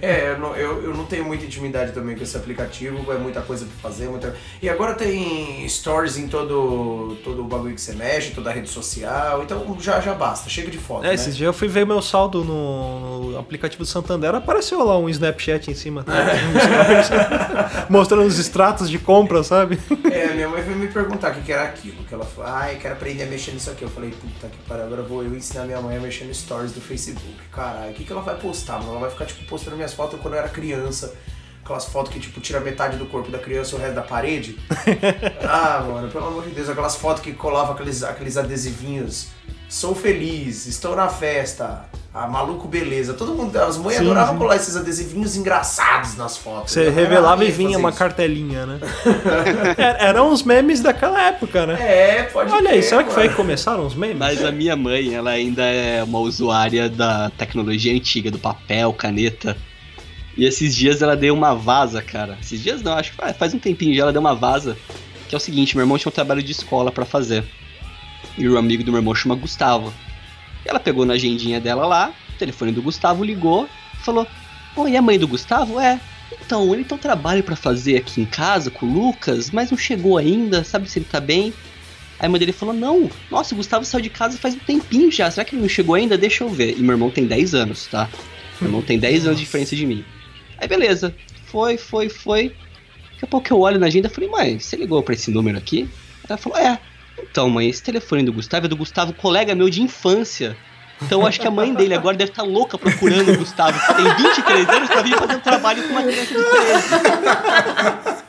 É, 0.00 0.30
eu 0.30 0.38
não, 0.38 0.54
eu, 0.56 0.82
eu 0.84 0.94
não 0.94 1.04
tenho 1.04 1.24
muita 1.24 1.44
intimidade 1.44 1.92
também 1.92 2.16
com 2.16 2.22
esse 2.22 2.36
aplicativo, 2.36 3.12
é 3.12 3.18
muita 3.18 3.40
coisa 3.40 3.66
pra 3.66 3.90
fazer. 3.90 4.08
Muita... 4.08 4.34
E 4.62 4.68
agora 4.68 4.94
tem 4.94 5.68
stories 5.68 6.18
em 6.18 6.28
todo, 6.28 7.16
todo 7.24 7.42
o 7.42 7.44
bagulho 7.44 7.74
que 7.74 7.80
você 7.80 7.92
mexe, 7.94 8.32
toda 8.32 8.50
a 8.50 8.52
rede 8.52 8.68
social, 8.68 9.42
então 9.42 9.76
já, 9.80 10.00
já 10.00 10.14
basta, 10.14 10.48
chega 10.48 10.70
de 10.70 10.78
foto. 10.78 11.04
É, 11.04 11.08
né? 11.08 11.14
esses 11.14 11.36
dias 11.36 11.46
eu 11.46 11.52
fui 11.52 11.68
ver 11.68 11.86
meu 11.86 12.02
saldo 12.02 12.44
no, 12.44 13.30
no 13.32 13.38
aplicativo 13.38 13.82
do 13.82 13.86
Santander, 13.86 14.34
apareceu 14.34 14.84
lá 14.84 14.98
um 14.98 15.08
Snapchat 15.08 15.70
em 15.70 15.74
cima. 15.74 16.04
É. 16.08 17.88
mostrando 17.88 18.26
os 18.26 18.38
extratos 18.38 18.88
de 18.90 18.98
compra, 18.98 19.42
sabe? 19.42 19.78
É, 20.10 20.32
minha 20.34 20.48
mãe 20.48 20.62
veio 20.62 20.76
me 20.76 20.88
perguntar 20.88 21.32
o 21.32 21.42
que, 21.42 21.52
era 21.52 21.64
aquilo, 21.64 22.04
que 22.04 22.14
ela 22.14 22.24
falou, 22.24 22.50
ai, 22.50 22.76
ah, 22.76 22.78
quero 22.78 22.94
aprender 22.94 23.24
a 23.24 23.26
mexer 23.26 23.52
nisso 23.52 23.70
aqui. 23.70 23.82
Eu 23.82 23.88
falei, 23.88 24.10
puta 24.10 24.48
que 24.48 24.58
pariu, 24.68 24.84
agora 24.84 25.02
vou 25.02 25.22
eu 25.22 25.34
ensinar 25.34 25.64
minha 25.64 25.80
mãe 25.80 25.96
a 25.96 26.00
mexer 26.00 26.24
no 26.24 26.34
stories 26.34 26.72
do 26.72 26.80
Facebook. 26.80 27.34
Caralho, 27.52 27.90
o 27.90 27.94
que, 27.94 28.04
que 28.04 28.12
ela 28.12 28.22
vai 28.22 28.36
postar? 28.36 28.82
Ela 28.82 28.98
vai 28.98 29.10
ficar, 29.10 29.26
tipo, 29.26 29.44
postando 29.46 29.76
minhas 29.78 29.94
fotos 29.94 30.20
quando 30.20 30.34
eu 30.34 30.40
era 30.40 30.48
criança. 30.48 31.14
Aquelas 31.64 31.84
fotos 31.86 32.12
que, 32.12 32.20
tipo, 32.20 32.40
tira 32.40 32.60
metade 32.60 32.96
do 32.96 33.06
corpo 33.06 33.30
da 33.30 33.38
criança 33.38 33.74
e 33.74 33.78
o 33.78 33.80
resto 33.80 33.94
da 33.94 34.02
parede. 34.02 34.58
ah, 35.46 35.84
mano, 35.86 36.08
pelo 36.10 36.26
amor 36.26 36.44
de 36.44 36.50
Deus. 36.50 36.68
Aquelas 36.68 36.96
fotos 36.96 37.22
que 37.22 37.32
colavam 37.32 37.74
aqueles, 37.74 38.02
aqueles 38.02 38.36
adesivinhos. 38.36 39.28
Sou 39.68 39.94
feliz, 39.94 40.66
estou 40.66 40.96
na 40.96 41.08
festa. 41.08 41.84
Ah, 42.12 42.26
maluco, 42.26 42.66
beleza. 42.66 43.12
Todo 43.12 43.34
mundo, 43.34 43.54
as 43.56 43.76
mães 43.76 43.96
sim, 43.96 44.02
adoravam 44.02 44.32
sim. 44.32 44.38
colar 44.38 44.56
esses 44.56 44.76
adesivinhos 44.76 45.36
engraçados 45.36 46.16
nas 46.16 46.38
fotos. 46.38 46.72
Você 46.72 46.88
revelava 46.88 47.44
e 47.44 47.50
vinha 47.50 47.78
uma 47.78 47.90
isso. 47.90 47.98
cartelinha, 47.98 48.64
né? 48.64 48.80
Eram 50.00 50.32
os 50.32 50.42
memes 50.42 50.80
daquela 50.80 51.22
época, 51.22 51.66
né? 51.66 51.76
É, 51.78 52.22
pode 52.24 52.50
Olha 52.50 52.70
aí, 52.70 52.82
será 52.82 53.04
que 53.04 53.12
foi 53.12 53.24
aí 53.24 53.28
que 53.28 53.34
começaram 53.34 53.86
os 53.86 53.94
memes? 53.94 54.16
Mas 54.16 54.42
a 54.42 54.50
minha 54.50 54.74
mãe, 54.74 55.14
ela 55.14 55.30
ainda 55.30 55.62
é 55.62 56.02
uma 56.02 56.18
usuária 56.18 56.88
da 56.88 57.30
tecnologia 57.36 57.94
antiga, 57.94 58.30
do 58.30 58.38
papel, 58.38 58.92
caneta. 58.94 59.54
E 60.38 60.44
esses 60.44 60.76
dias 60.76 61.02
ela 61.02 61.16
deu 61.16 61.34
uma 61.34 61.52
vaza, 61.52 62.00
cara. 62.00 62.38
Esses 62.40 62.62
dias 62.62 62.80
não, 62.80 62.92
acho 62.92 63.10
que 63.10 63.34
faz 63.34 63.52
um 63.52 63.58
tempinho 63.58 63.92
já 63.92 64.02
ela 64.02 64.12
deu 64.12 64.20
uma 64.20 64.36
vaza. 64.36 64.78
Que 65.28 65.34
é 65.34 65.36
o 65.36 65.40
seguinte, 65.40 65.76
meu 65.76 65.82
irmão 65.82 65.98
tinha 65.98 66.08
um 66.08 66.14
trabalho 66.14 66.40
de 66.40 66.52
escola 66.52 66.92
para 66.92 67.04
fazer. 67.04 67.44
E 68.38 68.48
o 68.48 68.56
amigo 68.56 68.84
do 68.84 68.92
meu 68.92 69.00
irmão 69.00 69.16
chama 69.16 69.34
Gustavo. 69.34 69.92
E 70.64 70.68
ela 70.68 70.78
pegou 70.78 71.04
na 71.04 71.14
agendinha 71.14 71.60
dela 71.60 71.84
lá, 71.84 72.12
o 72.28 72.38
telefone 72.38 72.70
do 72.70 72.80
Gustavo 72.80 73.24
ligou, 73.24 73.68
falou: 74.04 74.28
Oi, 74.76 74.94
é 74.94 74.98
a 74.98 75.02
mãe 75.02 75.18
do 75.18 75.26
Gustavo? 75.26 75.80
É. 75.80 76.00
Então, 76.46 76.72
ele 76.72 76.84
tem 76.84 76.96
um 76.96 77.00
trabalho 77.00 77.42
para 77.42 77.56
fazer 77.56 77.96
aqui 77.96 78.20
em 78.20 78.24
casa 78.24 78.70
com 78.70 78.86
o 78.86 78.92
Lucas, 78.92 79.50
mas 79.50 79.72
não 79.72 79.78
chegou 79.78 80.18
ainda, 80.18 80.62
sabe 80.62 80.88
se 80.88 81.00
ele 81.00 81.06
tá 81.10 81.20
bem? 81.20 81.52
Aí 82.20 82.26
a 82.26 82.28
mãe 82.28 82.38
dele 82.38 82.52
falou: 82.52 82.74
Não, 82.74 83.10
nossa, 83.28 83.54
o 83.54 83.56
Gustavo 83.56 83.84
saiu 83.84 84.02
de 84.02 84.10
casa 84.10 84.38
faz 84.38 84.54
um 84.54 84.60
tempinho 84.60 85.10
já, 85.10 85.28
será 85.32 85.44
que 85.44 85.56
ele 85.56 85.62
não 85.62 85.68
chegou 85.68 85.96
ainda? 85.96 86.16
Deixa 86.16 86.44
eu 86.44 86.48
ver. 86.48 86.78
E 86.78 86.80
meu 86.80 86.92
irmão 86.92 87.10
tem 87.10 87.26
10 87.26 87.56
anos, 87.56 87.88
tá? 87.88 88.08
Meu 88.60 88.68
irmão 88.68 88.82
tem 88.82 89.00
10 89.00 89.26
anos 89.26 89.38
de 89.38 89.44
diferença 89.44 89.74
de 89.74 89.84
mim. 89.84 90.04
Aí 90.58 90.68
beleza, 90.68 91.14
foi, 91.46 91.76
foi, 91.76 92.08
foi. 92.08 92.54
Daqui 93.12 93.24
a 93.24 93.26
pouco 93.26 93.52
eu 93.52 93.60
olho 93.60 93.78
na 93.78 93.86
agenda 93.86 94.08
e 94.08 94.10
falei, 94.10 94.28
mãe, 94.30 94.58
você 94.58 94.76
ligou 94.76 95.02
pra 95.02 95.14
esse 95.14 95.30
número 95.30 95.58
aqui? 95.58 95.88
Ela 96.28 96.36
falou, 96.36 96.58
é. 96.58 96.78
Então, 97.20 97.50
mãe, 97.50 97.68
esse 97.68 97.82
telefone 97.82 98.22
do 98.22 98.32
Gustavo 98.32 98.66
é 98.66 98.68
do 98.68 98.76
Gustavo, 98.76 99.12
colega 99.12 99.54
meu 99.54 99.68
de 99.68 99.82
infância. 99.82 100.56
Então 101.02 101.24
acho 101.26 101.40
que 101.40 101.46
a 101.46 101.50
mãe 101.50 101.72
dele 101.72 101.94
agora 101.94 102.16
deve 102.16 102.32
estar 102.32 102.42
tá 102.42 102.48
louca 102.48 102.76
procurando 102.76 103.32
o 103.32 103.38
Gustavo, 103.38 103.78
que 103.78 103.94
tem 103.94 104.04
23 104.16 104.68
anos, 104.68 104.88
pra 104.88 105.02
vir 105.02 105.16
fazer 105.16 105.36
um 105.36 105.40
trabalho 105.40 105.82
com 105.84 105.90
uma 105.90 106.02
criança 106.02 106.34
de 106.34 106.44
13. 106.44 108.28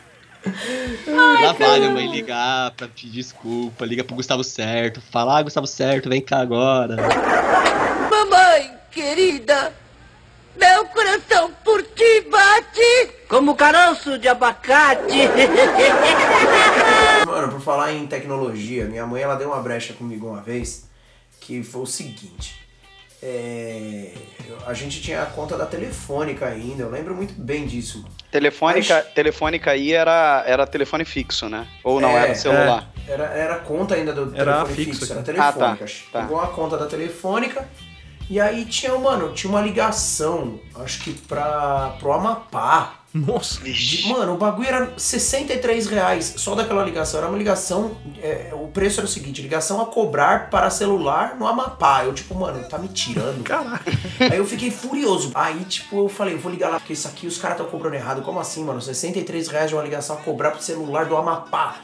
Lá 1.42 1.54
vai 1.54 1.80
minha 1.80 1.92
mãe 1.92 2.12
ligar 2.12 2.72
pra 2.72 2.88
pedir 2.88 3.10
desculpa, 3.10 3.86
liga 3.86 4.04
pro 4.04 4.16
Gustavo 4.16 4.44
Certo, 4.44 5.02
fala, 5.12 5.40
ah, 5.40 5.42
Gustavo 5.42 5.66
Certo, 5.68 6.10
vem 6.10 6.22
cá 6.22 6.40
agora. 6.40 6.96
Mamãe, 8.10 8.72
querida, 8.92 9.74
meu 10.60 10.86
coração 10.88 11.52
por 11.64 11.82
ti 11.82 12.22
bate 12.30 13.12
como 13.28 13.56
caroço 13.56 14.20
de 14.20 14.28
abacate. 14.28 15.02
Mano, 17.26 17.52
por 17.54 17.62
falar 17.62 17.94
em 17.94 18.06
tecnologia, 18.06 18.86
minha 18.86 19.08
mãe 19.08 19.24
ela 19.24 19.36
deu 19.36 19.48
uma 19.50 19.62
brecha 19.62 19.94
comigo 19.94 20.28
uma 20.28 20.42
vez 20.42 20.88
que 21.40 21.64
foi 21.64 21.82
o 21.82 21.86
seguinte. 21.86 22.60
É, 23.22 24.14
a 24.66 24.74
gente 24.74 25.02
tinha 25.02 25.22
a 25.22 25.26
conta 25.26 25.58
da 25.58 25.66
telefônica 25.66 26.46
ainda, 26.46 26.84
eu 26.84 26.90
lembro 26.90 27.14
muito 27.14 27.34
bem 27.34 27.66
disso. 27.66 28.06
Telefônica, 28.32 29.02
telefônica 29.14 29.72
aí 29.72 29.92
era, 29.92 30.44
era 30.46 30.66
telefone 30.66 31.04
fixo, 31.04 31.50
né? 31.50 31.68
Ou 31.84 32.00
não, 32.00 32.12
É, 32.12 32.24
era 32.24 32.36
celular. 32.36 32.90
Era, 33.08 33.24
era 33.26 33.56
a 33.56 33.60
conta 33.60 33.96
ainda 33.96 34.14
do 34.14 34.34
Era 34.34 34.64
telefone 34.64 34.76
fixo 34.76 35.00
fixo, 35.00 35.14
era 35.14 35.24
telefônica. 35.24 35.60
Ah, 35.60 35.88
tá, 35.88 35.94
tá. 36.12 36.22
Pegou 36.22 36.40
a 36.40 36.48
conta 36.48 36.78
da 36.78 36.86
telefônica 36.86 37.68
e 38.30 38.40
aí 38.40 38.66
tinha, 38.66 38.96
mano, 38.98 39.34
tinha 39.34 39.50
uma 39.50 39.62
ligação, 39.62 40.60
acho 40.76 41.02
que 41.04 41.14
pra, 41.14 41.96
pro 42.00 42.12
Amapá. 42.14 42.96
Nossa. 43.12 43.60
De- 43.64 44.08
mano, 44.08 44.36
o 44.36 44.38
bagulho 44.38 44.68
era 44.68 44.94
63 44.96 45.88
reais 45.88 46.36
só 46.38 46.54
daquela 46.54 46.84
ligação. 46.84 47.20
Era 47.20 47.28
uma 47.28 47.38
ligação. 47.40 47.98
é, 48.22 48.52
o 48.54 48.68
preço 48.68 49.00
era 49.00 49.06
o 49.08 49.10
seguinte: 49.10 49.42
ligação 49.42 49.82
a 49.82 49.88
cobrar 49.88 50.52
para 50.52 50.70
celular 50.70 51.36
no 51.36 51.48
Amapá. 51.48 52.04
Eu, 52.06 52.14
tipo, 52.14 52.36
mano, 52.36 52.64
tá 52.70 52.78
me 52.78 52.88
tirando. 52.88 53.44
Caraca. 53.44 53.92
Aí 54.20 54.38
eu 54.38 54.46
fiquei 54.46 54.70
furioso. 54.70 55.32
Aí, 55.34 55.64
tipo, 55.66 55.98
eu 55.98 56.08
falei, 56.08 56.36
eu 56.36 56.40
vou 56.40 56.52
ligar 56.52 56.70
lá, 56.70 56.80
porque 56.80 56.94
isso 56.94 57.08
aqui 57.08 57.26
os 57.26 57.40
caras 57.40 57.58
estão 57.58 57.72
cobrando 57.72 57.96
errado. 57.96 58.22
Como 58.22 58.40
assim, 58.40 58.64
mano? 58.64 58.80
63 58.80 59.48
reais 59.48 59.70
de 59.70 59.76
uma 59.76 59.82
ligação 59.84 60.16
a 60.16 60.20
cobrar 60.20 60.52
pro 60.52 60.62
celular 60.62 61.06
do 61.06 61.18
Amapá. 61.18 61.78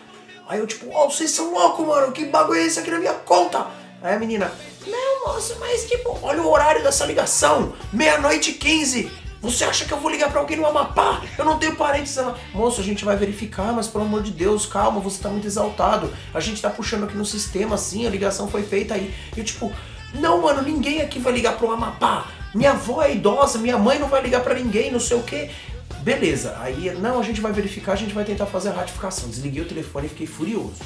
Aí 0.48 0.60
eu, 0.60 0.68
tipo, 0.68 0.86
ó, 0.94 1.10
vocês 1.10 1.32
são 1.32 1.52
loucos, 1.52 1.88
mano. 1.88 2.12
Que 2.12 2.26
bagulho 2.26 2.60
é 2.60 2.68
esse 2.68 2.80
aqui 2.80 2.92
na 2.92 3.00
minha 3.00 3.14
conta? 3.14 3.66
Aí 4.04 4.14
a 4.14 4.20
menina, 4.20 4.52
não, 4.88 5.28
moço, 5.28 5.56
mas 5.60 5.86
tipo, 5.86 6.17
olha 6.21 6.41
o 6.41 6.52
horário 6.52 6.84
dessa 6.84 7.06
ligação. 7.06 7.74
Meia-noite 7.91 8.52
e 8.52 8.54
15. 8.54 9.12
Você 9.41 9.63
acha 9.63 9.86
que 9.86 9.91
eu 9.91 10.00
vou 10.00 10.10
ligar 10.10 10.32
pra 10.32 10.39
alguém 10.39 10.58
no 10.58 10.65
Amapá? 10.65 11.21
Eu 11.38 11.45
não 11.45 11.60
tenho 11.60 11.76
parentes 11.76 12.15
lá. 12.15 12.36
Moço, 12.54 12.82
a 12.82 12.84
gente 12.84 13.06
vai 13.06 13.15
verificar, 13.15 13.71
mas 13.74 13.88
pelo 13.88 14.04
amor 14.04 14.24
de 14.24 14.32
Deus, 14.32 14.65
calma, 14.65 15.00
você 15.00 15.21
tá 15.21 15.30
muito 15.30 15.45
exaltado. 15.45 16.12
A 16.34 16.39
gente 16.39 16.62
tá 16.62 16.69
puxando 16.69 17.04
aqui 17.04 17.15
no 17.15 17.26
sistema, 17.26 17.76
assim, 17.76 18.08
a 18.08 18.10
ligação 18.10 18.48
foi 18.48 18.63
feita 18.63 18.95
aí. 18.95 19.13
E 19.36 19.39
eu, 19.39 19.45
tipo, 19.45 19.71
não, 20.15 20.41
mano, 20.41 20.63
ninguém 20.63 21.02
aqui 21.02 21.19
vai 21.19 21.32
ligar 21.32 21.58
pro 21.58 21.71
Amapá. 21.71 22.28
Minha 22.56 22.71
avó 22.71 23.04
é 23.04 23.13
idosa, 23.13 23.60
minha 23.60 23.78
mãe 23.78 24.00
não 24.00 24.08
vai 24.08 24.21
ligar 24.21 24.41
pra 24.41 24.56
ninguém, 24.56 24.91
não 24.91 25.00
sei 25.00 25.17
o 25.17 25.24
quê. 25.24 25.52
Beleza, 26.00 26.58
aí, 26.60 26.95
não, 27.00 27.19
a 27.19 27.24
gente 27.24 27.41
vai 27.41 27.52
verificar, 27.52 27.93
a 27.93 27.98
gente 27.98 28.13
vai 28.13 28.24
tentar 28.24 28.45
fazer 28.48 28.69
a 28.69 28.74
ratificação. 28.74 29.30
Desliguei 29.30 29.62
o 29.62 29.67
telefone 29.67 30.08
e 30.08 30.10
fiquei 30.10 30.28
furioso. 30.28 30.82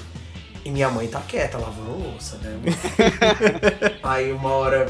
E 0.63 0.69
minha 0.69 0.89
mãe 0.89 1.07
tá 1.07 1.21
quieta, 1.21 1.57
lavando 1.57 1.97
louça, 1.97 2.37
né? 2.37 2.59
aí 4.03 4.31
uma 4.31 4.51
hora. 4.51 4.87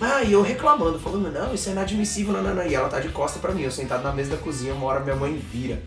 Ah, 0.00 0.22
e 0.22 0.32
eu 0.32 0.42
reclamando, 0.42 0.98
falando, 0.98 1.30
não, 1.30 1.54
isso 1.54 1.68
é 1.68 1.72
inadmissível, 1.72 2.32
não, 2.32 2.42
não, 2.42 2.54
não. 2.54 2.66
E 2.66 2.74
ela 2.74 2.88
tá 2.88 2.98
de 2.98 3.08
costa 3.08 3.38
pra 3.38 3.52
mim, 3.52 3.62
eu 3.62 3.70
sentado 3.70 4.02
na 4.02 4.12
mesa 4.12 4.32
da 4.32 4.36
cozinha, 4.36 4.74
uma 4.74 4.86
hora 4.86 5.00
minha 5.00 5.16
mãe 5.16 5.40
vira, 5.52 5.80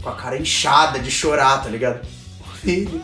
com 0.00 0.08
a 0.08 0.14
cara 0.14 0.38
inchada 0.38 0.98
de 0.98 1.10
chorar, 1.10 1.62
tá 1.62 1.68
ligado? 1.68 2.06
Filho, 2.62 3.02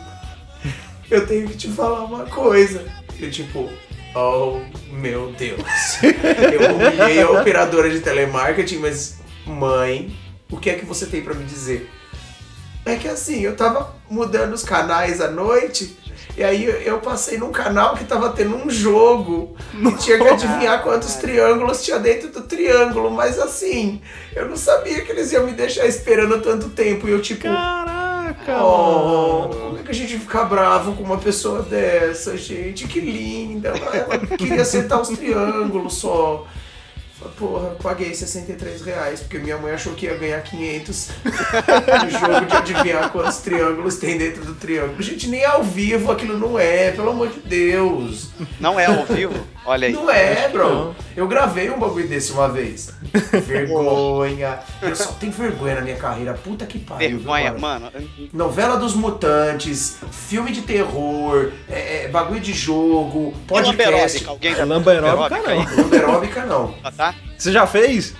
eu 1.09 1.27
tenho 1.27 1.47
que 1.47 1.57
te 1.57 1.67
falar 1.67 2.05
uma 2.05 2.25
coisa. 2.25 2.85
Eu 3.19 3.29
tipo, 3.29 3.69
oh 4.15 4.61
meu 4.91 5.31
Deus. 5.33 5.61
Eu 6.03 6.75
humilhei 6.75 7.21
a 7.21 7.29
operadora 7.31 7.89
de 7.89 7.99
telemarketing, 7.99 8.77
mas 8.77 9.19
mãe, 9.45 10.15
o 10.49 10.57
que 10.57 10.69
é 10.69 10.75
que 10.75 10.85
você 10.85 11.05
tem 11.05 11.21
pra 11.21 11.33
me 11.33 11.43
dizer? 11.43 11.89
É 12.85 12.95
que 12.95 13.07
assim, 13.07 13.41
eu 13.41 13.55
tava 13.55 13.93
mudando 14.09 14.53
os 14.53 14.63
canais 14.63 15.19
à 15.19 15.29
noite. 15.29 15.97
E 16.37 16.43
aí 16.43 16.65
eu- 16.85 16.99
passei 16.99 17.37
num 17.37 17.51
canal 17.51 17.95
que 17.95 18.03
tava 18.03 18.29
tendo 18.29 18.55
um 18.55 18.69
jogo. 18.69 19.55
E 19.73 19.91
tinha 19.93 20.17
que 20.17 20.27
adivinhar 20.27 20.83
quantos 20.83 21.15
triângulos 21.15 21.83
tinha 21.83 21.97
dentro 21.97 22.29
do 22.29 22.41
triângulo. 22.41 23.09
Mas 23.09 23.39
assim, 23.39 24.01
eu 24.35 24.47
não 24.49 24.57
sabia 24.57 25.01
que 25.01 25.11
eles 25.11 25.31
iam 25.31 25.45
me 25.45 25.53
deixar 25.53 25.85
esperando 25.85 26.41
tanto 26.41 26.69
tempo. 26.69 27.07
E 27.07 27.11
eu 27.11 27.21
tipo. 27.21 27.43
Caraca, 27.43 28.61
Oh, 28.63 29.47
como 29.49 29.79
é 29.79 29.83
que 29.83 29.91
a 29.91 29.93
gente 29.93 30.17
fica 30.19 30.43
bravo 30.43 30.93
com 30.95 31.03
uma 31.03 31.17
pessoa 31.17 31.61
dessa, 31.61 32.35
gente? 32.37 32.85
Que 32.87 32.99
linda. 32.99 33.69
Ela 33.69 34.19
queria 34.37 34.61
acertar 34.61 34.99
os 35.01 35.09
triângulos 35.09 35.95
só. 35.95 36.45
Porra, 37.37 37.75
paguei 37.81 38.13
63 38.13 38.81
reais, 38.81 39.19
porque 39.21 39.37
minha 39.37 39.57
mãe 39.57 39.73
achou 39.73 39.93
que 39.93 40.05
ia 40.05 40.15
ganhar 40.15 40.41
500 40.41 41.09
no 41.23 42.09
jogo 42.19 42.45
de 42.45 42.55
adivinhar 42.55 43.11
quantos 43.11 43.37
triângulos 43.37 43.97
tem 43.97 44.17
dentro 44.17 44.43
do 44.45 44.55
triângulo. 44.55 45.01
Gente, 45.01 45.27
nem 45.27 45.43
ao 45.45 45.63
vivo 45.63 46.11
aquilo 46.11 46.37
não 46.37 46.57
é, 46.57 46.91
pelo 46.91 47.09
amor 47.09 47.29
de 47.29 47.39
Deus. 47.39 48.29
Não 48.59 48.79
é 48.79 48.85
ao 48.85 49.05
vivo? 49.05 49.45
Olha 49.65 49.87
aí. 49.87 49.93
Não 49.93 50.09
é, 50.09 50.47
bro. 50.49 50.95
Eu 51.15 51.27
gravei 51.27 51.69
um 51.71 51.79
bagulho 51.79 52.07
desse 52.07 52.31
uma 52.31 52.47
vez. 52.47 52.93
Vergonha. 53.45 54.59
Eu 54.81 54.95
só 54.95 55.11
tenho 55.13 55.31
vergonha 55.31 55.75
na 55.75 55.81
minha 55.81 55.95
carreira. 55.95 56.33
Puta 56.35 56.65
que 56.65 56.77
pariu. 56.77 57.17
Vergonha, 57.17 57.53
mano? 57.53 57.91
mano. 57.91 58.09
Novela 58.31 58.77
dos 58.77 58.93
Mutantes, 58.93 59.97
filme 60.11 60.51
de 60.51 60.61
terror, 60.61 61.51
é, 61.67 61.84
é, 62.05 62.07
bagulho 62.09 62.39
de 62.39 62.53
jogo, 62.53 63.33
E 63.35 63.47
podcast. 63.47 63.77
lamberóbica? 63.85 64.29
Alguém 64.29 64.55
já 64.55 64.65
Lamberóbica, 64.65 65.37
não. 65.41 65.77
Lamberóbica 65.83 66.45
não. 66.45 66.75
aí? 66.83 66.91
Tá? 66.91 67.15
Você 67.37 67.51
já 67.51 67.65
fez? 67.67 68.13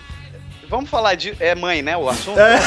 Vamos 0.68 0.90
falar 0.90 1.14
de. 1.16 1.36
É 1.40 1.54
mãe, 1.54 1.82
né? 1.84 1.96
O 1.96 2.10
assunto? 2.10 2.40
É. 2.40 2.60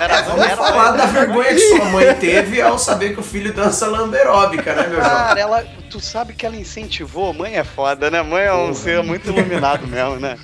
Era, 0.00 0.22
Vamos 0.22 0.44
era- 0.46 0.56
falar 0.56 0.92
da 0.92 1.06
vergonha 1.06 1.54
que 1.54 1.58
sua 1.60 1.84
mãe 1.86 2.14
teve 2.14 2.62
ao 2.62 2.78
saber 2.78 3.12
que 3.14 3.20
o 3.20 3.22
filho 3.22 3.52
dança 3.52 3.86
lamberóbica, 3.86 4.74
né, 4.74 4.86
meu 4.88 4.96
jovem? 4.96 5.10
Cara, 5.10 5.40
ela. 5.40 5.64
Tu 5.90 6.00
sabe 6.00 6.32
que 6.32 6.46
ela 6.46 6.56
incentivou? 6.56 7.34
Mãe 7.34 7.56
é 7.56 7.64
foda, 7.64 8.10
né? 8.10 8.22
Mãe 8.22 8.44
é 8.44 8.52
um 8.54 8.68
Porra. 8.68 8.74
ser 8.74 9.02
muito 9.02 9.28
iluminado 9.30 9.86
mesmo, 9.86 10.16
né? 10.16 10.38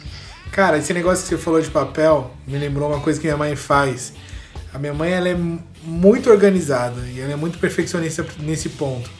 Cara, 0.52 0.76
esse 0.76 0.92
negócio 0.92 1.24
que 1.24 1.30
você 1.34 1.38
falou 1.38 1.60
de 1.62 1.70
papel 1.70 2.30
me 2.46 2.58
lembrou 2.58 2.90
uma 2.90 3.00
coisa 3.00 3.18
que 3.18 3.26
minha 3.26 3.36
mãe 3.36 3.56
faz. 3.56 4.12
A 4.74 4.78
minha 4.78 4.92
mãe 4.92 5.10
ela 5.12 5.28
é 5.30 5.34
mu- 5.34 5.62
muito 5.82 6.28
organizada 6.30 7.00
e 7.10 7.20
ela 7.20 7.32
é 7.32 7.36
muito 7.36 7.58
perfeccionista 7.58 8.24
nesse 8.40 8.68
ponto. 8.68 9.10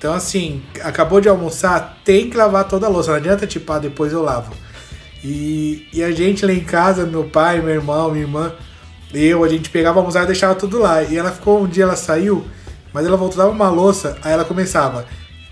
Então, 0.00 0.14
assim, 0.14 0.62
acabou 0.82 1.20
de 1.20 1.28
almoçar, 1.28 2.00
tem 2.02 2.30
que 2.30 2.34
lavar 2.34 2.66
toda 2.66 2.86
a 2.86 2.88
louça. 2.88 3.10
Não 3.10 3.18
adianta 3.18 3.46
tipar, 3.46 3.78
depois 3.78 4.14
eu 4.14 4.22
lavo. 4.22 4.50
E, 5.22 5.86
e 5.92 6.02
a 6.02 6.10
gente 6.10 6.46
lá 6.46 6.54
em 6.54 6.64
casa, 6.64 7.04
meu 7.04 7.24
pai, 7.24 7.60
meu 7.60 7.74
irmão, 7.74 8.10
minha 8.10 8.24
irmã, 8.24 8.54
eu, 9.12 9.44
a 9.44 9.48
gente 9.48 9.68
pegava 9.68 10.00
almoçar 10.00 10.22
e 10.24 10.28
deixava 10.28 10.54
tudo 10.54 10.78
lá. 10.78 11.02
E 11.02 11.18
ela 11.18 11.30
ficou, 11.30 11.62
um 11.62 11.66
dia 11.66 11.82
ela 11.82 11.96
saiu, 11.96 12.46
mas 12.94 13.04
ela 13.04 13.18
voltou, 13.18 13.36
dava 13.36 13.50
uma 13.50 13.68
louça, 13.68 14.16
aí 14.22 14.32
ela 14.32 14.42
começava. 14.42 15.04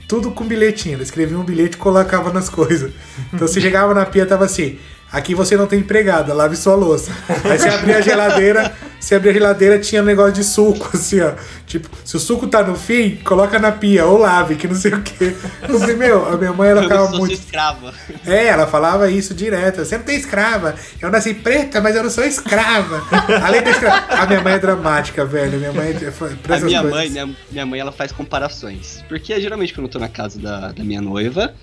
Tudo 0.08 0.30
com 0.30 0.46
bilhetinho. 0.46 0.94
Ela 0.94 1.02
escrevia 1.02 1.38
um 1.38 1.44
bilhete 1.44 1.76
e 1.76 1.78
colocava 1.78 2.32
nas 2.32 2.48
coisas. 2.48 2.90
Então 3.30 3.46
você 3.46 3.60
chegava 3.60 3.92
na 3.92 4.06
pia, 4.06 4.24
tava 4.24 4.46
assim. 4.46 4.78
Aqui 5.10 5.34
você 5.34 5.56
não 5.56 5.66
tem 5.66 5.80
empregada, 5.80 6.34
lave 6.34 6.54
sua 6.56 6.74
louça. 6.74 7.10
Aí 7.44 7.58
você 7.58 7.68
abria 7.68 7.96
a 7.96 8.00
geladeira, 8.02 8.72
você 9.00 9.14
abria 9.14 9.30
a 9.30 9.34
geladeira, 9.34 9.78
tinha 9.78 10.02
um 10.02 10.04
negócio 10.04 10.34
de 10.34 10.44
suco, 10.44 10.90
assim, 10.94 11.20
ó. 11.20 11.32
Tipo, 11.66 11.88
se 12.04 12.14
o 12.16 12.20
suco 12.20 12.46
tá 12.46 12.62
no 12.62 12.76
fim, 12.76 13.16
coloca 13.24 13.58
na 13.58 13.72
pia, 13.72 14.04
ou 14.04 14.18
lave, 14.18 14.56
que 14.56 14.68
não 14.68 14.74
sei 14.74 14.92
o 14.92 15.02
quê. 15.02 15.34
Eu 15.66 15.78
falei, 15.80 15.96
meu, 15.96 16.26
a 16.28 16.36
minha 16.36 16.52
mãe, 16.52 16.70
ela 16.70 16.82
ficava 16.82 17.10
muito. 17.10 17.32
escrava. 17.32 17.94
É, 18.26 18.46
ela 18.46 18.66
falava 18.66 19.10
isso 19.10 19.34
direto. 19.34 19.84
Você 19.84 19.96
não 19.96 20.04
tem 20.04 20.16
escrava. 20.16 20.74
Eu 21.00 21.10
nasci 21.10 21.32
preta, 21.32 21.80
mas 21.80 21.96
eu 21.96 22.02
não 22.02 22.10
sou 22.10 22.24
escrava. 22.24 23.02
Além 23.42 23.62
da 23.62 23.70
escrava. 23.70 24.14
A 24.14 24.26
minha 24.26 24.40
mãe 24.42 24.52
é 24.54 24.58
dramática, 24.58 25.24
velho. 25.24 25.58
Minha 25.58 25.72
mãe 25.72 25.90
é. 25.90 26.10
pra 26.42 26.56
A 26.56 26.60
minha 26.60 26.80
coisas. 26.82 26.90
mãe, 26.90 27.10
minha, 27.10 27.36
minha 27.50 27.66
mãe, 27.66 27.80
ela 27.80 27.92
faz 27.92 28.12
comparações. 28.12 29.02
Porque 29.08 29.40
geralmente 29.40 29.72
quando 29.72 29.86
eu 29.86 29.90
tô 29.92 29.98
na 29.98 30.08
casa 30.08 30.38
da, 30.38 30.72
da 30.72 30.84
minha 30.84 31.00
noiva, 31.00 31.54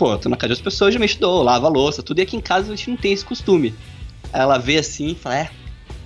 pô, 0.00 0.12
eu 0.12 0.18
tô 0.18 0.30
na 0.30 0.36
casa 0.38 0.54
das 0.54 0.62
pessoas, 0.62 0.94
geralmente 0.94 1.18
dou, 1.20 1.42
lavo 1.42 1.66
a 1.66 1.68
louça, 1.68 2.02
tudo. 2.02 2.20
E 2.20 2.22
aqui 2.22 2.34
em 2.34 2.40
casa 2.40 2.72
a 2.72 2.74
gente 2.74 2.88
não 2.88 2.96
tem 2.96 3.12
esse 3.12 3.22
costume. 3.22 3.74
Aí 4.32 4.40
ela 4.40 4.56
vê 4.56 4.78
assim 4.78 5.08
e 5.08 5.14
fala, 5.14 5.36
é, 5.36 5.50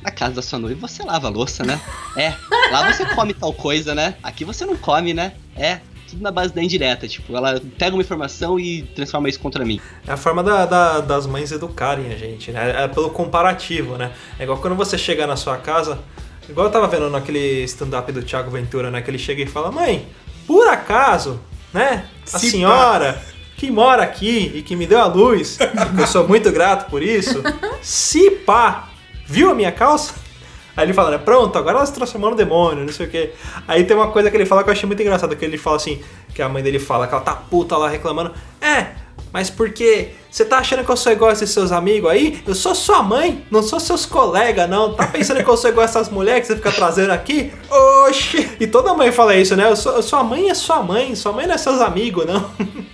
na 0.02 0.10
casa 0.10 0.34
da 0.34 0.42
sua 0.42 0.58
noiva 0.58 0.88
você 0.88 1.04
lava 1.04 1.28
a 1.28 1.30
louça, 1.30 1.62
né? 1.62 1.80
É, 2.16 2.34
lá 2.72 2.92
você 2.92 3.06
come 3.14 3.32
tal 3.32 3.52
coisa, 3.52 3.94
né? 3.94 4.16
Aqui 4.20 4.44
você 4.44 4.66
não 4.66 4.76
come, 4.76 5.14
né? 5.14 5.34
É, 5.56 5.78
tudo 6.10 6.20
na 6.22 6.32
base 6.32 6.52
da 6.52 6.60
indireta. 6.60 7.06
Tipo, 7.06 7.36
ela 7.36 7.60
pega 7.78 7.94
uma 7.94 8.02
informação 8.02 8.58
e 8.58 8.82
transforma 8.82 9.28
isso 9.28 9.38
contra 9.38 9.64
mim. 9.64 9.80
É 10.08 10.10
a 10.10 10.16
forma 10.16 10.42
da- 10.42 10.66
da- 10.66 11.00
das 11.00 11.24
mães 11.28 11.52
educarem 11.52 12.12
a 12.12 12.16
gente, 12.16 12.50
né? 12.50 12.82
É 12.84 12.88
pelo 12.88 13.10
comparativo, 13.10 13.96
né? 13.96 14.10
É 14.40 14.42
igual 14.42 14.58
quando 14.58 14.74
você 14.74 14.98
chega 14.98 15.24
na 15.24 15.36
sua 15.36 15.56
casa, 15.58 16.00
igual 16.48 16.66
eu 16.66 16.72
tava 16.72 16.88
vendo 16.88 17.08
naquele 17.10 17.62
stand-up 17.62 18.10
do 18.10 18.24
Thiago 18.24 18.50
Ventura, 18.50 18.90
né? 18.90 19.00
Que 19.02 19.08
ele 19.08 19.18
chega 19.18 19.40
e 19.40 19.46
fala, 19.46 19.70
mãe, 19.70 20.04
por 20.48 20.66
acaso, 20.66 21.38
né? 21.72 22.06
A 22.32 22.38
Se 22.40 22.50
senhora 22.50 23.22
que 23.56 23.70
mora 23.70 24.02
aqui 24.02 24.52
e 24.54 24.62
que 24.62 24.74
me 24.76 24.86
deu 24.86 25.00
a 25.00 25.06
luz, 25.06 25.58
eu 25.98 26.06
sou 26.06 26.26
muito 26.26 26.50
grato 26.52 26.90
por 26.90 27.02
isso, 27.02 27.42
se 27.82 28.30
pá, 28.30 28.88
viu 29.26 29.50
a 29.50 29.54
minha 29.54 29.72
calça? 29.72 30.14
Aí 30.76 30.86
ele 30.86 30.92
fala, 30.92 31.12
né, 31.12 31.18
pronto, 31.18 31.56
agora 31.56 31.76
ela 31.76 31.86
se 31.86 31.92
transformou 31.94 32.30
no 32.30 32.36
demônio, 32.36 32.84
não 32.84 32.92
sei 32.92 33.06
o 33.06 33.10
quê. 33.10 33.32
Aí 33.68 33.84
tem 33.84 33.96
uma 33.96 34.10
coisa 34.10 34.28
que 34.28 34.36
ele 34.36 34.44
fala 34.44 34.64
que 34.64 34.68
eu 34.70 34.72
achei 34.72 34.86
muito 34.88 35.00
engraçado, 35.00 35.36
que 35.36 35.44
ele 35.44 35.56
fala 35.56 35.76
assim, 35.76 36.00
que 36.34 36.42
a 36.42 36.48
mãe 36.48 36.62
dele 36.64 36.80
fala 36.80 37.06
que 37.06 37.14
ela 37.14 37.22
tá 37.22 37.32
puta 37.32 37.76
lá 37.76 37.88
reclamando. 37.88 38.32
É, 38.60 38.88
Mas 39.32 39.50
porque 39.50 40.10
você 40.30 40.44
tá 40.44 40.58
achando 40.58 40.84
que 40.84 40.90
eu 40.90 40.96
sou 40.96 41.10
igual 41.10 41.30
a 41.30 41.32
esses 41.32 41.50
seus 41.50 41.72
amigos 41.72 42.08
aí? 42.08 42.40
Eu 42.46 42.54
sou 42.54 42.72
sua 42.72 43.02
mãe, 43.02 43.44
não 43.50 43.62
sou 43.64 43.80
seus 43.80 44.06
colegas, 44.06 44.70
não. 44.70 44.94
Tá 44.94 45.06
pensando 45.08 45.42
que 45.42 45.50
eu 45.50 45.56
sou 45.56 45.70
igual 45.70 45.82
a 45.82 45.88
essas 45.88 46.08
mulheres 46.08 46.42
que 46.42 46.46
você 46.48 46.56
fica 46.56 46.70
trazendo 46.70 47.10
aqui? 47.10 47.52
Oxi! 48.08 48.48
E 48.60 48.66
toda 48.68 48.94
mãe 48.94 49.10
fala 49.10 49.34
isso, 49.34 49.56
né? 49.56 49.68
Eu 49.68 49.74
sou, 49.74 50.00
sua 50.02 50.22
mãe 50.22 50.50
é 50.50 50.54
sua 50.54 50.82
mãe, 50.84 51.16
sua 51.16 51.32
mãe 51.32 51.46
não 51.48 51.54
é 51.54 51.58
seus 51.58 51.80
amigos, 51.80 52.24
não. 52.26 52.48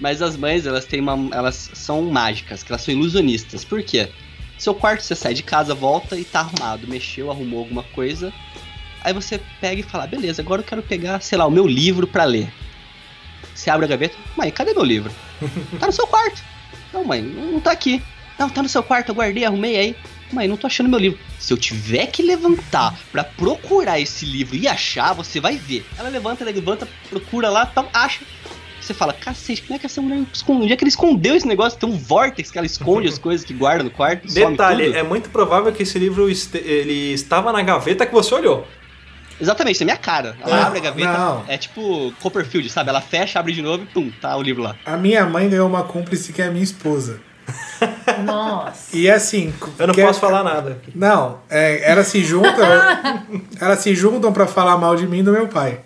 Mas 0.00 0.22
as 0.22 0.36
mães, 0.36 0.66
elas 0.66 0.86
têm 0.86 1.00
uma. 1.00 1.28
Elas 1.34 1.70
são 1.74 2.02
mágicas, 2.02 2.62
que 2.62 2.72
elas 2.72 2.82
são 2.82 2.94
ilusionistas. 2.94 3.64
Por 3.64 3.82
quê? 3.82 4.08
Seu 4.58 4.74
quarto, 4.74 5.02
você 5.02 5.14
sai 5.14 5.34
de 5.34 5.42
casa, 5.42 5.74
volta 5.74 6.16
e 6.16 6.24
tá 6.24 6.40
arrumado. 6.40 6.88
Mexeu, 6.88 7.30
arrumou 7.30 7.60
alguma 7.60 7.82
coisa. 7.82 8.32
Aí 9.02 9.12
você 9.12 9.40
pega 9.60 9.80
e 9.80 9.84
fala, 9.84 10.06
beleza, 10.06 10.42
agora 10.42 10.60
eu 10.60 10.66
quero 10.66 10.82
pegar, 10.82 11.20
sei 11.20 11.38
lá, 11.38 11.46
o 11.46 11.50
meu 11.50 11.66
livro 11.66 12.06
pra 12.06 12.24
ler. 12.24 12.52
Você 13.54 13.70
abre 13.70 13.86
a 13.86 13.88
gaveta, 13.88 14.16
mãe, 14.36 14.50
cadê 14.50 14.74
meu 14.74 14.84
livro? 14.84 15.12
Tá 15.78 15.86
no 15.86 15.92
seu 15.92 16.06
quarto. 16.06 16.42
Não, 16.92 17.04
mãe, 17.04 17.22
não 17.22 17.60
tá 17.60 17.72
aqui. 17.72 18.02
Não, 18.38 18.48
tá 18.48 18.62
no 18.62 18.68
seu 18.68 18.82
quarto, 18.82 19.10
eu 19.10 19.14
guardei, 19.14 19.44
arrumei 19.44 19.76
aí. 19.76 19.96
Mãe, 20.32 20.46
não 20.46 20.56
tô 20.56 20.66
achando 20.66 20.88
meu 20.88 20.98
livro. 20.98 21.18
Se 21.38 21.52
eu 21.52 21.56
tiver 21.56 22.06
que 22.06 22.22
levantar 22.22 22.98
pra 23.10 23.24
procurar 23.24 23.98
esse 23.98 24.24
livro 24.24 24.56
e 24.56 24.68
achar, 24.68 25.12
você 25.12 25.40
vai 25.40 25.56
ver. 25.56 25.84
Ela 25.98 26.08
levanta, 26.08 26.44
ela 26.44 26.52
levanta, 26.52 26.88
procura 27.08 27.48
lá, 27.48 27.66
tal, 27.66 27.88
acha. 27.92 28.20
Você 28.80 28.94
fala, 28.94 29.12
cacete, 29.12 29.62
como 29.62 29.74
é 29.76 29.78
que 29.78 29.86
essa 29.86 30.00
mulher 30.00 30.24
esconde? 30.32 30.64
Onde 30.64 30.72
é 30.72 30.76
que 30.76 30.82
ele 30.84 30.88
escondeu 30.90 31.36
esse 31.36 31.46
negócio? 31.46 31.78
Tem 31.78 31.88
um 31.88 31.96
vórtex 31.98 32.50
que 32.50 32.58
ela 32.58 32.66
esconde 32.66 33.08
as 33.08 33.18
coisas 33.18 33.44
que 33.46 33.52
guarda 33.52 33.84
no 33.84 33.90
quarto. 33.90 34.30
some 34.30 34.52
Detalhe, 34.52 34.86
tudo. 34.86 34.96
é 34.96 35.02
muito 35.02 35.30
provável 35.30 35.70
que 35.72 35.82
esse 35.82 35.98
livro 35.98 36.28
este- 36.30 36.58
ele 36.58 37.12
estava 37.12 37.52
na 37.52 37.62
gaveta 37.62 38.06
que 38.06 38.12
você 38.12 38.34
olhou. 38.34 38.66
Exatamente, 39.40 39.74
isso 39.76 39.82
é 39.84 39.86
minha 39.86 39.96
cara. 39.96 40.36
Ela 40.42 40.56
Não, 40.56 40.66
abre 40.66 40.78
a 40.80 40.82
gaveta, 40.82 41.12
não. 41.18 41.44
é 41.48 41.56
tipo 41.56 42.12
Copperfield, 42.20 42.68
sabe? 42.68 42.90
Ela 42.90 43.00
fecha, 43.00 43.38
abre 43.38 43.52
de 43.54 43.62
novo 43.62 43.84
e 43.84 43.86
pum, 43.86 44.10
tá 44.20 44.36
o 44.36 44.42
livro 44.42 44.62
lá. 44.62 44.76
A 44.84 44.96
minha 44.98 45.24
mãe 45.24 45.48
ganhou 45.48 45.66
uma 45.68 45.82
cúmplice 45.82 46.32
que 46.32 46.42
é 46.42 46.46
a 46.46 46.50
minha 46.50 46.62
esposa. 46.64 47.20
Nossa. 48.24 48.96
E 48.96 49.10
assim. 49.10 49.52
Eu 49.78 49.86
não 49.88 49.94
que- 49.94 50.02
posso 50.04 50.20
falar 50.20 50.42
nada. 50.44 50.78
Não, 50.94 51.38
é, 51.48 51.90
elas 51.90 52.06
se 52.08 52.22
juntam. 52.22 52.52
elas 53.60 53.78
se 53.80 53.94
juntam 53.94 54.32
pra 54.32 54.46
falar 54.46 54.76
mal 54.76 54.94
de 54.96 55.06
mim 55.06 55.18
e 55.20 55.22
do 55.22 55.32
meu 55.32 55.48
pai. 55.48 55.80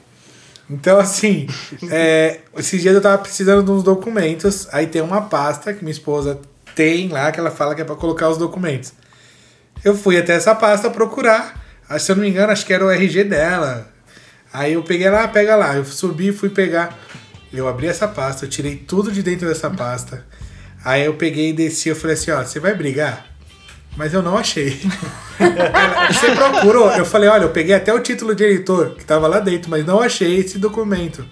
Então, 0.68 0.98
assim, 0.98 1.46
é, 1.90 2.40
esses 2.56 2.80
dias 2.80 2.94
eu 2.94 3.00
tava 3.00 3.18
precisando 3.18 3.64
de 3.64 3.70
uns 3.70 3.82
documentos. 3.82 4.68
Aí 4.72 4.86
tem 4.86 5.02
uma 5.02 5.22
pasta 5.22 5.72
que 5.72 5.84
minha 5.84 5.92
esposa 5.92 6.40
tem 6.74 7.08
lá, 7.08 7.30
que 7.30 7.38
ela 7.38 7.50
fala 7.50 7.74
que 7.74 7.82
é 7.82 7.84
pra 7.84 7.96
colocar 7.96 8.28
os 8.28 8.38
documentos. 8.38 8.92
Eu 9.84 9.96
fui 9.96 10.18
até 10.18 10.34
essa 10.34 10.54
pasta 10.54 10.90
procurar. 10.90 11.62
Se 11.98 12.10
eu 12.10 12.16
não 12.16 12.22
me 12.22 12.30
engano, 12.30 12.52
acho 12.52 12.64
que 12.64 12.72
era 12.72 12.84
o 12.84 12.90
RG 12.90 13.24
dela. 13.24 13.92
Aí 14.52 14.72
eu 14.72 14.82
peguei 14.82 15.10
lá, 15.10 15.28
pega 15.28 15.56
lá. 15.56 15.76
Eu 15.76 15.84
subi 15.84 16.28
e 16.28 16.32
fui 16.32 16.48
pegar. 16.48 16.98
Eu 17.52 17.68
abri 17.68 17.86
essa 17.86 18.08
pasta, 18.08 18.44
eu 18.44 18.48
tirei 18.48 18.76
tudo 18.76 19.12
de 19.12 19.22
dentro 19.22 19.46
dessa 19.46 19.70
pasta. 19.70 20.24
Aí 20.84 21.04
eu 21.04 21.14
peguei 21.14 21.50
e 21.50 21.52
desci, 21.52 21.88
eu 21.88 21.96
falei 21.96 22.14
assim, 22.14 22.30
ó, 22.30 22.42
você 22.42 22.58
vai 22.58 22.74
brigar? 22.74 23.26
Mas 23.96 24.12
eu 24.12 24.22
não 24.22 24.36
achei. 24.36 24.80
Você 26.10 26.30
procurou? 26.32 26.90
Eu 26.92 27.04
falei, 27.04 27.28
olha, 27.28 27.42
eu 27.44 27.50
peguei 27.50 27.74
até 27.74 27.92
o 27.94 28.00
título 28.00 28.34
de 28.34 28.42
eleitor, 28.44 28.94
que 28.96 29.04
tava 29.04 29.26
lá 29.28 29.38
dentro, 29.40 29.70
mas 29.70 29.84
não 29.86 30.00
achei 30.00 30.38
esse 30.40 30.58
documento. 30.58 31.24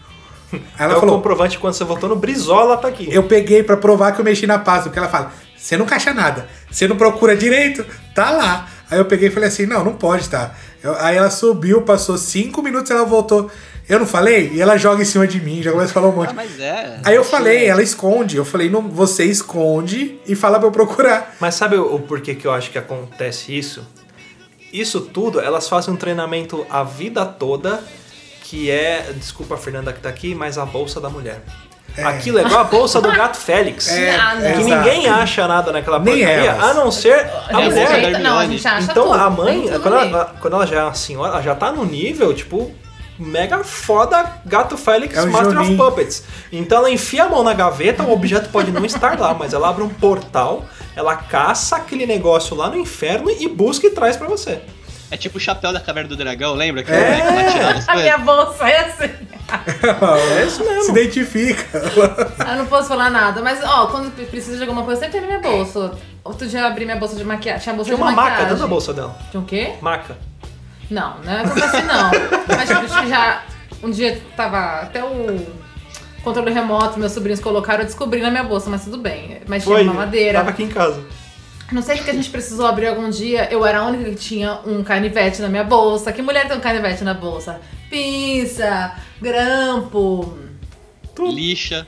Ela 0.78 0.92
é 0.94 0.96
o 0.96 1.00
falou, 1.00 1.16
comprovante 1.16 1.58
quando 1.58 1.74
você 1.74 1.82
votou 1.84 2.08
no 2.08 2.16
Brizola, 2.16 2.76
tá 2.76 2.88
aqui. 2.88 3.08
eu 3.10 3.22
peguei 3.22 3.62
pra 3.62 3.76
provar 3.76 4.12
que 4.12 4.20
eu 4.20 4.24
mexi 4.24 4.46
na 4.46 4.58
pasta, 4.58 4.84
porque 4.84 4.98
ela 4.98 5.08
fala, 5.08 5.32
você 5.56 5.76
não 5.76 5.86
caixa 5.86 6.12
nada, 6.12 6.46
você 6.70 6.86
não 6.86 6.96
procura 6.96 7.34
direito, 7.34 7.84
tá 8.14 8.30
lá. 8.30 8.68
Aí 8.90 8.98
eu 8.98 9.06
peguei 9.06 9.28
e 9.28 9.30
falei 9.30 9.48
assim, 9.48 9.64
não, 9.64 9.82
não 9.82 9.94
pode 9.94 10.28
tá. 10.28 10.52
Eu- 10.82 10.94
aí 10.98 11.16
ela 11.16 11.30
subiu, 11.30 11.80
passou 11.82 12.18
cinco 12.18 12.62
minutos, 12.62 12.90
ela 12.90 13.04
voltou. 13.04 13.50
Eu 13.88 13.98
não 13.98 14.06
falei? 14.06 14.50
E 14.54 14.60
ela 14.60 14.76
joga 14.76 15.02
em 15.02 15.04
cima 15.04 15.26
de 15.26 15.40
mim, 15.40 15.62
já 15.62 15.72
começa 15.72 15.90
a 15.90 15.94
falar 15.94 16.08
um 16.08 16.12
monte. 16.12 16.30
Ah, 16.30 16.34
mas 16.34 16.58
é. 16.60 17.00
Aí 17.04 17.14
eu 17.14 17.24
falei, 17.24 17.66
ela 17.66 17.82
esconde. 17.82 18.36
Eu 18.36 18.44
falei, 18.44 18.70
não, 18.70 18.82
você 18.82 19.24
esconde 19.24 20.18
e 20.26 20.34
fala 20.34 20.58
pra 20.58 20.68
eu 20.68 20.72
procurar. 20.72 21.34
Mas 21.40 21.54
sabe 21.56 21.76
o, 21.76 21.94
o 21.96 22.00
porquê 22.00 22.34
que 22.34 22.46
eu 22.46 22.52
acho 22.52 22.70
que 22.70 22.78
acontece 22.78 23.56
isso? 23.56 23.86
Isso 24.72 25.00
tudo, 25.02 25.40
elas 25.40 25.68
fazem 25.68 25.92
um 25.92 25.96
treinamento 25.96 26.66
a 26.70 26.82
vida 26.82 27.26
toda, 27.26 27.82
que 28.44 28.70
é, 28.70 29.12
desculpa 29.16 29.56
a 29.56 29.58
Fernanda 29.58 29.92
que 29.92 30.00
tá 30.00 30.08
aqui, 30.08 30.34
mas 30.34 30.56
a 30.56 30.64
bolsa 30.64 30.98
da 31.00 31.10
mulher. 31.10 31.42
Aquilo 31.98 32.38
é 32.38 32.42
igual 32.42 32.60
a 32.60 32.64
bolsa 32.64 33.00
do 33.02 33.12
gato 33.12 33.36
Félix. 33.38 33.88
É, 33.90 34.16
não. 34.16 34.40
que 34.40 34.46
exato. 34.46 34.64
ninguém 34.64 35.06
acha 35.08 35.46
nada 35.46 35.72
naquela 35.72 35.98
Nem 35.98 36.16
porcaria, 36.16 36.50
elas. 36.52 36.64
a 36.64 36.74
não 36.74 36.90
ser 36.90 37.28
a 37.50 37.60
mulher. 37.60 38.18
não, 38.20 38.38
a 38.38 38.46
gente 38.46 38.66
acha 38.66 38.90
Então 38.90 39.08
tudo, 39.08 39.14
a 39.14 39.28
mãe, 39.28 39.68
quando 39.82 39.96
ela, 39.98 40.34
quando 40.40 40.54
ela 40.54 40.66
já 40.66 40.80
é 40.80 40.84
uma 40.84 40.94
senhora, 40.94 41.32
ela 41.32 41.42
já 41.42 41.54
tá 41.54 41.70
no 41.70 41.84
nível, 41.84 42.32
tipo, 42.32 42.72
mega 43.22 43.62
foda 43.64 44.24
Gato 44.44 44.76
Félix 44.76 45.16
É 45.16 45.24
Master 45.26 45.52
Juninho. 45.54 45.80
of 45.82 45.90
Puppets. 45.90 46.24
Então 46.52 46.78
ela 46.78 46.90
enfia 46.90 47.24
a 47.24 47.28
mão 47.28 47.42
na 47.42 47.54
gaveta, 47.54 48.02
o 48.02 48.12
objeto 48.12 48.48
pode 48.50 48.70
não 48.70 48.84
estar 48.84 49.18
lá, 49.18 49.32
mas 49.34 49.52
ela 49.54 49.68
abre 49.68 49.82
um 49.82 49.88
portal, 49.88 50.64
ela 50.96 51.16
caça 51.16 51.76
aquele 51.76 52.06
negócio 52.06 52.56
lá 52.56 52.68
no 52.68 52.76
inferno 52.76 53.30
e 53.30 53.48
busca 53.48 53.86
e 53.86 53.90
traz 53.90 54.16
pra 54.16 54.28
você. 54.28 54.60
É 55.10 55.16
tipo 55.16 55.36
o 55.36 55.40
chapéu 55.40 55.72
da 55.74 55.80
caverna 55.80 56.08
do 56.08 56.16
dragão, 56.16 56.54
lembra? 56.54 56.82
Que 56.82 56.90
É. 56.90 57.20
as 57.76 57.86
A 57.88 57.96
minha 57.96 58.16
bolsa 58.18 58.66
é 58.68 58.80
assim. 58.86 59.10
É 60.40 60.46
isso 60.46 60.64
mesmo. 60.64 60.82
Se 60.84 60.90
identifica. 60.92 61.78
Eu 62.48 62.56
não 62.56 62.66
posso 62.66 62.88
falar 62.88 63.10
nada, 63.10 63.42
mas 63.42 63.62
ó, 63.62 63.88
quando 63.88 64.10
precisa 64.30 64.56
de 64.56 64.62
alguma 64.62 64.82
coisa, 64.82 65.00
sempre 65.02 65.20
tem 65.20 65.20
na 65.20 65.26
minha 65.38 65.40
bolsa. 65.40 65.92
Outro 66.24 66.46
dia 66.48 66.60
eu 66.60 66.66
abri 66.66 66.84
minha 66.86 66.96
bolsa 66.96 67.16
de 67.16 67.24
maquiagem. 67.24 67.60
Tinha 67.62 67.74
bolsa 67.74 67.88
Tinha 67.90 67.96
de 67.96 68.02
uma 68.02 68.12
maca 68.12 68.22
maquiagem. 68.22 68.48
dentro 68.48 68.62
da 68.62 68.68
bolsa 68.68 68.94
dela. 68.94 69.14
Tinha 69.30 69.42
o 69.42 69.44
quê? 69.44 69.72
Maca. 69.82 70.16
Não, 70.92 71.18
não 71.24 71.32
é 71.32 71.42
como 71.42 71.64
assim 71.64 71.82
não. 71.82 72.10
Mas 72.48 72.68
tipo, 72.68 73.08
já 73.08 73.42
um 73.82 73.90
dia 73.90 74.20
tava 74.36 74.82
até 74.82 75.02
o 75.02 75.44
controle 76.22 76.52
remoto, 76.52 76.98
meus 77.00 77.12
sobrinhos 77.12 77.40
colocaram, 77.40 77.80
eu 77.80 77.86
descobri 77.86 78.20
na 78.20 78.30
minha 78.30 78.44
bolsa, 78.44 78.70
mas 78.70 78.84
tudo 78.84 78.98
bem. 78.98 79.40
Mas 79.46 79.64
tinha 79.64 79.76
Foi. 79.76 79.84
uma 79.84 79.94
madeira. 79.94 80.38
Tava 80.38 80.50
aqui 80.50 80.62
em 80.62 80.68
casa. 80.68 81.04
Não 81.72 81.80
sei 81.80 82.00
o 82.00 82.04
que 82.04 82.10
a 82.10 82.14
gente 82.14 82.28
precisou 82.28 82.66
abrir 82.66 82.88
algum 82.88 83.08
dia. 83.08 83.48
Eu 83.50 83.64
era 83.64 83.78
a 83.78 83.86
única 83.86 84.10
que 84.10 84.16
tinha 84.16 84.60
um 84.66 84.84
canivete 84.84 85.40
na 85.40 85.48
minha 85.48 85.64
bolsa. 85.64 86.12
Que 86.12 86.20
mulher 86.20 86.46
tem 86.46 86.56
um 86.56 86.60
canivete 86.60 87.02
na 87.02 87.14
bolsa? 87.14 87.60
Pinça, 87.88 88.94
grampo, 89.20 90.36
Lixa. 91.18 91.84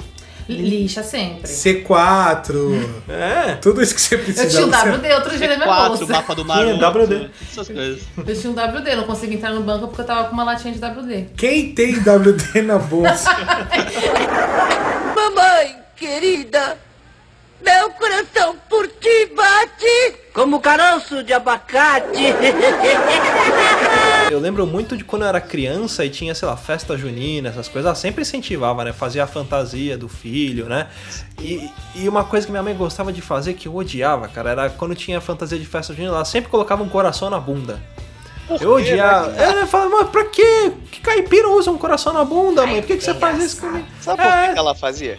Lixa 0.49 1.03
sempre. 1.03 1.51
C4. 1.51 2.86
É. 3.09 3.55
Tudo 3.57 3.82
isso 3.82 3.95
que 3.95 4.01
você 4.01 4.14
Eu 4.14 4.18
precisa. 4.20 4.49
tinha 4.49 4.66
um 4.66 4.95
WD 4.97 5.12
outro 5.14 5.36
dia 5.38 5.49
na 5.49 5.57
minha 5.57 5.68
C4, 5.68 5.88
bolsa. 5.88 6.07
mapa 6.07 6.34
do 6.34 6.45
Tinha 6.45 6.76
Maroto. 6.76 6.99
WD. 7.07 7.30
Essas 7.51 7.68
coisas. 7.68 8.03
Eu 8.26 8.40
tinha 8.40 8.51
um 8.53 8.55
WD, 8.78 8.97
não 8.97 9.05
consegui 9.05 9.34
entrar 9.36 9.51
no 9.53 9.62
banco 9.62 9.86
porque 9.88 10.03
eu 10.03 10.07
tava 10.07 10.24
com 10.24 10.32
uma 10.32 10.45
latinha 10.45 10.74
de 10.74 10.80
WD. 10.84 11.26
Quem 11.36 11.74
tem 11.74 11.95
WD 11.99 12.62
na 12.62 12.78
bolsa? 12.78 13.30
Mamãe 15.16 15.76
querida, 15.97 16.76
meu 17.64 17.90
coração 17.90 18.57
por 18.68 18.86
ti 18.88 19.32
bate 19.34 20.16
como 20.34 20.61
caroço 20.61 21.22
de 21.22 21.32
abacate. 21.32 22.05
Eu 24.31 24.41
lembro 24.41 24.66
muito 24.66 24.97
de 24.97 25.05
quando 25.05 25.22
eu 25.22 25.29
era 25.29 25.41
criança 25.41 26.05
e 26.05 26.11
tinha, 26.11 26.35
sei 26.35 26.49
lá, 26.49 26.57
festa 26.57 26.97
junina, 26.97 27.51
essas 27.51 27.68
coisas. 27.68 27.87
Ela 27.87 27.95
sempre 27.95 28.22
incentivava, 28.22 28.83
né? 28.85 28.93
Fazia 28.93 29.22
a 29.25 29.27
fantasia 29.27 29.97
do 29.97 30.09
filho, 30.09 30.66
né? 30.66 30.89
E, 31.41 31.70
e 31.95 32.09
uma 32.09 32.25
coisa 32.25 32.47
que 32.47 32.51
minha 32.51 32.62
mãe 32.62 32.75
gostava 32.75 33.12
de 33.12 33.20
fazer, 33.20 33.55
que 33.55 33.68
eu 33.68 33.75
odiava, 33.77 34.27
cara, 34.29 34.51
era 34.51 34.70
quando 34.70 34.95
tinha 34.95 35.20
fantasia 35.20 35.59
de 35.59 35.66
festa 35.66 35.93
junina, 35.93 36.12
ela 36.14 36.25
sempre 36.25 36.51
colocava 36.51 36.83
um 36.83 36.89
coração 36.89 37.29
na 37.31 37.39
bunda. 37.39 37.81
Eu 38.61 38.72
odiava. 38.75 39.35
É, 39.41 39.62
eu 39.62 39.66
falava, 39.66 39.91
mãe, 39.91 40.07
pra 40.07 40.25
quê? 40.27 40.72
Que 40.91 41.01
caipira 41.01 41.49
usa 41.51 41.70
um 41.70 41.79
coração 41.79 42.12
na 42.12 42.25
bunda, 42.25 42.66
mãe? 42.66 42.81
Por 42.81 42.89
que, 42.89 42.97
que 42.97 43.05
você 43.05 43.14
faz 43.14 43.43
isso 43.43 43.61
comigo? 43.61 43.87
Sabe 44.01 44.22
por 44.22 44.29
É. 44.31 44.47
que 44.49 44.53
que 44.55 44.59
ela 44.59 44.75
fazia? 44.75 45.18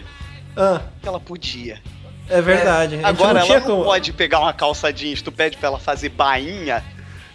Ah, 0.56 0.80
Porque 0.94 1.08
ela 1.08 1.20
podia. 1.20 1.80
é 2.28 2.40
verdade. 2.42 2.94
a 2.94 2.96
gente 2.98 3.04
Agora 3.06 3.34
não 3.34 3.40
ela 3.40 3.46
tinha 3.46 3.60
não 3.60 3.66
como- 3.66 3.84
pode 3.84 4.12
pegar 4.12 4.40
uma 4.40 4.52
calça 4.52 4.92
jeans, 4.92 5.22
tu 5.22 5.30
pede 5.32 5.56
pra 5.56 5.68
ela 5.68 5.78
fazer 5.78 6.08
bainha 6.10 6.82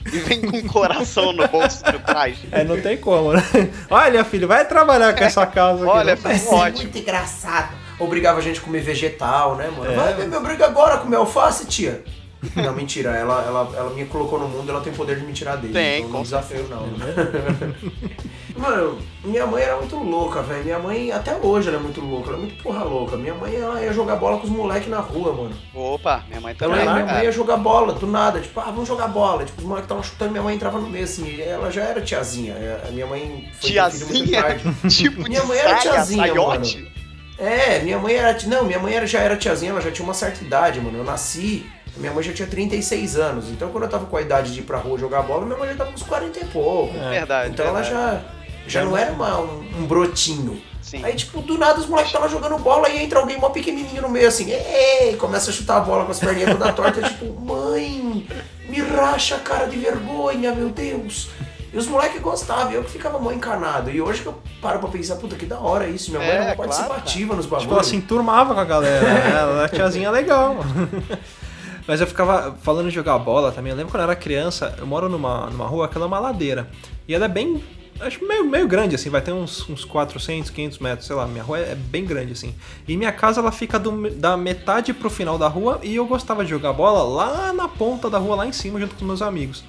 e 0.05 0.19
vem 0.19 0.41
com 0.41 0.57
um 0.57 0.67
coração 0.67 1.33
no 1.33 1.47
bolso 1.47 1.83
do 1.83 1.99
trás. 1.99 2.37
É, 2.51 2.63
não 2.63 2.79
tem 2.81 2.97
como, 2.97 3.33
né? 3.33 3.43
Olha, 3.89 4.23
filho, 4.23 4.47
vai 4.47 4.65
trabalhar 4.65 5.15
com 5.15 5.23
essa 5.23 5.45
causa 5.45 5.83
aqui. 5.83 5.91
Olha, 5.91 6.17
ser 6.17 6.53
Ótimo. 6.53 6.83
muito 6.83 6.97
engraçado. 6.97 7.75
Obrigava 7.99 8.39
a 8.39 8.41
gente 8.41 8.59
a 8.59 8.63
comer 8.63 8.81
vegetal, 8.81 9.55
né, 9.55 9.69
mano? 9.69 9.93
Vai, 9.93 10.25
me 10.25 10.35
obriga 10.35 10.65
agora 10.65 10.95
a 10.95 10.97
comer 10.97 11.17
alface, 11.17 11.65
tia. 11.65 12.03
Não, 12.55 12.73
mentira. 12.73 13.11
Ela, 13.11 13.43
ela, 13.45 13.71
ela 13.75 13.89
me 13.91 14.05
colocou 14.05 14.39
no 14.39 14.47
mundo, 14.47 14.69
ela 14.69 14.81
tem 14.81 14.91
poder 14.93 15.19
de 15.19 15.25
me 15.25 15.31
tirar 15.33 15.57
dele. 15.57 15.73
Tem, 15.73 15.99
então 15.99 16.07
com 16.09 16.17
não 16.17 16.23
desafio 16.23 16.67
não. 16.67 16.87
Mano, 18.57 18.97
minha 19.23 19.45
mãe 19.45 19.63
era 19.63 19.77
muito 19.77 19.95
louca, 19.97 20.41
velho. 20.41 20.63
Minha 20.63 20.79
mãe, 20.79 21.11
até 21.11 21.35
hoje, 21.35 21.69
ela 21.69 21.77
é 21.77 21.79
muito 21.79 22.01
louca. 22.01 22.29
Ela 22.29 22.37
é 22.37 22.41
muito 22.41 22.61
porra 22.63 22.83
louca. 22.83 23.15
Minha 23.15 23.33
mãe, 23.33 23.55
ela 23.55 23.81
ia 23.81 23.93
jogar 23.93 24.15
bola 24.17 24.37
com 24.37 24.43
os 24.45 24.49
moleques 24.49 24.89
na 24.89 24.99
rua, 24.99 25.33
mano. 25.33 25.55
Opa, 25.73 26.23
minha 26.27 26.41
mãe 26.41 26.55
Ela, 26.59 26.69
também. 26.73 26.83
minha 26.83 26.93
mãe 26.95 27.05
cara. 27.05 27.23
ia 27.23 27.31
jogar 27.31 27.57
bola, 27.57 27.93
do 27.93 28.07
nada. 28.07 28.39
Tipo, 28.39 28.59
ah, 28.59 28.65
vamos 28.65 28.87
jogar 28.87 29.07
bola. 29.07 29.45
Tipo, 29.45 29.61
os 29.61 29.67
moleques 29.67 29.85
estavam 29.85 30.03
chutando, 30.03 30.31
minha 30.31 30.43
mãe 30.43 30.55
entrava 30.55 30.79
no 30.79 30.89
meio, 30.89 31.03
assim. 31.05 31.39
Ela 31.41 31.71
já 31.71 31.83
era 31.83 32.01
tiazinha. 32.01 32.53
É, 32.53 32.87
A 32.87 32.91
minha 32.91 33.05
mãe 33.07 33.49
foi 33.59 33.69
Tiazinha? 33.69 34.43
tipo 34.89 35.21
Minha 35.23 35.43
mãe 35.45 35.57
era 35.57 35.75
tiazinha, 35.75 36.27
saiote. 36.27 36.91
É, 37.37 37.79
minha 37.79 37.97
mãe 37.97 38.13
era. 38.13 38.37
Não, 38.47 38.65
minha 38.65 38.77
mãe 38.79 38.93
era, 38.93 39.07
já 39.07 39.19
era 39.19 39.35
tiazinha, 39.35 39.71
ela 39.71 39.81
já 39.81 39.91
tinha 39.91 40.05
uma 40.05 40.13
certa 40.13 40.43
idade, 40.43 40.79
mano. 40.79 40.97
Eu 40.99 41.03
nasci, 41.03 41.65
minha 41.97 42.11
mãe 42.13 42.23
já 42.23 42.33
tinha 42.33 42.47
36 42.47 43.17
anos. 43.17 43.49
Então 43.49 43.69
quando 43.69 43.83
eu 43.83 43.89
tava 43.89 44.05
com 44.05 44.17
a 44.17 44.21
idade 44.21 44.53
de 44.53 44.59
ir 44.59 44.63
pra 44.63 44.77
rua 44.77 44.97
jogar 44.97 45.21
bola, 45.23 45.45
minha 45.45 45.57
mãe 45.57 45.69
já 45.69 45.75
tava 45.75 45.89
com 45.91 45.95
uns 45.95 46.03
40 46.03 46.39
e 46.39 46.45
pouco. 46.45 46.93
Verdade. 46.97 47.49
Então 47.51 47.65
ela 47.65 47.81
verdade. 47.81 48.21
já, 48.65 48.79
já 48.81 48.85
não 48.85 48.95
era 48.97 49.11
uma- 49.11 49.39
um, 49.39 49.63
um 49.79 49.85
brotinho. 49.85 50.61
Sim. 50.81 51.05
Aí, 51.05 51.13
tipo, 51.15 51.41
do 51.41 51.57
nada 51.57 51.79
os 51.79 51.85
moleques 51.85 52.09
estavam 52.09 52.27
jogando 52.27 52.57
bola 52.57 52.89
e 52.89 53.03
entra 53.03 53.19
alguém 53.19 53.37
mó 53.37 53.49
pequenininho 53.49 54.01
no 54.01 54.09
meio 54.09 54.27
assim, 54.27 54.51
ei, 54.51 55.15
começa 55.15 55.49
a 55.51 55.53
chutar 55.53 55.77
a 55.77 55.79
bola 55.81 56.03
com 56.05 56.11
as 56.11 56.19
perninhas 56.19 56.49
toda 56.57 56.73
torta, 56.73 57.01
tipo, 57.07 57.39
mãe, 57.39 58.27
me 58.67 58.81
racha 58.81 59.35
a 59.35 59.39
cara 59.39 59.67
de 59.67 59.77
vergonha, 59.77 60.53
meu 60.53 60.69
Deus. 60.69 61.29
E 61.73 61.77
os 61.77 61.87
moleques 61.87 62.19
gostavam, 62.21 62.73
eu 62.73 62.83
que 62.83 62.91
ficava 62.91 63.17
mó 63.17 63.31
encanado. 63.31 63.89
E 63.89 64.01
hoje 64.01 64.21
que 64.23 64.27
eu 64.27 64.37
paro 64.61 64.79
pra 64.79 64.89
pensar, 64.89 65.15
puta, 65.15 65.37
que 65.37 65.45
da 65.45 65.57
hora 65.59 65.87
isso, 65.87 66.11
minha 66.11 66.19
mãe 66.21 66.29
É, 66.29 66.35
era 66.35 66.45
mó 66.49 66.55
claro, 66.55 66.69
participativa 66.69 67.35
nos 67.35 67.45
bagulhos. 67.45 67.63
Tipo, 67.63 67.73
ela 67.75 67.83
se 67.83 67.95
enturmava 67.95 68.53
com 68.53 68.59
a 68.59 68.65
galera, 68.65 69.01
né? 69.01 69.31
Ela 69.39 69.69
tiazinha 69.69 70.11
legal. 70.11 70.57
Mas 71.87 71.99
eu 72.01 72.07
ficava 72.07 72.55
falando 72.61 72.89
de 72.89 72.95
jogar 72.95 73.17
bola 73.19 73.51
também. 73.51 73.71
Eu 73.71 73.77
lembro 73.77 73.91
quando 73.91 74.01
eu 74.03 74.09
era 74.09 74.15
criança, 74.15 74.75
eu 74.77 74.85
moro 74.87 75.07
numa, 75.09 75.47
numa 75.49 75.65
rua 75.65 75.87
que 75.87 75.97
ela 75.97 76.05
é 76.05 76.07
uma 76.07 76.19
ladeira. 76.19 76.69
E 77.07 77.13
ela 77.15 77.25
é 77.25 77.29
bem. 77.29 77.63
Acho 77.99 78.25
meio, 78.27 78.45
meio 78.45 78.67
grande, 78.67 78.95
assim, 78.95 79.09
vai 79.11 79.21
ter 79.21 79.31
uns, 79.31 79.67
uns 79.69 79.85
400, 79.85 80.49
500 80.49 80.79
metros, 80.79 81.05
sei 81.07 81.15
lá. 81.15 81.27
Minha 81.27 81.43
rua 81.43 81.59
é 81.59 81.75
bem 81.75 82.03
grande, 82.05 82.31
assim. 82.33 82.55
E 82.87 82.97
minha 82.97 83.11
casa, 83.11 83.41
ela 83.41 83.51
fica 83.51 83.77
do- 83.77 84.09
da 84.11 84.35
metade 84.37 84.91
pro 84.93 85.09
final 85.09 85.37
da 85.37 85.47
rua. 85.47 85.79
E 85.83 85.95
eu 85.95 86.05
gostava 86.05 86.43
de 86.43 86.49
jogar 86.49 86.73
bola 86.73 87.03
lá 87.03 87.53
na 87.53 87.67
ponta 87.67 88.09
da 88.09 88.17
rua, 88.17 88.35
lá 88.37 88.47
em 88.47 88.51
cima, 88.51 88.79
junto 88.79 88.95
com 88.95 89.05
meus 89.05 89.21
amigos. 89.21 89.63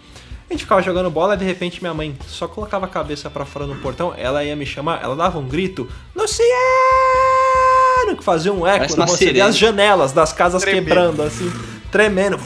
A 0.49 0.53
gente 0.55 0.65
ficava 0.65 0.83
jogando 0.83 1.11
bola 1.11 1.35
e 1.35 1.39
de 1.39 1.45
repente 1.47 1.81
minha 1.81 1.95
mãe 1.95 2.15
só 2.27 2.47
colocava 2.47 2.85
a 2.85 2.89
cabeça 2.89 3.31
pra 3.31 3.45
fora 3.47 3.67
no 3.67 3.77
portão, 3.77 4.13
ela 4.15 4.45
ia 4.45 4.55
me 4.55 4.67
chamar, 4.67 5.03
ela 5.03 5.17
dava 5.17 5.39
um 5.39 5.49
grito, 5.49 5.89
Luciano! 6.15 6.53
Que 8.19 8.25
fazia 8.25 8.53
um 8.53 8.67
eco, 8.67 8.95
você 8.97 9.41
as 9.41 9.57
janelas 9.57 10.13
das 10.13 10.33
casas 10.33 10.63
Tremendo. 10.63 10.85
quebrando, 10.85 11.23
assim, 11.23 11.51
tremendo. 11.93 12.39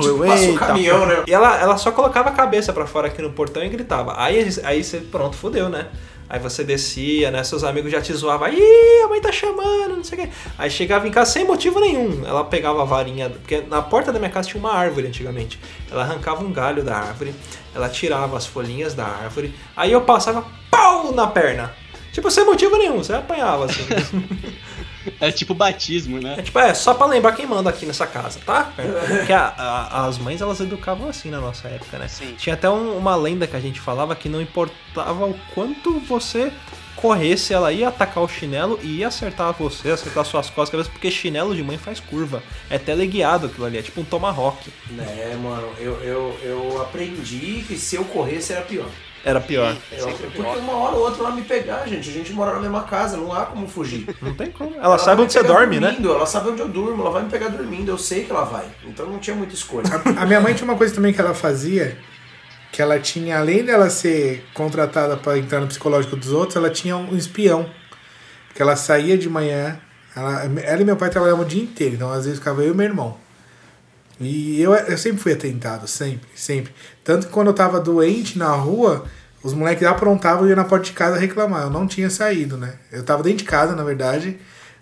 Tipo, 0.00 0.24
Eita, 0.24 0.58
caminhão, 0.58 1.00
pô. 1.00 1.06
né? 1.06 1.22
E 1.26 1.32
ela, 1.32 1.58
ela 1.58 1.76
só 1.76 1.90
colocava 1.90 2.28
a 2.28 2.32
cabeça 2.32 2.72
pra 2.72 2.86
fora 2.86 3.08
aqui 3.08 3.22
no 3.22 3.30
portão 3.30 3.64
e 3.64 3.68
gritava. 3.68 4.14
Aí, 4.18 4.46
aí 4.62 4.84
você, 4.84 4.98
pronto, 4.98 5.34
fudeu, 5.34 5.68
né? 5.68 5.86
Aí 6.28 6.38
você 6.38 6.64
descia, 6.64 7.30
né? 7.30 7.44
Seus 7.44 7.64
amigos 7.64 7.90
já 7.90 8.00
te 8.00 8.12
zoavam. 8.12 8.48
Ih, 8.48 9.02
a 9.04 9.08
mãe 9.08 9.20
tá 9.20 9.30
chamando, 9.30 9.96
não 9.96 10.04
sei 10.04 10.18
o 10.18 10.22
quê. 10.22 10.28
Aí 10.58 10.70
chegava 10.70 11.06
em 11.06 11.10
casa 11.10 11.30
sem 11.32 11.44
motivo 11.44 11.80
nenhum. 11.80 12.22
Ela 12.26 12.44
pegava 12.44 12.82
a 12.82 12.84
varinha, 12.84 13.30
porque 13.30 13.62
na 13.68 13.82
porta 13.82 14.12
da 14.12 14.18
minha 14.18 14.30
casa 14.30 14.48
tinha 14.48 14.60
uma 14.60 14.72
árvore 14.72 15.06
antigamente. 15.06 15.60
Ela 15.90 16.02
arrancava 16.02 16.42
um 16.42 16.52
galho 16.52 16.82
da 16.82 16.96
árvore, 16.96 17.34
ela 17.74 17.88
tirava 17.88 18.36
as 18.36 18.46
folhinhas 18.46 18.94
da 18.94 19.04
árvore. 19.04 19.54
Aí 19.76 19.92
eu 19.92 20.00
passava 20.00 20.44
pau 20.70 21.12
na 21.12 21.26
perna. 21.26 21.72
Tipo, 22.12 22.30
sem 22.30 22.44
motivo 22.44 22.76
nenhum, 22.76 22.98
você 22.98 23.12
apanhava 23.12 23.66
assim. 23.66 23.82
É 25.20 25.30
tipo 25.30 25.54
batismo, 25.54 26.18
É 26.18 26.20
né? 26.20 26.42
tipo, 26.42 26.58
é 26.58 26.72
só 26.74 26.94
pra 26.94 27.06
lembrar 27.06 27.32
quem 27.32 27.46
manda 27.46 27.70
aqui 27.70 27.84
nessa 27.86 28.06
casa, 28.06 28.40
tá? 28.44 28.72
Porque 29.08 29.32
a- 29.32 29.54
a- 29.56 30.06
as 30.06 30.18
mães 30.18 30.40
elas 30.40 30.60
educavam 30.60 31.08
assim 31.08 31.30
na 31.30 31.40
nossa 31.40 31.68
época, 31.68 31.98
né? 31.98 32.08
Sim. 32.08 32.34
Tinha 32.36 32.54
até 32.54 32.68
um- 32.68 32.96
uma 32.96 33.14
lenda 33.16 33.46
que 33.46 33.56
a 33.56 33.60
gente 33.60 33.80
falava 33.80 34.14
que 34.16 34.28
não 34.28 34.40
importava 34.40 35.26
o 35.26 35.34
quanto 35.54 35.98
você 36.00 36.52
corresse, 36.96 37.52
ela 37.52 37.72
ia 37.72 37.88
atacar 37.88 38.22
o 38.22 38.28
chinelo 38.28 38.78
e 38.82 38.98
ia 38.98 39.08
acertar 39.08 39.52
você, 39.52 39.90
acertar 39.90 40.24
suas 40.24 40.48
costas, 40.48 40.88
porque 40.88 41.10
chinelo 41.10 41.54
de 41.54 41.62
mãe 41.62 41.76
faz 41.76 42.00
curva. 42.00 42.42
É 42.70 42.78
teleguiado 42.78 43.46
aquilo 43.48 43.66
ali, 43.66 43.76
é 43.78 43.82
tipo 43.82 44.00
um 44.00 44.04
tomahawk. 44.04 44.70
Né, 44.90 45.38
mano, 45.42 45.68
eu, 45.78 46.00
eu, 46.02 46.38
eu 46.42 46.80
aprendi 46.82 47.64
que 47.66 47.76
se 47.76 47.96
eu 47.96 48.04
corresse 48.04 48.52
era 48.52 48.62
pior. 48.62 48.88
Era 49.24 49.40
pior. 49.40 49.74
Eu- 49.90 50.08
porque 50.08 50.38
uma 50.38 50.74
hora 50.74 50.96
ou 50.96 51.02
outra 51.04 51.20
ela 51.24 51.30
me 51.34 51.42
pegar, 51.42 51.86
gente. 51.86 52.08
A 52.10 52.12
gente 52.12 52.32
mora 52.32 52.52
na 52.54 52.60
mesma 52.60 52.82
casa, 52.82 53.16
não 53.16 53.32
há 53.32 53.46
como 53.46 53.66
fugir. 53.66 54.06
Não 54.20 54.34
tem 54.34 54.50
como. 54.50 54.74
Ela, 54.76 54.98
sabe 54.98 55.16
vai 55.16 55.24
onde 55.24 55.32
você 55.32 55.42
dorme, 55.42 55.80
né? 55.80 55.88
dormindo, 55.88 56.12
Ela 56.12 56.26
sabe 56.26 56.50
onde 56.50 56.60
eu 56.60 56.68
durmo, 56.68 57.00
ela 57.00 57.10
vai 57.10 57.22
me 57.22 57.30
pegar 57.30 57.48
dormindo, 57.48 57.88
eu 57.88 57.96
sei 57.96 58.24
que 58.24 58.30
ela 58.30 58.44
vai. 58.44 58.66
Então 58.84 59.06
não 59.06 59.18
tinha 59.18 59.34
muita 59.34 59.54
escolha. 59.54 59.86
A 60.18 60.26
minha 60.26 60.40
mãe 60.40 60.52
tinha 60.52 60.68
uma 60.68 60.76
coisa 60.76 60.94
também 60.94 61.12
que 61.12 61.20
ela 61.20 61.32
fazia, 61.32 61.96
que 62.70 62.82
ela 62.82 62.98
tinha, 62.98 63.38
além 63.38 63.64
dela 63.64 63.88
ser 63.88 64.44
contratada 64.52 65.16
para 65.16 65.38
entrar 65.38 65.60
no 65.60 65.66
psicológico 65.68 66.16
dos 66.16 66.30
outros, 66.30 66.56
ela 66.56 66.68
tinha 66.68 66.96
um 66.96 67.16
espião. 67.16 67.68
Que 68.54 68.60
ela 68.62 68.76
saía 68.76 69.16
de 69.18 69.28
manhã, 69.28 69.80
ela, 70.14 70.44
ela 70.62 70.80
e 70.80 70.84
meu 70.84 70.96
pai 70.96 71.08
trabalhavam 71.10 71.44
o 71.44 71.48
dia 71.48 71.62
inteiro, 71.62 71.94
então 71.96 72.12
às 72.12 72.24
vezes 72.24 72.38
ficava 72.38 72.62
eu 72.62 72.72
e 72.72 72.76
meu 72.76 72.86
irmão. 72.86 73.16
E 74.20 74.60
eu, 74.62 74.72
eu 74.74 74.96
sempre 74.96 75.18
fui 75.20 75.32
atentado, 75.32 75.86
sempre, 75.88 76.28
sempre. 76.34 76.72
Tanto 77.02 77.26
que 77.26 77.32
quando 77.32 77.48
eu 77.48 77.52
tava 77.54 77.80
doente 77.80 78.38
na 78.38 78.50
rua, 78.52 79.04
os 79.42 79.52
moleques 79.52 79.86
aprontavam 79.86 80.46
e 80.46 80.50
iam 80.50 80.56
na 80.56 80.64
porta 80.64 80.84
de 80.86 80.92
casa 80.92 81.18
reclamar. 81.18 81.62
Eu 81.64 81.70
não 81.70 81.86
tinha 81.86 82.08
saído, 82.08 82.56
né? 82.56 82.74
Eu 82.92 83.02
tava 83.02 83.22
dentro 83.22 83.38
de 83.38 83.44
casa, 83.44 83.74
na 83.74 83.82
verdade. 83.82 84.38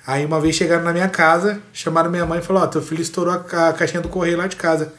Aí 0.07 0.25
uma 0.27 0.41
vez 0.41 0.55
chegaram 0.57 0.83
na 0.85 0.93
minha 0.93 1.09
casa, 1.09 1.61
chamaram 1.73 2.11
minha 2.11 2.27
mãe 2.27 2.41
e 2.41 2.43
falaram, 2.43 2.67
ó, 2.67 2.71
teu 2.71 2.83
filho 2.83 3.01
estourou 3.01 3.33
a, 3.33 3.39
ca- 3.39 3.69
a 3.69 3.73
caixinha 3.73 4.03
do 4.03 4.09
correio 4.09 4.37
lá 4.37 4.47
de 4.47 4.57
casa. 4.57 4.93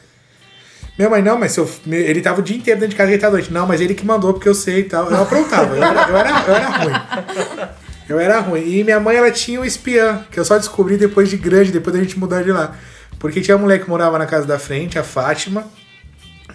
Minha 0.97 1.09
mãe, 1.09 1.21
não, 1.21 1.37
mas 1.37 1.51
seu, 1.51 1.69
ele 1.87 2.21
tava 2.21 2.39
o 2.39 2.43
dia 2.43 2.55
inteiro 2.55 2.79
dentro 2.79 2.91
de 2.91 2.95
casa, 2.97 3.11
ele 3.11 3.19
tá 3.21 3.29
doente. 3.29 3.51
Não, 3.51 3.67
mas 3.67 3.81
ele 3.81 3.93
que 3.95 4.05
mandou, 4.05 4.33
porque 4.33 4.47
eu 4.49 4.53
sei 4.55 4.79
e 4.79 4.83
tal. 4.83 5.09
Eu 5.11 5.21
aprontava, 5.21 5.75
eu 5.75 5.83
era, 5.83 6.07
eu 6.09 6.17
era, 6.17 6.29
eu 6.47 6.55
era 6.55 6.69
ruim. 6.69 7.69
Eu 8.09 8.19
era 8.19 8.39
ruim. 8.39 8.61
E 8.79 8.83
minha 8.83 8.99
mãe, 8.99 9.15
ela 9.15 9.31
tinha 9.31 9.59
um 9.59 9.65
espiã, 9.65 10.25
que 10.31 10.39
eu 10.39 10.45
só 10.45 10.57
descobri 10.57 10.97
depois 10.97 11.29
de 11.29 11.37
grande, 11.37 11.71
depois 11.71 11.95
da 11.95 12.01
gente 12.01 12.17
mudar 12.19 12.43
de 12.43 12.51
lá. 12.51 12.75
Porque 13.23 13.39
tinha 13.39 13.55
uma 13.55 13.63
mulher 13.63 13.81
que 13.81 13.89
morava 13.89 14.19
na 14.19 14.25
casa 14.25 14.45
da 14.45 14.59
frente, 14.59 14.99
a 14.99 15.03
Fátima. 15.03 15.63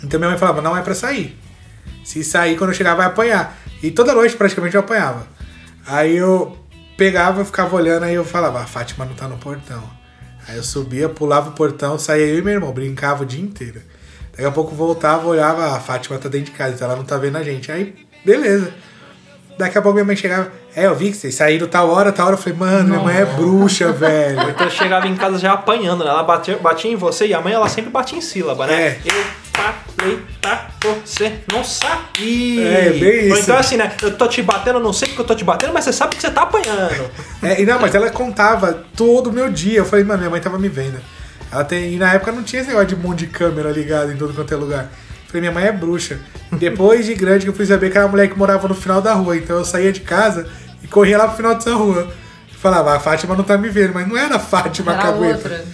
Então 0.04 0.20
minha 0.20 0.28
mãe 0.28 0.38
falava, 0.38 0.60
não 0.60 0.76
é 0.76 0.82
pra 0.82 0.94
sair. 0.94 1.34
Se 2.04 2.22
sair, 2.22 2.58
quando 2.58 2.72
eu 2.72 2.76
chegar, 2.76 2.94
vai 2.94 3.06
apanhar. 3.06 3.56
E 3.82 3.90
toda 3.90 4.14
noite, 4.14 4.36
praticamente, 4.36 4.74
eu 4.74 4.80
apanhava. 4.80 5.26
Aí 5.86 6.14
eu 6.14 6.58
pegava, 6.94 7.42
ficava 7.42 7.74
olhando, 7.74 8.02
aí 8.02 8.14
eu 8.14 8.22
falava, 8.22 8.60
a 8.60 8.66
Fátima 8.66 9.06
não 9.06 9.14
tá 9.14 9.26
no 9.26 9.38
portão. 9.38 9.82
Aí 10.46 10.58
eu 10.58 10.62
subia, 10.62 11.08
pulava 11.08 11.48
o 11.48 11.52
portão, 11.52 11.98
saía 11.98 12.26
eu 12.26 12.36
e 12.36 12.42
meu 12.42 12.52
irmão, 12.52 12.70
brincava 12.70 13.22
o 13.22 13.26
dia 13.26 13.40
inteiro. 13.42 13.80
Daqui 14.32 14.44
a 14.44 14.50
pouco 14.50 14.74
voltava, 14.74 15.26
olhava, 15.26 15.68
"Ah, 15.68 15.76
a 15.76 15.80
Fátima 15.80 16.18
tá 16.18 16.28
dentro 16.28 16.52
de 16.52 16.58
casa, 16.58 16.74
então 16.74 16.86
ela 16.86 16.98
não 16.98 17.04
tá 17.04 17.16
vendo 17.16 17.36
a 17.36 17.42
gente. 17.42 17.72
Aí, 17.72 17.96
beleza. 18.22 18.74
Daqui 19.56 19.78
a 19.78 19.80
pouco 19.80 19.94
minha 19.94 20.04
mãe 20.04 20.16
chegava, 20.16 20.52
é, 20.78 20.86
eu 20.86 20.94
vi 20.94 21.10
que 21.10 21.16
vocês 21.16 21.34
saíram 21.34 21.66
tal 21.66 21.90
hora, 21.90 22.12
tal 22.12 22.26
hora. 22.26 22.36
Eu 22.36 22.38
falei, 22.38 22.56
mano, 22.56 22.90
minha 22.90 23.00
mãe 23.00 23.16
é 23.16 23.24
bruxa, 23.24 23.90
velho. 23.92 24.50
Então 24.50 24.64
eu 24.64 24.70
chegava 24.70 25.08
em 25.08 25.16
casa 25.16 25.36
já 25.36 25.52
apanhando, 25.52 26.04
né? 26.04 26.10
Ela 26.10 26.22
batia, 26.22 26.56
batia 26.56 26.92
em 26.92 26.94
você 26.94 27.26
e 27.26 27.34
a 27.34 27.40
mãe 27.40 27.52
ela 27.52 27.68
sempre 27.68 27.90
batia 27.90 28.16
em 28.16 28.20
sílaba, 28.20 28.64
né? 28.68 28.82
É. 28.82 29.00
Eu 29.04 29.24
falei 29.96 30.22
pra 30.40 30.68
você 30.80 31.32
não 31.52 31.64
sair. 31.64 32.64
É, 32.64 32.90
bem 32.90 33.30
Ou 33.30 33.36
isso. 33.36 33.42
então 33.42 33.58
assim, 33.58 33.76
né? 33.76 33.90
Eu 34.00 34.16
tô 34.16 34.28
te 34.28 34.40
batendo, 34.40 34.78
eu 34.78 34.82
não 34.82 34.92
sei 34.92 35.08
porque 35.08 35.20
eu 35.20 35.26
tô 35.26 35.34
te 35.34 35.42
batendo, 35.42 35.72
mas 35.72 35.84
você 35.84 35.92
sabe 35.92 36.14
que 36.14 36.22
você 36.22 36.30
tá 36.30 36.42
apanhando. 36.42 37.10
É, 37.42 37.60
e 37.60 37.64
não, 37.64 37.78
mas 37.78 37.94
ela 37.94 38.10
contava 38.10 38.84
todo 38.96 39.30
o 39.30 39.32
meu 39.32 39.48
dia. 39.48 39.78
Eu 39.78 39.84
falei, 39.84 40.04
mano, 40.04 40.18
minha 40.18 40.30
mãe 40.30 40.40
tava 40.40 40.58
me 40.58 40.68
vendo. 40.68 41.00
Ela 41.52 41.64
tem, 41.64 41.94
e 41.94 41.96
na 41.96 42.12
época 42.12 42.32
não 42.32 42.42
tinha 42.42 42.60
esse 42.60 42.68
negócio 42.68 42.88
de 42.88 42.96
monte 42.96 43.20
de 43.20 43.26
câmera 43.28 43.70
ligado 43.70 44.12
em 44.12 44.16
todo 44.16 44.34
quanto 44.34 44.52
é 44.52 44.56
lugar. 44.56 44.90
Falei, 45.28 45.40
minha 45.40 45.52
mãe 45.52 45.66
é 45.66 45.72
bruxa. 45.72 46.18
Depois 46.52 47.06
de 47.06 47.14
grande 47.14 47.44
que 47.44 47.50
eu 47.50 47.54
fui 47.54 47.66
saber 47.66 47.90
que 47.90 47.96
era 47.96 48.06
uma 48.06 48.10
mulher 48.10 48.28
que 48.28 48.36
morava 48.36 48.66
no 48.66 48.74
final 48.74 49.00
da 49.00 49.12
rua. 49.14 49.36
Então 49.36 49.58
eu 49.58 49.64
saía 49.64 49.92
de 49.92 50.00
casa 50.00 50.48
e 50.82 50.86
corria 50.86 51.18
lá 51.18 51.26
pro 51.28 51.36
final 51.36 51.54
dessa 51.54 51.74
rua. 51.74 52.12
Falava, 52.52 52.96
a 52.96 53.00
Fátima 53.00 53.36
não 53.36 53.44
tá 53.44 53.56
me 53.56 53.68
vendo, 53.68 53.94
mas 53.94 54.08
não 54.08 54.16
era 54.16 54.34
a 54.36 54.38
Fátima 54.40 54.92
Era 54.92 55.02
cagueta. 55.02 55.64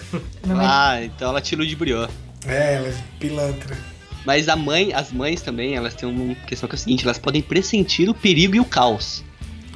mãe- 0.44 0.56
Ah, 0.60 1.02
então 1.02 1.30
ela 1.30 1.40
te 1.40 1.56
ludibriou. 1.56 2.06
É, 2.46 2.74
ela 2.74 2.88
é 2.88 2.94
pilantra. 3.18 3.76
Mas 4.26 4.48
a 4.50 4.56
mãe, 4.56 4.92
as 4.92 5.10
mães 5.12 5.40
também, 5.40 5.74
elas 5.76 5.94
têm 5.94 6.08
uma 6.08 6.34
questão 6.34 6.68
que 6.68 6.74
é 6.74 6.76
o 6.76 6.78
seguinte, 6.78 7.04
elas 7.04 7.18
podem 7.18 7.40
pressentir 7.40 8.08
o 8.08 8.14
perigo 8.14 8.54
e 8.56 8.60
o 8.60 8.64
caos. 8.64 9.24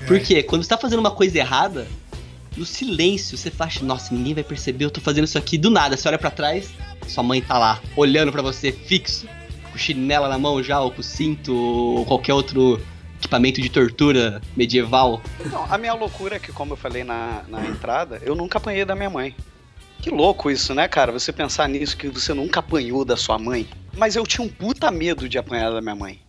É. 0.03 0.05
Porque 0.07 0.43
quando 0.43 0.62
você 0.62 0.68
tá 0.68 0.76
fazendo 0.79 0.99
uma 1.01 1.11
coisa 1.11 1.39
errada, 1.39 1.87
no 2.57 2.66
silêncio 2.66 3.39
você 3.39 3.51
faz, 3.51 3.81
nossa, 3.81 4.14
ninguém 4.14 4.35
vai 4.35 4.45
perceber, 4.45 4.85
eu 4.85 4.91
tô 4.91 5.01
fazendo 5.01 5.24
isso 5.24 5.39
aqui 5.39 5.57
do 5.57 5.70
nada. 5.70 5.97
Você 5.97 6.07
olha 6.09 6.18
pra 6.18 6.31
trás, 6.31 6.68
sua 7.07 7.22
mãe 7.22 7.41
tá 7.41 7.59
lá, 7.59 7.81
olhando 7.97 8.31
pra 8.33 8.43
você 8.43 8.70
fixo, 8.70 9.26
com 9.72 9.79
chinela 9.79 10.29
na 10.29 10.39
mão 10.39 10.62
já, 10.62 10.79
ou 10.81 10.91
com 10.91 11.03
cinto, 11.03 11.55
ou 11.55 12.05
qualquer 12.05 12.35
outro 12.35 12.79
equipamento 13.19 13.61
de 13.61 13.69
tortura 13.69 14.41
medieval. 14.57 15.21
Não, 15.47 15.64
a 15.71 15.77
minha 15.77 15.95
loucura 15.95 16.37
é 16.37 16.39
que, 16.39 16.53
como 16.53 16.73
eu 16.73 16.77
falei 16.77 17.05
na, 17.05 17.43
na 17.49 17.66
entrada, 17.66 18.21
eu 18.25 18.35
nunca 18.35 18.59
apanhei 18.59 18.85
da 18.85 18.95
minha 18.95 19.11
mãe. 19.11 19.35
Que 20.01 20.11
louco 20.11 20.51
isso, 20.51 20.75
né, 20.75 20.87
cara? 20.87 21.11
Você 21.11 21.33
pensar 21.33 21.69
nisso, 21.69 21.97
que 21.97 22.09
você 22.09 22.33
nunca 22.33 22.61
apanhou 22.61 23.05
da 23.05 23.16
sua 23.16 23.39
mãe. 23.39 23.66
Mas 23.97 24.14
eu 24.14 24.25
tinha 24.25 24.45
um 24.47 24.49
puta 24.49 24.91
medo 24.91 25.29
de 25.29 25.37
apanhar 25.39 25.73
da 25.73 25.81
minha 25.81 25.95
mãe. 25.97 26.21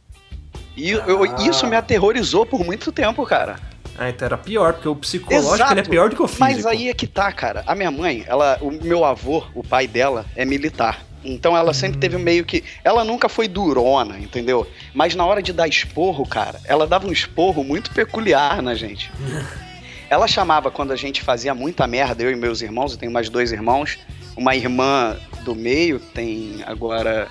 E 0.76 0.90
eu- 0.90 1.24
Ah. 1.24 1.44
isso 1.48 1.68
me 1.68 1.76
aterrorizou 1.76 2.46
por 2.46 2.66
muito 2.66 2.92
tempo, 2.92 3.24
cara. 3.26 3.60
Ah, 3.98 4.10
então 4.10 4.26
era 4.26 4.38
pior, 4.38 4.74
porque 4.74 4.88
o 4.88 4.96
psicológico 4.96 5.56
Exato. 5.56 5.74
ele 5.74 5.82
é 5.82 5.84
pior 5.84 6.10
do 6.10 6.16
que 6.16 6.22
o 6.22 6.28
físico. 6.28 6.40
Mas 6.46 6.66
aí 6.66 6.88
é 6.90 6.94
que 6.94 7.06
tá, 7.06 7.32
cara. 7.34 7.64
A 7.68 7.76
minha 7.76 7.92
mãe, 7.92 8.24
ela, 8.26 8.58
o 8.62 8.72
meu 8.72 9.04
avô, 9.04 9.44
o 9.54 9.62
pai 9.62 9.88
dela, 9.88 10.26
é 10.38 10.46
militar. 10.46 11.04
Então 11.24 11.56
ela 11.56 11.74
sempre 11.74 11.98
Hum. 11.98 12.00
teve 12.00 12.18
meio 12.18 12.46
que. 12.46 12.64
Ela 12.84 13.04
nunca 13.04 13.28
foi 13.28 13.48
durona, 13.48 14.18
entendeu? 14.20 14.68
Mas 14.94 15.16
na 15.16 15.26
hora 15.26 15.42
de 15.42 15.52
dar 15.54 15.68
esporro, 15.68 16.26
cara, 16.26 16.60
ela 16.66 16.88
dava 16.88 17.08
um 17.08 17.12
esporro 17.12 17.64
muito 17.64 17.92
peculiar 17.92 18.62
na 18.62 18.74
gente. 18.76 19.12
Ela 20.10 20.28
chamava 20.28 20.72
quando 20.72 20.92
a 20.92 20.96
gente 20.96 21.22
fazia 21.22 21.54
muita 21.54 21.86
merda, 21.86 22.24
eu 22.24 22.32
e 22.32 22.36
meus 22.36 22.64
irmãos, 22.64 22.94
eu 22.94 22.98
tenho 22.98 23.12
mais 23.12 23.30
dois 23.30 23.52
irmãos, 23.52 24.00
uma 24.36 24.56
irmã 24.56 25.16
do 25.44 25.54
meio, 25.54 26.00
tem 26.00 26.64
agora. 26.66 27.28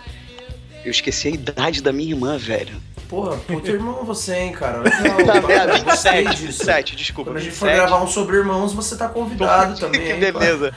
Eu 0.84 0.92
esqueci 0.92 1.26
a 1.26 1.30
idade 1.32 1.82
da 1.82 1.92
minha 1.92 2.10
irmã, 2.12 2.38
velho. 2.38 2.80
Porra, 3.08 3.36
puto 3.38 3.68
irmão 3.68 4.04
você, 4.04 4.36
hein, 4.36 4.52
cara. 4.52 4.78
Legal, 5.16 5.42
Tá, 5.42 5.52
é, 5.52 5.78
gostei 5.80 6.12
27, 6.22 6.28
disso. 6.36 6.42
27, 6.58 6.94
desculpa. 6.96 7.30
Quando 7.32 7.38
a 7.38 7.40
gente 7.40 7.52
for 7.56 7.66
27. 7.66 7.88
gravar 7.88 8.04
um 8.04 8.06
sobre 8.06 8.36
irmãos, 8.36 8.72
você 8.72 8.96
tá 8.96 9.08
convidado 9.08 9.74
também. 9.80 10.00
que 10.00 10.14
beleza. 10.14 10.72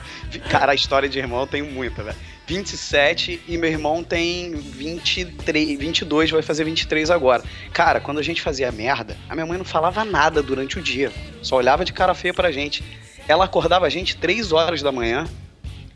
Cara, 0.50 0.72
a 0.72 0.74
história 0.74 1.08
de 1.08 1.20
irmão 1.20 1.46
tem 1.46 1.62
muita, 1.62 2.02
velho. 2.02 2.16
27 2.46 3.42
e 3.46 3.56
meu 3.56 3.70
irmão 3.70 4.02
tem 4.02 4.52
23, 4.54 5.78
22, 5.78 6.30
vai 6.30 6.42
fazer 6.42 6.64
23 6.64 7.10
agora. 7.10 7.42
Cara, 7.72 8.00
quando 8.00 8.18
a 8.18 8.22
gente 8.22 8.42
fazia 8.42 8.70
merda, 8.72 9.16
a 9.28 9.34
minha 9.34 9.46
mãe 9.46 9.58
não 9.58 9.64
falava 9.64 10.04
nada 10.04 10.42
durante 10.42 10.78
o 10.78 10.82
dia. 10.82 11.12
Só 11.42 11.56
olhava 11.56 11.84
de 11.84 11.92
cara 11.92 12.14
feia 12.14 12.34
pra 12.34 12.50
gente. 12.50 12.84
Ela 13.28 13.44
acordava 13.44 13.86
a 13.86 13.90
gente 13.90 14.16
3 14.16 14.52
horas 14.52 14.82
da 14.82 14.90
manhã 14.90 15.26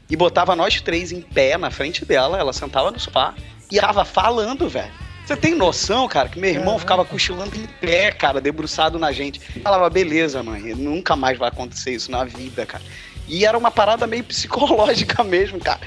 e 0.09 0.16
botava 0.16 0.55
nós 0.55 0.80
três 0.80 1.12
em 1.12 1.20
pé 1.20 1.59
na 1.59 1.70
frente 1.70 2.05
dela. 2.05 2.38
Ela 2.38 2.53
sentava 2.53 2.90
no 2.90 2.99
sofá 2.99 3.34
e 3.70 3.78
tava 3.80 4.05
falando, 4.05 4.68
velho. 4.68 4.92
Você 5.24 5.36
tem 5.36 5.57
noção, 5.57 6.07
cara, 6.07 6.28
que 6.28 6.38
meu 6.38 6.51
irmão 6.51 6.78
ficava 6.78 7.05
cochilando 7.05 7.57
em 7.57 7.66
pé, 7.80 8.12
cara, 8.12 8.40
debruçado 8.40 8.97
na 8.97 9.11
gente. 9.11 9.40
Falava, 9.61 9.90
beleza, 9.90 10.40
mãe, 10.40 10.72
nunca 10.72 11.16
mais 11.16 11.36
vai 11.36 11.49
acontecer 11.49 11.90
isso 11.90 12.12
na 12.12 12.22
vida, 12.22 12.64
cara. 12.64 12.84
E 13.26 13.44
era 13.44 13.59
uma 13.59 13.72
parada 13.72 14.07
meio 14.07 14.22
psicológica 14.22 15.22
mesmo, 15.24 15.59
cara. 15.59 15.80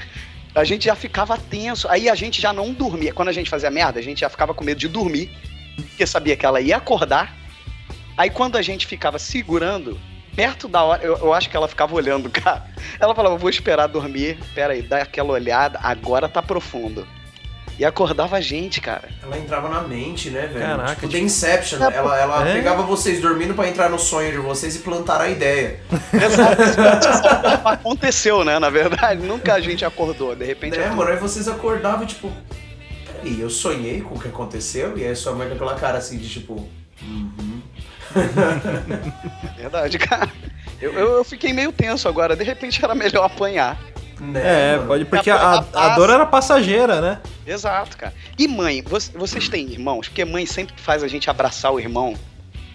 A 0.54 0.64
gente 0.64 0.84
já 0.86 0.94
ficava 0.94 1.36
tenso. 1.36 1.88
Aí 1.88 2.08
a 2.08 2.14
gente 2.14 2.40
já 2.40 2.52
não 2.52 2.72
dormia. 2.72 3.12
Quando 3.12 3.28
a 3.28 3.32
gente 3.32 3.48
fazia 3.48 3.70
merda, 3.70 3.98
a 3.98 4.02
gente 4.02 4.20
já 4.20 4.28
ficava 4.28 4.52
com 4.52 4.64
medo 4.64 4.78
de 4.78 4.88
dormir. 4.88 5.30
Porque 5.76 6.06
sabia 6.06 6.36
que 6.36 6.44
ela 6.44 6.60
ia 6.60 6.76
acordar. 6.76 7.36
Aí 8.16 8.30
quando 8.30 8.56
a 8.56 8.62
gente 8.62 8.86
ficava 8.86 9.18
segurando, 9.18 9.98
perto 10.34 10.68
da 10.68 10.82
hora, 10.82 11.02
eu, 11.02 11.16
eu 11.16 11.32
acho 11.32 11.48
que 11.48 11.56
ela 11.56 11.68
ficava 11.68 11.94
olhando, 11.94 12.28
cara. 12.30 12.66
Ela 12.98 13.14
falava, 13.14 13.36
vou 13.36 13.50
esperar 13.50 13.86
dormir. 13.86 14.38
Pera 14.54 14.72
aí, 14.72 14.82
dá 14.82 15.02
aquela 15.02 15.32
olhada, 15.32 15.78
agora 15.82 16.28
tá 16.28 16.42
profundo. 16.42 17.06
E 17.80 17.84
acordava 17.86 18.36
a 18.36 18.42
gente, 18.42 18.78
cara. 18.78 19.08
Ela 19.22 19.38
entrava 19.38 19.66
na 19.70 19.80
mente, 19.80 20.28
né, 20.28 20.46
velho? 20.48 20.60
Caraca, 20.60 20.88
tipo, 20.96 21.00
tipo- 21.00 21.12
The 21.12 21.18
Inception. 21.18 21.78
Ela, 21.82 22.20
ela 22.20 22.46
É? 22.46 22.52
pegava 22.52 22.82
vocês 22.82 23.22
dormindo 23.22 23.54
pra 23.54 23.66
entrar 23.68 23.88
no 23.88 23.98
sonho 23.98 24.30
de 24.30 24.36
vocês 24.36 24.76
e 24.76 24.80
plantar 24.80 25.18
a 25.18 25.30
ideia. 25.30 25.80
Exato. 26.12 26.60
Aconteceu, 27.66 28.44
né? 28.44 28.58
Na 28.58 28.68
verdade, 28.68 29.22
nunca 29.22 29.54
a 29.54 29.60
gente 29.60 29.82
acordou. 29.82 30.36
De 30.36 30.44
repente, 30.44 30.76
Né, 30.78 30.88
eu- 30.88 30.94
mano? 30.94 31.10
Aí 31.10 31.16
vocês 31.16 31.48
acordavam, 31.48 32.04
tipo... 32.04 32.30
Peraí, 33.06 33.40
eu 33.40 33.48
sonhei 33.48 34.02
com 34.02 34.14
o 34.14 34.20
que 34.20 34.28
aconteceu? 34.28 34.98
E 34.98 35.06
aí 35.06 35.16
sua 35.16 35.32
mãe 35.32 35.48
com 35.48 35.54
aquela 35.54 35.74
cara 35.76 35.96
assim 35.96 36.18
de 36.18 36.28
tipo... 36.28 36.68
Uhum. 37.02 37.62
verdade, 39.56 39.98
cara. 39.98 40.30
Eu, 40.80 40.92
eu, 40.92 41.08
eu 41.16 41.24
fiquei 41.24 41.54
meio 41.54 41.72
tenso 41.72 42.06
agora. 42.08 42.36
De 42.36 42.44
repente 42.44 42.84
era 42.84 42.94
melhor 42.94 43.24
apanhar. 43.24 43.78
Né, 44.20 44.72
É, 44.72 44.76
mano? 44.76 44.88
pode, 44.88 45.04
porque 45.06 45.30
a, 45.30 45.64
a 45.74 45.88
dor 45.96 46.10
era 46.10 46.26
passageira, 46.26 47.00
né? 47.00 47.20
Exato, 47.46 47.96
cara. 47.96 48.12
E 48.38 48.46
mãe, 48.46 48.82
vo- 48.82 48.98
vocês 49.18 49.48
têm 49.48 49.66
irmãos? 49.72 50.08
Porque 50.08 50.24
mãe 50.24 50.44
sempre 50.46 50.74
faz 50.76 51.02
a 51.02 51.08
gente 51.08 51.30
abraçar 51.30 51.72
o 51.72 51.80
irmão 51.80 52.14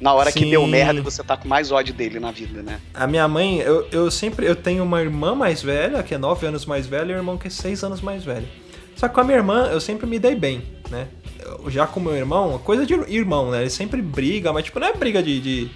na 0.02 0.12
hora 0.14 0.32
que 0.32 0.40
Sim. 0.40 0.50
deu 0.50 0.66
merda 0.66 1.00
e 1.00 1.04
você 1.04 1.24
tá 1.24 1.38
com 1.38 1.48
mais 1.48 1.72
ódio 1.72 1.94
dele 1.94 2.20
na 2.20 2.32
vida, 2.32 2.62
né? 2.62 2.80
A 2.94 3.06
minha 3.08 3.28
mãe, 3.28 3.60
eu, 3.60 3.88
eu 3.92 4.10
sempre. 4.12 4.46
Eu 4.46 4.56
tenho 4.56 4.84
uma 4.84 5.00
irmã 5.02 5.36
mais 5.36 5.62
velha, 5.62 6.02
que 6.04 6.14
é 6.16 6.18
9 6.18 6.48
anos 6.48 6.66
mais 6.66 6.88
velha, 6.88 7.12
e 7.12 7.16
um 7.16 7.18
irmão 7.20 7.38
que 7.38 7.48
é 7.48 7.52
6 7.52 7.84
anos 7.84 8.02
mais 8.02 8.24
velho. 8.24 8.48
Só 8.96 9.08
que 9.08 9.14
com 9.14 9.22
a 9.22 9.24
minha 9.24 9.38
irmã, 9.38 9.68
eu 9.72 9.80
sempre 9.80 10.06
me 10.08 10.18
dei 10.18 10.36
bem, 10.36 10.64
né? 10.90 11.08
Eu- 11.40 11.70
já 11.70 11.86
com 11.86 12.00
o 12.00 12.04
meu 12.04 12.16
irmão, 12.16 12.58
coisa 12.60 12.86
de 12.86 12.94
irmão, 13.08 13.52
né? 13.52 13.62
Ele 13.62 13.70
sempre 13.70 14.02
briga, 14.02 14.52
mas 14.52 14.64
tipo, 14.66 14.80
não 14.80 14.88
é 14.88 14.94
briga 14.94 15.22
de, 15.22 15.40
de, 15.40 15.70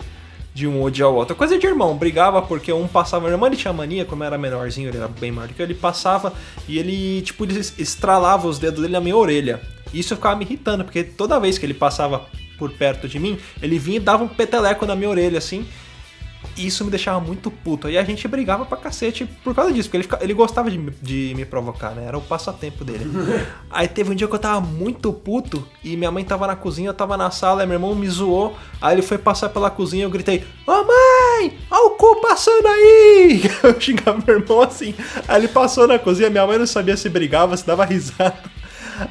de 0.54 0.68
um 0.68 0.82
odiar 0.82 1.10
o 1.10 1.16
outro. 1.16 1.36
Coisa 1.36 1.58
de 1.58 1.66
irmão. 1.66 1.96
Brigava 1.98 2.42
porque 2.42 2.72
um 2.72 2.88
passava. 2.88 3.24
Meu 3.24 3.34
irmão 3.34 3.48
ele 3.48 3.56
tinha 3.56 3.74
mania, 3.74 4.06
como 4.06 4.24
era 4.24 4.38
menorzinho, 4.38 4.90
ele 4.90 4.98
era 4.98 5.08
bem 5.08 5.32
maior 5.32 5.48
do 5.48 5.54
que 5.54 5.62
eu, 5.62 5.66
ele 5.66 5.76
passava 5.76 6.34
e 6.68 6.78
ele, 6.78 7.22
tipo, 7.22 7.46
ele 7.46 7.60
estralava 7.60 8.48
os 8.48 8.60
dedos 8.60 8.82
dele 8.82 8.94
na 8.94 9.02
minha 9.02 9.16
orelha. 9.16 9.62
E 9.94 10.00
isso 10.00 10.16
ficava 10.16 10.36
me 10.36 10.46
irritando, 10.46 10.84
porque 10.84 11.04
toda 11.04 11.40
vez 11.40 11.58
que 11.58 11.66
ele 11.66 11.74
passava 11.74 12.26
por 12.58 12.72
perto 12.72 13.08
de 13.08 13.18
mim, 13.18 13.40
ele 13.62 13.80
vinha 13.80 13.98
e 13.98 14.02
dava 14.02 14.24
um 14.24 14.28
peteleco 14.28 14.86
na 14.86 14.96
minha 14.96 15.10
orelha, 15.10 15.38
assim. 15.38 15.66
E 16.58 16.68
isso 16.68 16.84
me 16.84 16.92
deixava 16.92 17.20
muito 17.20 17.50
puto. 17.50 17.88
Aí 17.88 17.98
a 17.98 18.04
gente 18.04 18.28
brigava 18.28 18.66
pra 18.66 18.78
cacete 18.78 19.26
por 19.44 19.56
causa 19.56 19.72
disso, 19.72 19.88
porque 19.90 19.98
ele, 19.98 20.04
fica- 20.04 20.20
ele 20.22 20.34
gostava 20.34 20.70
de, 20.70 20.78
me- 20.78 20.94
de 21.02 21.34
me 21.36 21.46
provocar, 21.46 21.92
né? 21.92 22.06
Era 22.08 22.18
o 22.18 22.22
passatempo 22.22 22.84
dele. 22.84 23.06
Aí 23.72 23.88
teve 23.88 24.12
um 24.12 24.16
dia 24.16 24.28
que 24.28 24.34
eu 24.36 24.40
tava 24.40 24.60
muito 24.62 25.12
puto 25.14 25.66
e 25.84 25.96
minha 25.96 26.12
mãe 26.12 26.24
tava 26.24 26.48
na 26.48 26.56
cozinha, 26.56 26.90
eu 26.90 26.94
tava 26.94 27.16
na 27.18 27.32
sala, 27.32 27.64
e 27.64 27.66
meu 27.68 27.76
irmão 27.76 27.96
me 27.96 28.08
zoou. 28.10 28.56
Aí 28.82 28.96
ele 28.96 29.02
foi 29.02 29.18
passar 29.18 29.50
pela 29.50 29.70
cozinha 29.70 30.02
e 30.04 30.06
eu 30.06 30.10
gritei: 30.10 30.44
Ô 30.68 30.72
mãe, 30.84 31.58
olha 31.72 31.86
o 31.88 31.90
cu 31.92 32.22
passando 32.22 32.68
aí! 32.68 33.42
Eu 33.64 33.80
xingava 33.80 34.22
meu 34.26 34.40
irmão 34.40 34.62
assim. 34.62 34.94
Aí 35.28 35.40
ele 35.42 35.48
passou 35.48 35.88
na 35.88 35.98
cozinha, 36.00 36.30
minha 36.30 36.46
mãe 36.46 36.58
não 36.58 36.66
sabia 36.68 36.96
se 36.98 37.08
brigava, 37.10 37.56
se 37.56 37.66
dava 37.66 37.86
risada. 37.86 38.36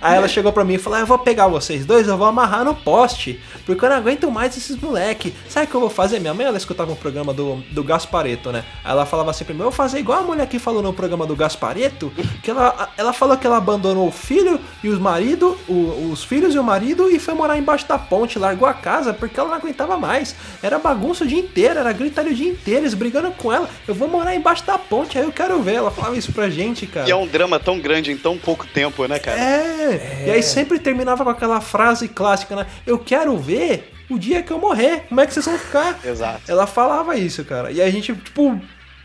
Aí 0.02 0.16
ela 0.16 0.28
chegou 0.28 0.52
pra 0.52 0.64
mim 0.64 0.74
e 0.74 0.78
falou: 0.78 0.98
"Ah, 0.98 1.02
Eu 1.02 1.06
vou 1.06 1.18
pegar 1.18 1.46
vocês 1.48 1.84
dois, 1.86 2.06
eu 2.08 2.16
vou 2.16 2.26
amarrar 2.26 2.64
no 2.64 2.74
poste, 2.74 3.40
porque 3.66 3.84
eu 3.84 3.88
não 3.88 3.96
aguento 3.96 4.30
mais 4.30 4.56
esses 4.56 4.76
moleque. 4.76 5.34
Sabe 5.48 5.66
o 5.66 5.68
que 5.70 5.74
eu 5.74 5.80
vou 5.80 5.90
fazer? 5.90 6.18
Minha 6.20 6.34
mãe, 6.34 6.46
ela 6.46 6.56
escutava 6.56 6.90
um 6.92 6.96
programa 6.96 7.32
do, 7.32 7.56
do 7.70 7.82
Gaspareto, 7.84 8.50
né? 8.52 8.64
Aí 8.84 8.92
ela 8.92 9.06
falava 9.06 9.30
assim 9.30 9.44
pra 9.44 9.54
mim: 9.54 9.60
Eu 9.60 9.64
vou 9.64 9.72
fazer 9.72 9.98
igual 9.98 10.20
a 10.20 10.22
mulher 10.22 10.46
que 10.46 10.58
falou 10.58 10.82
no 10.82 10.92
programa 10.92 11.26
do 11.26 11.34
Gaspareto, 11.36 12.12
que 12.42 12.50
ela, 12.50 12.90
ela 12.96 13.12
falou 13.12 13.36
que 13.36 13.46
ela 13.46 13.56
abandonou 13.58 14.08
o 14.08 14.12
filho 14.12 14.60
e 14.82 14.88
os 14.88 14.98
marido, 14.98 15.56
o- 15.68 16.10
os 16.12 16.24
filhos 16.24 16.54
e 16.54 16.58
o 16.58 16.64
marido 16.64 17.10
e 17.10 17.18
foi 17.18 17.34
morar 17.34 17.56
embaixo 17.58 17.86
da 17.88 17.98
ponte, 17.98 18.38
largou 18.38 18.68
a 18.68 18.74
casa 18.74 19.12
porque 19.12 19.38
ela 19.38 19.48
não 19.50 19.56
aguentava 19.56 19.96
mais. 19.96 20.34
Era 20.62 20.78
bagunça 20.78 21.24
o 21.24 21.26
dia 21.26 21.38
inteiro, 21.38 21.78
era 21.78 21.92
gritaria 21.92 22.32
o 22.32 22.34
dia 22.34 22.48
inteiro, 22.50 22.82
eles 22.82 22.94
brigando 22.94 23.30
com 23.32 23.52
ela. 23.52 23.68
Eu 23.86 23.94
vou 23.94 24.08
morar 24.08 24.34
embaixo 24.34 24.64
da 24.66 24.78
ponte, 24.78 25.18
aí 25.18 25.24
eu 25.24 25.32
quero 25.32 25.60
ver. 25.62 25.74
Ela 25.74 25.90
falava 25.90 26.16
isso 26.16 26.32
pra 26.32 26.48
gente, 26.50 26.86
cara. 26.86 27.06
E 27.08 27.10
é 27.12 27.16
um 27.16 27.26
drama 27.26 27.58
tão 27.58 27.78
grande 27.78 28.10
em 28.12 28.16
tão 28.16 28.36
pouco 28.36 28.66
tempo, 28.66 29.06
né, 29.06 29.18
cara? 29.18 29.38
É. 29.38 29.77
E 30.26 30.30
aí 30.30 30.42
sempre 30.42 30.78
terminava 30.78 31.24
com 31.24 31.30
aquela 31.30 31.60
frase 31.60 32.08
clássica, 32.08 32.56
né? 32.56 32.66
Eu 32.86 32.98
quero 32.98 33.36
ver 33.36 33.92
o 34.10 34.18
dia 34.18 34.42
que 34.42 34.52
eu 34.52 34.58
morrer. 34.58 35.04
Como 35.08 35.20
é 35.20 35.26
que 35.26 35.32
vocês 35.34 35.44
vão 35.46 35.58
ficar? 35.58 35.98
Exato. 36.04 36.42
Ela 36.48 36.66
falava 36.66 37.16
isso, 37.16 37.44
cara. 37.44 37.70
E 37.70 37.80
aí 37.80 37.88
a 37.88 37.92
gente, 37.92 38.14
tipo, 38.14 38.60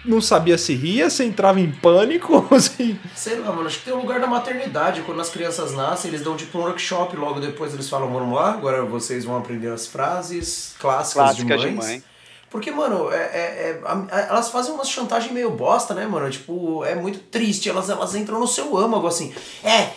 não 0.05 0.19
sabia 0.21 0.57
se 0.57 0.73
ria, 0.73 1.09
se 1.09 1.23
entrava 1.23 1.59
em 1.59 1.71
pânico, 1.71 2.45
assim. 2.53 2.99
Sei 3.15 3.37
lá, 3.39 3.51
mano, 3.51 3.67
acho 3.67 3.79
que 3.79 3.85
tem 3.85 3.93
um 3.93 4.01
lugar 4.01 4.19
da 4.19 4.27
maternidade. 4.27 5.01
Quando 5.01 5.21
as 5.21 5.29
crianças 5.29 5.73
nascem, 5.73 6.09
eles 6.09 6.21
dão 6.21 6.35
tipo 6.35 6.57
um 6.57 6.61
workshop, 6.61 7.15
logo 7.17 7.39
depois 7.39 7.73
eles 7.73 7.89
falam, 7.89 8.11
vamos 8.11 8.35
lá, 8.35 8.51
agora 8.51 8.83
vocês 8.83 9.25
vão 9.25 9.37
aprender 9.37 9.69
as 9.71 9.87
frases 9.87 10.75
clássicas, 10.79 11.13
Clássicas 11.23 11.61
de 11.61 11.67
de 11.69 11.75
mães. 11.75 11.85
mãe. 11.87 12.03
Porque, 12.49 12.69
mano, 12.69 13.11
é, 13.11 13.15
é- 13.17 13.81
é- 14.11 14.27
elas 14.29 14.51
fazem 14.51 14.71
uma 14.75 14.85
chantagem 14.85 15.33
meio 15.33 15.49
bosta, 15.49 15.95
né, 15.95 16.05
mano? 16.05 16.29
Tipo, 16.29 16.85
é 16.85 16.93
muito 16.93 17.17
triste. 17.17 17.67
Elas, 17.67 17.89
elas 17.89 18.13
entram 18.13 18.39
no 18.39 18.45
seu 18.47 18.77
âmago, 18.77 19.07
assim. 19.07 19.33
É, 19.63 19.69
é, 19.71 19.93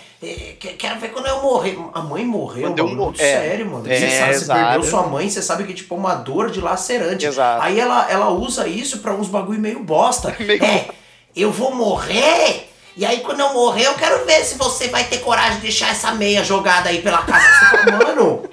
quero 0.78 0.98
ver 1.00 1.08
quando 1.12 1.26
eu 1.26 1.42
morrer. 1.42 1.78
A 1.94 2.00
mãe 2.00 2.24
morreu, 2.24 2.68
Quando 2.68 2.84
mano, 2.84 2.96
mor- 2.96 3.14
é. 3.14 3.18
sério, 3.18 3.66
mano. 3.70 3.90
É, 3.90 3.98
você 3.98 4.10
sabe, 4.18 4.34
você 4.38 4.46
perdeu 4.52 4.82
sua 4.82 5.02
mãe, 5.06 5.28
você 5.30 5.42
sabe 5.42 5.64
que, 5.64 5.74
tipo, 5.74 5.94
é 5.94 5.98
uma 5.98 6.14
dor 6.14 6.50
dilacerante. 6.50 7.26
Exato. 7.26 7.62
Aí 7.62 7.78
ela, 7.78 8.10
ela 8.10 8.30
usa 8.30 8.66
isso 8.66 8.98
pra 8.98 9.12
uns 9.12 9.28
bagulho 9.28 9.60
meio 9.60 9.80
bosta. 9.80 10.34
Meio- 10.40 10.62
É, 10.64 10.88
eu 11.34 11.50
vou 11.52 11.74
morrer... 11.74 12.70
E 12.98 13.04
aí, 13.04 13.20
quando 13.20 13.40
eu 13.40 13.52
morrer, 13.52 13.84
eu 13.88 13.94
quero 13.94 14.24
ver 14.24 14.42
se 14.42 14.54
você 14.56 14.88
vai 14.88 15.04
ter 15.04 15.18
coragem 15.18 15.56
de 15.56 15.60
deixar 15.64 15.90
essa 15.90 16.12
meia 16.12 16.42
jogada 16.42 16.88
aí 16.88 17.02
pela 17.02 17.18
casa. 17.24 17.44
Você 17.46 17.90
fala, 17.90 17.92
mano, 18.16 18.48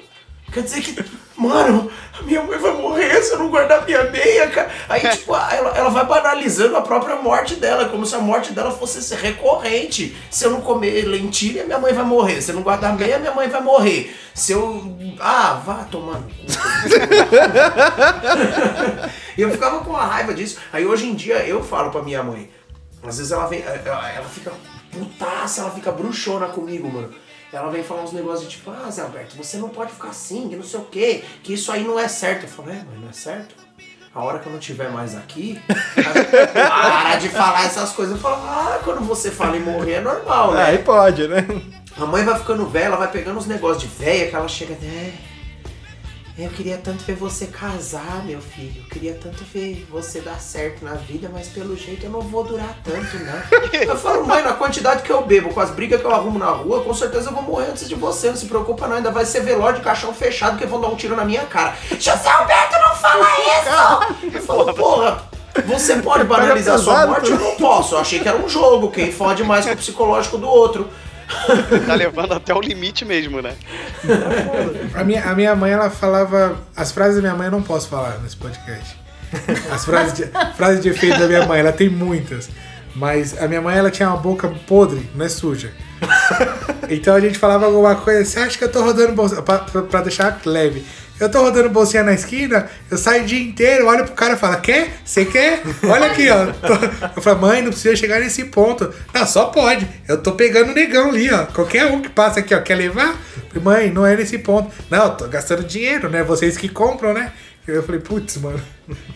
quer 0.52 0.64
dizer 0.64 0.82
que, 0.82 0.92
mano, 1.36 1.92
a 2.18 2.22
minha 2.24 2.44
mãe 2.44 2.58
vai 2.58 2.74
morrer 2.74 3.22
se 3.22 3.34
eu 3.34 3.40
não 3.40 3.50
guardar 3.50 3.86
minha 3.86 4.04
meia, 4.06 4.50
cara. 4.50 4.70
Aí, 4.88 5.02
tipo, 5.10 5.36
ela, 5.36 5.76
ela 5.76 5.90
vai 5.90 6.06
banalizando 6.06 6.78
a 6.78 6.82
própria 6.82 7.16
morte 7.16 7.56
dela, 7.56 7.90
como 7.90 8.06
se 8.06 8.16
a 8.16 8.20
morte 8.20 8.54
dela 8.54 8.72
fosse 8.72 9.02
ser 9.02 9.18
recorrente. 9.18 10.16
Se 10.30 10.46
eu 10.46 10.52
não 10.52 10.62
comer 10.62 11.06
lentilha, 11.06 11.64
minha 11.64 11.80
mãe 11.80 11.94
vai 11.94 12.06
morrer. 12.06 12.42
Se 12.42 12.52
eu 12.52 12.56
não 12.56 12.64
guardar 12.64 12.98
meia, 12.98 13.20
minha 13.20 13.34
mãe 13.34 13.50
vai 13.50 13.62
morrer. 13.62 14.16
Se 14.34 14.52
eu. 14.52 14.96
Ah, 15.20 15.62
vá 15.66 15.86
cu. 15.92 16.04
E 19.36 19.42
eu 19.42 19.50
ficava 19.50 19.84
com 19.84 19.96
a 19.96 20.06
raiva 20.06 20.34
disso. 20.34 20.60
Aí 20.72 20.86
hoje 20.86 21.08
em 21.08 21.16
dia 21.16 21.38
eu 21.48 21.64
falo 21.64 21.90
pra 21.90 22.04
minha 22.04 22.22
mãe. 22.22 22.52
Às 23.02 23.18
vezes 23.18 23.32
ela 23.32 23.48
vem. 23.48 23.62
Ela, 23.62 24.12
ela 24.12 24.28
fica 24.28 24.52
putaça, 24.92 25.62
ela 25.62 25.72
fica 25.72 25.92
bruxona 25.92 26.48
comigo, 26.48 26.92
mano. 26.92 27.12
Ela 27.54 27.70
vem 27.70 27.84
falar 27.84 28.02
uns 28.02 28.12
negócios 28.12 28.50
de 28.50 28.58
tipo, 28.58 28.72
ah, 28.72 28.90
Zé 28.90 29.04
Alberto, 29.04 29.38
você 29.38 29.58
não 29.58 29.70
pode 29.70 29.92
ficar 29.92 30.10
assim, 30.10 30.50
que 30.50 30.56
não 30.56 30.64
sei 30.64 30.80
o 30.80 30.86
quê, 30.86 31.24
que 31.44 31.54
isso 31.54 31.72
aí 31.72 31.84
não 31.84 32.00
é 32.00 32.08
certo. 32.08 32.44
Eu 32.44 32.50
falo, 32.50 32.72
é, 32.72 32.84
mas 32.90 33.00
não 33.00 33.10
é 33.10 33.14
certo? 33.14 33.56
A 34.14 34.24
hora 34.24 34.40
que 34.40 34.48
eu 34.48 34.52
não 34.52 34.60
estiver 34.60 34.92
mais 34.92 35.16
aqui, 35.16 35.62
para 35.96 37.16
de 37.18 37.30
falar 37.30 37.66
essas 37.66 37.92
coisas. 37.92 38.16
Eu 38.16 38.22
falo, 38.22 38.44
ah, 38.48 38.80
quando 38.84 39.02
você 39.02 39.32
fala 39.32 39.56
em 39.56 39.60
morrer 39.60 39.94
é 39.94 40.02
normal, 40.02 40.54
né? 40.54 40.64
Aí 40.66 40.78
pode, 40.80 41.28
né? 41.28 41.46
A 41.96 42.06
mãe 42.06 42.24
vai 42.24 42.38
ficando 42.38 42.68
velha, 42.68 42.86
ela 42.86 42.98
vai 42.98 43.12
pegando 43.12 43.38
uns 43.38 43.46
negócios 43.46 43.84
de 43.84 43.88
velha 43.88 44.30
que 44.30 44.36
ela 44.36 44.48
chega. 44.48 44.74
É, 44.74 45.14
eu 46.36 46.50
queria 46.50 46.78
tanto 46.78 47.04
ver 47.04 47.16
você 47.16 47.46
casar, 47.46 48.26
meu 48.26 48.42
filho. 48.42 48.82
Eu 48.84 48.90
queria 48.90 49.14
tanto 49.14 49.44
ver 49.54 49.86
você 49.90 50.20
dar 50.20 50.40
certo 50.40 50.84
na 50.84 50.96
vida, 50.96 51.30
mas 51.32 51.48
pelo 51.48 51.78
jeito 51.78 52.06
eu 52.06 52.10
não 52.10 52.22
vou 52.22 52.44
durar 52.44 52.76
tanto, 52.84 53.20
não. 53.20 53.70
Eu 53.80 53.96
falo, 53.96 54.26
mãe, 54.26 54.42
na 54.42 54.54
quantidade 54.54 55.04
que 55.04 55.12
eu 55.12 55.24
bebo, 55.24 55.54
com 55.54 55.60
as 55.60 55.70
brigas 55.70 56.00
que 56.00 56.08
eu 56.08 56.12
arrumo 56.12 56.40
na 56.40 56.50
rua, 56.50 56.84
com 56.84 56.94
certeza 56.94 57.30
eu 57.30 57.34
vou 57.34 57.44
morrer 57.44 57.68
antes 57.68 57.88
de 57.88 57.96
você. 57.96 58.30
Não 58.30 58.36
se 58.36 58.46
preocupa, 58.46 58.88
não. 58.88 58.96
Ainda 58.96 59.12
vai 59.12 59.26
ser 59.26 59.42
velório 59.42 59.78
de 59.78 59.84
caixão 59.84 60.14
fechado 60.14 60.58
que 60.58 60.66
vão 60.66 60.82
dar 60.82 60.88
um 60.88 60.96
tiro 60.96 61.16
na 61.16 61.26
minha 61.26 61.46
cara. 61.46 61.76
José 61.92 62.30
Alberto, 62.30 62.76
não 62.80 62.96
fala 62.96 63.28
isso! 64.24 64.36
Eu 64.36 64.42
falo, 64.42 64.74
porra. 64.74 65.24
Você 65.68 65.98
pode 65.98 66.24
banalizar 66.24 66.80
sua 66.80 67.06
morte? 67.06 67.30
Eu 67.30 67.40
não 67.40 67.56
posso. 67.56 67.94
Eu 67.94 68.00
achei 68.00 68.20
que 68.20 68.28
era 68.28 68.38
um 68.38 68.50
jogo. 68.50 68.90
Quem 68.90 69.12
fode 69.12 69.44
mais 69.44 69.66
que 69.66 69.72
o 69.72 69.78
psicológico 69.78 70.38
do 70.38 70.48
outro. 70.48 70.90
tá 71.86 71.96
levando 71.96 72.34
até 72.34 72.54
o 72.54 72.62
limite 72.62 73.06
mesmo, 73.06 73.42
né? 73.42 73.56
A 74.94 75.04
minha, 75.04 75.24
a 75.24 75.36
minha 75.36 75.56
mãe, 75.56 75.72
ela 75.72 75.90
falava. 75.90 76.58
As 76.76 76.92
frases 76.92 77.16
da 77.16 77.22
minha 77.22 77.36
mãe 77.36 77.48
eu 77.48 77.52
não 77.52 77.62
posso 77.62 77.88
falar 77.88 78.20
nesse 78.20 78.38
podcast. 78.38 78.98
As 79.72 79.86
frases 79.86 80.14
de, 80.14 80.26
frases 80.56 80.82
de 80.82 80.90
efeito 80.90 81.18
da 81.20 81.28
minha 81.28 81.46
mãe, 81.46 81.60
ela 81.60 81.72
tem 81.72 81.90
muitas. 81.90 82.50
Mas 82.96 83.42
a 83.42 83.48
minha 83.48 83.62
mãe, 83.62 83.76
ela 83.76 83.90
tinha 83.90 84.08
uma 84.08 84.18
boca 84.18 84.48
podre, 84.68 85.10
não 85.16 85.26
é 85.26 85.30
suja. 85.30 85.72
Então 86.90 87.16
a 87.16 87.20
gente 87.20 87.40
falava 87.40 87.66
alguma 87.66 87.96
coisa, 87.96 88.24
você 88.24 88.40
acha 88.40 88.58
que 88.58 88.64
eu 88.64 88.72
tô 88.72 88.84
rodando 88.84 89.14
bolsa. 89.14 89.42
Pra, 89.42 89.60
pra, 89.60 89.82
pra 89.84 90.02
deixar 90.02 90.40
leve. 90.46 90.86
Eu 91.20 91.30
tô 91.30 91.42
rodando 91.42 91.70
bolsinha 91.70 92.04
na 92.04 92.14
esquina, 92.14 92.70
eu 92.90 92.98
saio 92.98 93.24
o 93.24 93.26
dia 93.26 93.40
inteiro, 93.40 93.88
olho 93.88 94.04
pro 94.04 94.14
cara 94.14 94.34
e 94.34 94.38
falo, 94.38 94.60
quer? 94.60 94.98
Você 95.06 95.24
quer? 95.26 95.62
Olha 95.84 96.08
aqui, 96.08 96.28
ó. 96.30 96.48
Eu 97.16 97.22
falo, 97.22 97.40
mãe, 97.40 97.62
não 97.62 97.70
precisa 97.70 97.96
chegar 97.96 98.20
nesse 98.20 98.46
ponto. 98.46 98.92
Não, 99.14 99.26
só 99.26 99.46
pode. 99.46 99.88
Eu 100.08 100.22
tô 100.22 100.34
pegando 100.34 100.72
o 100.72 100.76
negão 100.76 101.10
ali, 101.10 101.32
ó. 101.32 101.46
Qualquer 101.46 101.86
um 101.86 102.02
que 102.02 102.10
passa 102.10 102.40
aqui, 102.40 102.54
ó, 102.54 102.62
quer 102.62 102.76
levar? 102.76 103.16
Falei, 103.50 103.64
mãe, 103.64 103.92
não 103.92 104.06
é 104.06 104.16
nesse 104.16 104.40
ponto. 104.40 104.74
Não, 104.90 105.06
eu 105.06 105.12
tô 105.12 105.28
gastando 105.28 105.64
dinheiro, 105.64 106.10
né? 106.10 106.24
Vocês 106.24 106.58
que 106.58 106.68
compram, 106.68 107.14
né? 107.14 107.32
Eu 107.68 107.84
falei, 107.84 108.02
putz, 108.02 108.38
mano, 108.38 108.62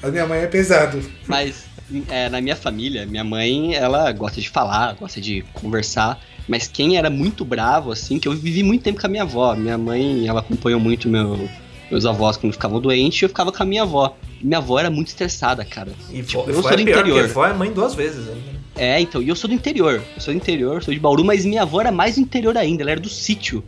a 0.02 0.08
minha 0.08 0.26
mãe 0.26 0.40
é 0.40 0.48
pesado. 0.48 1.02
Mas 1.26 1.66
é, 2.10 2.30
na 2.30 2.40
minha 2.40 2.56
família, 2.56 3.06
minha 3.06 3.24
mãe, 3.24 3.76
ela 3.76 4.12
gosta 4.12 4.40
de 4.40 4.50
falar, 4.50 4.94
gosta 4.94 5.20
de 5.20 5.44
conversar. 5.54 6.20
Mas 6.48 6.68
quem 6.68 6.98
era 6.98 7.10
muito 7.10 7.44
bravo, 7.44 7.92
assim, 7.92 8.20
que 8.20 8.28
eu 8.28 8.34
vivi 8.34 8.64
muito 8.64 8.84
tempo 8.84 9.00
com 9.00 9.08
a 9.08 9.10
minha 9.10 9.24
avó. 9.24 9.56
Minha 9.56 9.78
mãe, 9.78 10.28
ela 10.28 10.40
acompanhou 10.40 10.80
muito 10.80 11.10
meu, 11.10 11.50
meus 11.90 12.06
avós 12.06 12.38
quando 12.38 12.54
ficavam 12.54 12.80
doentes 12.80 13.22
eu 13.22 13.30
ficava 13.30 13.52
com 13.52 13.64
a 13.64 13.66
minha 13.66 13.84
avó. 13.84 14.16
Minha 14.42 14.58
avó 14.60 14.80
era 14.80 14.90
muito 14.90 15.08
estressada, 15.08 15.64
cara. 15.66 15.92
E 16.12 16.22
Tipo, 16.22 16.50
eu 16.50 16.62
sou 16.62 16.72
é 16.72 16.76
do 16.78 16.84
pior, 16.84 16.98
interior. 17.00 17.20
porque 17.22 17.34
vó 17.34 17.46
é 17.48 17.54
mãe 17.54 17.72
duas 17.72 17.96
vezes 17.96 18.28
ainda. 18.28 18.40
né? 18.40 18.54
É, 18.76 19.02
então, 19.02 19.22
e 19.24 19.28
eu 19.30 19.36
sou 19.36 19.48
do 19.48 19.54
interior. 19.56 20.02
Eu 20.16 20.22
sou 20.22 20.34
do 20.34 20.38
interior, 20.38 20.84
sou 20.84 20.94
de 20.94 21.00
Bauru, 21.00 21.24
mas 21.26 21.44
minha 21.46 21.64
avó 21.64 21.82
era 21.82 21.92
mais 21.92 22.16
do 22.16 22.22
interior 22.22 22.56
ainda, 22.58 22.84
ela 22.84 22.92
era 22.92 23.00
do 23.00 23.10
sítio. 23.10 23.64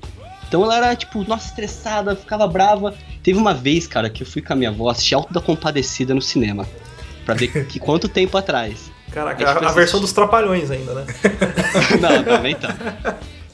Então 0.48 0.64
ela 0.64 0.78
era, 0.78 0.96
tipo, 0.96 1.24
nossa, 1.28 1.48
estressada, 1.50 2.16
ficava 2.16 2.48
brava. 2.48 2.94
Teve 3.24 3.38
uma 3.40 3.54
vez, 3.54 3.88
cara, 3.88 4.10
que 4.10 4.24
eu 4.24 4.28
fui 4.28 4.42
com 4.42 4.54
a 4.54 4.56
minha 4.56 4.70
avó 4.70 4.90
assistir 4.90 5.16
Alto 5.16 5.34
da 5.34 5.42
Compadecida 5.42 6.14
no 6.14 6.22
cinema. 6.22 6.68
Pra 7.26 7.34
ver 7.36 7.66
que 7.68 7.78
quanto 7.82 8.08
tempo 8.08 8.38
atrás. 8.38 8.92
Caraca, 9.12 9.44
A 9.48 9.54
a, 9.54 9.70
a 9.70 9.74
versão 9.74 10.00
dos 10.00 10.12
trapalhões 10.12 10.70
ainda, 10.70 10.94
né? 10.94 11.06
não, 12.00 12.24
também 12.24 12.54
tá. 12.58 12.76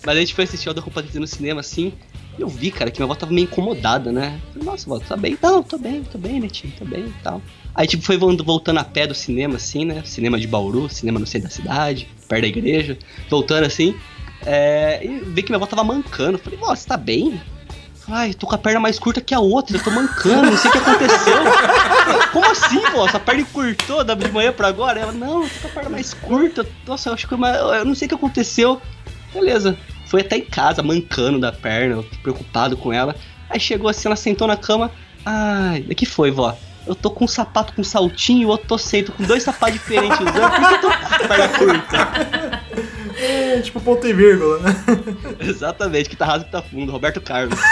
Mas 0.06 0.18
a 0.18 0.20
gente 0.20 0.34
foi 0.34 0.44
assistir 0.44 0.68
Alto 0.68 0.80
da 0.80 0.84
Compadecida 0.86 1.20
no 1.22 1.28
cinema, 1.28 1.62
assim, 1.62 1.94
eu 2.38 2.48
vi, 2.48 2.72
cara, 2.72 2.90
que 2.92 3.00
minha 3.00 3.06
avó 3.06 3.16
tava 3.16 3.32
meio 3.32 3.46
incomodada, 3.46 4.12
né? 4.12 4.40
Falei, 4.54 4.68
nossa, 4.68 4.90
vó, 4.90 5.00
tá 5.00 5.16
bem? 5.16 5.38
Não, 5.42 5.64
tô 5.64 5.78
bem, 5.78 6.04
tô 6.04 6.18
bem, 6.18 6.40
netinho, 6.40 6.74
tô 6.78 6.86
bem 6.86 7.06
e 7.06 7.14
tal. 7.24 7.42
Aí, 7.74 7.86
tipo, 7.88 8.04
foi 8.04 8.18
vol- 8.18 8.36
voltando 8.44 8.80
a 8.80 8.84
pé 8.84 9.06
do 9.08 9.14
cinema, 9.14 9.56
assim, 9.56 9.86
né? 9.86 10.02
Cinema 10.06 10.40
de 10.40 10.48
Bauru, 10.48 10.90
cinema 10.90 11.20
no 11.20 11.26
centro 11.28 11.48
da 11.50 11.54
cidade, 11.54 12.08
perto 12.28 12.42
da 12.44 12.48
igreja. 12.48 12.98
Voltando, 13.30 13.66
assim, 13.66 13.96
é... 14.46 15.00
e 15.06 15.20
vi 15.26 15.44
que 15.44 15.50
minha 15.50 15.58
avó 15.58 15.66
tava 15.66 15.84
mancando. 15.84 16.38
Falei, 16.38 16.58
vó, 16.60 16.74
você 16.76 16.88
tá 16.88 16.98
bem? 16.98 17.40
Ai, 18.08 18.34
tô 18.36 18.46
com 18.46 18.54
a 18.54 18.58
perna 18.60 18.80
mais 18.80 19.00
curta 19.00 19.20
que 19.20 19.34
a 19.34 19.40
outra, 19.40 19.78
eu 19.78 19.84
tô 19.84 19.90
mancando, 19.90 20.52
não 20.52 20.58
sei 20.58 20.70
o 20.70 20.72
que 20.74 20.78
aconteceu. 20.78 21.38
Como 22.32 22.46
assim, 22.52 22.80
vó? 22.92 23.08
Sua 23.10 23.20
perna 23.20 23.42
encurtou 23.42 24.04
de 24.04 24.32
manhã 24.32 24.54
pra 24.54 24.68
agora? 24.68 25.00
Ela, 25.00 25.12
não, 25.12 25.42
tô 25.50 25.60
com 25.62 25.68
a 25.68 25.72
perna 25.72 25.90
mais 25.90 26.14
curta. 26.14 26.66
Nossa, 26.86 27.10
eu 27.10 27.14
acho 27.14 27.28
que 27.28 27.34
eu 27.34 27.86
não 27.86 27.96
sei 27.96 28.06
o 28.06 28.10
que 28.10 28.16
aconteceu. 28.16 28.80
Beleza. 29.34 29.76
Foi 30.16 30.22
até 30.22 30.38
em 30.38 30.46
casa, 30.46 30.82
mancando 30.82 31.42
da 31.42 31.52
perna, 31.52 32.02
preocupado 32.24 32.78
com 32.78 32.94
ela. 32.94 33.14
Aí 33.50 33.60
chegou 33.60 33.90
assim, 33.90 34.08
ela 34.08 34.16
sentou 34.16 34.48
na 34.48 34.56
cama. 34.56 34.90
Ai, 35.26 35.86
o 35.92 35.94
que 35.94 36.06
foi, 36.06 36.32
vó? 36.32 36.58
Eu 36.88 36.96
tô 36.96 37.12
com 37.12 37.26
um 37.26 37.28
sapato 37.28 37.74
com 37.74 37.84
saltinho 37.84 38.44
e 38.44 38.46
o 38.46 38.48
outro 38.48 38.66
tô 38.66 38.78
sem, 38.78 39.04
com 39.04 39.24
dois 39.24 39.44
sapatos 39.44 39.74
diferentes 39.74 40.18
usando, 40.18 40.52
por 40.52 40.70
que 40.70 40.74
eu 40.74 40.80
tô 40.82 40.88
com 40.90 41.28
perna 41.28 41.50
curta? 41.50 42.64
É, 43.18 43.60
tipo 43.60 43.82
ponto 43.82 44.08
e 44.08 44.14
vírgula, 44.14 44.60
né? 44.60 44.74
Exatamente, 45.42 46.10
que 46.10 46.16
tá 46.16 46.26
raso 46.26 46.46
que 46.46 46.52
tá 46.52 46.62
fundo, 46.62 46.94
Roberto 46.94 47.20
Carlos. 47.20 47.60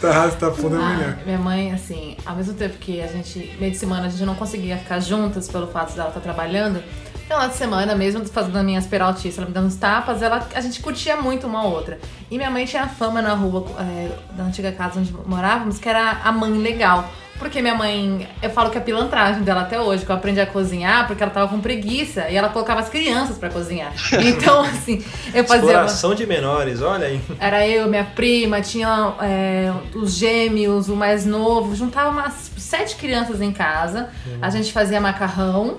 Tá 0.00 0.10
raso, 0.12 0.36
tá 0.36 0.50
fundo, 0.50 0.76
é 0.76 0.78
Ah, 0.80 0.88
melhor. 0.96 1.18
minha 1.24 1.38
mãe, 1.38 1.72
assim, 1.72 2.16
ao 2.26 2.36
mesmo 2.36 2.52
tempo 2.54 2.76
que 2.78 3.00
a 3.00 3.06
gente, 3.06 3.56
meio 3.58 3.72
de 3.72 3.78
semana, 3.78 4.06
a 4.06 4.08
gente 4.10 4.24
não 4.24 4.34
conseguia 4.34 4.76
ficar 4.76 5.00
juntas 5.00 5.48
pelo 5.48 5.66
fato 5.68 5.94
dela 5.94 6.08
estar 6.08 6.20
trabalhando, 6.20 6.82
final 7.26 7.48
de 7.48 7.54
semana, 7.54 7.94
mesmo 7.94 8.24
fazendo 8.26 8.56
as 8.58 8.64
minhas 8.64 8.86
peraltices, 8.86 9.38
ela 9.38 9.46
me 9.46 9.52
dando 9.52 9.66
uns 9.66 9.76
tapas, 9.76 10.22
ela, 10.22 10.46
a 10.54 10.60
gente 10.60 10.80
curtia 10.80 11.16
muito 11.16 11.46
uma 11.46 11.64
outra. 11.64 11.98
E 12.30 12.36
minha 12.36 12.50
mãe 12.50 12.64
tinha 12.66 12.86
fama 12.86 13.20
na 13.22 13.34
rua 13.34 13.66
é, 13.80 14.10
da 14.36 14.44
antiga 14.44 14.70
casa 14.72 15.00
onde 15.00 15.12
morávamos, 15.26 15.78
que 15.78 15.88
era 15.88 16.18
a 16.24 16.30
mãe 16.32 16.52
legal. 16.52 17.08
Porque 17.38 17.60
minha 17.60 17.74
mãe, 17.74 18.28
eu 18.40 18.48
falo 18.50 18.70
que 18.70 18.78
é 18.78 18.80
a 18.80 18.84
pilantragem 18.84 19.42
dela 19.42 19.62
até 19.62 19.78
hoje, 19.80 20.04
que 20.06 20.10
eu 20.10 20.14
aprendi 20.14 20.40
a 20.40 20.46
cozinhar 20.46 21.08
porque 21.08 21.20
ela 21.20 21.32
tava 21.32 21.48
com 21.48 21.60
preguiça 21.60 22.30
e 22.30 22.36
ela 22.36 22.48
colocava 22.48 22.78
as 22.78 22.88
crianças 22.88 23.36
pra 23.38 23.50
cozinhar. 23.50 23.92
Então, 24.24 24.60
assim, 24.60 25.04
eu 25.34 25.42
fazia. 25.44 25.64
uma- 25.64 25.70
Exploração 25.72 26.14
de 26.14 26.26
menores, 26.26 26.80
olha 26.80 27.08
aí. 27.08 27.20
era 27.40 27.66
eu, 27.66 27.88
minha 27.88 28.04
prima, 28.04 28.60
tinha 28.60 29.14
é, 29.20 29.72
os 29.96 30.14
gêmeos, 30.14 30.88
o 30.88 30.94
mais 30.94 31.26
novo. 31.26 31.74
Juntava 31.74 32.10
umas 32.10 32.52
sete 32.56 32.94
crianças 32.94 33.40
em 33.40 33.50
casa. 33.50 34.10
A 34.40 34.48
gente 34.48 34.72
fazia 34.72 35.00
macarrão 35.00 35.76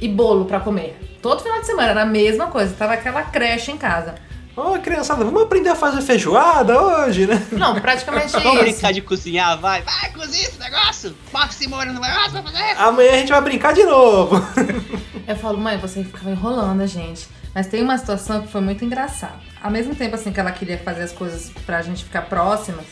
e 0.00 0.08
bolo 0.08 0.44
pra 0.44 0.60
comer. 0.60 0.98
Todo 1.22 1.42
final 1.42 1.60
de 1.60 1.66
semana 1.66 1.88
era 1.90 2.02
a 2.02 2.06
mesma 2.06 2.46
coisa. 2.48 2.74
Tava 2.74 2.94
aquela 2.94 3.22
creche 3.22 3.70
em 3.72 3.76
casa. 3.78 4.14
Ô, 4.56 4.78
criançada, 4.78 5.24
vamos 5.24 5.42
aprender 5.42 5.70
a 5.70 5.74
fazer 5.74 6.00
feijoada 6.00 6.80
hoje, 6.80 7.26
né? 7.26 7.44
Não, 7.50 7.74
praticamente 7.80 8.30
Vamos 8.38 8.52
isso. 8.54 8.62
brincar 8.62 8.92
de 8.92 9.00
cozinhar, 9.00 9.58
vai. 9.58 9.82
Vai, 9.82 10.10
cozinha 10.12 10.46
esse 10.46 10.60
negócio. 10.60 11.16
Bota 11.32 11.46
esse 11.48 11.66
molho 11.68 11.92
no 11.92 12.00
negócio 12.00 12.30
pra 12.32 12.42
fazer. 12.42 12.62
Amanhã 12.78 13.12
a 13.14 13.16
gente 13.16 13.30
vai 13.32 13.40
brincar 13.40 13.72
de 13.74 13.82
novo. 13.84 14.36
Eu 15.26 15.34
falo, 15.36 15.58
mãe, 15.58 15.76
você 15.78 16.04
ficava 16.04 16.30
enrolando 16.30 16.82
a 16.82 16.86
gente. 16.86 17.26
Mas 17.52 17.66
tem 17.66 17.82
uma 17.82 17.98
situação 17.98 18.42
que 18.42 18.48
foi 18.48 18.60
muito 18.60 18.84
engraçada. 18.84 19.40
Ao 19.60 19.70
mesmo 19.70 19.94
tempo 19.94 20.14
assim 20.14 20.30
que 20.32 20.38
ela 20.38 20.52
queria 20.52 20.78
fazer 20.78 21.02
as 21.02 21.12
coisas 21.12 21.50
pra 21.66 21.82
gente 21.82 22.04
ficar 22.04 22.22
próximas, 22.22 22.84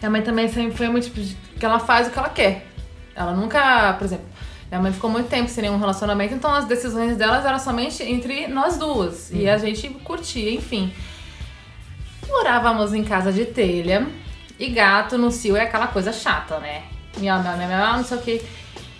minha 0.00 0.10
mãe 0.10 0.22
também 0.22 0.48
sempre 0.48 0.76
foi 0.76 0.88
muito 0.88 1.04
tipo 1.04 1.20
de- 1.20 1.36
que 1.58 1.64
ela 1.64 1.78
faz 1.78 2.06
o 2.06 2.10
que 2.10 2.18
ela 2.18 2.28
quer. 2.28 2.66
Ela 3.14 3.32
nunca, 3.32 3.94
por 3.94 4.04
exemplo, 4.04 4.26
minha 4.70 4.82
mãe 4.82 4.92
ficou 4.92 5.08
muito 5.08 5.28
tempo 5.28 5.48
sem 5.48 5.62
nenhum 5.62 5.78
relacionamento, 5.78 6.34
então 6.34 6.52
as 6.52 6.64
decisões 6.64 7.16
delas 7.16 7.44
eram 7.44 7.58
somente 7.58 8.02
entre 8.02 8.48
nós 8.48 8.76
duas. 8.76 9.30
E 9.30 9.48
a 9.48 9.56
gente 9.58 9.88
curtia, 9.88 10.52
enfim. 10.52 10.92
Morávamos 12.28 12.92
em 12.92 13.04
casa 13.04 13.32
de 13.32 13.44
telha 13.44 14.06
e 14.58 14.68
gato 14.70 15.16
no 15.16 15.30
cio 15.30 15.56
é 15.56 15.62
aquela 15.62 15.86
coisa 15.86 16.12
chata, 16.12 16.58
né? 16.58 16.82
Miau, 17.18 17.42
miau, 17.42 17.56
miau, 17.56 17.68
miau, 17.68 17.96
não 17.98 18.04
sei 18.04 18.16
o 18.16 18.20
que. 18.20 18.42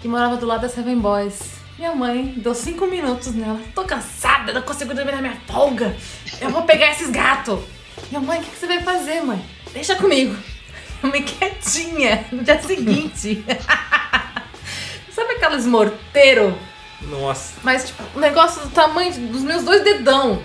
E 0.05 0.09
morava 0.09 0.37
do 0.37 0.47
lado 0.47 0.61
da 0.61 0.69
Seven 0.69 0.99
Boys. 0.99 1.57
Minha 1.79 1.95
mãe 1.95 2.35
deu 2.37 2.55
cinco 2.55 2.87
minutos 2.87 3.35
nela. 3.35 3.61
Tô 3.75 3.85
cansada, 3.85 4.53
não 4.53 4.63
consigo 4.63 4.95
dormir 4.95 5.13
na 5.13 5.21
minha 5.21 5.37
folga. 5.47 5.95
Eu 6.41 6.51
vou 6.51 6.63
pegar 6.63 6.93
esses 6.93 7.11
gatos. 7.11 7.61
Minha 8.09 8.21
mãe, 8.21 8.41
o 8.41 8.43
que, 8.43 8.51
que 8.51 8.57
você 8.57 8.67
vai 8.67 8.83
fazer, 8.83 9.21
mãe? 9.23 9.45
Deixa 9.73 9.97
comigo. 9.97 10.37
Minha 11.03 11.13
mãe 11.13 11.23
quietinha 11.23 12.25
no 12.33 12.43
dia 12.43 12.63
seguinte. 12.63 13.45
Sabe 15.17 15.33
aqueles 15.33 15.65
morteiros? 15.65 16.53
Nossa. 17.01 17.55
Mas, 17.63 17.87
tipo, 17.87 18.03
um 18.15 18.21
negócio 18.21 18.61
do 18.61 18.69
tamanho 18.69 19.11
dos 19.29 19.41
meus 19.43 19.65
dois 19.65 19.83
dedão. 19.83 20.43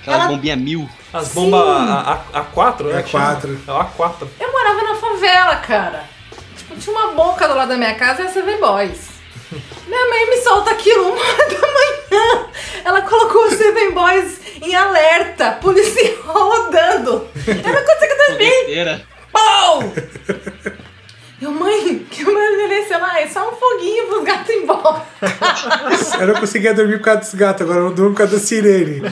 Aquela 0.00 0.16
Ela- 0.18 0.28
bombinha 0.28 0.54
mil. 0.54 0.88
As 1.12 1.28
bombas 1.34 1.60
A, 1.60 2.20
A, 2.32 2.44
A4, 2.44 2.84
né? 2.92 3.00
É 3.00 3.06
chama? 3.06 3.34
A4. 3.36 3.58
É 3.66 3.72
o 3.72 3.74
A4. 3.74 4.28
Eu 4.38 4.52
morava 4.52 4.82
na 4.84 4.94
favela, 4.94 5.56
cara. 5.56 6.04
Tipo, 6.56 6.76
tinha 6.76 6.94
uma 6.96 7.12
boca 7.14 7.48
do 7.48 7.54
lado 7.54 7.70
da 7.70 7.76
minha 7.76 7.94
casa 7.96 8.22
e 8.22 8.26
a 8.26 8.28
Seven 8.28 8.60
Boys. 8.60 9.16
Minha 9.86 10.08
mãe 10.10 10.30
me 10.30 10.36
solta 10.42 10.70
aquilo 10.72 11.10
uma 11.12 11.24
da 11.46 11.60
manhã. 11.60 12.46
Ela 12.84 13.02
colocou 13.02 13.46
o 13.46 13.50
Seven 13.50 13.92
Boys 13.92 14.40
em 14.62 14.74
alerta, 14.76 15.52
policial 15.52 16.22
rodando. 16.34 17.28
Eu 17.46 17.72
não 17.72 17.84
consigo 17.84 18.14
dormir. 18.28 19.06
Pau! 19.32 19.82
Eu, 21.40 21.50
mãe, 21.50 21.98
que 22.10 22.24
maravilha, 22.24 22.86
sei 22.88 22.96
lá, 22.98 23.20
é 23.20 23.26
só 23.28 23.50
um 23.50 23.52
foguinho 23.52 24.06
pros 24.06 24.24
gatos 24.24 24.48
ir 24.48 24.62
embora. 24.62 25.02
Eu 26.18 26.26
não 26.28 26.34
conseguia 26.40 26.72
dormir 26.72 26.96
por 26.98 27.04
causa 27.04 27.20
dos 27.20 27.34
gatos, 27.34 27.62
agora 27.62 27.80
eu 27.80 27.84
não 27.86 27.94
durmo 27.94 28.12
por 28.12 28.18
causa 28.18 28.36
da 28.36 28.42
sirene. 28.42 29.02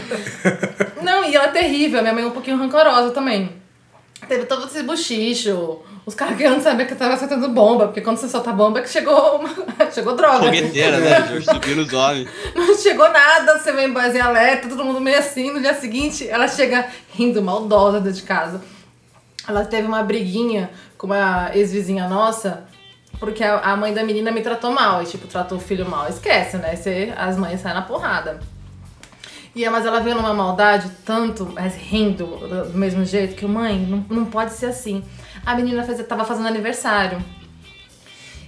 Não, 1.02 1.22
e 1.24 1.36
ela 1.36 1.46
é 1.46 1.50
terrível, 1.50 2.00
minha 2.00 2.14
mãe 2.14 2.24
é 2.24 2.26
um 2.26 2.30
pouquinho 2.30 2.56
rancorosa 2.56 3.10
também. 3.10 3.52
Teve 4.26 4.46
todo 4.46 4.66
esse 4.66 4.82
buchicho, 4.82 5.80
os 6.06 6.14
caras 6.14 6.38
querendo 6.38 6.62
saber 6.62 6.86
que 6.86 6.94
eu 6.94 6.96
tava 6.96 7.14
soltando 7.18 7.46
bomba, 7.50 7.86
porque 7.88 8.00
quando 8.00 8.16
você 8.16 8.26
solta 8.26 8.52
bomba 8.52 8.78
é 8.78 8.82
que 8.82 8.88
chegou, 8.88 9.36
uma- 9.40 9.50
chegou 9.92 10.16
droga. 10.16 10.44
Fogueteira, 10.46 10.96
né? 10.98 11.26
George 11.28 11.44
subiu 11.44 11.76
nos 11.76 11.92
homens. 11.92 12.28
Não 12.54 12.74
chegou 12.74 13.10
nada, 13.10 13.58
você 13.58 13.70
vem 13.72 13.90
em 13.90 13.92
base 13.92 14.18
alerta, 14.18 14.66
todo 14.66 14.82
mundo 14.82 14.98
meio 14.98 15.18
assim. 15.18 15.50
No 15.52 15.60
dia 15.60 15.74
seguinte, 15.74 16.26
ela 16.26 16.48
chega 16.48 16.86
rindo, 17.12 17.42
maldosa 17.42 18.00
dentro 18.00 18.18
de 18.18 18.22
casa. 18.26 18.62
Ela 19.46 19.62
teve 19.66 19.86
uma 19.86 20.02
briguinha 20.02 20.70
com 21.04 21.06
uma 21.06 21.50
ex-vizinha 21.54 22.08
nossa, 22.08 22.64
porque 23.20 23.44
a, 23.44 23.58
a 23.58 23.76
mãe 23.76 23.92
da 23.92 24.02
menina 24.02 24.30
me 24.30 24.40
tratou 24.40 24.72
mal. 24.72 25.02
E, 25.02 25.06
tipo, 25.06 25.26
tratou 25.26 25.58
o 25.58 25.60
filho 25.60 25.86
mal. 25.88 26.08
Esquece, 26.08 26.56
né? 26.56 26.74
Você, 26.74 27.12
as 27.14 27.36
mães 27.36 27.60
saem 27.60 27.74
na 27.74 27.82
porrada. 27.82 28.40
E, 29.54 29.68
mas 29.68 29.84
ela 29.84 30.00
veio 30.00 30.16
numa 30.16 30.32
maldade 30.32 30.90
tanto, 31.04 31.52
mas 31.54 31.76
rindo 31.76 32.24
do, 32.26 32.64
do 32.72 32.78
mesmo 32.78 33.04
jeito, 33.04 33.36
que 33.36 33.44
mãe, 33.44 33.78
não, 33.78 34.04
não 34.08 34.24
pode 34.24 34.54
ser 34.54 34.66
assim. 34.66 35.04
A 35.44 35.54
menina 35.54 35.84
fazia, 35.84 36.04
tava 36.04 36.24
fazendo 36.24 36.48
aniversário. 36.48 37.22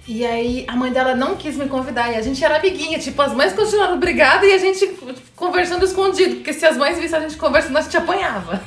E 0.08 0.24
aí 0.24 0.64
a 0.66 0.74
mãe 0.74 0.90
dela 0.90 1.14
não 1.14 1.36
quis 1.36 1.56
me 1.56 1.68
convidar. 1.68 2.10
E 2.10 2.16
a 2.16 2.22
gente 2.22 2.42
era 2.42 2.56
amiguinha. 2.56 2.98
Tipo, 2.98 3.20
as 3.20 3.34
mães 3.34 3.52
continuaram 3.52 4.00
brigadas 4.00 4.48
e 4.48 4.52
a 4.54 4.58
gente 4.58 4.98
conversando 5.36 5.84
escondido. 5.84 6.36
Porque 6.36 6.54
se 6.54 6.64
as 6.64 6.76
mães 6.76 6.98
vissem 6.98 7.18
a 7.18 7.20
gente 7.20 7.36
conversando, 7.36 7.76
a 7.76 7.82
gente 7.82 7.96
apanhava. 7.98 8.62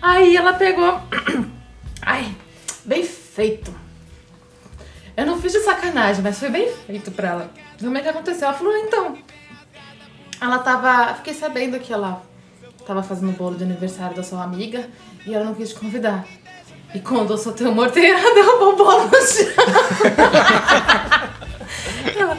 Aí 0.00 0.34
ela 0.34 0.54
pegou. 0.54 0.98
Ai, 2.00 2.34
bem 2.84 3.04
feito. 3.36 3.70
Eu 5.14 5.26
não 5.26 5.38
fiz 5.40 5.52
de 5.52 5.60
sacanagem, 5.60 6.22
mas 6.22 6.38
foi 6.38 6.48
bem 6.48 6.72
feito 6.86 7.10
pra 7.10 7.28
ela. 7.28 7.50
Como 7.78 7.96
é 7.96 8.00
que 8.00 8.08
aconteceu? 8.08 8.48
Ela 8.48 8.56
falou, 8.56 8.72
"Ah, 8.72 8.78
então. 8.80 9.18
Ela 10.40 10.58
tava. 10.58 11.14
Fiquei 11.16 11.34
sabendo 11.34 11.78
que 11.78 11.92
ela 11.92 12.22
tava 12.86 13.02
fazendo 13.02 13.32
bolo 13.36 13.54
de 13.56 13.64
aniversário 13.64 14.16
da 14.16 14.22
sua 14.22 14.42
amiga 14.42 14.88
e 15.26 15.34
ela 15.34 15.44
não 15.44 15.54
quis 15.54 15.70
te 15.70 15.74
convidar. 15.76 16.24
E 16.94 17.00
quando 17.00 17.32
eu 17.32 17.38
soltei 17.38 17.66
o 17.66 17.72
morteiro, 17.72 18.16
ela 18.18 18.34
derrubou 18.34 18.72
o 18.72 18.76
bolo 18.76 19.04
no 19.06 19.26
chão. 19.26 19.46
Ela- 22.18 22.38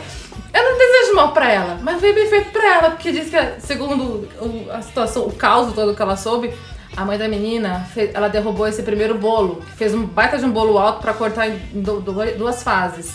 eu 0.53 0.63
não 0.63 0.77
desejo 0.77 1.15
mal 1.15 1.31
pra 1.33 1.51
ela, 1.51 1.77
mas 1.83 1.99
foi 1.99 2.13
bem 2.13 2.27
feito 2.27 2.51
pra 2.51 2.75
ela, 2.75 2.89
porque 2.91 3.11
diz 3.11 3.29
que, 3.29 3.61
segundo 3.61 4.27
a 4.71 4.81
situação, 4.81 5.27
o 5.27 5.31
caos 5.35 5.73
todo 5.73 5.95
que 5.95 6.01
ela 6.01 6.17
soube, 6.17 6.53
a 6.97 7.05
mãe 7.05 7.17
da 7.17 7.27
menina, 7.27 7.87
fez- 7.93 8.09
ela 8.13 8.27
derrubou 8.27 8.67
esse 8.67 8.81
primeiro 8.83 9.15
bolo, 9.17 9.61
fez 9.77 9.93
um 9.93 10.03
baita 10.05 10.37
de 10.37 10.45
um 10.45 10.51
bolo 10.51 10.77
alto 10.79 10.99
pra 11.01 11.13
cortar 11.13 11.47
em 11.47 11.57
du- 11.73 12.01
du- 12.01 12.37
duas 12.37 12.63
fases. 12.63 13.13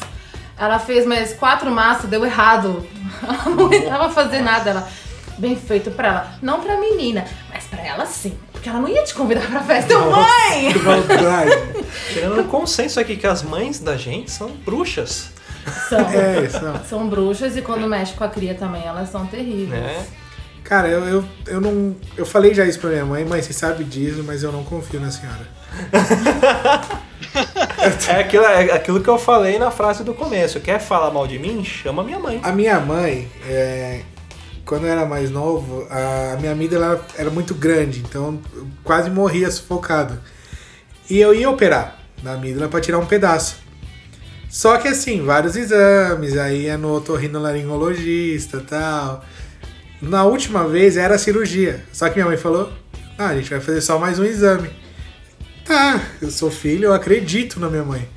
Ela 0.57 0.79
fez 0.79 1.05
mais 1.05 1.33
quatro 1.35 1.71
massas, 1.71 2.09
deu 2.09 2.25
errado. 2.25 2.87
Ela 3.23 3.45
não 3.57 3.67
aguentava 3.67 4.09
fazer 4.11 4.41
nada. 4.41 4.71
Ela, 4.71 4.89
bem 5.39 5.57
feito 5.57 5.91
pra 5.91 6.09
ela. 6.09 6.33
Não 6.41 6.61
pra 6.61 6.77
menina, 6.77 7.25
mas 7.53 7.65
pra 7.65 7.85
ela 7.85 8.07
sim. 8.07 8.37
Porque 8.53 8.69
ela 8.69 8.79
não 8.79 8.89
ia 8.89 9.03
te 9.03 9.15
convidar 9.15 9.47
pra 9.49 9.61
festa. 9.61 9.93
Eu, 9.93 10.11
mãe! 10.11 10.73
Que 10.73 10.79
maldade. 10.79 11.51
No 12.37 12.45
consenso 12.45 13.01
aqui 13.01 13.17
que 13.17 13.27
as 13.27 13.43
mães 13.43 13.79
da 13.81 13.97
gente 13.97 14.31
são 14.31 14.49
bruxas, 14.51 15.31
São, 15.89 16.01
É, 16.11 16.41
isso 16.45 16.61
não. 16.65 16.85
são 16.85 17.09
bruxas 17.09 17.57
e 17.57 17.63
quando 17.63 17.87
mexe 17.89 18.13
com 18.15 18.25
a 18.25 18.29
cria 18.29 18.55
também, 18.55 18.85
elas 18.85 19.09
são 19.11 19.27
terríveis. 19.27 19.69
né? 19.69 20.07
Cara, 20.65 20.89
eu, 20.89 21.05
eu, 21.05 21.25
eu 21.47 21.61
não. 21.61 21.97
Eu 22.17 22.25
falei 22.25 22.55
já 22.55 22.65
isso 22.65 22.79
pra 22.79 22.91
minha 22.91 23.05
mãe, 23.05 23.25
mãe, 23.25 23.43
você 23.43 23.53
sabe 23.53 23.85
disso, 23.85 24.23
mas 24.25 24.43
eu 24.43 24.53
não 24.53 24.65
confio 24.65 25.01
na 25.01 25.11
senhora. 25.11 25.47
É 28.09 28.21
aquilo, 28.21 28.45
é 28.45 28.73
aquilo 28.73 29.01
que 29.01 29.09
eu 29.09 29.19
falei 29.19 29.59
na 29.59 29.71
frase 29.71 30.05
do 30.05 30.15
começo. 30.15 30.61
Quer 30.61 30.79
falar 30.79 31.11
mal 31.11 31.27
de 31.27 31.39
mim? 31.39 31.65
Chama 31.65 32.05
minha 32.05 32.19
mãe. 32.19 32.41
A 32.43 32.53
minha 32.53 32.79
mãe, 32.79 33.29
é, 33.49 34.03
quando 34.65 34.87
eu 34.87 34.93
era 34.93 35.05
mais 35.07 35.31
novo, 35.31 35.87
a 35.91 36.37
minha 36.39 36.53
amígdala 36.53 36.85
ela 36.85 37.07
era 37.17 37.31
muito 37.31 37.55
grande, 37.55 38.01
então 38.01 38.41
eu 38.55 38.67
quase 38.85 39.11
morria 39.11 39.51
sufocado. 39.51 40.19
E 41.09 41.19
eu 41.19 41.35
ia 41.35 41.49
operar 41.51 41.99
na 42.23 42.35
amígdala 42.35 42.69
pra 42.69 42.81
tirar 42.81 42.99
um 42.99 43.07
pedaço. 43.07 43.57
Só 44.49 44.77
que 44.77 44.89
assim, 44.89 45.25
vários 45.25 45.57
exames, 45.57 46.37
aí 46.37 46.65
ia 46.65 46.77
no 46.77 46.95
otorrinolaringologista 46.95 48.59
e 48.59 48.61
tal. 48.61 49.25
Na 50.03 50.25
última 50.25 50.67
vez 50.67 50.97
era 50.97 51.17
cirurgia. 51.17 51.85
Só 51.93 52.09
que 52.09 52.17
minha 52.17 52.27
mãe 52.27 52.37
falou: 52.37 52.73
Ah, 53.17 53.29
a 53.29 53.37
gente 53.37 53.49
vai 53.49 53.61
fazer 53.61 53.81
só 53.81 54.01
mais 54.01 54.19
um 54.19 54.25
exame. 54.25 54.69
Tá, 55.65 56.03
eu 56.21 56.29
sou 56.29 56.51
filho, 56.51 56.87
eu 56.87 56.93
acredito 56.93 57.61
na 57.61 57.71
minha 57.71 57.85
mãe. 57.85 58.09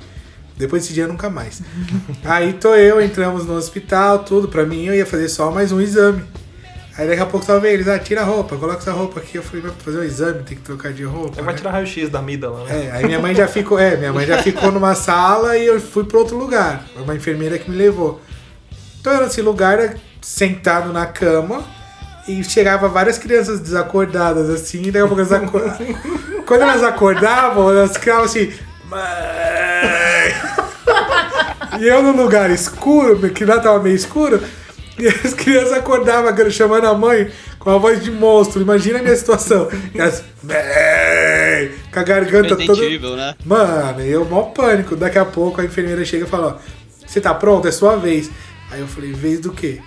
Depois 0.56 0.82
desse 0.82 0.94
dia 0.94 1.06
nunca 1.06 1.30
mais. 1.30 1.62
Aí 2.24 2.54
tô 2.54 2.74
eu, 2.74 3.00
entramos 3.00 3.46
no 3.46 3.54
hospital, 3.54 4.24
tudo. 4.24 4.48
Pra 4.48 4.66
mim 4.66 4.84
eu 4.86 4.94
ia 4.94 5.06
fazer 5.06 5.28
só 5.28 5.52
mais 5.52 5.70
um 5.70 5.80
exame. 5.80 6.24
Aí 6.98 7.06
daqui 7.06 7.20
a 7.20 7.26
pouco 7.26 7.46
tava 7.46 7.68
eles, 7.68 7.86
ah, 7.86 7.98
tira 7.98 8.22
a 8.22 8.24
roupa, 8.24 8.56
coloca 8.56 8.78
essa 8.78 8.90
roupa 8.90 9.20
aqui. 9.20 9.36
Eu 9.36 9.42
falei, 9.42 9.60
vai 9.60 9.72
fazer 9.78 9.98
um 9.98 10.02
exame, 10.02 10.42
tem 10.42 10.56
que 10.56 10.64
trocar 10.64 10.92
de 10.92 11.04
roupa. 11.04 11.40
Vai 11.40 11.52
né? 11.52 11.58
tirar 11.58 11.70
raio-x 11.70 12.08
da 12.08 12.18
amígdala, 12.18 12.64
né? 12.64 12.86
É, 12.86 12.90
aí 12.90 13.04
minha 13.04 13.20
mãe 13.20 13.34
já 13.34 13.46
ficou, 13.46 13.78
é, 13.78 13.96
minha 13.96 14.12
mãe 14.12 14.26
já 14.26 14.42
ficou 14.42 14.72
numa 14.72 14.94
sala 14.94 15.56
e 15.56 15.66
eu 15.66 15.78
fui 15.78 16.04
para 16.04 16.18
outro 16.18 16.36
lugar. 16.36 16.84
Uma 16.96 17.14
enfermeira 17.14 17.58
que 17.58 17.70
me 17.70 17.76
levou. 17.76 18.20
Então 18.98 19.12
eu 19.12 19.22
nesse 19.22 19.42
lugar 19.42 19.94
sentado 20.22 20.92
na 20.92 21.06
cama 21.06 21.75
e 22.28 22.42
chegava 22.44 22.88
várias 22.88 23.18
crianças 23.18 23.60
desacordadas 23.60 24.50
assim, 24.50 24.82
e 24.82 24.90
daqui 24.90 25.04
a 25.04 25.08
pouco 25.08 25.20
elas 25.20 25.32
acordavam. 25.32 25.86
Quando 26.46 26.62
elas 26.62 26.82
acordavam, 26.82 27.70
elas 27.70 27.92
ficavam 27.96 28.24
assim, 28.24 28.52
mãe. 28.88 29.00
E 31.80 31.86
eu 31.86 32.02
num 32.02 32.16
lugar 32.16 32.50
escuro, 32.50 33.18
que 33.30 33.44
lá 33.44 33.60
tava 33.60 33.80
meio 33.82 33.96
escuro, 33.96 34.40
e 34.98 35.06
as 35.08 35.34
crianças 35.34 35.72
acordavam 35.72 36.50
chamando 36.50 36.86
a 36.86 36.94
mãe 36.94 37.30
com 37.58 37.70
a 37.70 37.78
voz 37.78 38.02
de 38.02 38.10
monstro. 38.10 38.62
Imagina 38.62 39.00
a 39.00 39.02
minha 39.02 39.16
situação. 39.16 39.68
E 39.94 40.00
elas, 40.00 40.22
"Mãe", 40.42 41.70
com 41.92 42.00
a 42.00 42.02
garganta 42.02 42.56
toda. 42.66 42.80
Né? 43.16 43.34
Mano, 43.44 44.00
eu 44.00 44.24
mó 44.24 44.42
pânico. 44.44 44.96
Daqui 44.96 45.18
a 45.18 45.24
pouco 45.24 45.60
a 45.60 45.64
enfermeira 45.64 46.04
chega 46.04 46.24
e 46.24 46.28
fala, 46.28 46.46
ó, 46.46 47.06
você 47.06 47.20
tá 47.20 47.34
pronto? 47.34 47.66
É 47.68 47.72
sua 47.72 47.96
vez. 47.96 48.30
Aí 48.70 48.80
eu 48.80 48.86
falei, 48.86 49.12
vez 49.12 49.40
do 49.40 49.52
quê? 49.52 49.80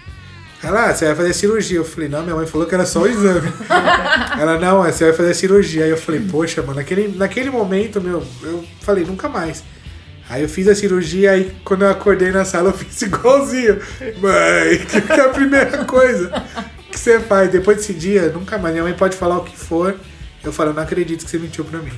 Ela, 0.61 0.89
ah, 0.89 0.93
você 0.95 1.05
vai 1.05 1.15
fazer 1.15 1.33
cirurgia. 1.33 1.77
Eu 1.77 1.85
falei, 1.85 2.09
não, 2.09 2.21
minha 2.23 2.35
mãe 2.35 2.45
falou 2.45 2.67
que 2.67 2.75
era 2.75 2.85
só 2.85 3.01
o 3.01 3.07
exame. 3.07 3.47
Ela, 4.39 4.59
não, 4.59 4.85
é, 4.85 4.91
você 4.91 5.05
vai 5.05 5.13
fazer 5.13 5.33
cirurgia. 5.33 5.85
Aí 5.85 5.89
eu 5.89 5.97
falei, 5.97 6.19
poxa, 6.21 6.61
mano, 6.61 6.75
naquele, 6.75 7.07
naquele 7.17 7.49
momento, 7.49 8.01
meu, 8.01 8.23
eu 8.43 8.65
falei, 8.81 9.05
nunca 9.05 9.29
mais. 9.29 9.63
Aí 10.29 10.41
eu 10.43 10.49
fiz 10.49 10.67
a 10.67 10.75
cirurgia, 10.75 11.31
aí 11.31 11.51
quando 11.63 11.83
eu 11.83 11.89
acordei 11.89 12.29
na 12.31 12.45
sala, 12.45 12.69
eu 12.69 12.73
fiz 12.73 13.01
igualzinho. 13.01 13.79
Mãe, 14.19 14.77
que 15.07 15.13
é 15.13 15.21
a 15.21 15.29
primeira 15.29 15.85
coisa 15.85 16.31
que 16.91 16.99
você 16.99 17.19
faz? 17.19 17.49
Depois 17.49 17.77
desse 17.77 17.93
dia, 17.93 18.29
nunca 18.29 18.57
mais. 18.57 18.73
Minha 18.73 18.83
mãe 18.83 18.93
pode 18.93 19.15
falar 19.15 19.37
o 19.37 19.43
que 19.43 19.55
for. 19.57 19.95
Eu 20.43 20.53
falo, 20.53 20.71
não 20.73 20.83
acredito 20.83 21.25
que 21.25 21.31
você 21.31 21.37
mentiu 21.37 21.65
pra 21.65 21.79
mim. 21.79 21.91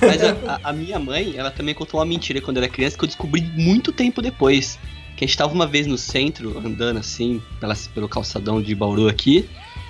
Mas 0.00 0.20
a, 0.24 0.60
a- 0.64 0.72
minha 0.72 0.98
mãe, 0.98 1.34
ela 1.36 1.50
também 1.50 1.74
contou 1.74 2.00
uma 2.00 2.06
mentira 2.06 2.40
quando 2.40 2.56
era 2.56 2.68
criança 2.68 2.96
que 2.96 3.04
eu 3.04 3.08
descobri 3.08 3.42
muito 3.54 3.92
tempo 3.92 4.20
depois. 4.22 4.78
Que 5.16 5.24
a 5.24 5.26
gente 5.26 5.36
tava 5.36 5.52
uma 5.54 5.66
vez 5.66 5.86
no 5.86 5.96
centro, 5.96 6.58
andando 6.58 6.98
assim, 6.98 7.42
pelas, 7.58 7.86
pelo 7.88 8.08
calçadão 8.08 8.60
de 8.60 8.74
Bauru 8.74 9.08
aqui, 9.08 9.48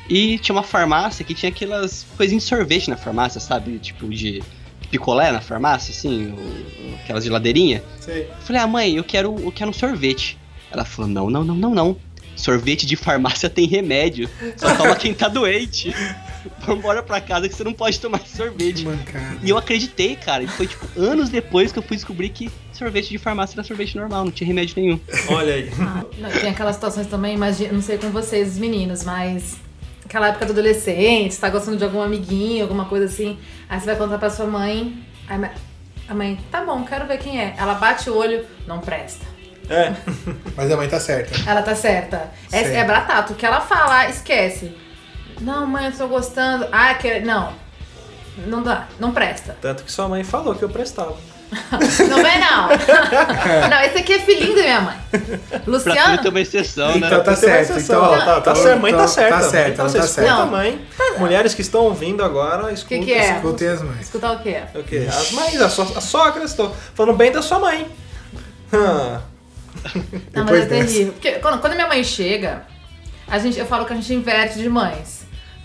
e 0.09 0.39
tinha 0.39 0.55
uma 0.55 0.63
farmácia 0.63 1.25
que 1.25 1.35
tinha 1.35 1.51
aquelas 1.51 2.07
coisinhas 2.17 2.45
de 2.45 2.49
sorvete 2.49 2.89
na 2.89 2.97
farmácia, 2.97 3.41
sabe? 3.41 3.79
Tipo 3.79 4.09
de 4.09 4.41
picolé 4.91 5.33
na 5.33 5.41
farmácia, 5.41 5.91
assim, 5.93 6.27
o- 6.29 6.35
o- 6.37 6.95
aquelas 7.03 7.25
geladeirinha. 7.25 7.83
Sei. 8.01 8.23
Eu 8.23 8.37
falei, 8.43 8.63
ah, 8.63 8.67
mãe, 8.69 8.95
eu 8.97 9.03
quero, 9.03 9.37
eu 9.41 9.51
quero 9.51 9.71
um 9.71 9.75
sorvete. 9.75 10.39
Ela 10.71 10.85
falou, 10.85 11.11
não, 11.11 11.29
não, 11.29 11.43
não, 11.43 11.55
não, 11.57 11.75
não. 11.75 11.97
Sorvete 12.37 12.87
de 12.87 12.95
farmácia 12.95 13.49
tem 13.51 13.67
remédio. 13.67 14.29
Só 14.57 14.77
toma 14.77 14.95
quem 14.95 15.13
tá 15.13 15.27
doente. 15.27 15.93
Vambora 16.67 17.03
pra 17.03 17.21
casa 17.21 17.49
que 17.49 17.55
você 17.55 17.65
não 17.65 17.73
pode 17.73 18.01
tomar 18.01 18.21
sorvete. 18.27 18.85
mancada. 18.85 19.39
E 19.43 19.51
eu 19.51 19.57
acreditei, 19.57 20.17
cara. 20.17 20.43
E 20.43 20.47
foi 20.49 20.67
tipo 20.67 20.87
anos 21.01 21.29
depois 21.29 21.73
que 21.73 21.79
eu 21.79 21.83
fui 21.83 21.97
descobrir 21.97 22.29
que 22.31 22.51
sorvete 22.73 23.09
de 23.11 23.19
farmácia 23.19 23.55
era 23.57 23.65
sorvete 23.65 23.97
normal, 23.97 24.25
não 24.25 24.31
tinha 24.31 24.47
remédio 24.47 24.75
nenhum. 24.77 25.01
Olha 25.29 25.55
aí. 25.55 25.71
Ah, 25.81 26.05
não, 26.19 26.31
tem 26.31 26.51
aquelas 26.51 26.75
situações 26.75 27.07
também, 27.07 27.35
imagina, 27.35 27.73
não 27.73 27.83
sei 27.83 27.97
com 27.99 28.11
vocês, 28.11 28.53
os 28.53 28.59
meninos, 28.59 29.03
mas 29.05 29.57
aquela 30.05 30.29
época 30.29 30.47
do 30.47 30.53
adolescente, 30.53 31.35
você 31.35 31.41
tá 31.41 31.49
gostando 31.49 31.77
de 31.77 31.85
algum 31.85 32.03
amiguinho, 32.03 32.63
alguma 32.63 32.85
coisa 32.85 33.07
assim, 33.07 33.39
aí 33.69 33.81
você 33.81 33.87
vai 33.87 33.97
contar 33.97 34.19
pra 34.19 34.29
sua 34.31 34.47
mãe, 34.47 35.03
aí 35.29 35.41
a 36.09 36.15
mãe, 36.15 36.39
tá 36.51 36.65
bom, 36.65 36.85
quero 36.85 37.07
ver 37.07 37.19
quem 37.19 37.41
é. 37.41 37.55
Ela 37.59 37.75
bate 37.75 38.09
o 38.09 38.17
olho, 38.17 38.45
não 38.67 38.79
presta. 38.79 39.25
É. 39.69 39.93
Mas 40.57 40.71
a 40.71 40.77
mãe 40.77 40.89
tá 40.89 41.01
certa. 41.01 41.35
Ela 41.51 41.61
tá 41.63 41.75
certa. 41.75 42.31
É, 42.53 42.61
é 42.61 42.85
bratata. 42.85 43.33
O 43.33 43.37
que 43.37 43.45
ela 43.45 43.61
falar, 43.61 44.09
esquece. 44.09 44.73
Não, 45.41 45.67
mãe, 45.67 45.87
eu 45.87 45.93
tô 45.93 46.09
gostando. 46.09 46.67
Ah, 46.73 46.95
que... 46.95 47.21
não. 47.21 47.53
Não 48.47 48.63
dá, 48.63 48.87
não 48.99 49.13
presta. 49.13 49.57
Tanto 49.63 49.85
que 49.85 49.93
sua 49.93 50.09
mãe 50.09 50.23
falou 50.25 50.55
que 50.55 50.63
eu 50.63 50.69
prestava. 50.69 51.17
Não 52.09 52.23
vem, 52.23 52.41
não. 52.41 52.69
não, 53.71 53.81
esse 53.83 53.99
aqui 53.99 54.15
é 54.15 54.19
filhinho 54.19 54.57
da 54.57 54.63
minha 54.63 54.81
mãe. 54.81 54.97
Pra 55.49 55.59
tudo 55.61 55.71
Luciano? 55.73 56.19
tem 56.19 56.31
uma 56.31 56.41
exceção, 56.41 56.89
né? 56.99 57.07
Então 57.07 57.23
tá 57.23 57.37
certo. 57.37 57.71
exceção. 57.71 58.05
Então, 58.05 58.25
Tá, 58.25 58.41
tá, 58.41 58.55
certo. 58.57 58.81
Mãe 58.81 58.93
tá 58.93 59.07
certa. 59.07 59.31
Tá 59.37 59.41
mãe 59.43 59.51
certo, 59.51 59.81
ela 59.81 59.91
tá 59.91 59.99
Escuta 59.99 60.07
certa. 60.09 60.43
a 60.43 60.47
mãe. 60.47 60.87
Mulheres 61.19 61.55
que 61.55 61.63
estão 61.63 61.83
ouvindo 61.83 62.25
agora, 62.25 62.73
escuta. 62.73 62.97
Que 62.97 63.05
que 63.05 63.13
é? 63.13 63.37
Escutem 63.37 63.69
as 63.69 63.81
mães. 63.81 64.01
Escutar 64.01 64.33
o 64.33 64.41
quê? 64.41 64.63
O 64.75 64.83
quê? 64.83 65.07
As 65.09 65.31
mães, 65.31 65.61
as, 65.61 65.73
so 65.73 65.83
as 65.97 66.05
sogras 66.05 66.51
estão 66.51 66.73
falando 66.95 67.17
bem 67.17 67.31
da 67.31 67.41
sua 67.41 67.61
mãe. 67.61 67.87
Ah, 68.73 69.21
Não, 70.35 70.45
mas 70.45 70.63
é 70.63 70.67
terrível. 70.67 71.13
Porque 71.13 71.33
quando, 71.33 71.61
quando 71.61 71.75
minha 71.75 71.87
mãe 71.87 72.03
chega, 72.03 72.65
a 73.29 73.39
gente, 73.39 73.57
eu 73.57 73.67
falo 73.67 73.85
que 73.85 73.93
a 73.93 73.97
gente 73.97 74.13
inverte 74.13 74.59
de 74.59 74.69
mães. 74.69 75.16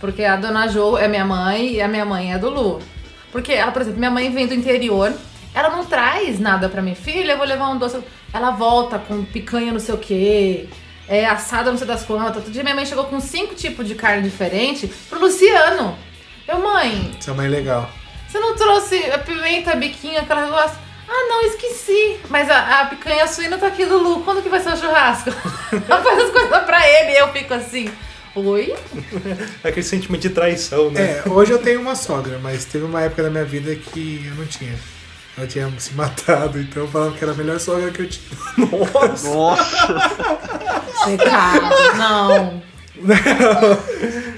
Porque 0.02 0.24
a 0.26 0.36
dona 0.36 0.68
Jo 0.68 0.98
é 0.98 1.08
minha 1.08 1.24
mãe 1.24 1.76
e 1.76 1.82
a 1.82 1.88
minha 1.88 2.04
mãe 2.04 2.34
é 2.34 2.38
do 2.38 2.50
Lu. 2.50 2.82
Porque 3.32 3.54
ela, 3.54 3.72
por 3.72 3.82
exemplo, 3.84 4.00
minha 4.00 4.12
mãe 4.12 4.30
vem 4.30 4.48
do 4.48 4.54
interior, 4.54 5.14
ela 5.54 5.70
não 5.70 5.86
traz 5.86 6.40
nada 6.40 6.68
pra 6.68 6.82
minha 6.82 6.96
filha, 6.96 7.32
eu 7.34 7.38
vou 7.38 7.46
levar 7.46 7.70
um 7.70 7.78
doce. 7.78 8.00
Ela 8.34 8.52
volta 8.52 9.00
com 9.00 9.24
picanha 9.24 9.72
não 9.72 9.80
sei 9.80 9.96
o 9.96 9.98
quê, 9.98 10.68
é 11.08 11.26
assada 11.26 11.70
não 11.72 11.78
sei 11.78 11.88
das 11.88 12.04
quantas. 12.04 12.38
Outro 12.38 12.52
dia 12.52 12.64
minha 12.64 12.76
mãe 12.76 12.86
chegou 12.86 13.06
com 13.06 13.20
cinco 13.22 13.54
tipos 13.56 13.88
de 13.88 13.96
carne 13.96 14.24
diferente 14.24 14.88
pro 15.10 15.20
Luciano. 15.20 15.98
Eu, 16.48 16.60
mãe, 16.60 17.12
Sua 17.22 17.34
mãe 17.34 17.46
é 17.46 17.50
legal. 17.50 17.90
você 18.28 18.40
não 18.40 18.56
trouxe 18.56 18.98
a 19.12 19.20
pimenta, 19.20 19.76
biquinho, 19.76 20.20
aquela 20.20 20.42
negócio? 20.46 20.78
Ah, 21.08 21.28
não, 21.30 21.42
esqueci. 21.46 22.18
Mas 22.30 22.50
a, 22.50 22.82
a 22.82 22.86
picanha 22.86 23.28
suína 23.28 23.58
tá 23.58 23.68
aqui, 23.68 23.84
Lulu. 23.86 24.22
Quando 24.24 24.42
que 24.42 24.48
vai 24.50 24.62
ser 24.62 24.72
o 24.74 24.78
churrasco? 24.78 25.30
Ela 25.88 26.02
faz 26.02 26.20
as 26.20 26.30
coisas 26.32 26.64
pra 26.64 26.88
ele 26.90 27.12
e 27.12 27.18
eu 27.18 27.28
fico 27.34 27.54
assim. 27.54 27.92
Oi? 28.36 28.74
aquele 29.64 29.84
sentimento 29.84 30.22
de 30.22 30.30
traição, 30.30 30.90
né? 30.90 31.22
É, 31.26 31.30
hoje 31.30 31.52
eu 31.52 31.60
tenho 31.60 31.82
uma 31.82 31.96
sogra, 31.96 32.40
mas 32.42 32.64
teve 32.64 32.86
uma 32.86 33.02
época 33.02 33.24
da 33.24 33.30
minha 33.30 33.44
vida 33.44 33.76
que 33.76 34.26
eu 34.26 34.36
não 34.36 34.46
tinha. 34.46 34.74
ela 35.38 35.46
tinha 35.46 35.70
se 35.78 35.94
matado, 35.94 36.60
então 36.60 36.84
eu 36.84 36.88
falava 36.88 37.12
que 37.12 37.24
era 37.24 37.34
a 37.34 37.36
melhor 37.36 37.60
sogra 37.60 37.92
que 37.92 38.02
eu 38.02 38.10
tinha. 38.10 38.38
Pecado, 41.06 41.98
não. 41.98 42.64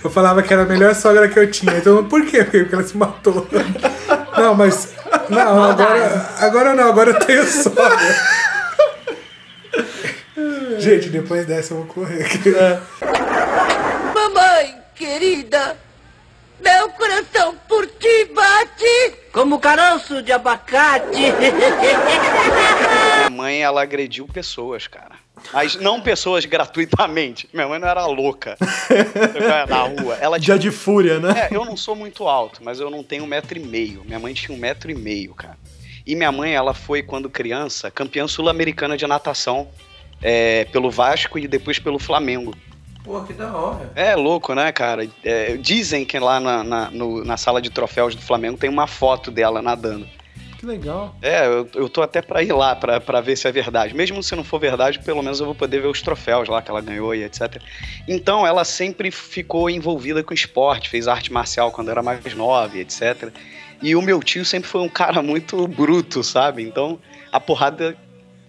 Eu 0.03 0.09
falava 0.09 0.41
que 0.41 0.51
era 0.53 0.63
a 0.63 0.65
melhor 0.65 0.95
sogra 0.95 1.27
que 1.27 1.37
eu 1.37 1.51
tinha. 1.51 1.77
Então, 1.77 2.03
por 2.05 2.25
quê? 2.25 2.43
Porque 2.43 2.73
ela 2.73 2.83
se 2.83 2.97
matou. 2.97 3.47
Não, 4.37 4.55
mas. 4.55 4.93
Não, 5.29 5.63
agora, 5.63 6.29
agora 6.39 6.73
não, 6.73 6.87
agora 6.89 7.11
eu 7.11 7.19
tenho 7.19 7.45
sogra. 7.45 8.15
Gente, 10.79 11.09
depois 11.09 11.45
dessa 11.45 11.73
eu 11.73 11.77
vou 11.77 11.85
correr. 11.85 12.27
Mamãe, 12.95 13.22
querida, 15.03 15.77
meu 16.61 16.89
coração 16.91 17.57
por 17.67 17.85
ti 17.85 18.25
bate 18.33 19.15
como 19.33 19.59
caroço 19.59 20.23
de 20.23 20.31
abacate. 20.31 21.19
Minha 23.17 23.29
mãe, 23.29 23.61
ela 23.61 23.81
agrediu 23.81 24.25
pessoas, 24.25 24.87
cara. 24.87 25.15
Mas 25.51 25.75
não 25.75 25.99
pessoas 25.99 26.45
gratuitamente. 26.45 27.49
Minha 27.51 27.67
mãe 27.67 27.79
não 27.79 27.87
era 27.89 28.05
louca. 28.05 28.55
na 29.67 29.81
rua. 29.81 30.15
Ela 30.21 30.39
Dia 30.39 30.57
tinha... 30.57 30.71
de 30.71 30.71
fúria, 30.71 31.19
né? 31.19 31.49
É, 31.51 31.55
eu 31.55 31.65
não 31.65 31.75
sou 31.75 31.97
muito 31.97 32.25
alto, 32.25 32.61
mas 32.63 32.79
eu 32.79 32.89
não 32.89 33.03
tenho 33.03 33.25
um 33.25 33.27
metro 33.27 33.57
e 33.57 33.61
meio. 33.61 34.05
Minha 34.05 34.19
mãe 34.19 34.33
tinha 34.33 34.55
um 34.55 34.59
metro 34.59 34.89
e 34.89 34.95
meio, 34.95 35.33
cara. 35.33 35.57
E 36.07 36.15
minha 36.15 36.31
mãe, 36.31 36.53
ela 36.53 36.73
foi, 36.73 37.03
quando 37.03 37.29
criança, 37.29 37.91
campeã 37.91 38.25
sul-americana 38.25 38.95
de 38.95 39.05
natação 39.05 39.67
é, 40.21 40.63
pelo 40.65 40.89
Vasco 40.89 41.37
e 41.37 41.45
depois 41.45 41.77
pelo 41.77 41.99
Flamengo. 41.99 42.55
Pô, 43.03 43.21
que 43.21 43.33
da 43.33 43.53
hora. 43.55 43.91
É 43.95 44.15
louco, 44.15 44.53
né, 44.55 44.71
cara? 44.71 45.07
É, 45.23 45.57
dizem 45.57 46.05
que 46.05 46.17
lá 46.17 46.39
na, 46.39 46.63
na, 46.63 46.91
no- 46.91 47.23
na 47.25 47.35
sala 47.37 47.61
de 47.61 47.69
troféus 47.69 48.15
do 48.15 48.21
Flamengo 48.21 48.57
tem 48.57 48.69
uma 48.69 48.87
foto 48.87 49.29
dela 49.29 49.61
nadando. 49.61 50.07
Que 50.57 50.65
legal. 50.65 51.13
É, 51.21 51.45
eu, 51.45 51.67
eu 51.75 51.89
tô 51.89 52.01
até 52.01 52.21
pra 52.21 52.41
ir 52.41 52.53
lá 52.53 52.73
pra, 52.73 53.01
pra 53.01 53.19
ver 53.19 53.35
se 53.35 53.45
é 53.45 53.51
verdade. 53.51 53.93
Mesmo 53.93 54.23
se 54.23 54.33
não 54.33 54.45
for 54.45 54.57
verdade, 54.59 54.99
pelo 54.99 55.21
menos 55.21 55.41
eu 55.41 55.45
vou 55.45 55.53
poder 55.53 55.81
ver 55.81 55.87
os 55.87 56.01
troféus 56.01 56.47
lá 56.47 56.61
que 56.61 56.71
ela 56.71 56.79
ganhou 56.79 57.13
e 57.13 57.23
etc. 57.23 57.61
Então, 58.07 58.47
ela 58.47 58.63
sempre 58.63 59.11
ficou 59.11 59.69
envolvida 59.69 60.23
com 60.23 60.33
esporte, 60.33 60.87
fez 60.87 61.05
arte 61.05 61.33
marcial 61.33 61.69
quando 61.73 61.91
era 61.91 62.01
mais 62.01 62.33
nova 62.33 62.77
e 62.77 62.79
etc. 62.79 63.29
E 63.81 63.93
o 63.97 64.01
meu 64.01 64.21
tio 64.23 64.45
sempre 64.45 64.69
foi 64.69 64.79
um 64.79 64.87
cara 64.87 65.21
muito 65.21 65.67
bruto, 65.67 66.23
sabe? 66.23 66.63
Então, 66.63 66.97
a 67.29 67.39
porrada 67.41 67.97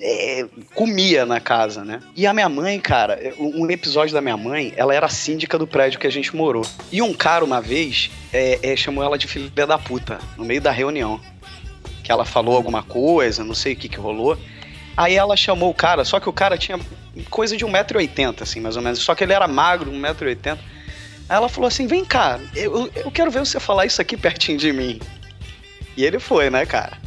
é, 0.07 0.45
comia 0.75 1.25
na 1.25 1.41
casa, 1.41 1.83
né? 1.83 2.01
E 2.15 2.27
a 2.27 2.35
minha 2.35 2.49
mãe, 2.49 2.79
cara, 2.79 3.19
um 3.39 3.65
um 3.65 3.71
episódio 3.71 4.13
da 4.13 4.21
minha 4.21 4.37
mãe, 4.37 4.75
ela 4.77 4.95
era 4.95 5.09
síndica 5.09 5.57
do 5.57 5.67
prédio 5.67 5.99
que 5.99 6.07
a 6.07 6.13
gente 6.13 6.37
morou. 6.37 6.67
E 6.93 7.01
um 7.01 7.15
cara, 7.15 7.43
uma 7.43 7.61
vez, 7.61 8.11
é, 8.31 8.59
é, 8.63 8.77
chamou 8.77 9.03
ela 9.03 9.17
de 9.17 9.27
filha 9.27 9.67
da 9.67 9.79
puta, 9.79 10.19
no 10.37 10.45
meio 10.45 10.61
da 10.61 10.71
reunião. 10.71 11.19
Que 12.03 12.13
ela 12.13 12.27
falou 12.27 12.55
alguma 12.55 12.83
coisa, 12.83 13.43
não 13.43 13.55
sei 13.55 13.73
o 13.73 13.77
que 13.77 13.89
que 13.89 13.97
rolou. 13.97 14.37
Aí 14.95 15.15
ela 15.15 15.37
chamou 15.37 15.71
o 15.71 15.75
cara, 15.75 16.05
só 16.05 16.21
que 16.21 16.29
o 16.29 16.33
cara 16.33 16.59
tinha 16.59 16.79
coisa 17.31 17.57
de 17.57 17.65
1,80m, 17.65 18.43
assim, 18.43 18.61
mais 18.61 18.77
ou 18.77 18.83
menos. 18.83 18.99
Só 18.99 19.15
que 19.15 19.25
ele 19.25 19.33
era 19.33 19.49
magro, 19.49 19.91
1,80m. 19.91 20.59
Aí 21.31 21.37
ela 21.37 21.49
falou 21.49 21.67
assim: 21.67 21.87
vem 21.87 22.05
cá, 22.05 22.39
eu, 22.55 22.91
eu 22.95 23.11
quero 23.11 23.31
ver 23.31 23.39
você 23.39 23.59
falar 23.59 23.87
isso 23.87 24.03
aqui 24.03 24.19
pertinho 24.19 24.59
de 24.59 24.71
mim. 24.71 25.01
E 25.97 26.05
ele 26.05 26.19
foi, 26.19 26.51
né, 26.51 26.67
cara? 26.67 27.04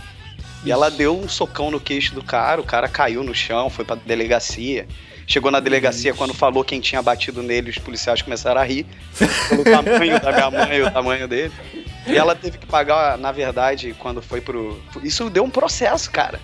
E 0.64 0.72
ela 0.72 0.90
deu 0.90 1.18
um 1.18 1.30
socão 1.30 1.72
no 1.72 1.80
queixo 1.80 2.14
do 2.14 2.24
cara, 2.24 2.60
o 2.60 2.64
cara 2.64 2.88
caiu 2.88 3.24
no 3.24 3.34
chão, 3.34 3.70
foi 3.70 3.86
pra 3.86 3.96
delegacia. 3.96 4.88
Chegou 5.26 5.52
na 5.52 5.60
delegacia 5.60 6.14
quando 6.14 6.34
falou 6.34 6.64
quem 6.64 6.80
tinha 6.80 7.02
batido 7.02 7.44
nele, 7.44 7.70
os 7.70 7.78
policiais 7.78 8.22
começaram 8.22 8.62
a 8.62 8.64
rir 8.64 8.86
pelo 9.50 9.64
tamanho 9.64 10.20
da 10.22 10.32
minha 10.32 10.52
mãe 10.52 10.78
e 10.78 10.82
o 10.82 10.92
tamanho 10.92 11.28
dele. 11.28 11.54
E 12.08 12.16
ela 12.16 12.34
teve 12.34 12.58
que 12.58 12.66
pagar, 12.66 13.18
na 13.18 13.32
verdade, 13.34 13.94
quando 14.00 14.22
foi 14.22 14.40
pro. 14.40 14.82
Isso 15.04 15.30
deu 15.30 15.44
um 15.44 15.50
processo, 15.50 16.10
cara. 16.10 16.40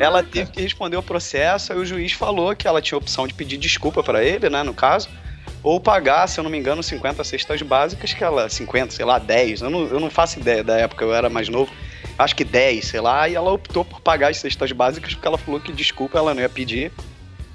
Ela 0.00 0.22
teve 0.22 0.50
que 0.50 0.60
responder 0.60 0.96
o 0.96 1.02
processo, 1.02 1.72
aí 1.72 1.78
o 1.78 1.86
juiz 1.86 2.12
falou 2.12 2.56
que 2.56 2.66
ela 2.66 2.82
tinha 2.82 2.96
a 2.96 2.98
opção 2.98 3.26
de 3.26 3.34
pedir 3.34 3.56
desculpa 3.56 4.02
pra 4.02 4.24
ele, 4.24 4.48
né, 4.48 4.62
no 4.62 4.74
caso, 4.74 5.08
ou 5.62 5.78
pagar, 5.78 6.26
se 6.28 6.40
eu 6.40 6.44
não 6.44 6.50
me 6.50 6.58
engano, 6.58 6.82
50 6.82 7.22
cestas 7.22 7.62
básicas, 7.62 8.12
que 8.12 8.24
ela, 8.24 8.48
50, 8.48 8.92
sei 8.92 9.04
lá, 9.04 9.18
10, 9.18 9.60
eu 9.60 9.70
não, 9.70 9.86
eu 9.86 10.00
não 10.00 10.10
faço 10.10 10.40
ideia 10.40 10.64
da 10.64 10.76
época, 10.78 11.04
eu 11.04 11.14
era 11.14 11.28
mais 11.28 11.48
novo, 11.48 11.70
acho 12.18 12.34
que 12.34 12.44
10, 12.44 12.84
sei 12.84 13.00
lá, 13.00 13.28
e 13.28 13.34
ela 13.34 13.52
optou 13.52 13.84
por 13.84 14.00
pagar 14.00 14.30
as 14.30 14.38
cestas 14.38 14.72
básicas 14.72 15.14
porque 15.14 15.26
ela 15.26 15.38
falou 15.38 15.60
que 15.60 15.72
desculpa 15.72 16.18
ela 16.18 16.34
não 16.34 16.42
ia 16.42 16.48
pedir, 16.48 16.92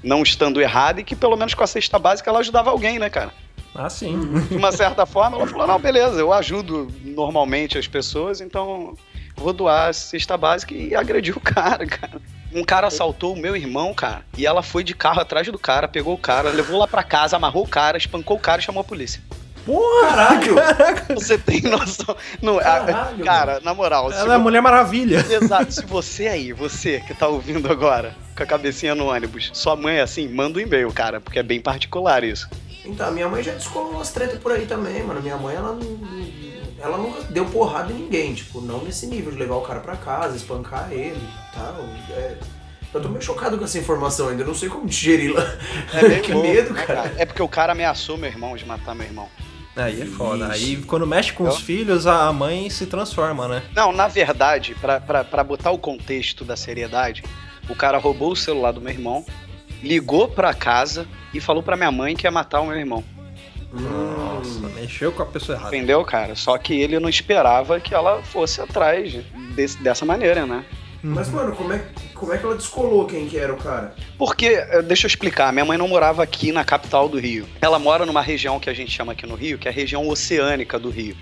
não 0.02 0.22
estando 0.22 0.60
errada, 0.60 1.00
e 1.00 1.04
que 1.04 1.16
pelo 1.16 1.36
menos 1.36 1.54
com 1.54 1.64
a 1.64 1.66
cesta 1.66 1.98
básica 1.98 2.30
ela 2.30 2.40
ajudava 2.40 2.70
alguém, 2.70 2.98
né, 2.98 3.08
cara? 3.10 3.32
Ah, 3.74 3.88
sim. 3.88 4.18
De 4.48 4.56
uma 4.56 4.70
certa 4.70 5.06
forma, 5.06 5.36
ela 5.36 5.46
falou: 5.46 5.66
não, 5.66 5.78
beleza, 5.78 6.20
eu 6.20 6.32
ajudo 6.32 6.88
normalmente 7.02 7.78
as 7.78 7.86
pessoas, 7.86 8.40
então 8.40 8.94
vou 9.34 9.52
doar 9.52 9.88
a 9.88 9.92
cesta 9.92 10.36
básica 10.36 10.74
e 10.74 10.94
agrediu 10.94 11.36
o 11.36 11.40
cara, 11.40 11.86
cara. 11.86 12.20
Um 12.52 12.64
cara 12.64 12.88
assaltou 12.88 13.32
o 13.32 13.38
meu 13.38 13.56
irmão, 13.56 13.94
cara, 13.94 14.24
e 14.36 14.46
ela 14.46 14.62
foi 14.62 14.84
de 14.84 14.94
carro 14.94 15.20
atrás 15.20 15.46
do 15.48 15.58
cara, 15.58 15.88
pegou 15.88 16.14
o 16.14 16.18
cara, 16.18 16.50
levou 16.50 16.78
lá 16.78 16.86
pra 16.86 17.02
casa, 17.02 17.36
amarrou 17.36 17.64
o 17.64 17.68
cara, 17.68 17.96
espancou 17.96 18.36
o 18.36 18.40
cara 18.40 18.60
e 18.60 18.64
chamou 18.64 18.82
a 18.82 18.84
polícia. 18.84 19.22
Caralho! 20.00 20.54
Você 21.14 21.38
tem 21.38 21.60
noção? 21.62 22.16
Não, 22.40 22.58
a- 22.58 22.62
Caralho, 22.62 23.24
cara, 23.24 23.60
na 23.60 23.72
moral, 23.74 24.12
Ela 24.12 24.32
é 24.32 24.34
a 24.34 24.38
vo- 24.38 24.44
Mulher 24.44 24.60
Maravilha. 24.60 25.24
Exato, 25.30 25.72
se 25.72 25.84
você 25.86 26.26
aí, 26.26 26.52
você 26.52 27.00
que 27.06 27.14
tá 27.14 27.28
ouvindo 27.28 27.70
agora, 27.70 28.14
com 28.36 28.42
a 28.42 28.46
cabecinha 28.46 28.94
no 28.94 29.06
ônibus, 29.10 29.50
sua 29.52 29.76
mãe 29.76 29.96
é 29.96 30.02
assim, 30.02 30.28
manda 30.28 30.58
um 30.58 30.62
e-mail, 30.62 30.92
cara, 30.92 31.20
porque 31.20 31.38
é 31.38 31.42
bem 31.42 31.60
particular 31.60 32.24
isso. 32.24 32.48
Então, 32.84 33.10
minha 33.12 33.28
mãe 33.28 33.42
já 33.42 33.52
descolou 33.52 33.92
umas 33.92 34.10
tretas 34.10 34.38
por 34.40 34.50
aí 34.52 34.66
também, 34.66 35.02
mano. 35.04 35.20
Minha 35.22 35.36
mãe, 35.36 35.54
ela 35.54 35.72
não. 35.72 36.32
Ela 36.80 36.98
nunca 36.98 37.22
deu 37.30 37.44
porrada 37.44 37.92
em 37.92 37.96
ninguém, 37.96 38.34
tipo, 38.34 38.60
não 38.60 38.82
nesse 38.82 39.06
nível 39.06 39.30
de 39.30 39.38
levar 39.38 39.54
o 39.54 39.60
cara 39.60 39.78
pra 39.78 39.94
casa, 39.94 40.36
espancar 40.36 40.88
ele 40.90 41.16
e 41.16 41.54
tal. 41.54 41.76
É, 42.10 42.34
eu 42.92 43.00
tô 43.00 43.08
meio 43.08 43.22
chocado 43.22 43.56
com 43.56 43.64
essa 43.64 43.78
informação 43.78 44.28
ainda, 44.28 44.42
eu 44.42 44.46
não 44.48 44.54
sei 44.54 44.68
como 44.68 44.84
digeri-la. 44.86 45.46
É 45.94 46.08
meio 46.08 46.22
que 46.24 46.32
louco, 46.32 46.48
medo, 46.48 46.72
né, 46.74 46.84
cara. 46.84 47.12
É 47.16 47.24
porque 47.24 47.40
o 47.40 47.46
cara 47.46 47.70
ameaçou 47.70 48.18
meu 48.18 48.28
irmão 48.28 48.56
de 48.56 48.66
matar 48.66 48.96
meu 48.96 49.06
irmão. 49.06 49.28
Aí 49.74 50.02
é 50.02 50.06
foda. 50.06 50.52
Aí 50.52 50.76
quando 50.86 51.06
mexe 51.06 51.32
com 51.32 51.44
os 51.44 51.58
filhos, 51.60 52.06
a 52.06 52.30
mãe 52.32 52.68
se 52.68 52.86
transforma, 52.86 53.48
né? 53.48 53.62
Não, 53.74 53.92
na 53.92 54.06
verdade, 54.08 54.74
pra, 54.80 55.00
pra, 55.00 55.24
pra 55.24 55.42
botar 55.42 55.70
o 55.70 55.78
contexto 55.78 56.44
da 56.44 56.56
seriedade, 56.56 57.22
o 57.68 57.74
cara 57.74 57.96
roubou 57.98 58.32
o 58.32 58.36
celular 58.36 58.72
do 58.72 58.80
meu 58.80 58.92
irmão, 58.92 59.24
ligou 59.82 60.28
pra 60.28 60.52
casa 60.52 61.06
e 61.32 61.40
falou 61.40 61.62
pra 61.62 61.76
minha 61.76 61.90
mãe 61.90 62.14
que 62.14 62.26
ia 62.26 62.30
matar 62.30 62.60
o 62.60 62.66
meu 62.66 62.76
irmão. 62.76 63.02
Nossa, 63.72 64.60
mexeu 64.74 65.10
com 65.12 65.22
a 65.22 65.26
pessoa 65.26 65.56
errada. 65.56 65.74
Entendeu, 65.74 66.04
cara? 66.04 66.34
Só 66.36 66.58
que 66.58 66.74
ele 66.74 66.98
não 67.00 67.08
esperava 67.08 67.80
que 67.80 67.94
ela 67.94 68.22
fosse 68.22 68.60
atrás 68.60 69.14
desse- 69.54 69.82
dessa 69.82 70.04
maneira, 70.04 70.44
né? 70.44 70.64
Mas, 71.02 71.28
mano, 71.28 71.54
como 71.56 71.72
é, 71.72 71.84
como 72.14 72.32
é 72.32 72.38
que 72.38 72.44
ela 72.44 72.54
descolou 72.54 73.04
quem 73.06 73.28
que 73.28 73.36
era 73.36 73.52
o 73.52 73.56
cara? 73.56 73.94
Porque, 74.16 74.46
eh, 74.46 74.82
deixa 74.82 75.06
eu 75.06 75.08
explicar, 75.08 75.52
minha 75.52 75.64
mãe 75.64 75.76
não 75.76 75.88
morava 75.88 76.22
aqui 76.22 76.52
na 76.52 76.64
capital 76.64 77.08
do 77.08 77.18
Rio. 77.18 77.48
Ela 77.60 77.78
mora 77.78 78.06
numa 78.06 78.22
região 78.22 78.60
que 78.60 78.70
a 78.70 78.74
gente 78.74 78.92
chama 78.92 79.12
aqui 79.12 79.26
no 79.26 79.34
Rio, 79.34 79.58
que 79.58 79.66
é 79.66 79.70
a 79.70 79.74
região 79.74 80.08
oceânica 80.08 80.78
do 80.78 80.90
Rio. 80.90 81.16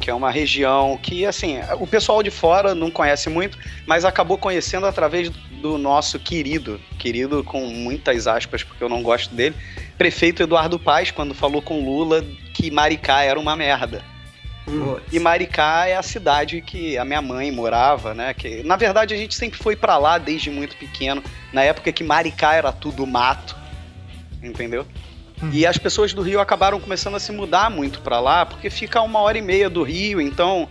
Que 0.00 0.10
é 0.10 0.14
uma 0.14 0.30
região 0.30 0.98
que, 1.00 1.24
assim, 1.24 1.58
o 1.78 1.86
pessoal 1.86 2.22
de 2.22 2.30
fora 2.30 2.74
não 2.74 2.90
conhece 2.90 3.28
muito, 3.28 3.56
mas 3.86 4.04
acabou 4.04 4.36
conhecendo 4.36 4.86
através 4.86 5.30
do 5.60 5.78
nosso 5.78 6.18
querido, 6.18 6.80
querido 6.98 7.44
com 7.44 7.66
muitas 7.66 8.26
aspas, 8.26 8.64
porque 8.64 8.82
eu 8.82 8.88
não 8.88 9.02
gosto 9.02 9.32
dele, 9.34 9.54
prefeito 9.96 10.42
Eduardo 10.42 10.78
Paes, 10.78 11.10
quando 11.10 11.34
falou 11.34 11.62
com 11.62 11.84
Lula 11.84 12.24
que 12.54 12.70
Maricá 12.70 13.22
era 13.22 13.38
uma 13.38 13.54
merda. 13.54 14.02
E 15.12 15.18
Maricá 15.18 15.86
é 15.86 15.96
a 15.96 16.02
cidade 16.02 16.60
que 16.60 16.96
a 16.96 17.04
minha 17.04 17.20
mãe 17.22 17.50
morava, 17.50 18.14
né? 18.14 18.34
Que 18.34 18.62
na 18.62 18.76
verdade 18.76 19.14
a 19.14 19.16
gente 19.16 19.34
sempre 19.34 19.58
foi 19.58 19.76
pra 19.76 19.98
lá 19.98 20.18
desde 20.18 20.50
muito 20.50 20.76
pequeno, 20.76 21.22
na 21.52 21.62
época 21.62 21.92
que 21.92 22.04
Maricá 22.04 22.54
era 22.54 22.72
tudo 22.72 23.06
mato, 23.06 23.56
entendeu? 24.42 24.86
E 25.52 25.64
as 25.66 25.78
pessoas 25.78 26.12
do 26.12 26.20
Rio 26.20 26.38
acabaram 26.38 26.78
começando 26.78 27.14
a 27.14 27.20
se 27.20 27.32
mudar 27.32 27.70
muito 27.70 28.00
pra 28.00 28.20
lá, 28.20 28.44
porque 28.44 28.68
fica 28.68 29.00
uma 29.00 29.20
hora 29.20 29.38
e 29.38 29.42
meia 29.42 29.70
do 29.70 29.82
Rio, 29.82 30.20
então, 30.20 30.68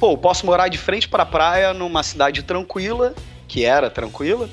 pô, 0.00 0.18
posso 0.18 0.44
morar 0.44 0.66
de 0.66 0.76
frente 0.76 1.08
pra 1.08 1.24
praia 1.24 1.72
numa 1.72 2.02
cidade 2.02 2.42
tranquila, 2.42 3.14
que 3.46 3.64
era 3.64 3.88
tranquila, 3.88 4.50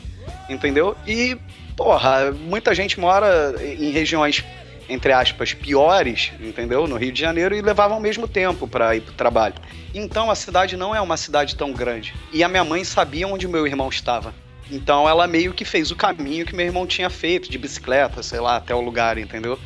entendeu? 0.47 0.95
E, 1.07 1.35
porra, 1.75 2.31
muita 2.31 2.75
gente 2.75 2.99
mora 2.99 3.55
em 3.59 3.89
regiões 3.89 4.45
entre 4.87 5.11
aspas, 5.11 5.53
piores, 5.53 6.31
entendeu? 6.39 6.87
No 6.87 6.97
Rio 6.97 7.11
de 7.11 7.19
Janeiro 7.19 7.55
e 7.55 7.61
levavam 7.61 7.97
o 7.97 8.01
mesmo 8.01 8.27
tempo 8.27 8.67
para 8.67 8.95
ir 8.95 9.01
pro 9.01 9.13
trabalho. 9.13 9.55
Então 9.93 10.29
a 10.29 10.35
cidade 10.35 10.77
não 10.77 10.95
é 10.95 11.01
uma 11.01 11.17
cidade 11.17 11.55
tão 11.55 11.73
grande. 11.73 12.13
E 12.31 12.43
a 12.43 12.47
minha 12.47 12.63
mãe 12.63 12.83
sabia 12.83 13.27
onde 13.27 13.47
o 13.47 13.49
meu 13.49 13.65
irmão 13.65 13.89
estava. 13.89 14.33
Então 14.69 15.07
ela 15.07 15.27
meio 15.27 15.53
que 15.53 15.65
fez 15.65 15.91
o 15.91 15.95
caminho 15.95 16.45
que 16.45 16.55
meu 16.55 16.65
irmão 16.65 16.87
tinha 16.87 17.09
feito, 17.09 17.49
de 17.49 17.57
bicicleta, 17.57 18.21
sei 18.23 18.39
lá, 18.39 18.57
até 18.57 18.73
o 18.73 18.81
lugar, 18.81 19.17
entendeu? 19.17 19.59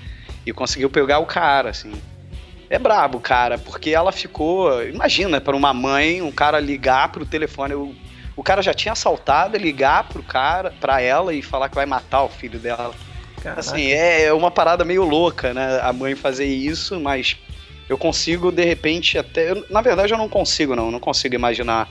E 0.46 0.54
conseguiu 0.54 0.90
pegar 0.90 1.20
o 1.20 1.26
cara, 1.26 1.70
assim. 1.70 1.94
É 2.70 2.78
brabo, 2.78 3.20
cara, 3.20 3.58
porque 3.58 3.90
ela 3.90 4.12
ficou. 4.12 4.84
Imagina, 4.86 5.42
para 5.42 5.56
uma 5.56 5.74
mãe, 5.74 6.22
um 6.22 6.32
cara 6.32 6.60
ligar 6.60 7.12
pro 7.12 7.26
telefone. 7.26 7.74
O, 7.74 7.96
o 8.36 8.44
cara 8.44 8.62
já 8.62 8.74
tinha 8.74 8.92
assaltado, 8.92 9.58
ligar 9.58 10.08
pro 10.08 10.22
cara, 10.22 10.74
pra 10.80 11.02
ela 11.02 11.34
e 11.34 11.42
falar 11.42 11.70
que 11.70 11.76
vai 11.76 11.86
matar 11.86 12.24
o 12.24 12.30
filho 12.30 12.60
dela. 12.60 12.94
Caraca. 13.42 13.60
Assim, 13.60 13.88
é 13.92 14.32
uma 14.34 14.52
parada 14.52 14.84
meio 14.86 15.04
louca, 15.04 15.54
né? 15.54 15.80
A 15.82 15.92
mãe 15.94 16.16
fazer 16.16 16.46
isso, 16.46 17.00
mas 17.00 17.38
eu 17.88 17.98
consigo, 17.98 18.52
de 18.52 18.64
repente, 18.64 19.18
até. 19.18 19.52
eu- 19.52 19.66
na 19.70 19.82
verdade, 19.82 20.14
eu 20.14 20.18
não 20.18 20.30
consigo, 20.30 20.76
não. 20.76 20.86
Eu 20.86 20.92
não 20.92 21.00
consigo 21.00 21.34
imaginar 21.36 21.90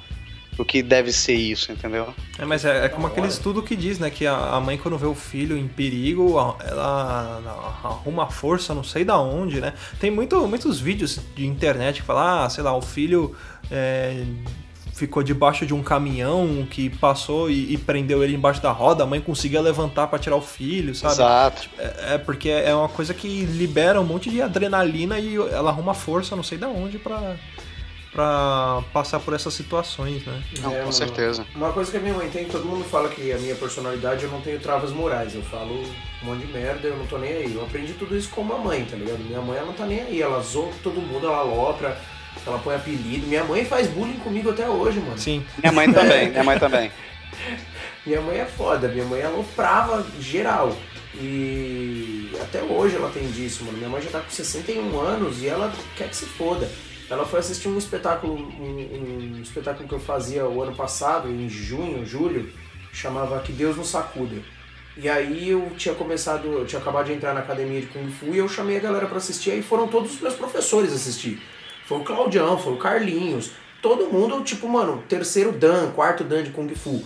o 0.59 0.65
que 0.65 0.83
deve 0.83 1.13
ser 1.13 1.35
isso, 1.35 1.71
entendeu? 1.71 2.13
É, 2.37 2.45
mas 2.45 2.65
é, 2.65 2.87
é 2.87 2.89
como 2.89 3.07
aquele 3.07 3.29
estudo 3.29 3.63
que 3.63 3.77
diz, 3.77 3.99
né? 4.01 4.11
Que 4.11 4.27
a, 4.27 4.35
a 4.37 4.61
mãe, 4.61 4.77
quando 4.77 4.99
vê 4.99 5.07
o 5.07 5.15
filho 5.15 5.57
em 5.57 5.69
perigo, 5.69 6.37
ela 6.69 7.41
arruma 7.85 8.29
força, 8.29 8.75
não 8.75 8.83
sei 8.83 9.05
da 9.05 9.19
onde, 9.21 9.61
né? 9.61 9.73
Tem 10.01 10.11
muito, 10.11 10.47
muitos 10.49 10.81
vídeos 10.81 11.21
de 11.37 11.47
internet 11.47 12.01
que 12.01 12.07
falam, 12.07 12.45
ah, 12.45 12.51
sei 12.51 12.65
lá, 12.65 12.77
o 12.77 12.83
filho 12.83 13.37
é, 13.71 14.25
ficou 14.99 15.23
debaixo 15.23 15.65
de 15.65 15.73
um 15.73 15.83
caminhão 15.83 16.67
que 16.69 16.91
passou 16.91 17.49
e, 17.49 17.73
e 17.73 17.79
prendeu 17.79 18.23
ele 18.25 18.35
embaixo 18.35 18.61
da 18.61 18.73
roda, 18.73 19.05
a 19.05 19.07
mãe 19.07 19.21
conseguia 19.21 19.61
levantar 19.61 20.09
pra 20.09 20.19
tirar 20.19 20.37
o 20.37 20.43
filho, 20.43 20.95
sabe? 20.95 21.15
Exato. 21.15 21.71
É, 21.79 22.15
é 22.15 22.19
porque 22.19 22.49
é 22.51 22.75
uma 22.75 22.89
coisa 22.89 23.15
que 23.15 23.45
libera 23.45 24.01
um 24.01 24.05
monte 24.05 24.29
de 24.29 24.43
adrenalina 24.43 25.19
e 25.19 25.37
ela 25.37 25.71
arruma 25.71 25.95
força, 25.95 26.35
não 26.35 26.43
sei 26.43 26.59
da 26.59 26.69
onde, 26.69 26.99
pra, 26.99 27.37
pra 28.13 28.83
passar 28.93 29.21
por 29.21 29.35
essas 29.35 29.55
situações, 29.55 30.25
né? 30.27 30.43
Não, 30.61 30.75
É, 30.75 30.83
com 30.83 30.91
certeza. 30.93 31.47
Uma 31.55 31.73
coisa 31.73 31.91
que 31.91 31.97
a 31.97 32.01
minha 32.01 32.15
mãe 32.15 32.29
tem, 32.29 32.47
todo 32.47 32.65
mundo 32.65 32.85
fala 32.85 33.09
que 33.09 33.33
a 33.33 33.39
minha 33.39 33.55
personalidade 33.55 34.25
eu 34.25 34.31
não 34.31 34.41
tenho 34.41 34.59
travas 34.59 34.91
morais. 34.91 35.35
Eu 35.35 35.43
falo 35.43 35.75
um 36.23 36.27
monte 36.27 36.45
de 36.45 36.53
merda, 36.53 36.89
eu 36.89 36.97
não 36.97 37.07
tô 37.07 37.19
nem 37.19 37.33
aí. 37.33 37.55
Eu 37.55 37.63
aprendi 37.63 37.93
tudo 37.93 38.17
isso 38.17 38.31
com 38.31 38.41
a 38.53 38.59
mãe, 38.59 38.85
tá 38.85 38.97
ligado? 38.97 39.21
Minha 39.21 39.41
mãe 39.41 39.59
ela 39.59 39.67
não 39.67 39.75
tá 39.75 39.87
nem 39.87 40.01
aí, 40.01 40.21
ela 40.21 40.41
zoa 40.41 40.71
todo 40.83 41.01
mundo, 41.01 41.27
ela 41.27 41.39
alopra, 41.39 41.97
ela 42.47 42.59
põe 42.59 42.75
apelido. 42.75 43.27
Minha 43.27 43.45
mãe 43.45 43.65
faz 43.65 43.87
bullying 43.89 44.19
comigo 44.19 44.51
até 44.51 44.69
hoje, 44.69 45.01
mano. 45.01 45.19
Sim. 45.19 45.45
Minha 45.59 45.73
mãe 45.73 45.93
também, 45.93 46.31
minha 46.31 46.45
mãe 46.45 46.59
também. 46.59 46.91
Minha 48.07 48.23
mãe 48.23 48.39
é 48.39 48.47
foda, 48.47 48.89
minha 48.89 49.05
mãe 49.05 49.23
aloprava 49.23 50.03
geral. 50.19 50.75
E 51.15 52.31
até 52.41 52.63
hoje 52.63 52.97
ela 52.97 53.11
tem 53.11 53.31
disso, 53.31 53.65
mano. 53.65 53.77
Minha 53.77 53.91
mãe 53.91 54.01
já 54.01 54.09
tá 54.09 54.21
com 54.21 54.31
61 54.31 54.99
anos 54.99 55.43
e 55.43 55.47
ela 55.47 55.71
quer 55.95 56.09
que 56.09 56.17
se 56.17 56.25
foda. 56.25 56.71
Ela 57.11 57.27
foi 57.27 57.41
assistir 57.41 57.69
um 57.69 57.77
espetáculo, 57.77 58.35
um, 58.35 59.37
um 59.37 59.43
espetáculo 59.43 59.87
que 59.87 59.95
eu 59.95 60.01
fazia 60.01 60.47
o 60.47 60.63
ano 60.63 60.75
passado, 60.75 61.29
em 61.29 61.49
junho, 61.51 62.07
julho, 62.07 62.51
chamava 62.93 63.41
Que 63.41 63.53
Deus 63.53 63.77
nos 63.77 63.89
Sacuda. 63.89 64.37
E 64.97 65.09
aí 65.09 65.51
eu 65.51 65.71
tinha 65.77 65.95
começado, 65.95 66.47
eu 66.47 66.67
tinha 66.67 66.81
acabado 66.81 67.07
de 67.07 67.13
entrar 67.13 67.33
na 67.33 67.41
academia 67.41 67.81
de 67.81 67.87
Kung 67.87 68.11
Fu 68.11 68.35
e 68.35 68.39
eu 68.39 68.49
chamei 68.49 68.77
a 68.77 68.81
galera 68.81 69.07
pra 69.07 69.19
assistir, 69.19 69.53
aí 69.53 69.63
foram 69.63 69.87
todos 69.87 70.15
os 70.15 70.21
meus 70.21 70.35
professores 70.35 70.93
assistir. 70.93 71.41
Foi 71.89 71.99
o 72.01 72.05
Claudião, 72.05 72.59
foi 72.59 72.75
o 72.75 72.77
Carlinhos, 72.77 73.51
todo 73.81 74.13
mundo, 74.13 74.45
tipo, 74.45 74.69
mano, 74.69 75.03
terceiro 75.09 75.53
Dan, 75.53 75.91
quarto 75.93 76.23
Dan 76.23 76.43
de 76.43 76.51
Kung 76.51 76.69
Fu. 76.75 77.03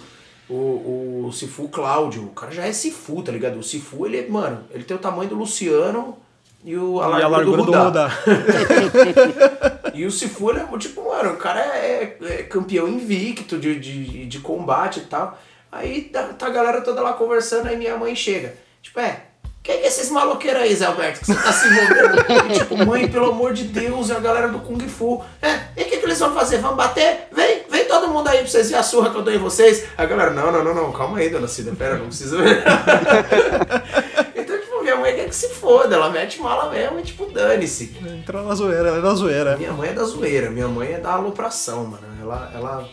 O, 0.50 1.26
o 1.28 1.32
Sifu 1.32 1.68
Cláudio, 1.68 2.24
o 2.24 2.30
cara 2.30 2.50
já 2.50 2.66
é 2.66 2.72
Sifu, 2.72 3.22
tá 3.22 3.30
ligado? 3.30 3.60
O 3.60 3.62
Sifu, 3.62 4.04
ele, 4.06 4.18
é- 4.18 4.28
mano, 4.28 4.64
ele 4.72 4.82
tem 4.82 4.96
o 4.96 5.00
tamanho 5.00 5.30
do 5.30 5.36
Luciano 5.36 6.18
e 6.64 6.76
o, 6.76 7.00
a 7.00 7.20
e 7.20 7.22
a 7.22 7.28
largura 7.28 7.58
do 7.58 7.64
Rudá. 7.64 7.84
Rudá. 7.84 8.10
E 9.94 10.06
o 10.06 10.10
Sifu, 10.10 10.50
ele 10.50 10.60
é 10.60 10.78
tipo, 10.78 11.06
mano, 11.06 11.34
o 11.34 11.36
cara 11.36 11.60
é, 11.60 12.16
é 12.20 12.42
campeão 12.44 12.88
invicto 12.88 13.58
de, 13.58 13.78
de, 13.78 14.26
de 14.26 14.38
combate 14.40 15.00
e 15.00 15.02
tal. 15.02 15.38
Aí 15.70 16.04
tá 16.04 16.22
tá 16.32 16.46
a 16.46 16.50
galera 16.50 16.80
toda 16.80 17.02
lá 17.02 17.12
conversando, 17.12 17.68
aí 17.68 17.76
minha 17.76 17.96
mãe 17.96 18.16
chega. 18.16 18.56
Tipo, 18.80 19.00
é, 19.00 19.26
quem 19.62 19.78
que 19.78 19.84
é 19.84 19.86
esses 19.86 20.10
maloqueiros 20.10 20.60
aí, 20.60 20.74
Zé 20.74 20.86
Alberto, 20.86 21.20
que 21.20 21.26
você 21.26 21.34
tá 21.34 21.52
se 21.52 21.68
envolvendo? 21.68 22.50
E, 22.50 22.58
tipo, 22.58 22.76
mãe, 22.84 23.08
pelo 23.08 23.30
amor 23.30 23.52
de 23.52 23.62
Deus, 23.62 24.10
é 24.10 24.16
a 24.16 24.20
galera 24.20 24.48
do 24.48 24.58
Kung 24.58 24.80
Fu. 24.88 25.24
É, 25.40 25.60
e 25.76 25.82
o 25.82 25.84
que, 25.84 25.98
que 25.98 26.04
eles 26.04 26.18
vão 26.18 26.34
fazer? 26.34 26.58
Vão 26.58 26.74
bater? 26.74 27.28
Vem, 27.30 27.62
vem 27.70 27.84
todo 27.84 28.08
mundo 28.08 28.26
aí 28.26 28.38
pra 28.38 28.48
vocês 28.48 28.66
verem 28.66 28.80
a 28.80 28.82
surra 28.82 29.10
que 29.10 29.16
eu 29.16 29.22
dou 29.22 29.32
em 29.32 29.38
vocês. 29.38 29.84
A 29.96 30.04
galera, 30.04 30.32
não, 30.32 30.50
não, 30.50 30.64
não, 30.64 30.74
não, 30.74 30.92
calma 30.92 31.18
aí, 31.18 31.30
dona 31.30 31.46
Cida, 31.46 31.72
pera, 31.78 31.96
não 31.96 32.06
precisa 32.06 32.38
ver. 32.38 32.64
então, 34.34 34.58
tipo, 34.58 34.82
minha 34.82 34.96
mãe 34.96 35.14
quer 35.14 35.28
que 35.28 35.36
se 35.36 35.48
foda, 35.50 35.94
ela 35.94 36.10
mete 36.10 36.40
mala 36.40 36.68
mesmo 36.68 36.98
e, 36.98 37.02
tipo, 37.04 37.26
dane-se. 37.26 37.96
Entrou 38.04 38.42
na 38.42 38.56
zoeira, 38.56 38.88
ela 38.88 38.98
é 38.98 39.00
da 39.00 39.14
zoeira. 39.14 39.56
Minha 39.56 39.72
mãe 39.72 39.90
é 39.90 39.92
da 39.92 40.02
zoeira, 40.02 40.50
minha 40.50 40.66
mãe 40.66 40.94
é 40.94 40.98
da 40.98 41.12
alopração, 41.12 41.84
mano. 41.84 42.02
Ela, 42.20 42.50
ela. 42.52 42.88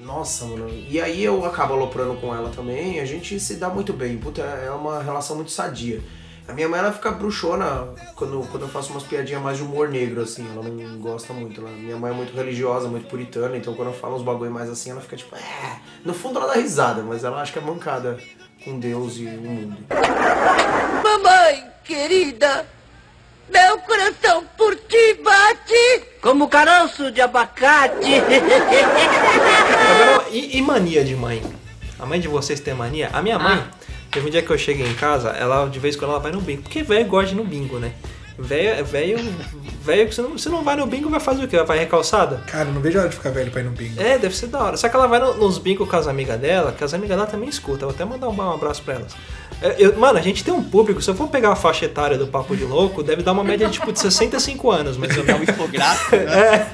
Nossa, 0.00 0.44
mano. 0.44 0.68
E 0.88 1.00
aí 1.00 1.22
eu 1.22 1.44
acabo 1.44 1.74
aloprando 1.74 2.14
com 2.14 2.34
ela 2.34 2.50
também, 2.50 3.00
a 3.00 3.04
gente 3.04 3.38
se 3.38 3.56
dá 3.56 3.68
muito 3.68 3.92
bem. 3.92 4.18
Puta, 4.18 4.42
é 4.42 4.70
uma 4.70 5.02
relação 5.02 5.36
muito 5.36 5.50
sadia. 5.50 6.00
A 6.48 6.52
minha 6.52 6.68
mãe, 6.68 6.80
ela 6.80 6.92
fica 6.92 7.10
bruxona 7.12 7.88
quando, 8.16 8.46
quando 8.50 8.64
eu 8.64 8.68
faço 8.68 8.90
umas 8.90 9.04
piadinhas 9.04 9.40
mais 9.40 9.58
de 9.58 9.62
humor 9.62 9.88
negro, 9.88 10.22
assim. 10.22 10.44
Ela 10.50 10.62
não 10.62 10.98
gosta 10.98 11.32
muito. 11.32 11.60
Ela, 11.60 11.70
minha 11.70 11.96
mãe 11.96 12.10
é 12.10 12.14
muito 12.14 12.34
religiosa, 12.34 12.88
muito 12.88 13.06
puritana, 13.06 13.56
então 13.56 13.74
quando 13.74 13.88
eu 13.88 13.94
falo 13.94 14.16
uns 14.16 14.22
bagulho 14.22 14.50
mais 14.50 14.68
assim, 14.68 14.90
ela 14.90 15.00
fica 15.00 15.16
tipo, 15.16 15.36
é. 15.36 15.80
No 16.04 16.12
fundo 16.12 16.38
ela 16.38 16.48
dá 16.48 16.60
risada, 16.60 17.02
mas 17.02 17.22
ela 17.22 17.40
acha 17.40 17.52
que 17.52 17.58
é 17.58 17.62
mancada 17.62 18.18
com 18.64 18.78
Deus 18.78 19.18
e 19.18 19.26
o 19.26 19.30
mundo. 19.30 19.76
Mamãe 21.04 21.64
querida, 21.84 22.66
meu 23.48 23.78
coração 23.78 24.44
por 24.56 24.74
ti 24.76 25.14
bate 25.22 26.04
como 26.22 26.48
caroço 26.48 27.10
de 27.10 27.20
abacate. 27.20 28.14
Agora, 29.90 30.28
e, 30.30 30.58
e 30.58 30.62
mania 30.62 31.04
de 31.04 31.14
mãe? 31.16 31.42
A 31.98 32.06
mãe 32.06 32.20
de 32.20 32.28
vocês 32.28 32.60
tem 32.60 32.74
mania? 32.74 33.10
A 33.12 33.22
minha 33.22 33.38
mãe, 33.38 33.62
teve 34.10 34.26
um 34.26 34.30
dia 34.30 34.42
que 34.42 34.50
eu 34.50 34.58
cheguei 34.58 34.86
em 34.86 34.94
casa, 34.94 35.30
ela 35.30 35.66
de 35.68 35.78
vez 35.78 35.94
em 35.94 35.98
quando 35.98 36.12
ela 36.12 36.20
vai 36.20 36.32
no 36.32 36.40
bingo. 36.40 36.62
Porque 36.62 36.82
velho 36.82 37.06
gosta 37.06 37.28
de 37.28 37.34
ir 37.34 37.36
no 37.36 37.44
bingo, 37.44 37.78
né? 37.78 37.92
Velho, 38.38 38.84
velho, 38.84 39.18
velho, 39.82 40.10
você 40.12 40.22
não, 40.22 40.30
você 40.30 40.48
não 40.48 40.64
vai 40.64 40.74
no 40.74 40.86
bingo, 40.86 41.08
vai 41.10 41.20
fazer 41.20 41.44
o 41.44 41.48
quê? 41.48 41.62
Vai 41.62 41.78
recalçada? 41.78 42.42
Cara, 42.46 42.64
não 42.64 42.80
vejo 42.80 42.96
a 42.98 43.02
hora 43.02 43.10
de 43.10 43.16
ficar 43.16 43.30
velho 43.30 43.50
pra 43.50 43.60
ir 43.60 43.64
no 43.64 43.70
bingo. 43.72 44.00
É, 44.02 44.16
deve 44.18 44.34
ser 44.34 44.46
da 44.46 44.58
hora. 44.64 44.76
Só 44.76 44.88
que 44.88 44.96
ela 44.96 45.06
vai 45.06 45.20
no- 45.20 45.34
nos 45.34 45.58
bingos 45.58 45.88
com 45.88 45.94
as 45.96 46.06
amigas 46.08 46.40
dela, 46.40 46.72
que 46.72 46.82
as 46.82 46.94
amigas 46.94 47.16
dela 47.16 47.28
também 47.30 47.48
escutam. 47.48 47.88
Eu 47.88 47.94
vou 47.94 47.94
até 47.94 48.04
mandar 48.04 48.28
um, 48.30 48.34
um 48.36 48.52
abraço 48.54 48.82
pra 48.82 48.94
elas. 48.94 49.14
É, 49.62 49.76
eu- 49.78 49.96
mano, 49.98 50.18
a 50.18 50.22
gente 50.22 50.42
tem 50.42 50.52
um 50.52 50.62
público, 50.62 51.00
se 51.00 51.08
eu 51.10 51.14
for 51.14 51.28
pegar 51.28 51.52
a 51.52 51.56
faixa 51.56 51.84
etária 51.84 52.18
do 52.18 52.26
Papo 52.26 52.56
de 52.56 52.64
Louco, 52.64 53.02
deve 53.02 53.22
dar 53.22 53.32
uma 53.32 53.44
média 53.44 53.66
de 53.66 53.72
tipo 53.74 53.92
de 53.92 53.98
65 54.00 54.70
anos, 54.70 54.96
mais 54.96 55.16
ou 55.16 55.24
É 55.26 55.34
um 55.34 55.42
infográfico, 55.42 56.16
né? 56.16 56.66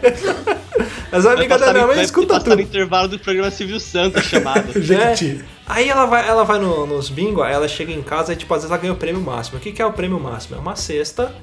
As 1.10 1.24
Vai 1.24 1.34
amigas 1.36 1.58
da 1.60 1.66
passar 1.66 1.72
minha 1.74 1.86
mãe 1.86 2.02
escutam 2.02 2.36
passar 2.38 2.50
no 2.50 2.56
tudo. 2.56 2.62
intervalo 2.68 3.08
do 3.08 3.18
programa 3.18 3.50
Silvio 3.50 3.80
Santos 3.80 4.24
chamado. 4.24 4.68
É. 4.92 5.38
Aí 5.66 5.88
ela 5.88 6.06
vai, 6.06 6.26
ela 6.26 6.44
vai 6.44 6.58
no- 6.58 6.86
nos 6.86 7.08
bingo, 7.10 7.42
aí 7.42 7.52
ela 7.52 7.68
chega 7.68 7.92
em 7.92 8.02
casa 8.02 8.32
e 8.32 8.36
tipo, 8.36 8.52
às 8.54 8.60
vezes 8.60 8.70
ela 8.70 8.80
ganha 8.80 8.92
o 8.92 8.96
prêmio 8.96 9.20
máximo. 9.20 9.58
O 9.58 9.60
que, 9.60 9.70
que 9.72 9.82
é 9.82 9.86
o 9.86 9.92
prêmio 9.92 10.18
máximo? 10.18 10.56
É 10.56 10.58
uma 10.58 10.76
cesta, 10.76 11.34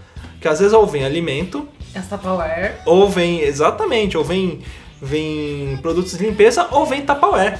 que 0.41 0.47
às 0.47 0.59
vezes 0.59 0.73
ou 0.73 0.85
vem 0.87 1.03
alimento, 1.05 1.67
Essa 1.93 2.17
Power. 2.17 2.75
ou 2.85 3.07
vem, 3.09 3.41
exatamente, 3.41 4.17
ou 4.17 4.23
vem, 4.23 4.61
vem 5.01 5.77
produtos 5.81 6.17
de 6.17 6.25
limpeza, 6.25 6.67
ou 6.71 6.85
vem 6.85 7.01
Tupperware. 7.05 7.59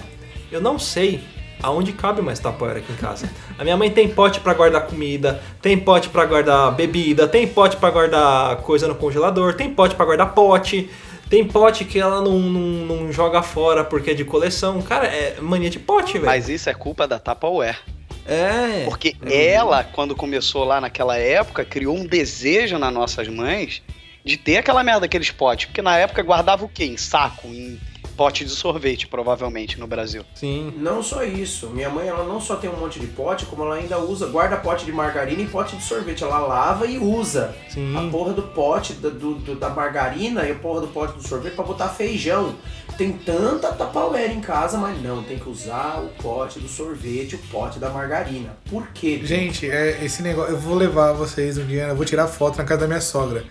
Eu 0.51 0.61
não 0.61 0.79
sei 0.79 1.19
aonde 1.65 1.91
cabe 1.93 2.21
mais 2.21 2.39
Tupperware 2.39 2.77
aqui 2.77 2.91
em 2.91 2.95
casa. 2.95 3.29
A 3.57 3.63
minha 3.63 3.75
mãe 3.75 3.89
tem 3.89 4.07
pote 4.07 4.39
pra 4.39 4.53
guardar 4.53 4.85
comida, 4.87 5.41
tem 5.61 5.77
pote 5.77 6.09
pra 6.09 6.25
guardar 6.25 6.71
bebida, 6.73 7.27
tem 7.27 7.47
pote 7.47 7.75
pra 7.77 7.89
guardar 7.89 8.57
coisa 8.57 8.87
no 8.87 8.95
congelador, 8.95 9.55
tem 9.55 9.73
pote 9.73 9.95
pra 9.95 10.05
guardar 10.05 10.33
pote, 10.33 10.89
tem 11.29 11.43
pote 11.43 11.83
que 11.85 11.99
ela 11.99 12.21
não, 12.21 12.39
não, 12.39 12.95
não 12.97 13.11
joga 13.11 13.41
fora 13.41 13.83
porque 13.83 14.11
é 14.11 14.13
de 14.13 14.23
coleção. 14.23 14.81
Cara, 14.81 15.07
é 15.07 15.37
mania 15.41 15.69
de 15.69 15.79
pote, 15.79 16.13
velho. 16.13 16.25
Mas 16.25 16.47
isso 16.49 16.69
é 16.69 16.73
culpa 16.73 17.07
da 17.07 17.17
Tupperware. 17.17 17.79
É. 18.27 18.85
Porque 18.85 19.15
É. 19.25 19.47
ela, 19.53 19.83
quando 19.83 20.15
começou 20.15 20.63
lá 20.63 20.79
naquela 20.81 21.17
época, 21.17 21.63
criou 21.65 21.95
um 21.95 22.05
desejo 22.05 22.77
nas 22.77 22.93
nossas 22.93 23.27
mães 23.27 23.81
de 24.25 24.37
ter 24.37 24.57
aquela 24.57 24.83
merda 24.83 25.01
daqueles 25.01 25.29
potes. 25.31 25.65
Porque 25.67 25.81
na 25.81 25.97
época 25.97 26.23
guardava 26.23 26.65
o 26.65 26.69
quê? 26.69 26.85
Em 26.85 26.97
saco, 26.97 27.47
em 27.47 27.79
pote 28.17 28.45
de 28.45 28.51
sorvete, 28.51 29.07
provavelmente, 29.07 29.77
no 29.77 29.85
Brasil. 29.85 30.23
Sim. 30.33 30.73
Não 30.77 31.03
só 31.03 31.21
isso, 31.25 31.67
minha 31.71 31.89
mãe 31.89 32.07
ela 32.07 32.23
não 32.23 32.39
só 32.39 32.55
tem 32.55 32.69
um 32.69 32.77
monte 32.77 32.97
de 32.97 33.07
pote, 33.07 33.45
como 33.45 33.63
ela 33.63 33.75
ainda 33.75 33.99
usa, 33.99 34.25
guarda 34.27 34.55
pote 34.55 34.85
de 34.85 34.91
margarina 34.93 35.41
e 35.41 35.47
pote 35.47 35.75
de 35.75 35.83
sorvete. 35.83 36.23
Ela 36.23 36.39
lava 36.39 36.87
e 36.87 36.97
usa 36.97 37.53
Sim. 37.69 37.93
a 37.95 38.09
porra 38.09 38.31
do 38.31 38.41
pote 38.43 38.93
da, 38.93 39.09
do, 39.09 39.35
do- 39.35 39.55
da 39.55 39.69
margarina 39.69 40.43
e 40.45 40.51
a 40.51 40.55
porra 40.55 40.81
do 40.81 40.87
pote 40.87 41.13
do 41.17 41.27
sorvete 41.27 41.55
pra 41.55 41.65
botar 41.65 41.89
feijão. 41.89 42.55
Tem 42.97 43.11
tanta 43.11 43.73
tapauera 43.73 44.31
em 44.31 44.39
casa, 44.39 44.77
mas 44.77 45.01
não, 45.03 45.21
tem 45.21 45.37
que 45.37 45.49
usar 45.49 45.99
o 46.01 46.07
pote 46.23 46.59
do 46.61 46.69
sorvete, 46.69 47.35
o 47.35 47.39
pote 47.51 47.77
da 47.79 47.89
margarina. 47.89 48.55
Por 48.69 48.87
quê? 48.93 49.19
Gente, 49.23 49.69
é, 49.69 49.99
esse 50.01 50.23
negócio. 50.23 50.53
Eu 50.53 50.57
vou 50.57 50.75
levar 50.75 51.11
vocês 51.11 51.57
um 51.57 51.65
dia, 51.65 51.87
eu 51.87 51.95
vou 51.97 52.05
tirar 52.05 52.27
foto 52.27 52.57
na 52.57 52.63
casa 52.63 52.81
da 52.81 52.87
minha 52.87 53.01
sogra. 53.01 53.43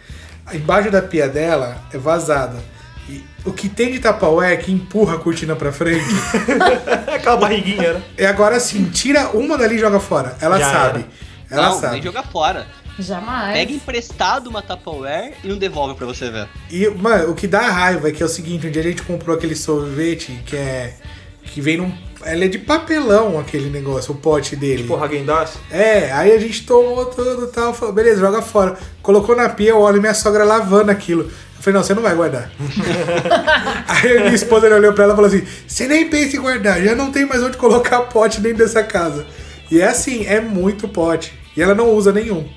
Embaixo 0.53 0.91
da 0.91 1.01
pia 1.03 1.29
dela 1.29 1.83
é 1.93 1.99
vazada. 1.99 2.63
E 3.09 3.25
o 3.45 3.53
que 3.53 3.69
tem 3.69 3.93
de 3.93 3.99
tapaué 3.99 4.57
que 4.57 4.73
empurra 4.73 5.15
a 5.15 5.19
cortina 5.19 5.55
pra 5.55 5.73
frente. 5.73 6.05
Aquela 7.15 7.37
barriguinha, 7.37 7.95
né? 7.95 8.03
é 8.17 8.27
agora 8.27 8.57
assim, 8.57 8.85
tira 8.91 9.31
uma 9.31 9.57
dali 9.59 9.77
e 9.77 9.79
joga 9.79 10.01
fora. 10.01 10.37
Ela 10.41 10.59
Já 10.59 10.73
sabe. 10.73 11.07
Ela 11.51 11.63
não, 11.63 11.73
nem 11.73 11.81
sabe. 11.81 12.03
jogar 12.03 12.23
fora. 12.25 12.67
Jamais. 12.99 13.59
Pega 13.59 13.73
emprestado 13.73 14.47
uma 14.49 14.63
Tupperware 14.63 15.35
e 15.43 15.49
não 15.49 15.59
devolve 15.59 15.95
pra 15.95 16.07
você 16.07 16.31
ver. 16.31 16.49
E, 16.71 16.89
mano, 16.91 17.33
o 17.33 17.35
que 17.35 17.47
dá 17.47 17.61
raiva 17.63 18.09
é 18.09 18.13
que 18.13 18.23
é 18.23 18.27
o 18.27 18.29
seguinte, 18.29 18.67
um 18.67 18.71
dia 18.71 18.83
a 18.83 18.85
gente 18.85 19.03
comprou 19.03 19.37
aquele 19.37 19.57
sorvete 19.57 20.41
que 20.47 20.57
é. 20.57 20.95
que 21.43 21.61
vem 21.61 21.77
num. 21.77 21.93
Ela 22.25 22.45
é 22.45 22.49
de 22.49 22.59
papelão 22.59 23.39
aquele 23.39 23.69
negócio, 23.69 24.13
o 24.13 24.17
pote 24.17 24.57
dele. 24.57 24.83
Tipo 24.83 24.97
Hagendaz. 24.97 25.55
É, 25.71 26.11
aí 26.13 26.33
a 26.33 26.39
gente 26.39 26.65
tomou 26.65 27.07
tudo 27.07 27.45
e 27.45 27.49
tal, 27.49 27.75
falou, 27.75 27.95
beleza, 27.95 28.21
joga 28.21 28.41
fora. 28.41 28.79
Colocou 29.03 29.37
na 29.37 29.49
pia, 29.49 29.71
eu 29.71 29.79
olho 29.79 30.01
minha 30.01 30.15
sogra 30.15 30.45
lavando 30.45 30.91
aquilo. 30.91 31.23
Eu 31.23 31.63
falei, 31.63 31.79
não, 31.79 31.85
você 31.85 31.95
não 31.95 32.03
vai 32.03 32.15
guardar. 32.15 32.51
aí 33.87 34.19
minha 34.21 34.35
esposa 34.35 34.75
olhou 34.75 34.93
pra 34.93 35.05
ela 35.05 35.13
e 35.13 35.17
falou 35.17 35.29
assim, 35.29 35.47
você 35.67 35.87
nem 35.87 36.09
pensa 36.09 36.37
em 36.37 36.41
guardar, 36.41 36.83
já 36.83 36.95
não 36.95 37.11
tem 37.11 37.27
mais 37.27 37.43
onde 37.43 37.57
colocar 37.57 38.01
pote 38.03 38.41
dentro 38.41 38.59
dessa 38.59 38.83
casa. 38.83 39.27
E 39.71 39.81
é 39.81 39.87
assim, 39.87 40.27
é 40.27 40.41
muito 40.41 40.89
pote. 40.89 41.33
E 41.57 41.63
ela 41.63 41.75
não 41.75 41.91
usa 41.91 42.13
nenhum. 42.13 42.49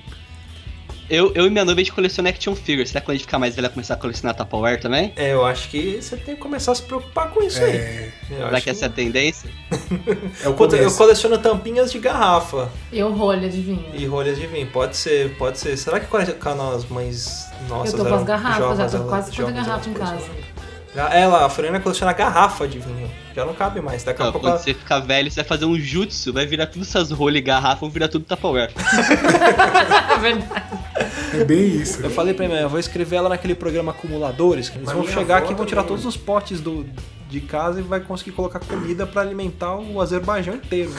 Eu, 1.10 1.32
eu 1.34 1.48
e 1.48 1.50
minha 1.50 1.64
noiva 1.64 1.80
a 1.80 1.84
gente 1.84 1.94
coleciona 1.94 2.30
action 2.30 2.54
figures. 2.54 2.90
Será 2.90 3.00
que 3.00 3.06
quando 3.06 3.16
a 3.16 3.18
gente 3.18 3.26
ficar 3.26 3.40
mais 3.40 3.56
velha 3.56 3.70
começar 3.70 3.94
a 3.94 3.98
colecionar 3.98 4.36
Tupperware 4.36 4.80
também? 4.80 5.14
É, 5.16 5.34
eu 5.34 5.46
acho 5.46 5.70
que 5.70 6.02
você 6.02 6.18
tem 6.18 6.36
que 6.36 6.42
começar 6.42 6.74
a 6.74 6.76
se 6.76 6.84
preocupar 6.84 7.30
com 7.30 7.42
isso 7.42 7.64
aí. 7.64 7.78
É, 7.78 8.12
Eu 8.30 8.46
Será 8.46 8.62
que 8.62 8.70
essa 8.70 8.86
é 8.86 8.88
a 8.88 8.92
tendência? 8.92 9.50
é 10.44 10.50
o 10.50 10.54
Eu 10.54 10.78
eu 10.78 10.92
coleciono 10.92 11.38
tampinhas 11.38 11.92
de 11.92 12.00
garrafa 12.00 12.70
Eu 12.92 13.14
rolha 13.14 13.50
de 13.50 13.62
vinho. 13.62 13.90
e 13.94 14.06
rolhas 14.06 14.38
de 14.38 14.48
vinho. 14.48 14.68
Pode 14.68 14.98
ser, 14.98 15.34
pode 15.38 15.60
ser. 15.60 15.78
Será 15.78 16.00
que 16.00 16.08
quando 16.08 16.62
as 16.76 16.86
mães 16.86 17.48
nossas 17.70 17.94
eu 17.94 18.04
tô 18.04 18.10
com 18.10 18.16
as 18.16 18.24
garrafas, 18.24 18.58
jovens, 18.58 18.92
já 18.92 19.00
tô 19.00 19.06
quase 19.06 19.32
com 19.32 19.38
toda 19.38 19.52
garrafa 19.52 19.90
em 19.90 19.94
casa. 19.94 20.26
Ela, 20.96 21.46
a 21.46 21.50
Floriana 21.50 21.80
coleciona 21.80 22.12
garrafa 22.12 22.68
de 22.68 22.80
vinho. 22.80 23.10
Já 23.38 23.46
não 23.46 23.54
cabe 23.54 23.80
mais. 23.82 24.04
Daqui 24.04 24.20
a 24.20 24.26
Não, 24.26 24.32
pouco 24.32 24.48
quando 24.48 24.58
você 24.58 24.74
ficar 24.74 25.00
velho, 25.00 25.30
você 25.30 25.42
vai 25.42 25.48
fazer 25.48 25.66
um 25.66 25.80
jutsu, 25.80 26.34
vai 26.34 26.48
virar 26.48 26.66
tudo 26.66 26.82
essas 26.82 27.12
rolhas 27.12 27.38
e 27.38 27.42
garrafa, 27.44 27.82
vão 27.82 27.90
virar 27.92 28.08
tudo 28.08 28.26
Tupperware. 28.26 28.72
É 30.18 30.20
verdade. 30.20 30.64
É 31.36 31.44
bem 31.44 31.68
isso. 31.68 32.02
Eu 32.02 32.10
falei 32.10 32.34
pra 32.34 32.48
mim, 32.48 32.56
eu 32.56 32.68
vou 32.68 32.80
escrever 32.80 33.18
ela 33.18 33.30
naquele 33.30 33.54
programa 33.54 33.92
Acumuladores, 33.92 34.70
que 34.70 34.80
eles 34.80 34.88
Mas 34.88 34.96
vão 34.96 35.08
chegar 35.08 35.38
aqui 35.38 35.52
e 35.52 35.56
vão 35.56 35.68
tirar 35.68 35.84
todos 35.84 36.04
os 36.04 36.18
potes 36.18 36.60
do, 36.60 36.84
de 37.30 37.40
casa 37.40 37.80
e 37.80 37.84
vai 37.84 38.00
conseguir 38.00 38.32
colocar 38.32 38.60
comida 38.60 39.06
pra 39.06 39.22
alimentar 39.22 39.76
o 39.76 40.02
Azerbaijão 40.02 40.56
inteiro. 40.56 40.92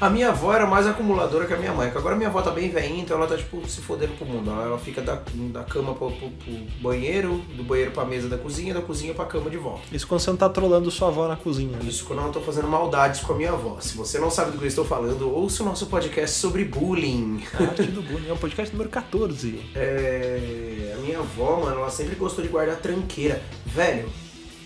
A 0.00 0.10
minha 0.10 0.28
avó 0.30 0.52
era 0.52 0.66
mais 0.66 0.86
acumuladora 0.86 1.46
que 1.46 1.52
a 1.54 1.56
minha 1.56 1.72
mãe, 1.72 1.90
que 1.90 1.96
agora 1.96 2.16
minha 2.16 2.28
avó 2.28 2.42
tá 2.42 2.50
bem 2.50 2.68
velhinha, 2.68 3.02
então 3.02 3.16
ela 3.16 3.26
tá 3.26 3.36
tipo 3.36 3.66
se 3.68 3.80
fodendo 3.80 4.12
pro 4.14 4.26
mundo. 4.26 4.50
Ela 4.50 4.78
fica 4.78 5.00
da, 5.00 5.22
da 5.52 5.62
cama 5.62 5.94
pro, 5.94 6.10
pro- 6.10 6.30
pro 6.30 6.52
banheiro, 6.82 7.38
do 7.56 7.62
banheiro 7.62 7.92
pra 7.92 8.04
mesa 8.04 8.28
da 8.28 8.36
cozinha, 8.36 8.74
da 8.74 8.80
cozinha 8.82 9.14
pra 9.14 9.24
cama 9.24 9.48
de 9.48 9.56
volta. 9.56 9.82
Isso 9.92 10.06
quando 10.06 10.20
você 10.20 10.30
não 10.30 10.36
tá 10.36 10.48
trolando 10.48 10.90
sua 10.90 11.08
avó 11.08 11.28
na 11.28 11.36
cozinha. 11.36 11.76
né? 11.78 11.84
Isso 11.88 12.04
quando 12.04 12.18
eu 12.18 12.24
não 12.26 12.32
tô 12.32 12.40
fazendo 12.40 12.66
maldades 12.68 13.20
com 13.20 13.32
a 13.32 13.36
minha 13.36 13.52
avó. 13.52 13.78
Se 13.80 13.96
você 13.96 14.18
não 14.18 14.30
sabe 14.30 14.50
do 14.50 14.58
que 14.58 14.64
eu 14.64 14.68
estou 14.68 14.84
falando, 14.84 15.30
ouça 15.32 15.62
o 15.62 15.66
nosso 15.66 15.86
podcast 15.86 16.36
sobre 16.38 16.64
bullying. 16.64 17.42
A 17.54 17.62
arte 17.62 17.82
do 17.84 18.02
bullying. 18.02 18.28
É 18.28 18.32
o 18.32 18.36
podcast 18.36 18.72
número 18.74 18.90
14. 18.90 19.60
É, 19.76 20.94
a 20.96 21.00
minha 21.00 21.20
avó, 21.20 21.60
mano, 21.60 21.78
ela 21.80 21.90
sempre 21.90 22.16
gostou 22.16 22.42
de 22.44 22.50
guardar 22.50 22.76
tranqueira. 22.76 23.40
Velho, 23.64 24.08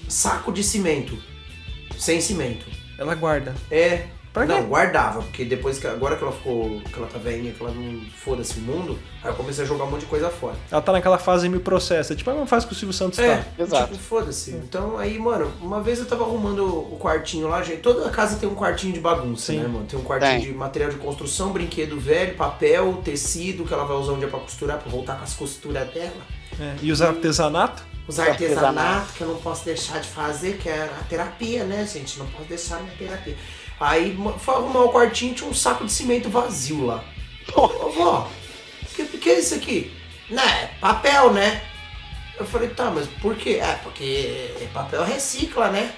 saco 0.08 0.50
de 0.52 0.64
cimento. 0.64 1.16
Sem 1.98 2.20
cimento. 2.20 2.64
Ela 2.98 3.14
guarda. 3.14 3.54
É. 3.70 4.06
Pra 4.38 4.46
quê? 4.46 4.60
não, 4.60 4.68
guardava, 4.68 5.22
porque 5.22 5.44
depois 5.44 5.78
que 5.78 5.86
agora 5.86 6.16
que 6.16 6.22
ela 6.22 6.32
ficou, 6.32 6.80
que 6.80 6.96
ela 6.98 7.06
tá 7.06 7.18
velhinha, 7.18 7.52
que 7.52 7.62
ela 7.62 7.72
não 7.72 8.00
foda-se 8.10 8.58
o 8.58 8.62
mundo, 8.62 8.98
aí 9.22 9.30
eu 9.30 9.34
comecei 9.34 9.64
a 9.64 9.66
jogar 9.66 9.84
um 9.84 9.90
monte 9.90 10.00
de 10.00 10.06
coisa 10.06 10.28
fora. 10.30 10.54
Ela 10.70 10.80
tá 10.82 10.92
naquela 10.92 11.18
fase 11.18 11.48
me 11.48 11.58
processa. 11.58 12.14
Tipo, 12.14 12.30
a 12.30 12.32
mesma 12.34 12.46
fase 12.46 12.66
que 12.66 12.72
o 12.72 12.76
Silvio 12.76 12.92
Santos 12.92 13.18
É, 13.18 13.38
tá. 13.38 13.62
Exato. 13.62 13.92
tipo, 13.92 13.98
foda-se. 14.04 14.50
Então 14.52 14.96
aí, 14.98 15.18
mano, 15.18 15.50
uma 15.60 15.80
vez 15.82 15.98
eu 15.98 16.06
tava 16.06 16.24
arrumando 16.24 16.64
o 16.66 16.98
quartinho 16.98 17.48
lá, 17.48 17.62
gente. 17.62 17.80
Toda 17.80 18.08
casa 18.10 18.36
tem 18.36 18.48
um 18.48 18.54
quartinho 18.54 18.92
de 18.92 19.00
bagunça, 19.00 19.52
Sim. 19.52 19.58
né, 19.60 19.68
mano? 19.68 19.86
Tem 19.86 19.98
um 19.98 20.02
quartinho 20.04 20.32
Tem. 20.40 20.40
de 20.40 20.52
material 20.52 20.90
de 20.90 20.96
construção, 20.96 21.50
brinquedo 21.52 21.98
velho, 21.98 22.34
papel, 22.36 23.00
tecido 23.04 23.64
que 23.64 23.72
ela 23.72 23.84
vai 23.84 23.96
usar 23.96 24.12
um 24.12 24.18
dia 24.18 24.28
pra 24.28 24.40
costurar, 24.40 24.78
pra 24.78 24.90
voltar 24.90 25.16
com 25.16 25.24
as 25.24 25.34
costuras 25.34 25.88
dela. 25.92 26.12
É, 26.60 26.74
E 26.82 26.90
os 26.90 27.00
artesanato? 27.02 27.82
Os 28.08 28.18
Artesanato. 28.18 28.66
artesanatos 28.68 29.10
que 29.16 29.20
eu 29.20 29.28
não 29.28 29.36
posso 29.36 29.66
deixar 29.66 30.00
de 30.00 30.08
fazer, 30.08 30.56
que 30.56 30.66
é 30.68 30.84
a 30.84 31.04
terapia, 31.10 31.64
né, 31.64 31.86
gente? 31.86 32.18
Não 32.18 32.26
posso 32.26 32.44
deixar 32.48 32.80
minha 32.80 32.94
terapia. 32.96 33.36
Aí 33.80 34.16
foi 34.38 34.54
arrumar 34.54 34.80
o 34.80 34.92
quartinho 34.92 35.34
tinha 35.34 35.48
um 35.48 35.54
saco 35.54 35.84
de 35.84 35.92
cimento 35.92 36.28
vazio 36.28 36.86
lá. 36.86 37.04
Ô, 37.54 37.66
vó, 37.90 38.28
o 38.82 38.94
que, 38.94 39.04
que 39.18 39.30
é 39.30 39.38
isso 39.38 39.54
aqui? 39.54 39.92
Né, 40.28 40.42
é 40.42 40.70
papel, 40.80 41.32
né? 41.32 41.62
Eu 42.38 42.44
falei, 42.44 42.68
tá, 42.68 42.90
mas 42.90 43.06
por 43.20 43.34
quê? 43.36 43.60
É, 43.62 43.74
porque 43.82 44.68
papel 44.72 45.02
recicla, 45.04 45.70
né? 45.70 45.92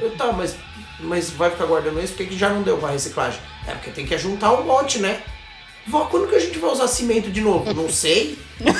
Eu, 0.00 0.14
tá, 0.16 0.32
mas, 0.32 0.56
mas 1.00 1.30
vai 1.30 1.50
ficar 1.50 1.66
guardando 1.66 2.00
isso? 2.02 2.12
Por 2.12 2.18
que, 2.18 2.32
que 2.32 2.38
já 2.38 2.48
não 2.50 2.62
deu 2.62 2.78
pra 2.78 2.90
reciclagem? 2.90 3.40
É, 3.66 3.72
porque 3.72 3.90
tem 3.90 4.06
que 4.06 4.16
juntar 4.18 4.52
um 4.52 4.64
monte, 4.64 4.98
né? 4.98 5.22
Vó, 5.88 6.06
quando 6.06 6.28
que 6.28 6.34
a 6.34 6.40
gente 6.40 6.58
vai 6.58 6.70
usar 6.70 6.88
cimento 6.88 7.30
de 7.30 7.40
novo? 7.40 7.72
Não 7.72 7.88
sei. 7.88 8.38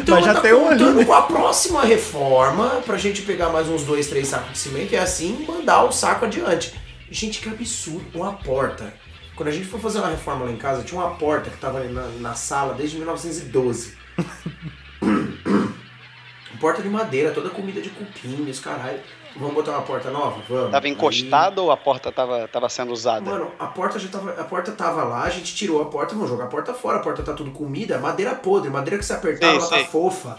Então 0.00 0.16
Mas 0.16 0.24
já 0.24 0.34
tá 0.34 0.40
tem 0.40 0.54
um 0.54 0.66
ali, 0.66 0.78
contando 0.78 0.98
né? 1.00 1.04
com 1.04 1.12
a 1.12 1.22
próxima 1.22 1.84
reforma 1.84 2.82
pra 2.86 2.96
gente 2.96 3.20
pegar 3.22 3.50
mais 3.50 3.68
uns 3.68 3.84
dois, 3.84 4.06
três 4.06 4.28
sacos 4.28 4.52
de 4.52 4.58
cimento 4.58 4.94
e 4.94 4.96
assim 4.96 5.44
mandar 5.46 5.84
o 5.84 5.92
saco 5.92 6.24
adiante. 6.24 6.72
Gente, 7.10 7.40
que 7.40 7.48
absurdo. 7.50 8.06
Uma 8.14 8.32
porta. 8.32 8.94
Quando 9.36 9.50
a 9.50 9.52
gente 9.52 9.66
foi 9.66 9.78
fazer 9.78 9.98
uma 9.98 10.08
reforma 10.08 10.46
lá 10.46 10.50
em 10.50 10.56
casa, 10.56 10.82
tinha 10.82 10.98
uma 10.98 11.10
porta 11.16 11.50
que 11.50 11.58
tava 11.58 11.78
ali 11.78 11.92
na, 11.92 12.06
na 12.20 12.34
sala 12.34 12.72
desde 12.72 12.96
1912. 12.96 13.98
porta 16.58 16.80
de 16.80 16.88
madeira, 16.88 17.30
toda 17.30 17.50
comida 17.50 17.80
de 17.80 17.90
cupim, 17.90 18.48
os 18.48 18.60
caralho. 18.60 19.00
Vamos 19.38 19.54
botar 19.54 19.72
uma 19.72 19.82
porta 19.82 20.10
nova? 20.10 20.40
Vamos. 20.48 20.70
Tava 20.70 20.86
Aí- 20.86 20.92
encostada 20.92 21.62
ou 21.62 21.70
a 21.70 21.76
porta 21.76 22.10
tava, 22.10 22.48
tava 22.48 22.68
sendo 22.68 22.92
usada? 22.92 23.20
Mano, 23.30 23.50
a 23.58 23.66
porta 23.66 23.98
já 23.98 24.08
tava. 24.08 24.30
A 24.32 24.44
porta 24.44 24.72
tava 24.72 25.04
lá, 25.04 25.22
a 25.22 25.30
gente 25.30 25.54
tirou 25.54 25.80
a 25.80 25.86
porta, 25.86 26.14
vamos 26.14 26.28
jogar 26.28 26.44
a 26.44 26.48
porta 26.48 26.74
fora, 26.74 26.98
a 26.98 27.00
porta 27.00 27.22
tá 27.22 27.32
tudo 27.32 27.50
comida, 27.52 27.98
madeira 27.98 28.34
podre, 28.34 28.68
madeira 28.70 28.98
que 28.98 29.04
se 29.04 29.12
apertar, 29.12 29.46
Sei, 29.46 29.56
ela 29.56 29.66
sei. 29.66 29.84
tá 29.84 29.90
fofa. 29.90 30.38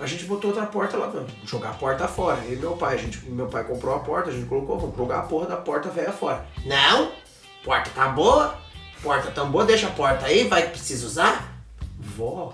A 0.00 0.06
gente 0.06 0.24
botou 0.24 0.50
outra 0.50 0.66
porta 0.66 0.96
lá, 0.96 1.06
vamos 1.06 1.30
jogar 1.44 1.70
a 1.70 1.74
porta 1.74 2.08
fora. 2.08 2.38
E 2.48 2.56
meu 2.56 2.72
pai, 2.72 2.94
a 2.94 2.98
gente, 2.98 3.24
meu 3.30 3.46
pai 3.46 3.62
comprou 3.64 3.94
a 3.94 4.00
porta, 4.00 4.30
a 4.30 4.32
gente 4.32 4.46
colocou, 4.46 4.78
vamos 4.78 4.96
jogar 4.96 5.20
a 5.20 5.22
porra 5.22 5.46
da 5.46 5.56
porta 5.56 5.88
velha 5.90 6.12
fora. 6.12 6.44
Não! 6.64 7.12
Porta 7.64 7.90
tá 7.94 8.08
boa, 8.08 8.56
porta 9.02 9.30
tão 9.30 9.48
boa, 9.50 9.64
deixa 9.64 9.86
a 9.86 9.90
porta 9.90 10.26
aí, 10.26 10.48
vai 10.48 10.62
que 10.62 10.70
precisa 10.70 11.06
usar. 11.06 11.52
Vó, 11.98 12.52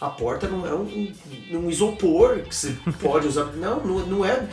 a 0.00 0.08
porta 0.08 0.46
não 0.46 0.66
é 0.66 0.72
um, 0.72 1.12
um 1.52 1.70
isopor 1.70 2.40
que 2.40 2.54
você 2.54 2.76
pode 3.00 3.26
usar. 3.26 3.46
Não, 3.58 3.80
não, 3.80 3.98
não 4.06 4.24
é. 4.24 4.48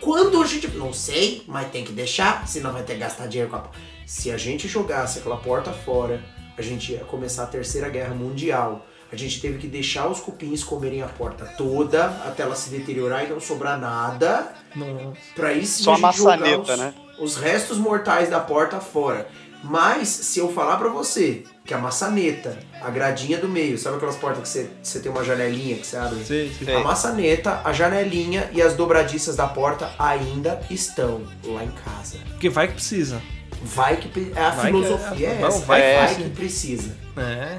Quando 0.00 0.42
a 0.42 0.46
gente. 0.46 0.68
Não 0.68 0.92
sei, 0.92 1.44
mas 1.46 1.70
tem 1.70 1.84
que 1.84 1.92
deixar, 1.92 2.46
senão 2.48 2.72
vai 2.72 2.82
ter 2.82 2.94
que 2.94 3.00
gastar 3.00 3.26
dinheiro 3.26 3.50
com 3.50 3.56
a 3.56 3.60
porta. 3.60 3.78
Se 4.06 4.30
a 4.30 4.36
gente 4.36 4.66
jogasse 4.66 5.20
aquela 5.20 5.36
porta 5.36 5.72
fora, 5.72 6.20
a 6.58 6.62
gente 6.62 6.92
ia 6.92 7.04
começar 7.04 7.44
a 7.44 7.46
terceira 7.46 7.88
guerra 7.88 8.14
mundial. 8.14 8.84
A 9.12 9.16
gente 9.16 9.40
teve 9.40 9.58
que 9.58 9.66
deixar 9.66 10.08
os 10.08 10.20
cupins 10.20 10.62
comerem 10.62 11.02
a 11.02 11.06
porta 11.06 11.44
toda 11.56 12.06
até 12.06 12.42
ela 12.42 12.54
se 12.54 12.70
deteriorar 12.70 13.24
e 13.24 13.28
não 13.28 13.40
sobrar 13.40 13.78
nada. 13.78 14.52
Não. 14.74 15.12
Pra 15.34 15.54
sim 15.54 15.64
Só 15.66 15.92
a 15.92 15.96
gente 15.96 16.16
jogar 16.16 16.38
maçaneta, 16.38 16.72
os, 16.72 16.78
né? 16.78 16.94
os 17.20 17.36
restos 17.36 17.78
mortais 17.78 18.28
da 18.30 18.40
porta 18.40 18.80
fora. 18.80 19.28
Mas 19.62 20.08
se 20.08 20.38
eu 20.38 20.52
falar 20.52 20.76
pra 20.76 20.88
você 20.88 21.44
que 21.70 21.74
a 21.74 21.78
maçaneta, 21.78 22.58
a 22.82 22.90
gradinha 22.90 23.38
do 23.38 23.48
meio, 23.48 23.78
sabe 23.78 23.94
aquelas 23.94 24.16
portas 24.16 24.42
que 24.42 24.48
você, 24.48 24.70
você 24.82 24.98
tem 24.98 25.08
uma 25.12 25.22
janelinha 25.22 25.76
que 25.76 25.86
você 25.86 25.96
abre? 25.96 26.24
Sei. 26.24 26.52
Sei. 26.64 26.74
A 26.74 26.80
maçaneta, 26.80 27.60
a 27.64 27.72
janelinha 27.72 28.50
e 28.52 28.60
as 28.60 28.74
dobradiças 28.74 29.36
da 29.36 29.46
porta 29.46 29.88
ainda 29.96 30.60
estão 30.68 31.22
lá 31.44 31.62
em 31.62 31.70
casa. 31.70 32.18
Porque 32.30 32.48
vai 32.48 32.66
que 32.66 32.74
precisa. 32.74 33.22
Vai 33.62 33.98
que 33.98 34.08
pre- 34.08 34.32
a 34.34 34.50
Vai 34.50 34.72
que 34.72 34.82
filosofia 34.82 35.28
é- 35.28 35.30
é, 35.30 35.34
vai- 35.36 35.48
essa. 35.48 35.60
vai 35.60 35.80
que 35.80 35.94
vai 35.96 36.06
precisa. 36.08 36.24
que 36.24 36.30
precisa. 36.34 36.96
É. 37.16 37.58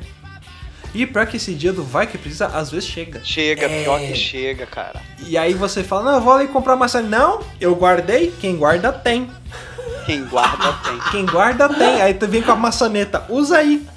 E 0.93 1.07
pior 1.07 1.25
que 1.25 1.37
esse 1.37 1.53
dia 1.53 1.71
do 1.71 1.81
vai 1.85 2.05
que 2.05 2.17
precisa, 2.17 2.47
às 2.47 2.69
vezes 2.69 2.89
chega. 2.89 3.23
Chega, 3.23 3.65
É. 3.65 3.83
pior 3.83 3.97
que 4.01 4.13
chega, 4.13 4.65
cara. 4.65 5.01
E 5.25 5.37
aí 5.37 5.53
você 5.53 5.85
fala, 5.85 6.03
não, 6.11 6.13
eu 6.15 6.21
vou 6.21 6.33
ali 6.33 6.49
comprar 6.49 6.75
maçã. 6.75 7.01
Não, 7.01 7.39
eu 7.61 7.73
guardei, 7.75 8.33
quem 8.41 8.57
guarda 8.57 8.91
tem. 8.91 9.31
Quem 10.05 10.25
guarda 10.25 10.73
tem. 10.83 10.99
Quem 11.11 11.25
guarda 11.27 11.69
tem. 11.69 12.01
Aí 12.01 12.13
tu 12.15 12.27
vem 12.27 12.41
com 12.41 12.51
a 12.51 12.55
maçaneta, 12.57 13.23
usa 13.29 13.57
aí. 13.59 13.87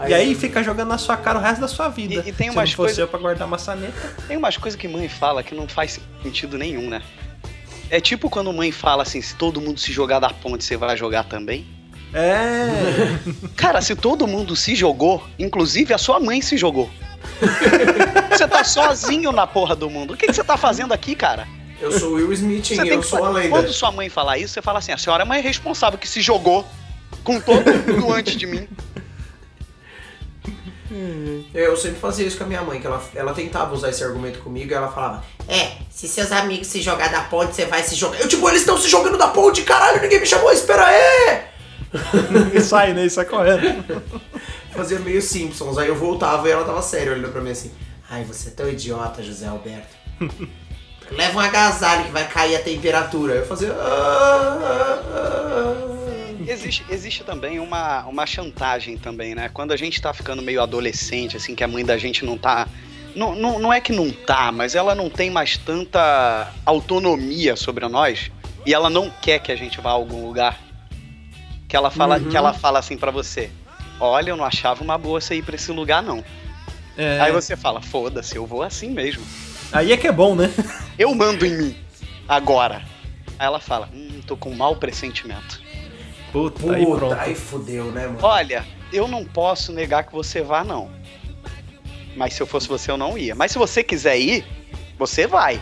Aí 0.00 0.10
e 0.10 0.14
aí 0.14 0.34
fica 0.34 0.62
jogando 0.62 0.88
na 0.88 0.98
sua 0.98 1.16
cara 1.16 1.38
o 1.38 1.42
resto 1.42 1.60
da 1.60 1.68
sua 1.68 1.88
vida. 1.88 2.14
E- 2.14 2.28
e 2.30 2.32
tem 2.32 2.48
Se 2.50 2.56
umas 2.56 2.70
não 2.70 2.76
fosse 2.76 2.76
coisas- 2.76 2.98
eu 2.98 3.08
pra 3.08 3.18
guardar 3.18 3.46
maçaneta. 3.46 4.14
Tem 4.26 4.36
umas 4.36 4.56
coisas 4.56 4.78
que 4.80 4.88
mãe 4.88 5.08
fala 5.08 5.42
que 5.42 5.54
não 5.54 5.68
faz 5.68 6.00
sentido 6.22 6.56
nenhum, 6.58 6.88
né? 6.88 7.02
É 7.90 8.00
tipo 8.00 8.30
quando 8.30 8.52
mãe 8.52 8.70
fala 8.72 9.02
assim, 9.02 9.20
se 9.20 9.34
todo 9.34 9.60
mundo 9.60 9.78
se 9.80 9.92
jogar 9.92 10.20
da 10.20 10.30
ponte, 10.30 10.64
você 10.64 10.76
vai 10.76 10.96
jogar 10.96 11.24
também? 11.24 11.66
É. 12.14 13.18
Cara, 13.56 13.80
se 13.80 13.94
todo 13.94 14.26
mundo 14.26 14.56
se 14.56 14.74
jogou, 14.74 15.22
inclusive 15.38 15.92
a 15.94 15.98
sua 15.98 16.18
mãe 16.18 16.40
se 16.40 16.56
jogou. 16.56 16.88
Você 18.30 18.46
tá 18.48 18.64
sozinho 18.64 19.30
na 19.32 19.46
porra 19.46 19.76
do 19.76 19.90
mundo. 19.90 20.14
O 20.14 20.16
que, 20.16 20.26
que 20.26 20.32
você 20.32 20.42
tá 20.42 20.56
fazendo 20.56 20.92
aqui, 20.94 21.14
cara? 21.14 21.46
Eu 21.80 21.92
sou 21.92 22.10
o 22.12 22.14
Will 22.14 22.32
Smith, 22.32 22.66
Você 22.68 22.92
eu 22.92 23.00
que 23.00 23.06
sou 23.06 23.24
a 23.24 23.30
lenda. 23.30 23.48
Quando 23.50 23.72
sua 23.72 23.90
mãe 23.92 24.08
falar 24.08 24.38
isso, 24.38 24.54
você 24.54 24.62
fala 24.62 24.78
assim: 24.78 24.92
a 24.92 24.98
senhora 24.98 25.22
é 25.22 25.26
mãe 25.26 25.40
responsável 25.42 25.98
que 25.98 26.08
se 26.08 26.20
jogou 26.20 26.66
com 27.24 27.40
todo 27.40 27.64
mundo 27.72 28.12
antes 28.12 28.36
de 28.36 28.46
mim. 28.46 28.66
Eu 31.54 31.76
sempre 31.76 32.00
fazia 32.00 32.26
isso 32.26 32.36
com 32.36 32.44
a 32.44 32.46
minha 32.46 32.62
mãe, 32.62 32.80
que 32.80 32.86
ela, 32.86 33.02
ela 33.14 33.32
tentava 33.32 33.74
usar 33.74 33.90
esse 33.90 34.02
argumento 34.02 34.40
comigo 34.40 34.70
e 34.70 34.74
ela 34.74 34.88
falava: 34.90 35.22
É, 35.48 35.72
se 35.90 36.08
seus 36.08 36.32
amigos 36.32 36.66
se 36.66 36.82
jogar 36.82 37.10
da 37.10 37.22
ponte, 37.22 37.54
você 37.54 37.64
vai 37.66 37.82
se 37.82 37.94
jogar. 37.94 38.20
Eu, 38.20 38.28
tipo, 38.28 38.48
eles 38.48 38.60
estão 38.60 38.76
se 38.78 38.88
jogando 38.88 39.16
da 39.16 39.28
ponte, 39.28 39.62
caralho, 39.62 40.00
ninguém 40.02 40.20
me 40.20 40.26
chamou, 40.26 40.50
espera 40.52 40.84
aí! 40.86 41.42
e 42.54 42.60
sai, 42.60 42.92
né? 42.92 43.06
E 43.06 43.10
sai 43.10 43.24
correndo. 43.24 44.02
Fazia 44.74 44.98
meio 45.00 45.20
Simpsons, 45.20 45.78
aí 45.78 45.88
eu 45.88 45.96
voltava 45.96 46.48
e 46.48 46.52
ela 46.52 46.64
tava 46.64 46.82
séria 46.82 47.12
olhando 47.12 47.32
pra 47.32 47.40
mim 47.40 47.50
assim: 47.50 47.70
Ai, 48.08 48.24
você 48.24 48.48
é 48.48 48.52
tão 48.52 48.68
idiota, 48.68 49.22
José 49.22 49.46
Alberto. 49.46 49.94
Leva 51.10 51.36
um 51.38 51.40
agasalho 51.40 52.04
que 52.04 52.12
vai 52.12 52.28
cair 52.28 52.54
a 52.54 52.60
temperatura. 52.60 53.34
Eu 53.34 53.46
fazia. 53.46 53.72
"Ah, 53.72 54.58
ah, 54.62 55.02
ah." 55.96 55.99
Existe, 56.50 56.84
existe 56.90 57.22
também 57.22 57.60
uma, 57.60 58.04
uma 58.06 58.26
chantagem 58.26 58.96
também, 58.96 59.34
né? 59.36 59.48
Quando 59.52 59.70
a 59.72 59.76
gente 59.76 60.00
tá 60.02 60.12
ficando 60.12 60.42
meio 60.42 60.60
adolescente, 60.60 61.36
assim, 61.36 61.54
que 61.54 61.62
a 61.62 61.68
mãe 61.68 61.84
da 61.84 61.96
gente 61.96 62.24
não 62.24 62.36
tá. 62.36 62.66
Não, 63.14 63.34
não, 63.36 63.58
não 63.60 63.72
é 63.72 63.80
que 63.80 63.92
não 63.92 64.10
tá, 64.10 64.50
mas 64.50 64.74
ela 64.74 64.94
não 64.94 65.08
tem 65.08 65.30
mais 65.30 65.56
tanta 65.56 66.52
autonomia 66.66 67.54
sobre 67.56 67.86
nós 67.88 68.30
e 68.66 68.74
ela 68.74 68.90
não 68.90 69.10
quer 69.22 69.38
que 69.40 69.52
a 69.52 69.56
gente 69.56 69.80
vá 69.80 69.90
a 69.90 69.92
algum 69.92 70.26
lugar. 70.26 70.58
Que 71.68 71.76
ela 71.76 71.90
fala, 71.90 72.18
Uhum. 72.18 72.28
que 72.28 72.36
ela 72.36 72.52
fala 72.52 72.80
assim 72.80 72.96
pra 72.96 73.10
você: 73.12 73.50
olha, 74.00 74.30
eu 74.30 74.36
não 74.36 74.44
achava 74.44 74.82
uma 74.82 74.98
boa 74.98 75.20
você 75.20 75.36
ir 75.36 75.42
pra 75.44 75.54
esse 75.54 75.70
lugar, 75.70 76.02
não. 76.02 76.24
É, 76.96 77.20
Aí 77.20 77.32
você 77.32 77.56
fala, 77.56 77.80
foda-se, 77.80 78.34
eu 78.36 78.44
vou 78.44 78.62
assim 78.64 78.90
mesmo. 78.90 79.24
aí 79.72 79.92
é 79.92 79.96
que 79.96 80.08
é 80.08 80.12
bom, 80.12 80.34
né? 80.34 80.52
Eu 80.98 81.14
mando 81.14 81.46
em 81.46 81.56
mim, 81.56 81.76
agora. 82.28 82.82
Aí 83.38 83.46
ela 83.46 83.60
fala, 83.60 83.88
hum, 83.94 84.20
tô 84.26 84.36
com 84.36 84.50
um 84.50 84.54
mau 84.56 84.74
pressentimento. 84.76 85.62
Puta, 86.32 86.72
aí 86.72 86.84
Puta, 86.84 86.98
pronto. 86.98 87.14
aí 87.20 87.34
fudeu, 87.34 87.90
né, 87.92 88.06
mano? 88.06 88.18
Olha, 88.22 88.64
eu 88.92 89.08
não 89.08 89.24
posso 89.24 89.72
negar 89.72 90.04
que 90.04 90.12
você 90.12 90.42
vá, 90.42 90.62
não. 90.62 90.90
Mas 92.16 92.34
se 92.34 92.40
eu 92.42 92.46
fosse 92.46 92.68
você, 92.68 92.90
eu 92.90 92.96
não 92.96 93.16
ia. 93.16 93.34
Mas 93.34 93.52
se 93.52 93.58
você 93.58 93.82
quiser 93.82 94.18
ir, 94.18 94.44
você 94.98 95.26
vai. 95.26 95.60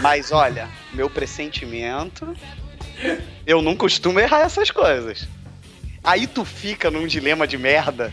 Mas 0.00 0.32
olha, 0.32 0.68
meu 0.92 1.08
pressentimento. 1.10 2.36
Eu 3.46 3.60
não 3.62 3.76
costumo 3.76 4.18
errar 4.18 4.40
essas 4.40 4.70
coisas. 4.70 5.28
Aí 6.02 6.26
tu 6.26 6.44
fica 6.44 6.90
num 6.90 7.06
dilema 7.06 7.46
de 7.46 7.58
merda 7.58 8.12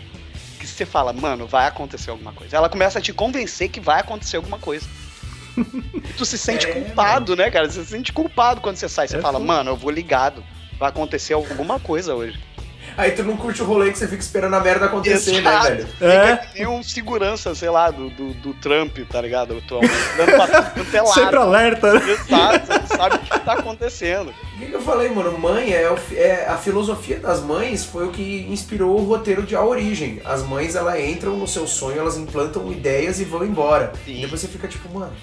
que 0.60 0.68
você 0.68 0.85
fala, 0.85 1.14
mano, 1.14 1.45
vai 1.47 1.68
acontecer 1.68 2.10
alguma 2.10 2.34
coisa. 2.34 2.55
Ela 2.57 2.69
começa 2.69 2.99
a 2.99 3.01
te 3.01 3.14
convencer 3.14 3.69
que 3.69 3.80
vai 3.80 3.99
acontecer 4.01 4.38
alguma 4.38 4.60
coisa. 4.60 4.88
E 5.57 6.14
tu 6.18 6.26
se 6.26 6.38
sente 6.38 6.65
É, 6.65 6.73
culpado, 6.73 7.35
né, 7.35 7.49
cara? 7.51 7.69
Você 7.69 7.84
se 7.84 7.91
sente 7.91 8.11
culpado 8.11 8.60
quando 8.61 8.76
você 8.77 8.89
sai. 8.89 9.07
Você 9.07 9.18
É 9.18 9.22
fala, 9.22 9.39
mano, 9.39 9.72
eu 9.72 9.76
vou 9.77 9.91
ligado. 9.91 10.43
Vai 10.84 10.89
acontecer 10.89 11.31
alguma 11.34 11.80
coisa 11.80 12.14
hoje. 12.14 12.38
Aí 12.97 13.11
tu 13.11 13.23
não 13.23 13.38
curte 13.38 13.61
o 13.61 13.65
rolê 13.65 13.89
que 13.89 13.97
você 13.97 14.05
fica 14.05 14.22
esperando 14.22 14.53
a 14.53 14.60
merda 14.60 14.88
acontecer, 14.88 15.35
Exato. 15.38 15.69
né, 15.69 15.76
velho? 15.77 15.88
É. 16.01 16.35
Tem 16.35 16.68
um 16.68 16.84
segurança, 16.84 17.55
sei 17.55 17.69
lá, 17.69 17.89
do, 17.89 18.10
do, 18.10 18.34
do 18.34 18.53
Trump, 18.55 18.97
tá 19.10 19.22
ligado? 19.22 19.57
Atualmente, 19.60 19.93
é. 20.93 21.05
Sempre 21.05 21.38
alerta, 21.38 21.93
né? 21.93 22.01
Exato, 22.11 22.65
você 22.68 22.80
não 22.80 22.88
sabe 22.88 23.15
o 23.15 23.19
que 23.19 23.39
tá 23.39 23.53
acontecendo. 23.53 24.31
O 24.55 24.60
que, 24.60 24.65
que 24.65 24.73
eu 24.73 24.81
falei, 24.81 25.07
mano? 25.10 25.38
Mãe 25.39 25.72
é, 25.72 25.84
é- 26.15 26.47
a 26.49 26.57
filosofia 26.57 27.18
das 27.18 27.39
mães 27.41 27.85
foi 27.85 28.05
o 28.05 28.11
que 28.11 28.45
inspirou 28.49 28.99
o 28.99 29.05
roteiro 29.05 29.43
de 29.43 29.55
A 29.55 29.64
Origem. 29.64 30.22
As 30.26 30.43
mães, 30.43 30.76
elas 30.76 30.99
entram 30.99 31.38
no 31.38 31.47
seu 31.47 31.65
sonho, 31.65 31.97
elas 31.97 32.18
implantam 32.18 32.69
ideias 32.73 33.22
e 33.22 33.23
vão 33.23 33.45
embora. 33.45 33.93
Sim. 34.03 34.18
E 34.18 34.22
depois 34.23 34.41
você 34.41 34.49
fica 34.49 34.68
tipo, 34.68 34.93
mano, 34.93 35.14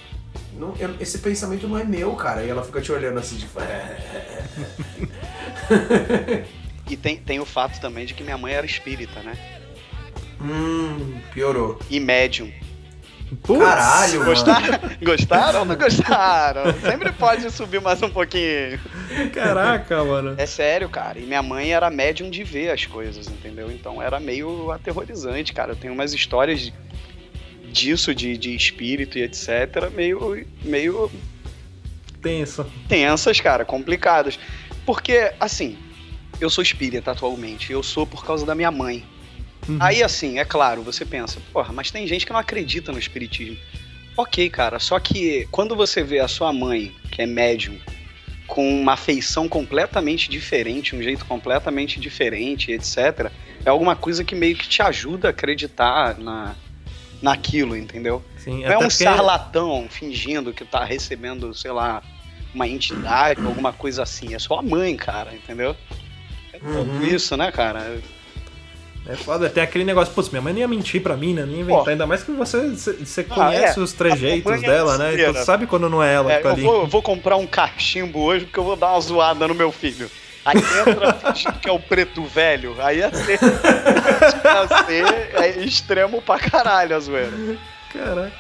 não- 0.59 0.75
eu- 0.81 0.97
esse 0.99 1.19
pensamento 1.19 1.69
não 1.69 1.77
é 1.79 1.85
meu, 1.85 2.13
cara. 2.15 2.43
E 2.43 2.49
ela 2.49 2.63
fica 2.65 2.81
te 2.81 2.91
olhando 2.91 3.19
assim, 3.19 3.37
tipo, 3.37 3.61
é. 3.61 3.99
E 6.91 6.97
tem, 6.97 7.17
tem 7.19 7.39
o 7.39 7.45
fato 7.45 7.81
também 7.81 8.05
de 8.05 8.15
que 8.15 8.25
minha 8.25 8.37
mãe 8.37 8.53
era 8.53 8.67
espírita, 8.67 9.21
né? 9.21 9.37
Hum, 10.41 11.21
piorou. 11.33 11.79
E 11.89 12.01
médium. 12.01 12.51
Putz, 13.45 13.63
Caralho, 13.63 14.13
mano. 14.19 14.25
Gostaram? 14.31 14.79
Gostaram 15.01 15.59
ou 15.61 15.65
não 15.65 15.77
gostaram? 15.79 16.63
Sempre 16.81 17.13
pode 17.13 17.49
subir 17.53 17.81
mais 17.81 18.03
um 18.03 18.11
pouquinho. 18.11 18.81
Caraca, 19.33 20.03
mano. 20.03 20.35
É 20.37 20.47
sério, 20.47 20.89
cara. 20.89 21.21
E 21.21 21.23
minha 21.23 21.43
mãe 21.45 21.73
era 21.73 21.89
médium 21.91 22.29
de 22.29 22.43
ver 22.43 22.73
as 22.73 22.85
coisas, 22.87 23.29
entendeu? 23.29 23.71
Então 23.71 24.03
era 24.03 24.19
meio 24.19 24.73
aterrorizante, 24.73 25.53
cara. 25.53 25.71
Eu 25.73 25.77
tenho 25.77 25.93
umas 25.95 26.13
histórias 26.13 26.59
de- 26.61 26.75
disso, 27.71 28.13
de, 28.13 28.37
de 28.37 28.53
espírito 28.57 29.17
e 29.17 29.23
etc., 29.23 29.91
meio, 29.95 30.45
meio 30.65 31.09
Tenso. 32.21 32.67
tensas, 32.89 33.41
cara, 33.41 33.65
complicadas. 33.65 34.37
Porque, 34.91 35.33
assim, 35.39 35.79
eu 36.41 36.51
sou 36.51 36.63
espírita 36.63 37.13
atualmente. 37.13 37.71
Eu 37.73 37.81
sou 37.81 38.05
por 38.05 38.25
causa 38.25 38.45
da 38.45 38.57
minha 38.57 38.73
mãe. 38.73 39.05
Uhum. 39.69 39.77
Aí, 39.79 40.03
assim, 40.03 40.41
é 40.41 40.45
claro, 40.45 40.83
você 40.83 41.05
pensa, 41.05 41.39
porra, 41.53 41.73
mas 41.73 41.93
tem 41.93 42.09
gente 42.09 42.27
que 42.27 42.33
não 42.33 42.41
acredita 42.41 42.91
no 42.91 42.99
espiritismo. 42.99 43.57
Ok, 44.17 44.51
cara, 44.51 44.81
só 44.81 44.99
que 44.99 45.47
quando 45.53 45.77
você 45.77 46.03
vê 46.03 46.19
a 46.19 46.27
sua 46.27 46.53
mãe, 46.53 46.93
que 47.13 47.23
é 47.23 47.27
médium, 47.27 47.79
com 48.49 48.69
uma 48.81 48.97
feição 48.97 49.49
completamente 49.49 50.29
diferente, 50.29 50.97
um 50.97 51.01
jeito 51.01 51.25
completamente 51.25 52.01
diferente, 52.01 52.73
etc., 52.73 53.31
é 53.65 53.71
alguma 53.71 53.95
coisa 53.95 54.25
que 54.25 54.35
meio 54.35 54.57
que 54.57 54.69
te 54.69 54.83
ajuda 54.83 55.29
a 55.29 55.31
acreditar 55.31 56.19
na, 56.19 56.57
naquilo, 57.23 57.77
entendeu? 57.77 58.25
Sim, 58.39 58.63
Não 58.65 58.73
é 58.73 58.77
um 58.77 58.81
porque- 58.89 59.05
charlatão 59.05 59.87
fingindo 59.89 60.53
que 60.53 60.65
tá 60.65 60.83
recebendo, 60.85 61.55
sei 61.55 61.71
lá, 61.71 62.03
uma 62.55 62.67
entidade, 62.69 63.41
alguma 63.45 63.73
coisa 63.73 64.03
assim. 64.03 64.35
É 64.35 64.39
sua 64.39 64.63
mãe, 64.63 64.97
cara, 64.97 65.35
entendeu? 65.35 65.77
É 66.53 66.59
Uhum. 66.63 67.03
isso, 67.03 67.37
né, 67.37 67.51
cara? 67.53 67.99
É 69.07 69.17
foda, 69.17 69.49
tem 69.49 69.63
aquele 69.63 69.83
negócio, 69.85 70.13
putz, 70.13 70.29
minha 70.29 70.43
mãe 70.43 70.53
não 70.53 70.61
ia 70.61 70.69
mentir 70.69 71.03
pra 71.03 71.17
mim, 71.17 71.33
né? 71.33 71.45
Nem 71.47 71.57
ia 71.57 71.61
inventar, 71.63 71.85
Pô. 71.85 71.91
ainda 71.91 72.07
mais 72.07 72.23
que 72.23 72.31
você, 72.33 72.69
você, 72.69 73.27
Ah, 73.31 73.35
conhece 73.35 73.79
é. 73.79 73.83
os 73.83 73.93
trejeitos 73.95 74.47
A 74.47 74.57
mãe 74.57 74.65
é 74.65 74.69
dela, 74.69 74.99
né? 74.99 75.15
Então 75.15 75.35
sabe 75.45 75.67
quando 75.67 75.89
não 75.89 76.03
é 76.03 76.13
ela 76.15 76.31
É, 76.31 76.37
que 76.37 76.43
tá 76.43 76.49
eu 76.51 76.53
ali. 76.53 76.63
vou, 76.63 76.81
eu 76.83 76.87
vou 76.87 77.03
comprar 77.03 77.37
um 77.37 77.47
cachimbo 77.47 78.21
hoje 78.21 78.45
porque 78.45 78.59
eu 78.59 78.65
vou 78.65 78.77
dar 78.77 78.91
uma 78.93 79.01
zoada 79.01 79.49
no 79.49 79.55
meu 79.55 79.73
filho. 79.73 80.11
Aí 80.45 80.57
entra 80.59 81.13
fingindo 81.33 81.59
que 81.59 81.69
é 81.69 81.73
o 81.73 81.79
preto 81.81 82.23
velho, 82.25 82.77
aí 82.81 82.99
ia 82.99 83.11
ser, 83.15 83.39
ia 83.43 84.85
ser 84.87 85.35
é 85.35 85.65
extremo 85.65 86.21
pra 86.21 86.39
caralho 86.39 86.95
a 86.95 87.01
zoeira. 87.01 87.33
Caraca. 87.93 88.33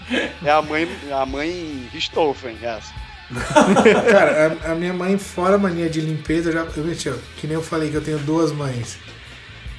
É 0.44 0.50
a 0.50 0.62
mãe, 0.62 0.88
a 1.10 1.26
mãe 1.26 1.88
Richthofen, 1.92 2.56
essa. 2.62 2.92
Cara, 4.10 4.58
a, 4.64 4.72
a 4.72 4.74
minha 4.74 4.92
mãe, 4.92 5.16
fora 5.18 5.54
a 5.54 5.58
mania 5.58 5.88
de 5.88 6.00
limpeza, 6.00 6.50
eu 6.50 6.52
já. 6.52 6.66
Eu, 6.76 6.84
menti, 6.84 7.08
ó, 7.08 7.14
que 7.36 7.46
nem 7.46 7.54
eu 7.54 7.62
falei 7.62 7.90
que 7.90 7.96
eu 7.96 8.02
tenho 8.02 8.18
duas 8.18 8.52
mães. 8.52 8.98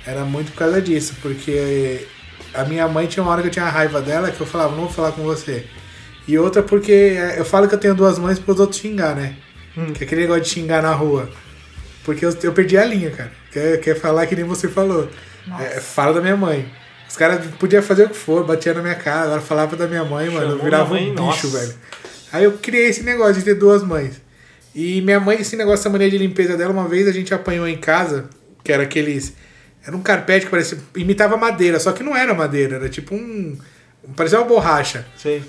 Era 0.06 0.24
muito 0.24 0.52
por 0.52 0.60
causa 0.60 0.82
disso, 0.82 1.16
porque 1.22 2.08
a 2.54 2.64
minha 2.64 2.88
mãe 2.88 3.08
tinha 3.08 3.22
uma 3.24 3.32
hora 3.32 3.42
que 3.42 3.50
eu 3.50 3.52
tinha 3.52 3.66
raiva 3.66 4.02
dela 4.02 4.32
que 4.32 4.42
eu 4.42 4.48
falava, 4.48 4.72
não 4.72 4.84
vou 4.84 4.90
falar 4.90 5.12
com 5.12 5.24
você. 5.24 5.66
E 6.28 6.38
outra 6.38 6.64
porque 6.64 6.92
é, 6.92 7.40
eu 7.40 7.46
falo 7.46 7.68
que 7.68 7.76
eu 7.76 7.80
tenho 7.80 7.96
duas 7.96 8.18
mães 8.18 8.40
para 8.40 8.54
os 8.54 8.60
outros 8.60 8.80
xingar, 8.80 9.16
né? 9.16 9.36
Que 9.94 10.04
é 10.04 10.06
aquele 10.06 10.22
negócio 10.22 10.44
de 10.44 10.50
xingar 10.50 10.82
na 10.82 10.94
rua. 10.94 11.30
Porque 12.04 12.26
eu, 12.26 12.36
eu 12.44 12.52
perdi 12.54 12.78
a 12.78 12.86
linha, 12.86 13.12
cara. 13.12 13.32
Quer, 13.52 13.80
quer 13.80 13.96
falar 13.96 14.26
que 14.28 14.36
nem 14.36 14.46
você 14.46 14.68
falou. 14.68 15.10
É, 15.60 15.80
fala 15.80 16.14
da 16.14 16.22
minha 16.22 16.38
mãe. 16.38 16.72
Os 17.08 17.18
caras 17.18 17.46
podiam 17.60 17.84
fazer 17.84 18.06
o 18.06 18.10
que 18.10 18.16
for, 18.16 18.46
batia 18.46 18.74
na 18.74 18.82
minha 18.82 18.96
cara, 18.96 19.24
agora 19.24 19.42
falava 19.42 19.76
da 19.76 19.86
minha 19.86 20.06
mãe, 20.06 20.30
mano, 20.30 20.44
eu 20.44 20.50
Chamou 20.52 20.64
virava 20.64 20.90
mãe, 20.92 21.12
um 21.12 21.16
bicho, 21.16 21.48
nossa. 21.48 21.60
velho. 21.60 21.74
Aí 22.32 22.44
eu 22.44 22.54
criei 22.54 22.88
esse 22.88 23.04
negócio 23.04 23.36
de 23.36 23.44
ter 23.44 23.56
duas 23.56 23.84
mães. 23.84 24.22
E 24.74 25.02
minha 25.02 25.20
mãe, 25.20 25.42
esse 25.42 25.56
negócio, 25.56 25.82
essa 25.82 25.90
mania 25.90 26.10
de 26.10 26.18
limpeza 26.18 26.56
dela, 26.56 26.72
uma 26.72 26.88
vez 26.88 27.08
a 27.08 27.12
gente 27.12 27.34
apanhou 27.34 27.68
em 27.68 27.78
casa, 27.78 28.30
que 28.64 28.72
era 28.72 28.84
aqueles. 28.84 29.34
Era 29.86 29.96
um 29.96 30.02
carpete 30.02 30.46
que 30.46 30.52
parecia. 30.52 30.78
imitava 30.96 31.36
madeira, 31.36 31.80
só 31.80 31.92
que 31.92 32.04
não 32.04 32.16
era 32.16 32.34
madeira, 32.34 32.78
era 32.78 32.90
tipo 32.90 33.16
um. 33.16 33.58
parecia 34.16 34.40
uma 34.40 34.48
borracha. 34.48 35.06
Sei. 35.18 35.44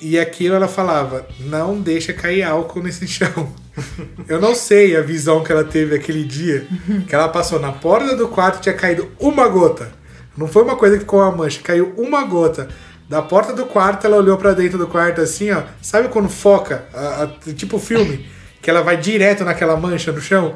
E 0.00 0.18
aquilo 0.18 0.56
ela 0.56 0.66
falava: 0.66 1.26
não 1.40 1.80
deixa 1.80 2.12
cair 2.12 2.42
álcool 2.42 2.82
nesse 2.82 3.06
chão. 3.06 3.54
Eu 4.28 4.40
não 4.40 4.54
sei 4.54 4.96
a 4.96 5.00
visão 5.00 5.44
que 5.44 5.52
ela 5.52 5.64
teve 5.64 5.94
aquele 5.94 6.24
dia, 6.24 6.66
que 7.06 7.14
ela 7.14 7.28
passou 7.28 7.60
na 7.60 7.72
porta 7.72 8.16
do 8.16 8.28
quarto 8.28 8.58
e 8.58 8.62
tinha 8.62 8.74
caído 8.74 9.10
uma 9.20 9.46
gota. 9.48 9.92
Não 10.36 10.48
foi 10.48 10.62
uma 10.62 10.76
coisa 10.76 10.96
que 10.96 11.00
ficou 11.00 11.20
uma 11.20 11.30
mancha, 11.30 11.60
caiu 11.62 11.94
uma 11.96 12.24
gota. 12.24 12.68
Da 13.08 13.20
porta 13.20 13.52
do 13.52 13.66
quarto, 13.66 14.06
ela 14.06 14.16
olhou 14.16 14.36
pra 14.38 14.52
dentro 14.52 14.78
do 14.78 14.86
quarto 14.86 15.20
assim, 15.20 15.50
ó. 15.50 15.62
Sabe 15.82 16.08
quando 16.08 16.28
foca, 16.28 16.84
a- 16.94 17.24
a- 17.48 17.52
tipo 17.52 17.78
filme, 17.78 18.26
que 18.62 18.70
ela 18.70 18.82
vai 18.82 18.96
direto 18.96 19.44
naquela 19.44 19.76
mancha 19.76 20.10
no 20.10 20.20
chão? 20.20 20.54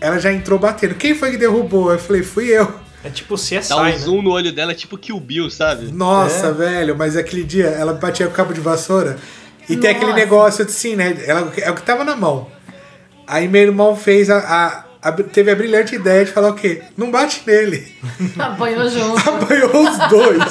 Ela 0.00 0.18
já 0.18 0.32
entrou 0.32 0.58
batendo. 0.58 0.94
Quem 0.94 1.14
foi 1.14 1.32
que 1.32 1.36
derrubou? 1.36 1.90
Eu 1.92 1.98
falei, 1.98 2.22
fui 2.22 2.46
eu. 2.46 2.72
É 3.02 3.08
tipo 3.10 3.34
CSI, 3.36 3.68
Dá 3.70 3.76
um 3.78 3.84
né? 3.84 3.96
zoom 3.98 4.22
no 4.22 4.30
olho 4.30 4.52
dela, 4.52 4.74
tipo 4.74 4.96
Kill 4.96 5.18
Bill, 5.18 5.50
sabe? 5.50 5.90
Nossa, 5.90 6.46
É. 6.48 6.52
velho, 6.52 6.96
mas 6.96 7.16
aquele 7.16 7.42
dia 7.44 7.66
ela 7.66 7.92
batia 7.94 8.26
com 8.26 8.32
o 8.32 8.36
cabo 8.36 8.52
de 8.52 8.60
vassoura 8.60 9.16
e 9.68 9.76
tem 9.76 9.90
aquele 9.90 10.06
Nossa. 10.12 10.18
negócio 10.18 10.64
assim, 10.64 10.94
né? 10.96 11.16
Ela, 11.26 11.50
é 11.58 11.70
o 11.70 11.74
que 11.74 11.82
tava 11.82 12.04
na 12.04 12.14
mão. 12.14 12.46
Aí 13.26 13.48
meu 13.48 13.62
irmão 13.62 13.96
fez 13.96 14.28
a- 14.30 14.38
a- 14.38 14.84
teve 15.32 15.50
a 15.50 15.54
brilhante 15.56 15.94
ideia 15.94 16.24
de 16.24 16.30
falar 16.30 16.50
o 16.50 16.54
quê? 16.54 16.82
Não 16.96 17.10
bate 17.10 17.42
nele. 17.46 17.94
Apanhou 18.38 18.88
junto. 18.88 19.28
Apanhou 19.28 19.88
os 19.88 19.98
dois. 20.08 20.42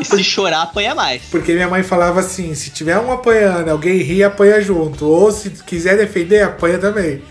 E 0.00 0.04
se 0.04 0.24
chorar, 0.24 0.62
apanha 0.62 0.94
mais. 0.94 1.22
Porque 1.30 1.52
minha 1.52 1.68
mãe 1.68 1.82
falava 1.82 2.20
assim: 2.20 2.54
se 2.54 2.70
tiver 2.70 2.98
um 2.98 3.12
apanhando, 3.12 3.68
alguém 3.68 3.98
ri, 3.98 4.24
apanha 4.24 4.60
junto. 4.60 5.06
Ou 5.06 5.30
se 5.30 5.50
quiser 5.50 5.96
defender, 5.96 6.42
apanha 6.42 6.78
também. 6.78 7.22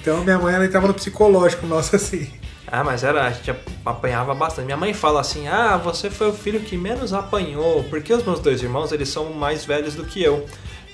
Então 0.00 0.24
minha 0.24 0.38
mãe 0.38 0.54
ela 0.54 0.64
entrava 0.64 0.86
no 0.86 0.94
psicológico 0.94 1.66
nosso 1.66 1.94
assim. 1.94 2.28
Ah, 2.70 2.84
mas 2.84 3.02
era, 3.02 3.26
a 3.26 3.30
gente 3.30 3.54
apanhava 3.84 4.34
bastante. 4.34 4.66
Minha 4.66 4.76
mãe 4.76 4.94
fala 4.94 5.20
assim: 5.20 5.48
ah, 5.48 5.76
você 5.76 6.08
foi 6.08 6.28
o 6.28 6.32
filho 6.32 6.60
que 6.60 6.76
menos 6.76 7.12
apanhou, 7.12 7.84
porque 7.84 8.12
os 8.12 8.24
meus 8.24 8.40
dois 8.40 8.62
irmãos, 8.62 8.92
eles 8.92 9.08
são 9.08 9.32
mais 9.32 9.64
velhos 9.64 9.94
do 9.94 10.04
que 10.04 10.22
eu. 10.22 10.46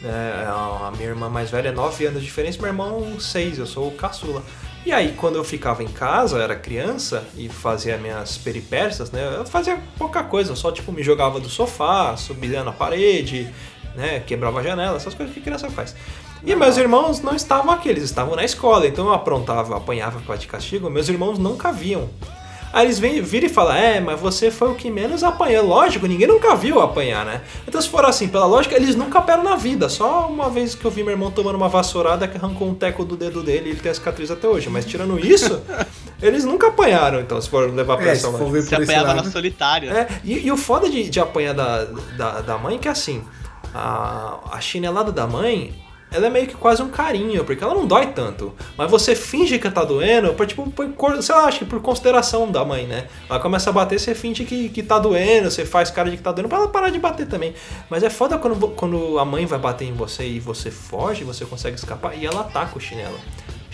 É, 0.04 0.46
a 0.46 0.92
minha 0.96 1.08
irmã 1.08 1.30
mais 1.30 1.50
velha 1.50 1.68
é 1.68 1.72
9 1.72 2.06
anos 2.06 2.20
de 2.20 2.26
diferença, 2.26 2.58
meu 2.58 2.66
irmão 2.66 3.18
6, 3.18 3.58
eu 3.58 3.66
sou 3.66 3.88
o 3.88 3.92
caçula. 3.92 4.42
E 4.84 4.92
aí, 4.92 5.14
quando 5.16 5.36
eu 5.36 5.44
ficava 5.44 5.82
em 5.82 5.88
casa, 5.88 6.36
eu 6.36 6.42
era 6.42 6.54
criança 6.54 7.26
e 7.36 7.48
fazia 7.48 7.96
minhas 7.96 8.36
peripécias, 8.36 9.10
né? 9.10 9.36
Eu 9.38 9.46
fazia 9.46 9.80
pouca 9.96 10.22
coisa, 10.22 10.52
eu 10.52 10.56
só 10.56 10.70
tipo 10.70 10.92
me 10.92 11.02
jogava 11.02 11.40
do 11.40 11.48
sofá, 11.48 12.14
subia 12.18 12.62
na 12.62 12.70
parede, 12.70 13.48
né? 13.96 14.20
Quebrava 14.20 14.60
a 14.60 14.62
janela, 14.62 14.96
essas 14.96 15.14
coisas 15.14 15.34
que 15.34 15.40
criança 15.40 15.70
faz. 15.70 15.96
E 16.44 16.54
meus 16.54 16.76
irmãos 16.76 17.20
não 17.20 17.34
estavam 17.34 17.72
aqui, 17.72 17.88
eles 17.88 18.04
estavam 18.04 18.36
na 18.36 18.44
escola, 18.44 18.86
então 18.86 19.06
eu 19.06 19.14
aprontava, 19.14 19.74
apanhava 19.74 20.20
para 20.20 20.36
de 20.36 20.46
castigo, 20.46 20.90
meus 20.90 21.08
irmãos 21.08 21.38
nunca 21.38 21.72
viam. 21.72 22.10
Aí 22.74 22.86
eles 22.86 22.98
vêm, 22.98 23.22
viram 23.22 23.46
e 23.46 23.48
falam, 23.48 23.72
é, 23.76 24.00
mas 24.00 24.18
você 24.18 24.50
foi 24.50 24.68
o 24.68 24.74
que 24.74 24.90
menos 24.90 25.22
apanhou. 25.22 25.64
Lógico, 25.64 26.06
ninguém 26.08 26.26
nunca 26.26 26.56
viu 26.56 26.80
apanhar, 26.80 27.24
né? 27.24 27.40
Então 27.68 27.80
se 27.80 27.88
for 27.88 28.04
assim, 28.04 28.26
pela 28.26 28.46
lógica, 28.46 28.74
eles 28.74 28.96
nunca 28.96 29.20
apanharam 29.20 29.44
na 29.44 29.54
vida. 29.54 29.88
Só 29.88 30.26
uma 30.26 30.50
vez 30.50 30.74
que 30.74 30.84
eu 30.84 30.90
vi 30.90 31.04
meu 31.04 31.12
irmão 31.12 31.30
tomando 31.30 31.54
uma 31.54 31.68
vassourada 31.68 32.26
que 32.26 32.36
arrancou 32.36 32.68
um 32.68 32.74
teco 32.74 33.04
do 33.04 33.16
dedo 33.16 33.44
dele 33.44 33.66
e 33.68 33.70
ele 33.70 33.80
tem 33.80 33.92
a 33.92 33.94
cicatriz 33.94 34.28
até 34.28 34.48
hoje. 34.48 34.68
Mas 34.68 34.84
tirando 34.84 35.16
isso, 35.24 35.62
Eles 36.22 36.44
nunca 36.44 36.68
apanharam, 36.68 37.20
então, 37.20 37.38
se 37.40 37.50
for 37.50 37.70
levar 37.70 37.96
pra 37.98 38.06
É, 38.06 38.12
essa 38.12 38.30
se 38.30 38.32
lógica. 38.42 38.58
esse 38.58 38.74
apanhava 38.74 39.14
na 39.14 39.24
solitária. 39.30 39.90
É, 39.90 40.08
e, 40.24 40.46
e 40.46 40.50
o 40.52 40.56
foda 40.56 40.88
de, 40.88 41.10
de 41.10 41.20
apanhar 41.20 41.52
da, 41.52 41.84
da, 42.16 42.40
da 42.40 42.56
mãe 42.56 42.76
é 42.76 42.78
que 42.78 42.88
assim, 42.88 43.22
a, 43.74 44.38
a 44.52 44.60
chinelada 44.60 45.12
da 45.12 45.26
mãe, 45.26 45.74
ela 46.14 46.28
é 46.28 46.30
meio 46.30 46.46
que 46.46 46.54
quase 46.54 46.80
um 46.80 46.88
carinho, 46.88 47.44
porque 47.44 47.62
ela 47.62 47.74
não 47.74 47.86
dói 47.86 48.06
tanto. 48.06 48.54
Mas 48.78 48.88
você 48.88 49.16
finge 49.16 49.58
que 49.58 49.68
tá 49.68 49.84
doendo, 49.84 50.32
por, 50.34 50.46
tipo, 50.46 50.70
por, 50.70 51.22
sei 51.22 51.34
lá, 51.34 51.46
acho 51.46 51.58
que 51.58 51.64
por 51.64 51.80
consideração 51.80 52.50
da 52.50 52.64
mãe, 52.64 52.86
né? 52.86 53.08
Ela 53.28 53.40
começa 53.40 53.70
a 53.70 53.72
bater, 53.72 53.98
você 53.98 54.14
finge 54.14 54.44
que, 54.44 54.68
que 54.68 54.82
tá 54.82 54.98
doendo, 54.98 55.50
você 55.50 55.66
faz 55.66 55.90
cara 55.90 56.08
de 56.08 56.16
que 56.16 56.22
tá 56.22 56.30
doendo 56.30 56.48
pra 56.48 56.58
ela 56.58 56.68
parar 56.68 56.90
de 56.90 57.00
bater 57.00 57.26
também. 57.26 57.52
Mas 57.90 58.04
é 58.04 58.10
foda 58.10 58.38
quando, 58.38 58.68
quando 58.68 59.18
a 59.18 59.24
mãe 59.24 59.44
vai 59.44 59.58
bater 59.58 59.86
em 59.86 59.92
você 59.92 60.24
e 60.24 60.38
você 60.38 60.70
foge, 60.70 61.24
você 61.24 61.44
consegue 61.44 61.76
escapar, 61.76 62.16
e 62.16 62.24
ela 62.24 62.42
ataca 62.42 62.78
o 62.78 62.80
chinelo. 62.80 63.18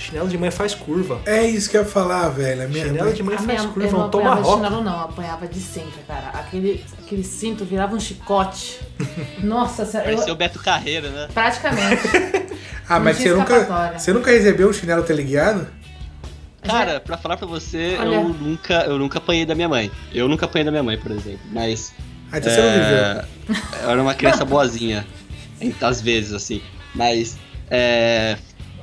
Chinelo 0.01 0.29
de 0.29 0.39
mãe 0.39 0.51
faz 0.51 0.75
curva. 0.75 1.21
É 1.27 1.43
isso 1.47 1.69
que 1.71 1.77
eu 1.77 1.83
ia 1.83 1.87
falar, 1.89 2.29
velho. 2.31 2.69
Minha, 2.69 2.87
Chinelo 2.87 3.13
de 3.13 3.23
mãe 3.23 3.35
A 3.35 3.39
faz 3.39 3.47
minha, 3.49 3.61
eu 3.63 3.73
curva, 3.73 3.91
não 3.93 4.01
um 4.01 4.05
de 4.07 4.11
tomahawk. 4.11 4.55
chinelo, 4.55 4.83
não, 4.85 4.93
eu 4.93 5.05
apanhava 5.05 5.47
de 5.47 5.61
cinto, 5.61 5.99
cara. 6.09 6.29
Aquele, 6.35 6.85
aquele 6.99 7.23
cinto 7.25 7.65
virava 7.65 7.95
um 7.95 8.01
chicote. 8.01 8.81
Nossa 9.43 9.85
senhora, 9.85 10.09
Pareceu 10.11 10.29
eu, 10.29 10.35
o 10.35 10.37
Beto 10.37 10.59
Carreira, 10.59 11.09
né? 11.11 11.29
praticamente. 11.33 12.03
Ah, 12.89 12.99
Não 12.99 13.05
mas 13.05 13.19
você 13.19 13.33
nunca, 13.33 13.93
você 13.97 14.13
nunca 14.13 14.31
recebeu 14.33 14.69
um 14.69 14.73
chinelo 14.73 15.05
teleguiado? 15.05 15.69
Cara, 16.61 16.99
pra 16.99 17.17
falar 17.17 17.37
pra 17.37 17.47
você, 17.47 17.97
Olha. 18.01 18.17
eu 18.17 18.29
nunca, 18.31 18.75
eu 18.83 18.99
nunca 18.99 19.19
apanhei 19.19 19.47
da 19.47 19.55
minha 19.55 19.69
mãe. 19.69 19.91
Eu 20.13 20.27
nunca 20.29 20.45
apanhei 20.47 20.65
da 20.65 20.73
minha 20.73 20.83
mãe, 20.83 20.99
por 20.99 21.13
exemplo. 21.13 21.39
Mas. 21.53 21.93
Ah, 22.33 22.39
então 22.39 22.51
você 22.53 22.61
não 22.61 22.71
viveu. 22.73 22.97
é, 22.99 23.25
Eu 23.85 23.91
era 23.91 24.03
uma 24.03 24.13
criança 24.15 24.45
boazinha. 24.45 25.07
Às 25.81 26.01
vezes, 26.01 26.33
assim. 26.33 26.61
Mas. 26.93 27.39
é, 27.71 28.37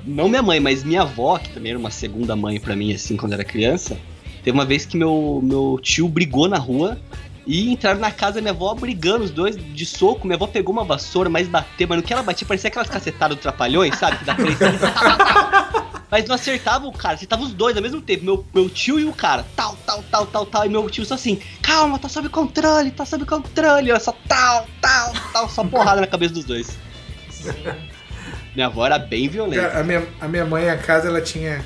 Não 0.08 0.30
minha 0.30 0.42
mãe, 0.42 0.60
mas 0.60 0.86
minha 0.86 1.02
avó, 1.02 1.38
que 1.38 1.50
também 1.50 1.72
era 1.72 1.80
uma 1.80 1.92
segunda 1.92 2.34
mãe 2.34 2.60
pra 2.60 2.76
mim, 2.76 2.94
assim, 2.94 3.18
quando 3.18 3.34
era 3.34 3.44
criança. 3.44 3.98
Teve 4.42 4.58
uma 4.58 4.66
vez 4.66 4.86
que 4.86 4.96
meu, 4.96 5.42
meu 5.44 5.78
tio 5.82 6.08
brigou 6.08 6.48
na 6.48 6.58
rua. 6.58 6.98
E 7.46 7.72
entraram 7.72 8.00
na 8.00 8.12
casa 8.12 8.36
da 8.36 8.42
minha 8.42 8.52
avó 8.52 8.74
brigando, 8.74 9.24
os 9.24 9.32
dois 9.32 9.56
de 9.56 9.86
soco. 9.86 10.28
Minha 10.28 10.36
avó 10.36 10.48
pegou 10.48 10.74
uma 10.74 10.84
vassoura, 10.84 11.30
mas 11.30 11.48
bateu, 11.48 11.88
mas 11.88 11.98
no 11.98 12.04
que 12.04 12.12
ela 12.12 12.24
batia 12.24 12.48
parecia 12.48 12.68
aquelas 12.70 12.90
cacetadas 12.90 13.38
do 13.38 13.42
trapalhões, 13.42 13.98
sabe? 13.98 14.18
Que 14.18 14.26
dá 14.26 14.36
três. 14.36 14.58
Mas 16.10 16.26
não 16.26 16.36
acertava 16.36 16.88
o 16.88 16.92
cara, 16.94 17.16
acertava 17.16 17.44
os 17.44 17.54
dois 17.54 17.76
ao 17.76 17.84
mesmo 17.84 18.02
tempo, 18.02 18.24
meu, 18.24 18.46
meu 18.54 18.70
tio 18.70 18.98
e 18.98 19.04
o 19.04 19.12
cara. 19.12 19.46
Tal, 19.58 19.78
tal, 19.86 20.02
tal, 20.10 20.26
tal, 20.26 20.46
tal. 20.46 20.66
E 20.66 20.70
meu 20.70 20.90
tio 20.90 21.06
só 21.06 21.16
assim, 21.16 21.38
calma, 21.62 22.00
tá 22.00 22.08
sob 22.08 22.30
controle, 22.30 22.92
tá 22.92 23.06
sob 23.06 23.26
controle. 23.26 23.92
Olha 23.92 24.00
só, 24.00 24.16
tal, 24.26 24.66
tal, 24.82 25.14
tal, 25.34 25.50
só 25.50 25.66
porrada 25.66 26.00
na 26.00 26.08
cabeça 26.08 26.34
dos 26.34 26.46
dois. 26.46 26.78
Minha 28.58 28.66
avó 28.66 28.88
era 28.88 28.98
bem 28.98 29.30
violenta. 29.30 29.78
A, 29.78 29.84
minha, 29.84 30.04
a 30.20 30.28
minha 30.28 30.44
mãe, 30.44 30.68
a 30.68 30.76
casa, 30.76 31.08
ela 31.08 31.22
tinha. 31.22 31.64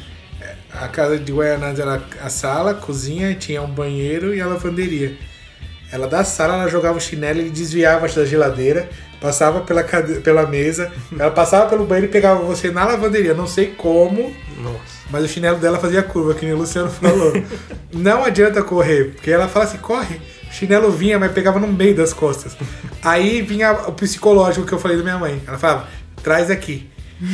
A 0.73 0.89
casa 0.89 1.18
de 1.18 1.31
Guaianazes 1.31 1.80
era 1.80 2.01
a 2.22 2.30
sala, 2.30 2.72
a 2.72 2.73
cozinha, 2.73 3.34
tinha 3.34 3.61
um 3.61 3.68
banheiro 3.68 4.35
e 4.35 4.41
a 4.41 4.45
lavanderia. 4.45 5.15
Ela 5.89 6.05
da 6.05 6.26
sala, 6.26 6.55
ela 6.55 6.68
jogava 6.68 6.97
o 6.97 7.01
chinelo 7.01 7.39
e 7.39 7.49
desviava 7.49 8.09
da 8.09 8.26
geladeira, 8.26 8.89
passava 9.22 9.61
pela, 9.61 9.84
cade... 9.84 10.19
pela 10.19 10.45
mesa, 10.45 10.91
ela 11.18 11.31
passava 11.31 11.69
pelo 11.69 11.85
banheiro 11.85 12.07
e 12.07 12.11
pegava 12.11 12.41
você 12.41 12.69
na 12.72 12.84
lavanderia. 12.84 13.34
Não 13.34 13.47
sei 13.47 13.68
como, 13.68 14.35
Nossa. 14.57 14.80
mas 15.09 15.23
o 15.23 15.30
chinelo 15.30 15.59
dela 15.59 15.80
fazia 15.80 16.03
curva, 16.03 16.34
que 16.34 16.43
nem 16.43 16.53
o 16.53 16.57
Luciano 16.57 16.89
falou. 16.89 17.31
Não 17.93 18.26
adianta 18.26 18.61
correr, 18.61 19.13
porque 19.13 19.31
ela 19.31 19.47
fala 19.47 19.63
assim, 19.63 19.77
corre. 19.77 20.19
O 20.49 20.53
chinelo 20.53 20.91
vinha, 20.91 21.18
mas 21.18 21.31
pegava 21.31 21.57
no 21.57 21.68
meio 21.68 21.95
das 21.95 22.11
costas. 22.11 22.57
Aí 23.01 23.41
vinha 23.41 23.72
o 23.88 23.93
psicológico 23.93 24.65
que 24.65 24.73
eu 24.73 24.80
falei 24.80 24.97
da 24.97 25.03
minha 25.03 25.18
mãe. 25.18 25.41
Ela 25.47 25.57
falava, 25.57 25.88
traz 26.23 26.49
aqui. 26.49 26.89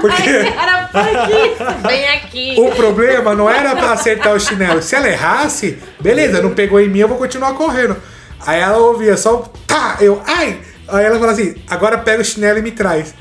Porque 0.00 0.22
Era 0.22 0.88
por 0.88 1.00
aqui, 1.00 1.86
vem 1.86 2.08
aqui. 2.08 2.54
o 2.58 2.72
problema 2.74 3.34
não 3.34 3.48
era 3.48 3.76
pra 3.76 3.92
acertar 3.92 4.34
o 4.34 4.40
chinelo. 4.40 4.82
Se 4.82 4.96
ela 4.96 5.08
errasse, 5.08 5.78
beleza, 6.00 6.42
não 6.42 6.54
pegou 6.54 6.80
em 6.80 6.88
mim, 6.88 7.00
eu 7.00 7.08
vou 7.08 7.18
continuar 7.18 7.54
correndo. 7.54 7.96
Aí 8.44 8.58
ela 8.58 8.78
ouvia 8.78 9.16
só, 9.16 9.38
tá, 9.66 9.98
eu, 10.00 10.20
ai. 10.26 10.60
Aí 10.88 11.04
ela 11.04 11.14
falava 11.20 11.32
assim, 11.40 11.54
agora 11.68 11.98
pega 11.98 12.20
o 12.20 12.24
chinelo 12.24 12.58
e 12.58 12.62
me 12.62 12.72
traz. 12.72 13.14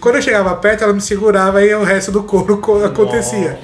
Quando 0.00 0.16
eu 0.16 0.22
chegava 0.22 0.56
perto, 0.56 0.82
ela 0.82 0.92
me 0.92 1.00
segurava 1.00 1.62
e 1.62 1.72
o 1.74 1.84
resto 1.84 2.10
do 2.10 2.24
couro 2.24 2.58
co- 2.58 2.82
acontecia. 2.84 3.58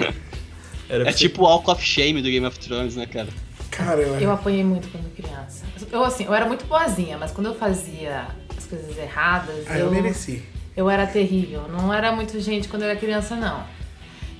Era 0.88 1.08
É 1.08 1.12
tipo 1.12 1.42
o 1.42 1.44
Walk 1.46 1.68
of 1.70 1.82
Shame 1.84 2.22
do 2.22 2.28
Game 2.28 2.46
of 2.46 2.58
Thrones, 2.60 2.94
né, 2.96 3.06
cara? 3.06 3.28
Cara, 3.70 4.00
eu, 4.00 4.20
Eu 4.20 4.30
apanhei 4.30 4.62
muito 4.62 4.88
quando 4.88 5.10
criança. 5.16 5.64
Eu, 5.90 6.04
assim, 6.04 6.26
eu 6.26 6.34
era 6.34 6.44
muito 6.46 6.64
boazinha, 6.66 7.16
mas 7.18 7.32
quando 7.32 7.46
eu 7.48 7.54
fazia 7.54 8.26
as 8.56 8.66
coisas 8.66 8.96
erradas, 8.96 9.64
ah, 9.68 9.78
eu 9.78 9.90
mereci. 9.90 10.44
Eu 10.76 10.88
era 10.88 11.06
terrível. 11.06 11.66
Não 11.68 11.92
era 11.92 12.12
muito 12.12 12.38
gente 12.40 12.68
quando 12.68 12.82
eu 12.82 12.88
era 12.90 12.98
criança, 12.98 13.36
não. 13.36 13.62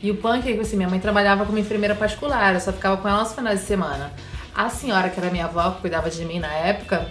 E 0.02 0.11
o 0.11 0.16
punk, 0.16 0.59
assim, 0.59 0.77
minha 0.77 0.89
mãe 0.89 0.98
trabalhava 0.98 1.44
como 1.44 1.59
enfermeira 1.59 1.94
particular, 1.94 2.55
eu 2.55 2.61
só 2.61 2.73
ficava 2.73 2.97
com 2.97 3.07
ela 3.07 3.20
nos 3.20 3.35
finais 3.35 3.61
de 3.61 3.66
semana. 3.66 4.12
A 4.55 4.70
senhora, 4.70 5.11
que 5.11 5.20
era 5.20 5.31
minha 5.31 5.44
avó, 5.44 5.70
que 5.73 5.82
cuidava 5.82 6.09
de 6.09 6.24
mim 6.24 6.39
na 6.39 6.52
época, 6.52 7.11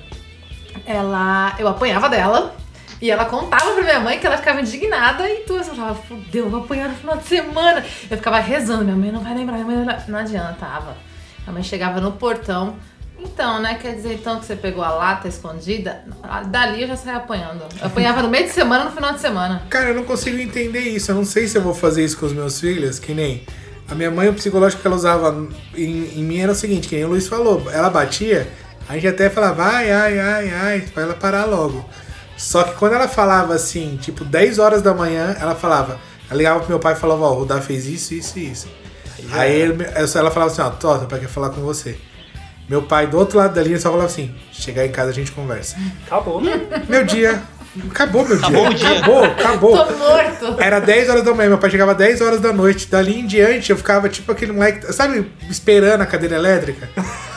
ela. 0.86 1.56
Eu 1.60 1.68
apanhava 1.68 2.10
dela. 2.10 2.56
E 3.02 3.10
ela 3.10 3.24
contava 3.24 3.76
pra 3.76 3.84
minha 3.84 4.00
mãe 4.02 4.20
que 4.20 4.28
ela 4.28 4.38
ficava 4.38 4.60
indignada 4.60 5.30
e 5.30 5.44
tudo. 5.46 5.60
Eu 5.60 5.64
falava, 5.64 5.96
fudeu, 5.96 6.46
eu 6.46 6.50
vou 6.50 6.64
apanhar 6.64 6.90
no 6.90 6.96
final 6.96 7.16
de 7.16 7.28
semana. 7.28 7.86
Eu 8.10 8.18
ficava 8.18 8.40
rezando, 8.40 8.84
minha 8.84 8.96
mãe 8.96 9.12
não 9.12 9.22
vai 9.22 9.34
lembrar, 9.34 9.54
minha 9.54 9.86
mãe 9.86 9.98
não 10.08 10.20
adiantava. 10.20 10.98
A 11.48 11.52
mãe 11.52 11.64
chegava 11.64 12.02
no 12.02 12.12
portão. 12.14 12.76
Então, 13.22 13.62
né? 13.62 13.76
Quer 13.82 13.96
dizer 13.96 14.14
então 14.14 14.40
que 14.40 14.46
você 14.46 14.56
pegou 14.56 14.84
a 14.84 14.90
lata 14.92 15.28
escondida? 15.28 16.04
Dali 16.48 16.82
eu 16.82 16.88
já 16.88 16.96
saía 16.96 17.18
apanhando. 17.18 17.64
Eu 17.80 17.88
apanhava 17.88 18.22
no 18.22 18.30
meio 18.30 18.46
de 18.46 18.52
semana 18.52 18.86
no 18.86 18.92
final 18.92 19.14
de 19.14 19.20
semana. 19.22 19.64
Cara, 19.70 19.90
eu 19.90 19.96
não 19.96 20.04
consigo 20.04 20.38
entender 20.40 20.80
isso. 20.82 21.12
Eu 21.12 21.16
não 21.16 21.26
sei 21.26 21.48
se 21.48 21.58
eu 21.58 21.62
vou 21.62 21.74
fazer 21.74 22.04
isso 22.04 22.18
com 22.18 22.26
os 22.26 22.34
meus 22.34 22.60
filhos, 22.60 23.00
que 23.00 23.14
nem. 23.14 23.44
A 23.90 23.96
minha 23.96 24.12
mãe, 24.12 24.30
o 24.30 24.34
psicológico 24.34 24.82
que 24.82 24.88
ela 24.88 24.96
usava 24.96 25.48
em, 25.76 26.20
em 26.20 26.24
mim 26.24 26.40
era 26.40 26.52
o 26.52 26.56
seguinte, 26.56 26.88
que 26.88 26.96
nem 26.96 27.06
o 27.06 27.10
Luiz 27.10 27.28
falou, 27.28 27.70
ela 27.72 27.90
batia, 27.90 28.48
a 28.88 28.94
gente 28.94 29.08
até 29.08 29.32
falava, 29.32 29.64
ai, 29.64 29.92
ai, 29.92 30.20
ai, 30.20 30.50
ai, 30.54 30.82
pra 30.94 31.04
ela 31.04 31.14
parar 31.16 31.46
logo. 31.46 31.84
Só 32.38 32.62
que 32.64 32.76
quando 32.76 32.94
ela 32.94 33.08
falava 33.08 33.56
assim, 33.56 33.98
tipo, 34.00 34.24
10 34.24 34.60
horas 34.60 34.84
da 34.84 34.94
manhã, 34.94 35.36
ela 35.40 35.56
falava, 35.56 36.00
ela 36.30 36.38
ligava 36.38 36.60
pro 36.60 36.70
meu 36.70 36.80
pai 36.80 36.94
e 36.94 36.98
falava, 36.98 37.24
ó, 37.24 37.32
o 37.32 37.40
Rudá 37.40 37.60
fez 37.62 37.88
isso, 37.88 38.14
isso 38.14 38.38
e 38.38 38.52
isso. 38.52 38.68
Aí 39.32 39.60
ele- 39.60 39.84
ela 39.96 40.30
falava 40.32 40.46
assim, 40.52 40.62
ó, 40.62 40.70
Tota, 40.70 41.06
pra 41.06 41.18
quer 41.18 41.28
falar 41.28 41.50
com 41.50 41.62
você. 41.62 41.98
Meu 42.70 42.84
pai, 42.84 43.08
do 43.08 43.18
outro 43.18 43.38
lado 43.40 43.54
da 43.56 43.64
linha, 43.64 43.80
só 43.80 43.90
falava 43.90 44.08
assim, 44.08 44.34
chegar 44.52 44.86
em 44.86 44.92
casa 44.92 45.10
a 45.10 45.14
gente 45.14 45.32
conversa. 45.32 45.76
Acabou. 46.06 46.40
Meu 46.88 47.04
dia, 47.04 47.42
acabou 47.90 48.24
meu 48.28 48.38
Acabou 48.38 48.62
dia. 48.70 48.70
o 48.70 48.74
dia. 48.76 48.92
Acabou, 49.00 49.24
acabou. 49.24 49.86
Tô 49.86 49.94
morto. 49.98 50.62
Era 50.62 50.80
10 50.80 51.10
horas 51.10 51.24
da 51.24 51.34
manhã, 51.34 51.50
meu 51.50 51.58
pai 51.58 51.70
chegava 51.72 51.96
10 51.96 52.22
horas 52.22 52.40
da 52.40 52.54
noite. 52.54 52.88
Dali 52.88 53.20
em 53.20 53.26
diante 53.26 53.72
eu 53.72 53.78
ficava 53.78 54.08
tipo 54.08 54.32
aquele 54.32 54.52
moleque, 54.52 54.94
sabe, 54.94 55.32
esperando 55.50 56.02
a 56.02 56.06
cadeira 56.06 56.36
elétrica? 56.36 56.88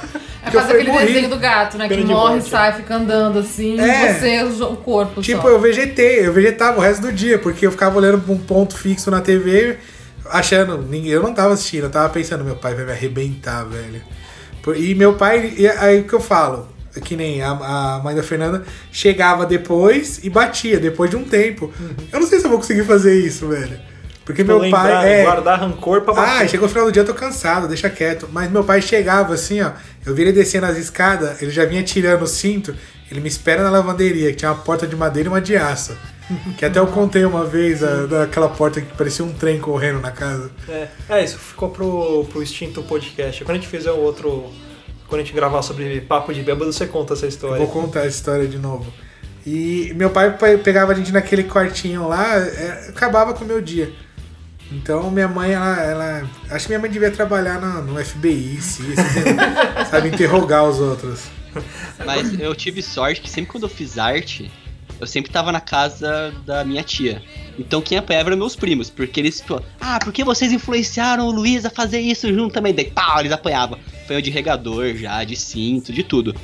É 0.44 0.50
quase 0.50 0.72
aquele 0.72 0.90
morrer. 0.90 1.06
desenho 1.06 1.28
do 1.30 1.38
gato, 1.38 1.78
né? 1.78 1.86
Que 1.88 1.98
morre, 1.98 2.34
morte, 2.34 2.50
sai, 2.50 2.72
fica 2.72 2.96
andando 2.96 3.38
assim, 3.38 3.78
É. 3.80 4.10
e 4.10 4.14
você 4.14 4.42
usa 4.42 4.66
o 4.66 4.76
corpo 4.76 5.22
Tipo, 5.22 5.42
só. 5.42 5.48
eu 5.48 5.60
vegetei, 5.60 6.26
eu 6.26 6.32
vegetava 6.32 6.78
o 6.78 6.80
resto 6.80 7.00
do 7.02 7.12
dia, 7.12 7.38
porque 7.38 7.64
eu 7.64 7.70
ficava 7.70 7.96
olhando 7.96 8.20
pra 8.20 8.34
um 8.34 8.38
ponto 8.38 8.76
fixo 8.76 9.08
na 9.08 9.20
TV, 9.20 9.78
achando, 10.28 10.78
ninguém, 10.78 11.12
eu 11.12 11.22
não 11.22 11.32
tava 11.32 11.54
assistindo, 11.54 11.84
eu 11.84 11.90
tava 11.90 12.08
pensando, 12.08 12.44
meu 12.44 12.56
pai 12.56 12.74
vai 12.74 12.84
me 12.84 12.90
arrebentar, 12.90 13.62
velho. 13.64 14.02
E 14.76 14.94
meu 14.94 15.14
pai, 15.14 15.54
e 15.56 15.66
aí 15.66 16.00
o 16.00 16.04
que 16.04 16.12
eu 16.12 16.20
falo? 16.20 16.68
Que 17.04 17.16
nem 17.16 17.42
a, 17.42 17.50
a 17.50 18.00
mãe 18.04 18.14
da 18.14 18.22
Fernanda 18.22 18.64
chegava 18.92 19.46
depois 19.46 20.20
e 20.22 20.28
batia, 20.28 20.78
depois 20.78 21.08
de 21.10 21.16
um 21.16 21.24
tempo. 21.24 21.72
Eu 22.12 22.20
não 22.20 22.26
sei 22.26 22.38
se 22.38 22.44
eu 22.46 22.50
vou 22.50 22.58
conseguir 22.58 22.84
fazer 22.84 23.18
isso, 23.18 23.48
velho. 23.48 23.78
Porque 24.24 24.44
meu 24.44 24.58
Lembrar, 24.58 24.82
pai. 25.00 25.12
É, 25.20 25.24
guardar 25.24 25.58
rancor 25.60 26.02
pra 26.02 26.12
Ah, 26.12 26.16
bater. 26.16 26.50
chegou 26.50 26.68
no 26.68 26.72
final 26.72 26.86
do 26.86 26.92
dia, 26.92 27.02
eu 27.02 27.06
tô 27.06 27.14
cansado, 27.14 27.66
deixa 27.66 27.88
quieto. 27.90 28.28
Mas 28.30 28.50
meu 28.50 28.62
pai 28.62 28.80
chegava 28.82 29.34
assim, 29.34 29.60
ó. 29.62 29.70
Eu 30.06 30.14
vi 30.14 30.22
ele 30.22 30.32
descendo 30.32 30.66
as 30.66 30.76
escadas, 30.76 31.40
ele 31.42 31.50
já 31.50 31.64
vinha 31.64 31.82
tirando 31.82 32.22
o 32.22 32.26
cinto. 32.26 32.74
Ele 33.10 33.20
me 33.20 33.28
espera 33.28 33.62
na 33.62 33.70
lavanderia, 33.70 34.30
que 34.30 34.36
tinha 34.36 34.52
uma 34.52 34.60
porta 34.62 34.86
de 34.86 34.94
madeira 34.94 35.28
e 35.28 35.32
uma 35.32 35.40
de 35.40 35.56
aço. 35.56 35.96
Que 36.56 36.64
até 36.64 36.78
eu 36.78 36.86
contei 36.86 37.24
uma 37.24 37.44
vez 37.44 37.82
a- 37.82 38.06
daquela 38.06 38.48
porta 38.48 38.80
que 38.80 38.94
parecia 38.96 39.24
um 39.24 39.32
trem 39.32 39.60
correndo 39.60 40.00
na 40.00 40.10
casa. 40.10 40.50
É, 40.68 40.88
é, 41.08 41.24
isso 41.24 41.38
ficou 41.38 41.70
pro, 41.70 42.24
pro 42.30 42.42
extinto 42.42 42.82
podcast. 42.82 43.44
Quando 43.44 43.56
a 43.56 43.60
gente 43.60 43.68
fizer 43.68 43.90
o 43.92 43.98
outro. 43.98 44.50
Quando 45.08 45.20
a 45.20 45.24
gente 45.24 45.34
gravar 45.34 45.60
sobre 45.62 46.00
papo 46.00 46.32
de 46.32 46.42
bêbado, 46.42 46.72
você 46.72 46.86
conta 46.86 47.12
essa 47.14 47.26
Eu 47.26 47.28
história. 47.28 47.58
vou 47.58 47.68
contar 47.68 48.00
a 48.00 48.06
história 48.06 48.46
de 48.48 48.58
novo. 48.58 48.90
E 49.46 49.92
meu 49.94 50.08
pai 50.10 50.36
pe- 50.38 50.56
pegava 50.58 50.92
a 50.92 50.94
gente 50.94 51.12
naquele 51.12 51.44
quartinho 51.44 52.08
lá, 52.08 52.36
é, 52.38 52.86
acabava 52.88 53.34
com 53.34 53.44
o 53.44 53.46
meu 53.46 53.60
dia. 53.60 53.92
Então 54.70 55.10
minha 55.10 55.28
mãe, 55.28 55.52
ela, 55.52 55.82
ela- 55.82 56.30
Acho 56.50 56.64
que 56.66 56.70
minha 56.70 56.78
mãe 56.78 56.90
devia 56.90 57.10
trabalhar 57.10 57.60
no, 57.60 57.82
no 57.92 58.02
FBI, 58.04 58.58
se, 58.62 58.82
se- 58.96 59.84
sabe, 59.90 60.08
interrogar 60.08 60.64
os 60.64 60.78
outros. 60.80 61.24
Mas 62.06 62.38
eu 62.40 62.54
tive 62.54 62.82
sorte 62.82 63.20
que 63.20 63.28
sempre 63.28 63.50
quando 63.52 63.64
eu 63.64 63.68
fiz 63.68 63.98
arte, 63.98 64.50
eu 65.02 65.06
sempre 65.06 65.32
tava 65.32 65.50
na 65.50 65.60
casa 65.60 66.32
da 66.46 66.64
minha 66.64 66.82
tia. 66.84 67.20
Então 67.58 67.82
quem 67.82 67.98
apanhava 67.98 68.30
eram 68.30 68.36
meus 68.36 68.54
primos, 68.54 68.88
porque 68.88 69.18
eles, 69.18 69.40
tipo, 69.40 69.60
ah, 69.80 69.98
por 69.98 70.12
que 70.12 70.22
vocês 70.22 70.52
influenciaram 70.52 71.26
o 71.26 71.32
Luiz 71.32 71.66
a 71.66 71.70
fazer 71.70 72.00
isso 72.00 72.32
junto 72.32 72.54
também? 72.54 72.72
Daí, 72.72 72.88
pau, 72.88 73.18
eles 73.18 73.32
apanhavam. 73.32 73.78
Apanhou 74.04 74.22
de 74.22 74.30
regador 74.30 74.94
já, 74.94 75.24
de 75.24 75.34
cinto, 75.34 75.92
de 75.92 76.04
tudo. 76.04 76.34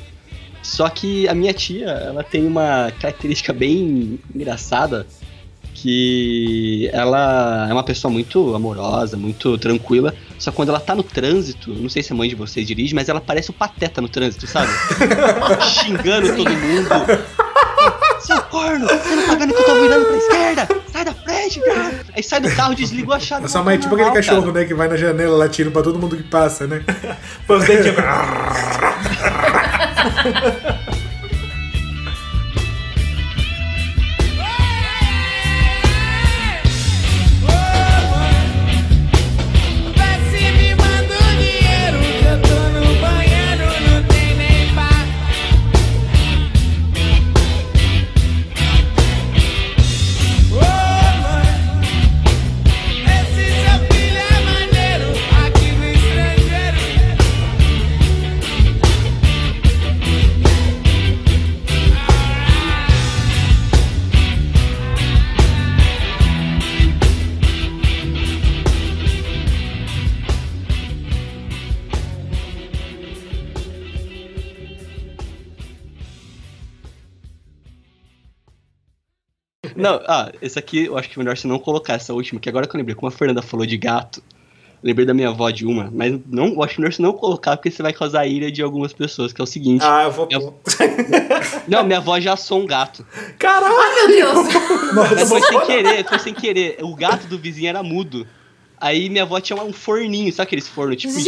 Só 0.61 0.89
que 0.89 1.25
a 1.29 1.33
minha 1.33 1.53
tia, 1.53 1.87
ela 1.87 2.21
tem 2.21 2.45
uma 2.45 2.91
característica 2.99 3.53
bem 3.53 4.19
engraçada, 4.35 5.07
que 5.73 6.89
ela 6.91 7.67
é 7.69 7.71
uma 7.71 7.83
pessoa 7.83 8.11
muito 8.11 8.53
amorosa, 8.53 9.15
muito 9.15 9.57
tranquila. 9.57 10.13
Só 10.37 10.51
quando 10.51 10.67
ela 10.67 10.81
tá 10.81 10.93
no 10.93 11.03
trânsito, 11.03 11.73
não 11.73 11.87
sei 11.87 12.03
se 12.03 12.11
a 12.11 12.15
mãe 12.15 12.27
de 12.27 12.35
vocês 12.35 12.67
dirige, 12.67 12.93
mas 12.93 13.07
ela 13.07 13.21
parece 13.21 13.51
o 13.51 13.53
pateta 13.53 14.01
no 14.01 14.09
trânsito, 14.09 14.45
sabe? 14.45 14.69
Xingando 15.63 16.35
todo 16.35 16.51
mundo. 16.51 17.48
Seu 18.29 18.41
corno, 18.43 18.87
você 18.87 19.15
não 19.15 19.25
tá 19.25 19.33
vendo 19.33 19.53
que 19.55 19.59
eu 19.59 19.65
tô 19.65 19.73
virando 19.81 20.05
pra 20.05 20.17
esquerda? 20.17 20.67
Sai 20.91 21.03
da 21.03 21.13
frente, 21.15 21.59
cara! 21.61 22.05
Aí 22.15 22.21
sai 22.21 22.39
do 22.39 22.55
carro, 22.55 22.75
desliga 22.75 23.15
a 23.15 23.19
chave. 23.19 23.45
Essa 23.45 23.63
mãe 23.63 23.73
é 23.73 23.77
tipo 23.79 23.95
aquele 23.95 24.11
cachorro, 24.11 24.51
né? 24.51 24.65
Que 24.65 24.75
vai 24.75 24.87
na 24.87 24.95
janela 24.95 25.35
lá 25.35 25.49
tira 25.49 25.71
pra 25.71 25.81
todo 25.81 25.97
mundo 25.97 26.15
que 26.15 26.21
passa, 26.21 26.67
né? 26.67 26.83
Põe 27.47 27.57
os 27.57 27.65
dentinhos. 27.65 27.95
Não, 79.81 80.01
ah, 80.07 80.31
esse 80.41 80.57
aqui 80.59 80.85
eu 80.85 80.97
acho 80.97 81.09
que 81.09 81.17
é 81.17 81.19
melhor 81.19 81.35
você 81.37 81.47
não 81.47 81.59
colocar 81.59 81.93
essa 81.93 82.13
última, 82.13 82.39
que 82.39 82.49
agora 82.49 82.67
que 82.67 82.75
eu 82.75 82.77
lembrei, 82.77 82.95
como 82.95 83.07
a 83.07 83.11
Fernanda 83.11 83.41
falou 83.41 83.65
de 83.65 83.77
gato, 83.77 84.21
lembrei 84.83 85.05
da 85.05 85.13
minha 85.13 85.29
avó 85.29 85.49
de 85.49 85.65
uma, 85.65 85.89
mas 85.93 86.17
não, 86.29 86.47
eu 86.47 86.63
acho 86.63 86.79
melhor 86.79 86.93
você 86.93 87.01
não 87.01 87.13
colocar, 87.13 87.57
porque 87.57 87.69
você 87.71 87.81
vai 87.83 87.91
causar 87.93 88.21
a 88.21 88.27
ira 88.27 88.51
de 88.51 88.61
algumas 88.61 88.93
pessoas, 88.93 89.33
que 89.33 89.41
é 89.41 89.43
o 89.43 89.47
seguinte. 89.47 89.83
Ah, 89.83 90.03
eu 90.05 90.11
vou. 90.11 90.27
Minha- 90.27 90.39
Não, 91.67 91.83
minha 91.83 91.97
avó 91.99 92.19
já 92.19 92.33
assou 92.33 92.61
um 92.61 92.65
gato. 92.65 93.05
Caralho! 93.37 93.75
Ai, 93.77 93.95
meu 93.95 94.07
Deus! 94.43 94.47
Mas 95.15 95.29
foi 95.29 95.41
sem 95.41 95.59
querer, 95.65 96.05
foi 96.07 96.19
sem 96.19 96.33
querer. 96.33 96.77
O 96.81 96.95
gato 96.95 97.27
do 97.27 97.37
vizinho 97.37 97.67
era 97.69 97.83
mudo. 97.83 98.25
Aí 98.81 99.09
minha 99.09 99.23
avó 99.23 99.39
tinha 99.41 99.61
um 99.61 99.73
forninho, 99.73 100.31
sabe 100.31 100.47
aqueles 100.47 100.65
fornos 100.67 100.95
tipo 100.95 101.13
de, 101.13 101.21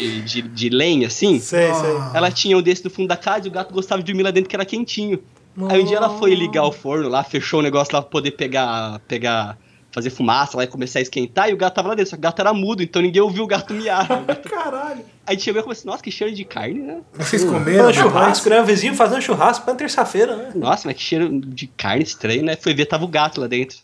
de, 0.00 0.20
de, 0.22 0.42
de 0.42 0.68
lenha, 0.70 1.06
assim? 1.06 1.38
Sei, 1.38 1.72
sei. 1.72 1.90
Ela 2.12 2.32
tinha 2.32 2.58
um 2.58 2.62
desse 2.62 2.84
no 2.84 2.90
fundo 2.90 3.06
da 3.06 3.16
casa 3.16 3.46
e 3.46 3.48
o 3.48 3.52
gato 3.52 3.72
gostava 3.72 4.02
de 4.02 4.06
dormir 4.12 4.24
lá 4.24 4.32
dentro 4.32 4.50
que 4.50 4.56
era 4.56 4.64
quentinho. 4.64 5.22
Aí 5.68 5.82
um 5.82 5.84
dia 5.84 5.96
ela 5.96 6.10
foi 6.18 6.34
ligar 6.34 6.64
o 6.64 6.72
forno 6.72 7.08
lá, 7.08 7.24
fechou 7.24 7.60
o 7.60 7.62
negócio 7.62 7.94
lá 7.94 8.02
pra 8.02 8.10
poder 8.10 8.32
pegar, 8.32 9.00
pegar, 9.08 9.56
fazer 9.90 10.10
fumaça 10.10 10.56
lá 10.56 10.64
e 10.64 10.66
começar 10.66 10.98
a 10.98 11.02
esquentar, 11.02 11.48
e 11.48 11.54
o 11.54 11.56
gato 11.56 11.74
tava 11.74 11.88
lá 11.88 11.94
dentro, 11.94 12.10
só 12.10 12.16
que 12.16 12.20
o 12.20 12.22
gato 12.22 12.40
era 12.40 12.52
mudo, 12.52 12.82
então 12.82 13.00
ninguém 13.00 13.22
ouviu 13.22 13.44
o 13.44 13.46
gato 13.46 13.72
miar. 13.72 14.06
Caralho. 14.48 15.00
Aí 15.26 15.40
chegou 15.40 15.60
e 15.60 15.62
falou 15.62 15.72
assim, 15.72 15.86
nossa, 15.86 16.02
que 16.02 16.10
cheiro 16.10 16.32
de 16.32 16.44
carne, 16.44 16.80
né? 16.80 17.00
Vocês 17.14 17.44
comeram? 17.44 17.86
Fazendo 17.86 18.02
churrasco, 18.02 18.50
né? 18.50 18.60
O 18.60 18.64
vizinho 18.64 18.94
fazendo 18.94 19.22
churrasco 19.22 19.64
pra 19.64 19.74
terça-feira, 19.74 20.36
né? 20.36 20.52
Nossa, 20.54 20.86
mas 20.86 20.96
que 20.96 21.02
cheiro 21.02 21.40
de 21.40 21.66
carne 21.66 22.04
estranho, 22.04 22.44
né? 22.44 22.54
Foi 22.54 22.74
ver, 22.74 22.86
tava 22.86 23.04
o 23.04 23.08
gato 23.08 23.40
lá 23.40 23.46
dentro. 23.46 23.78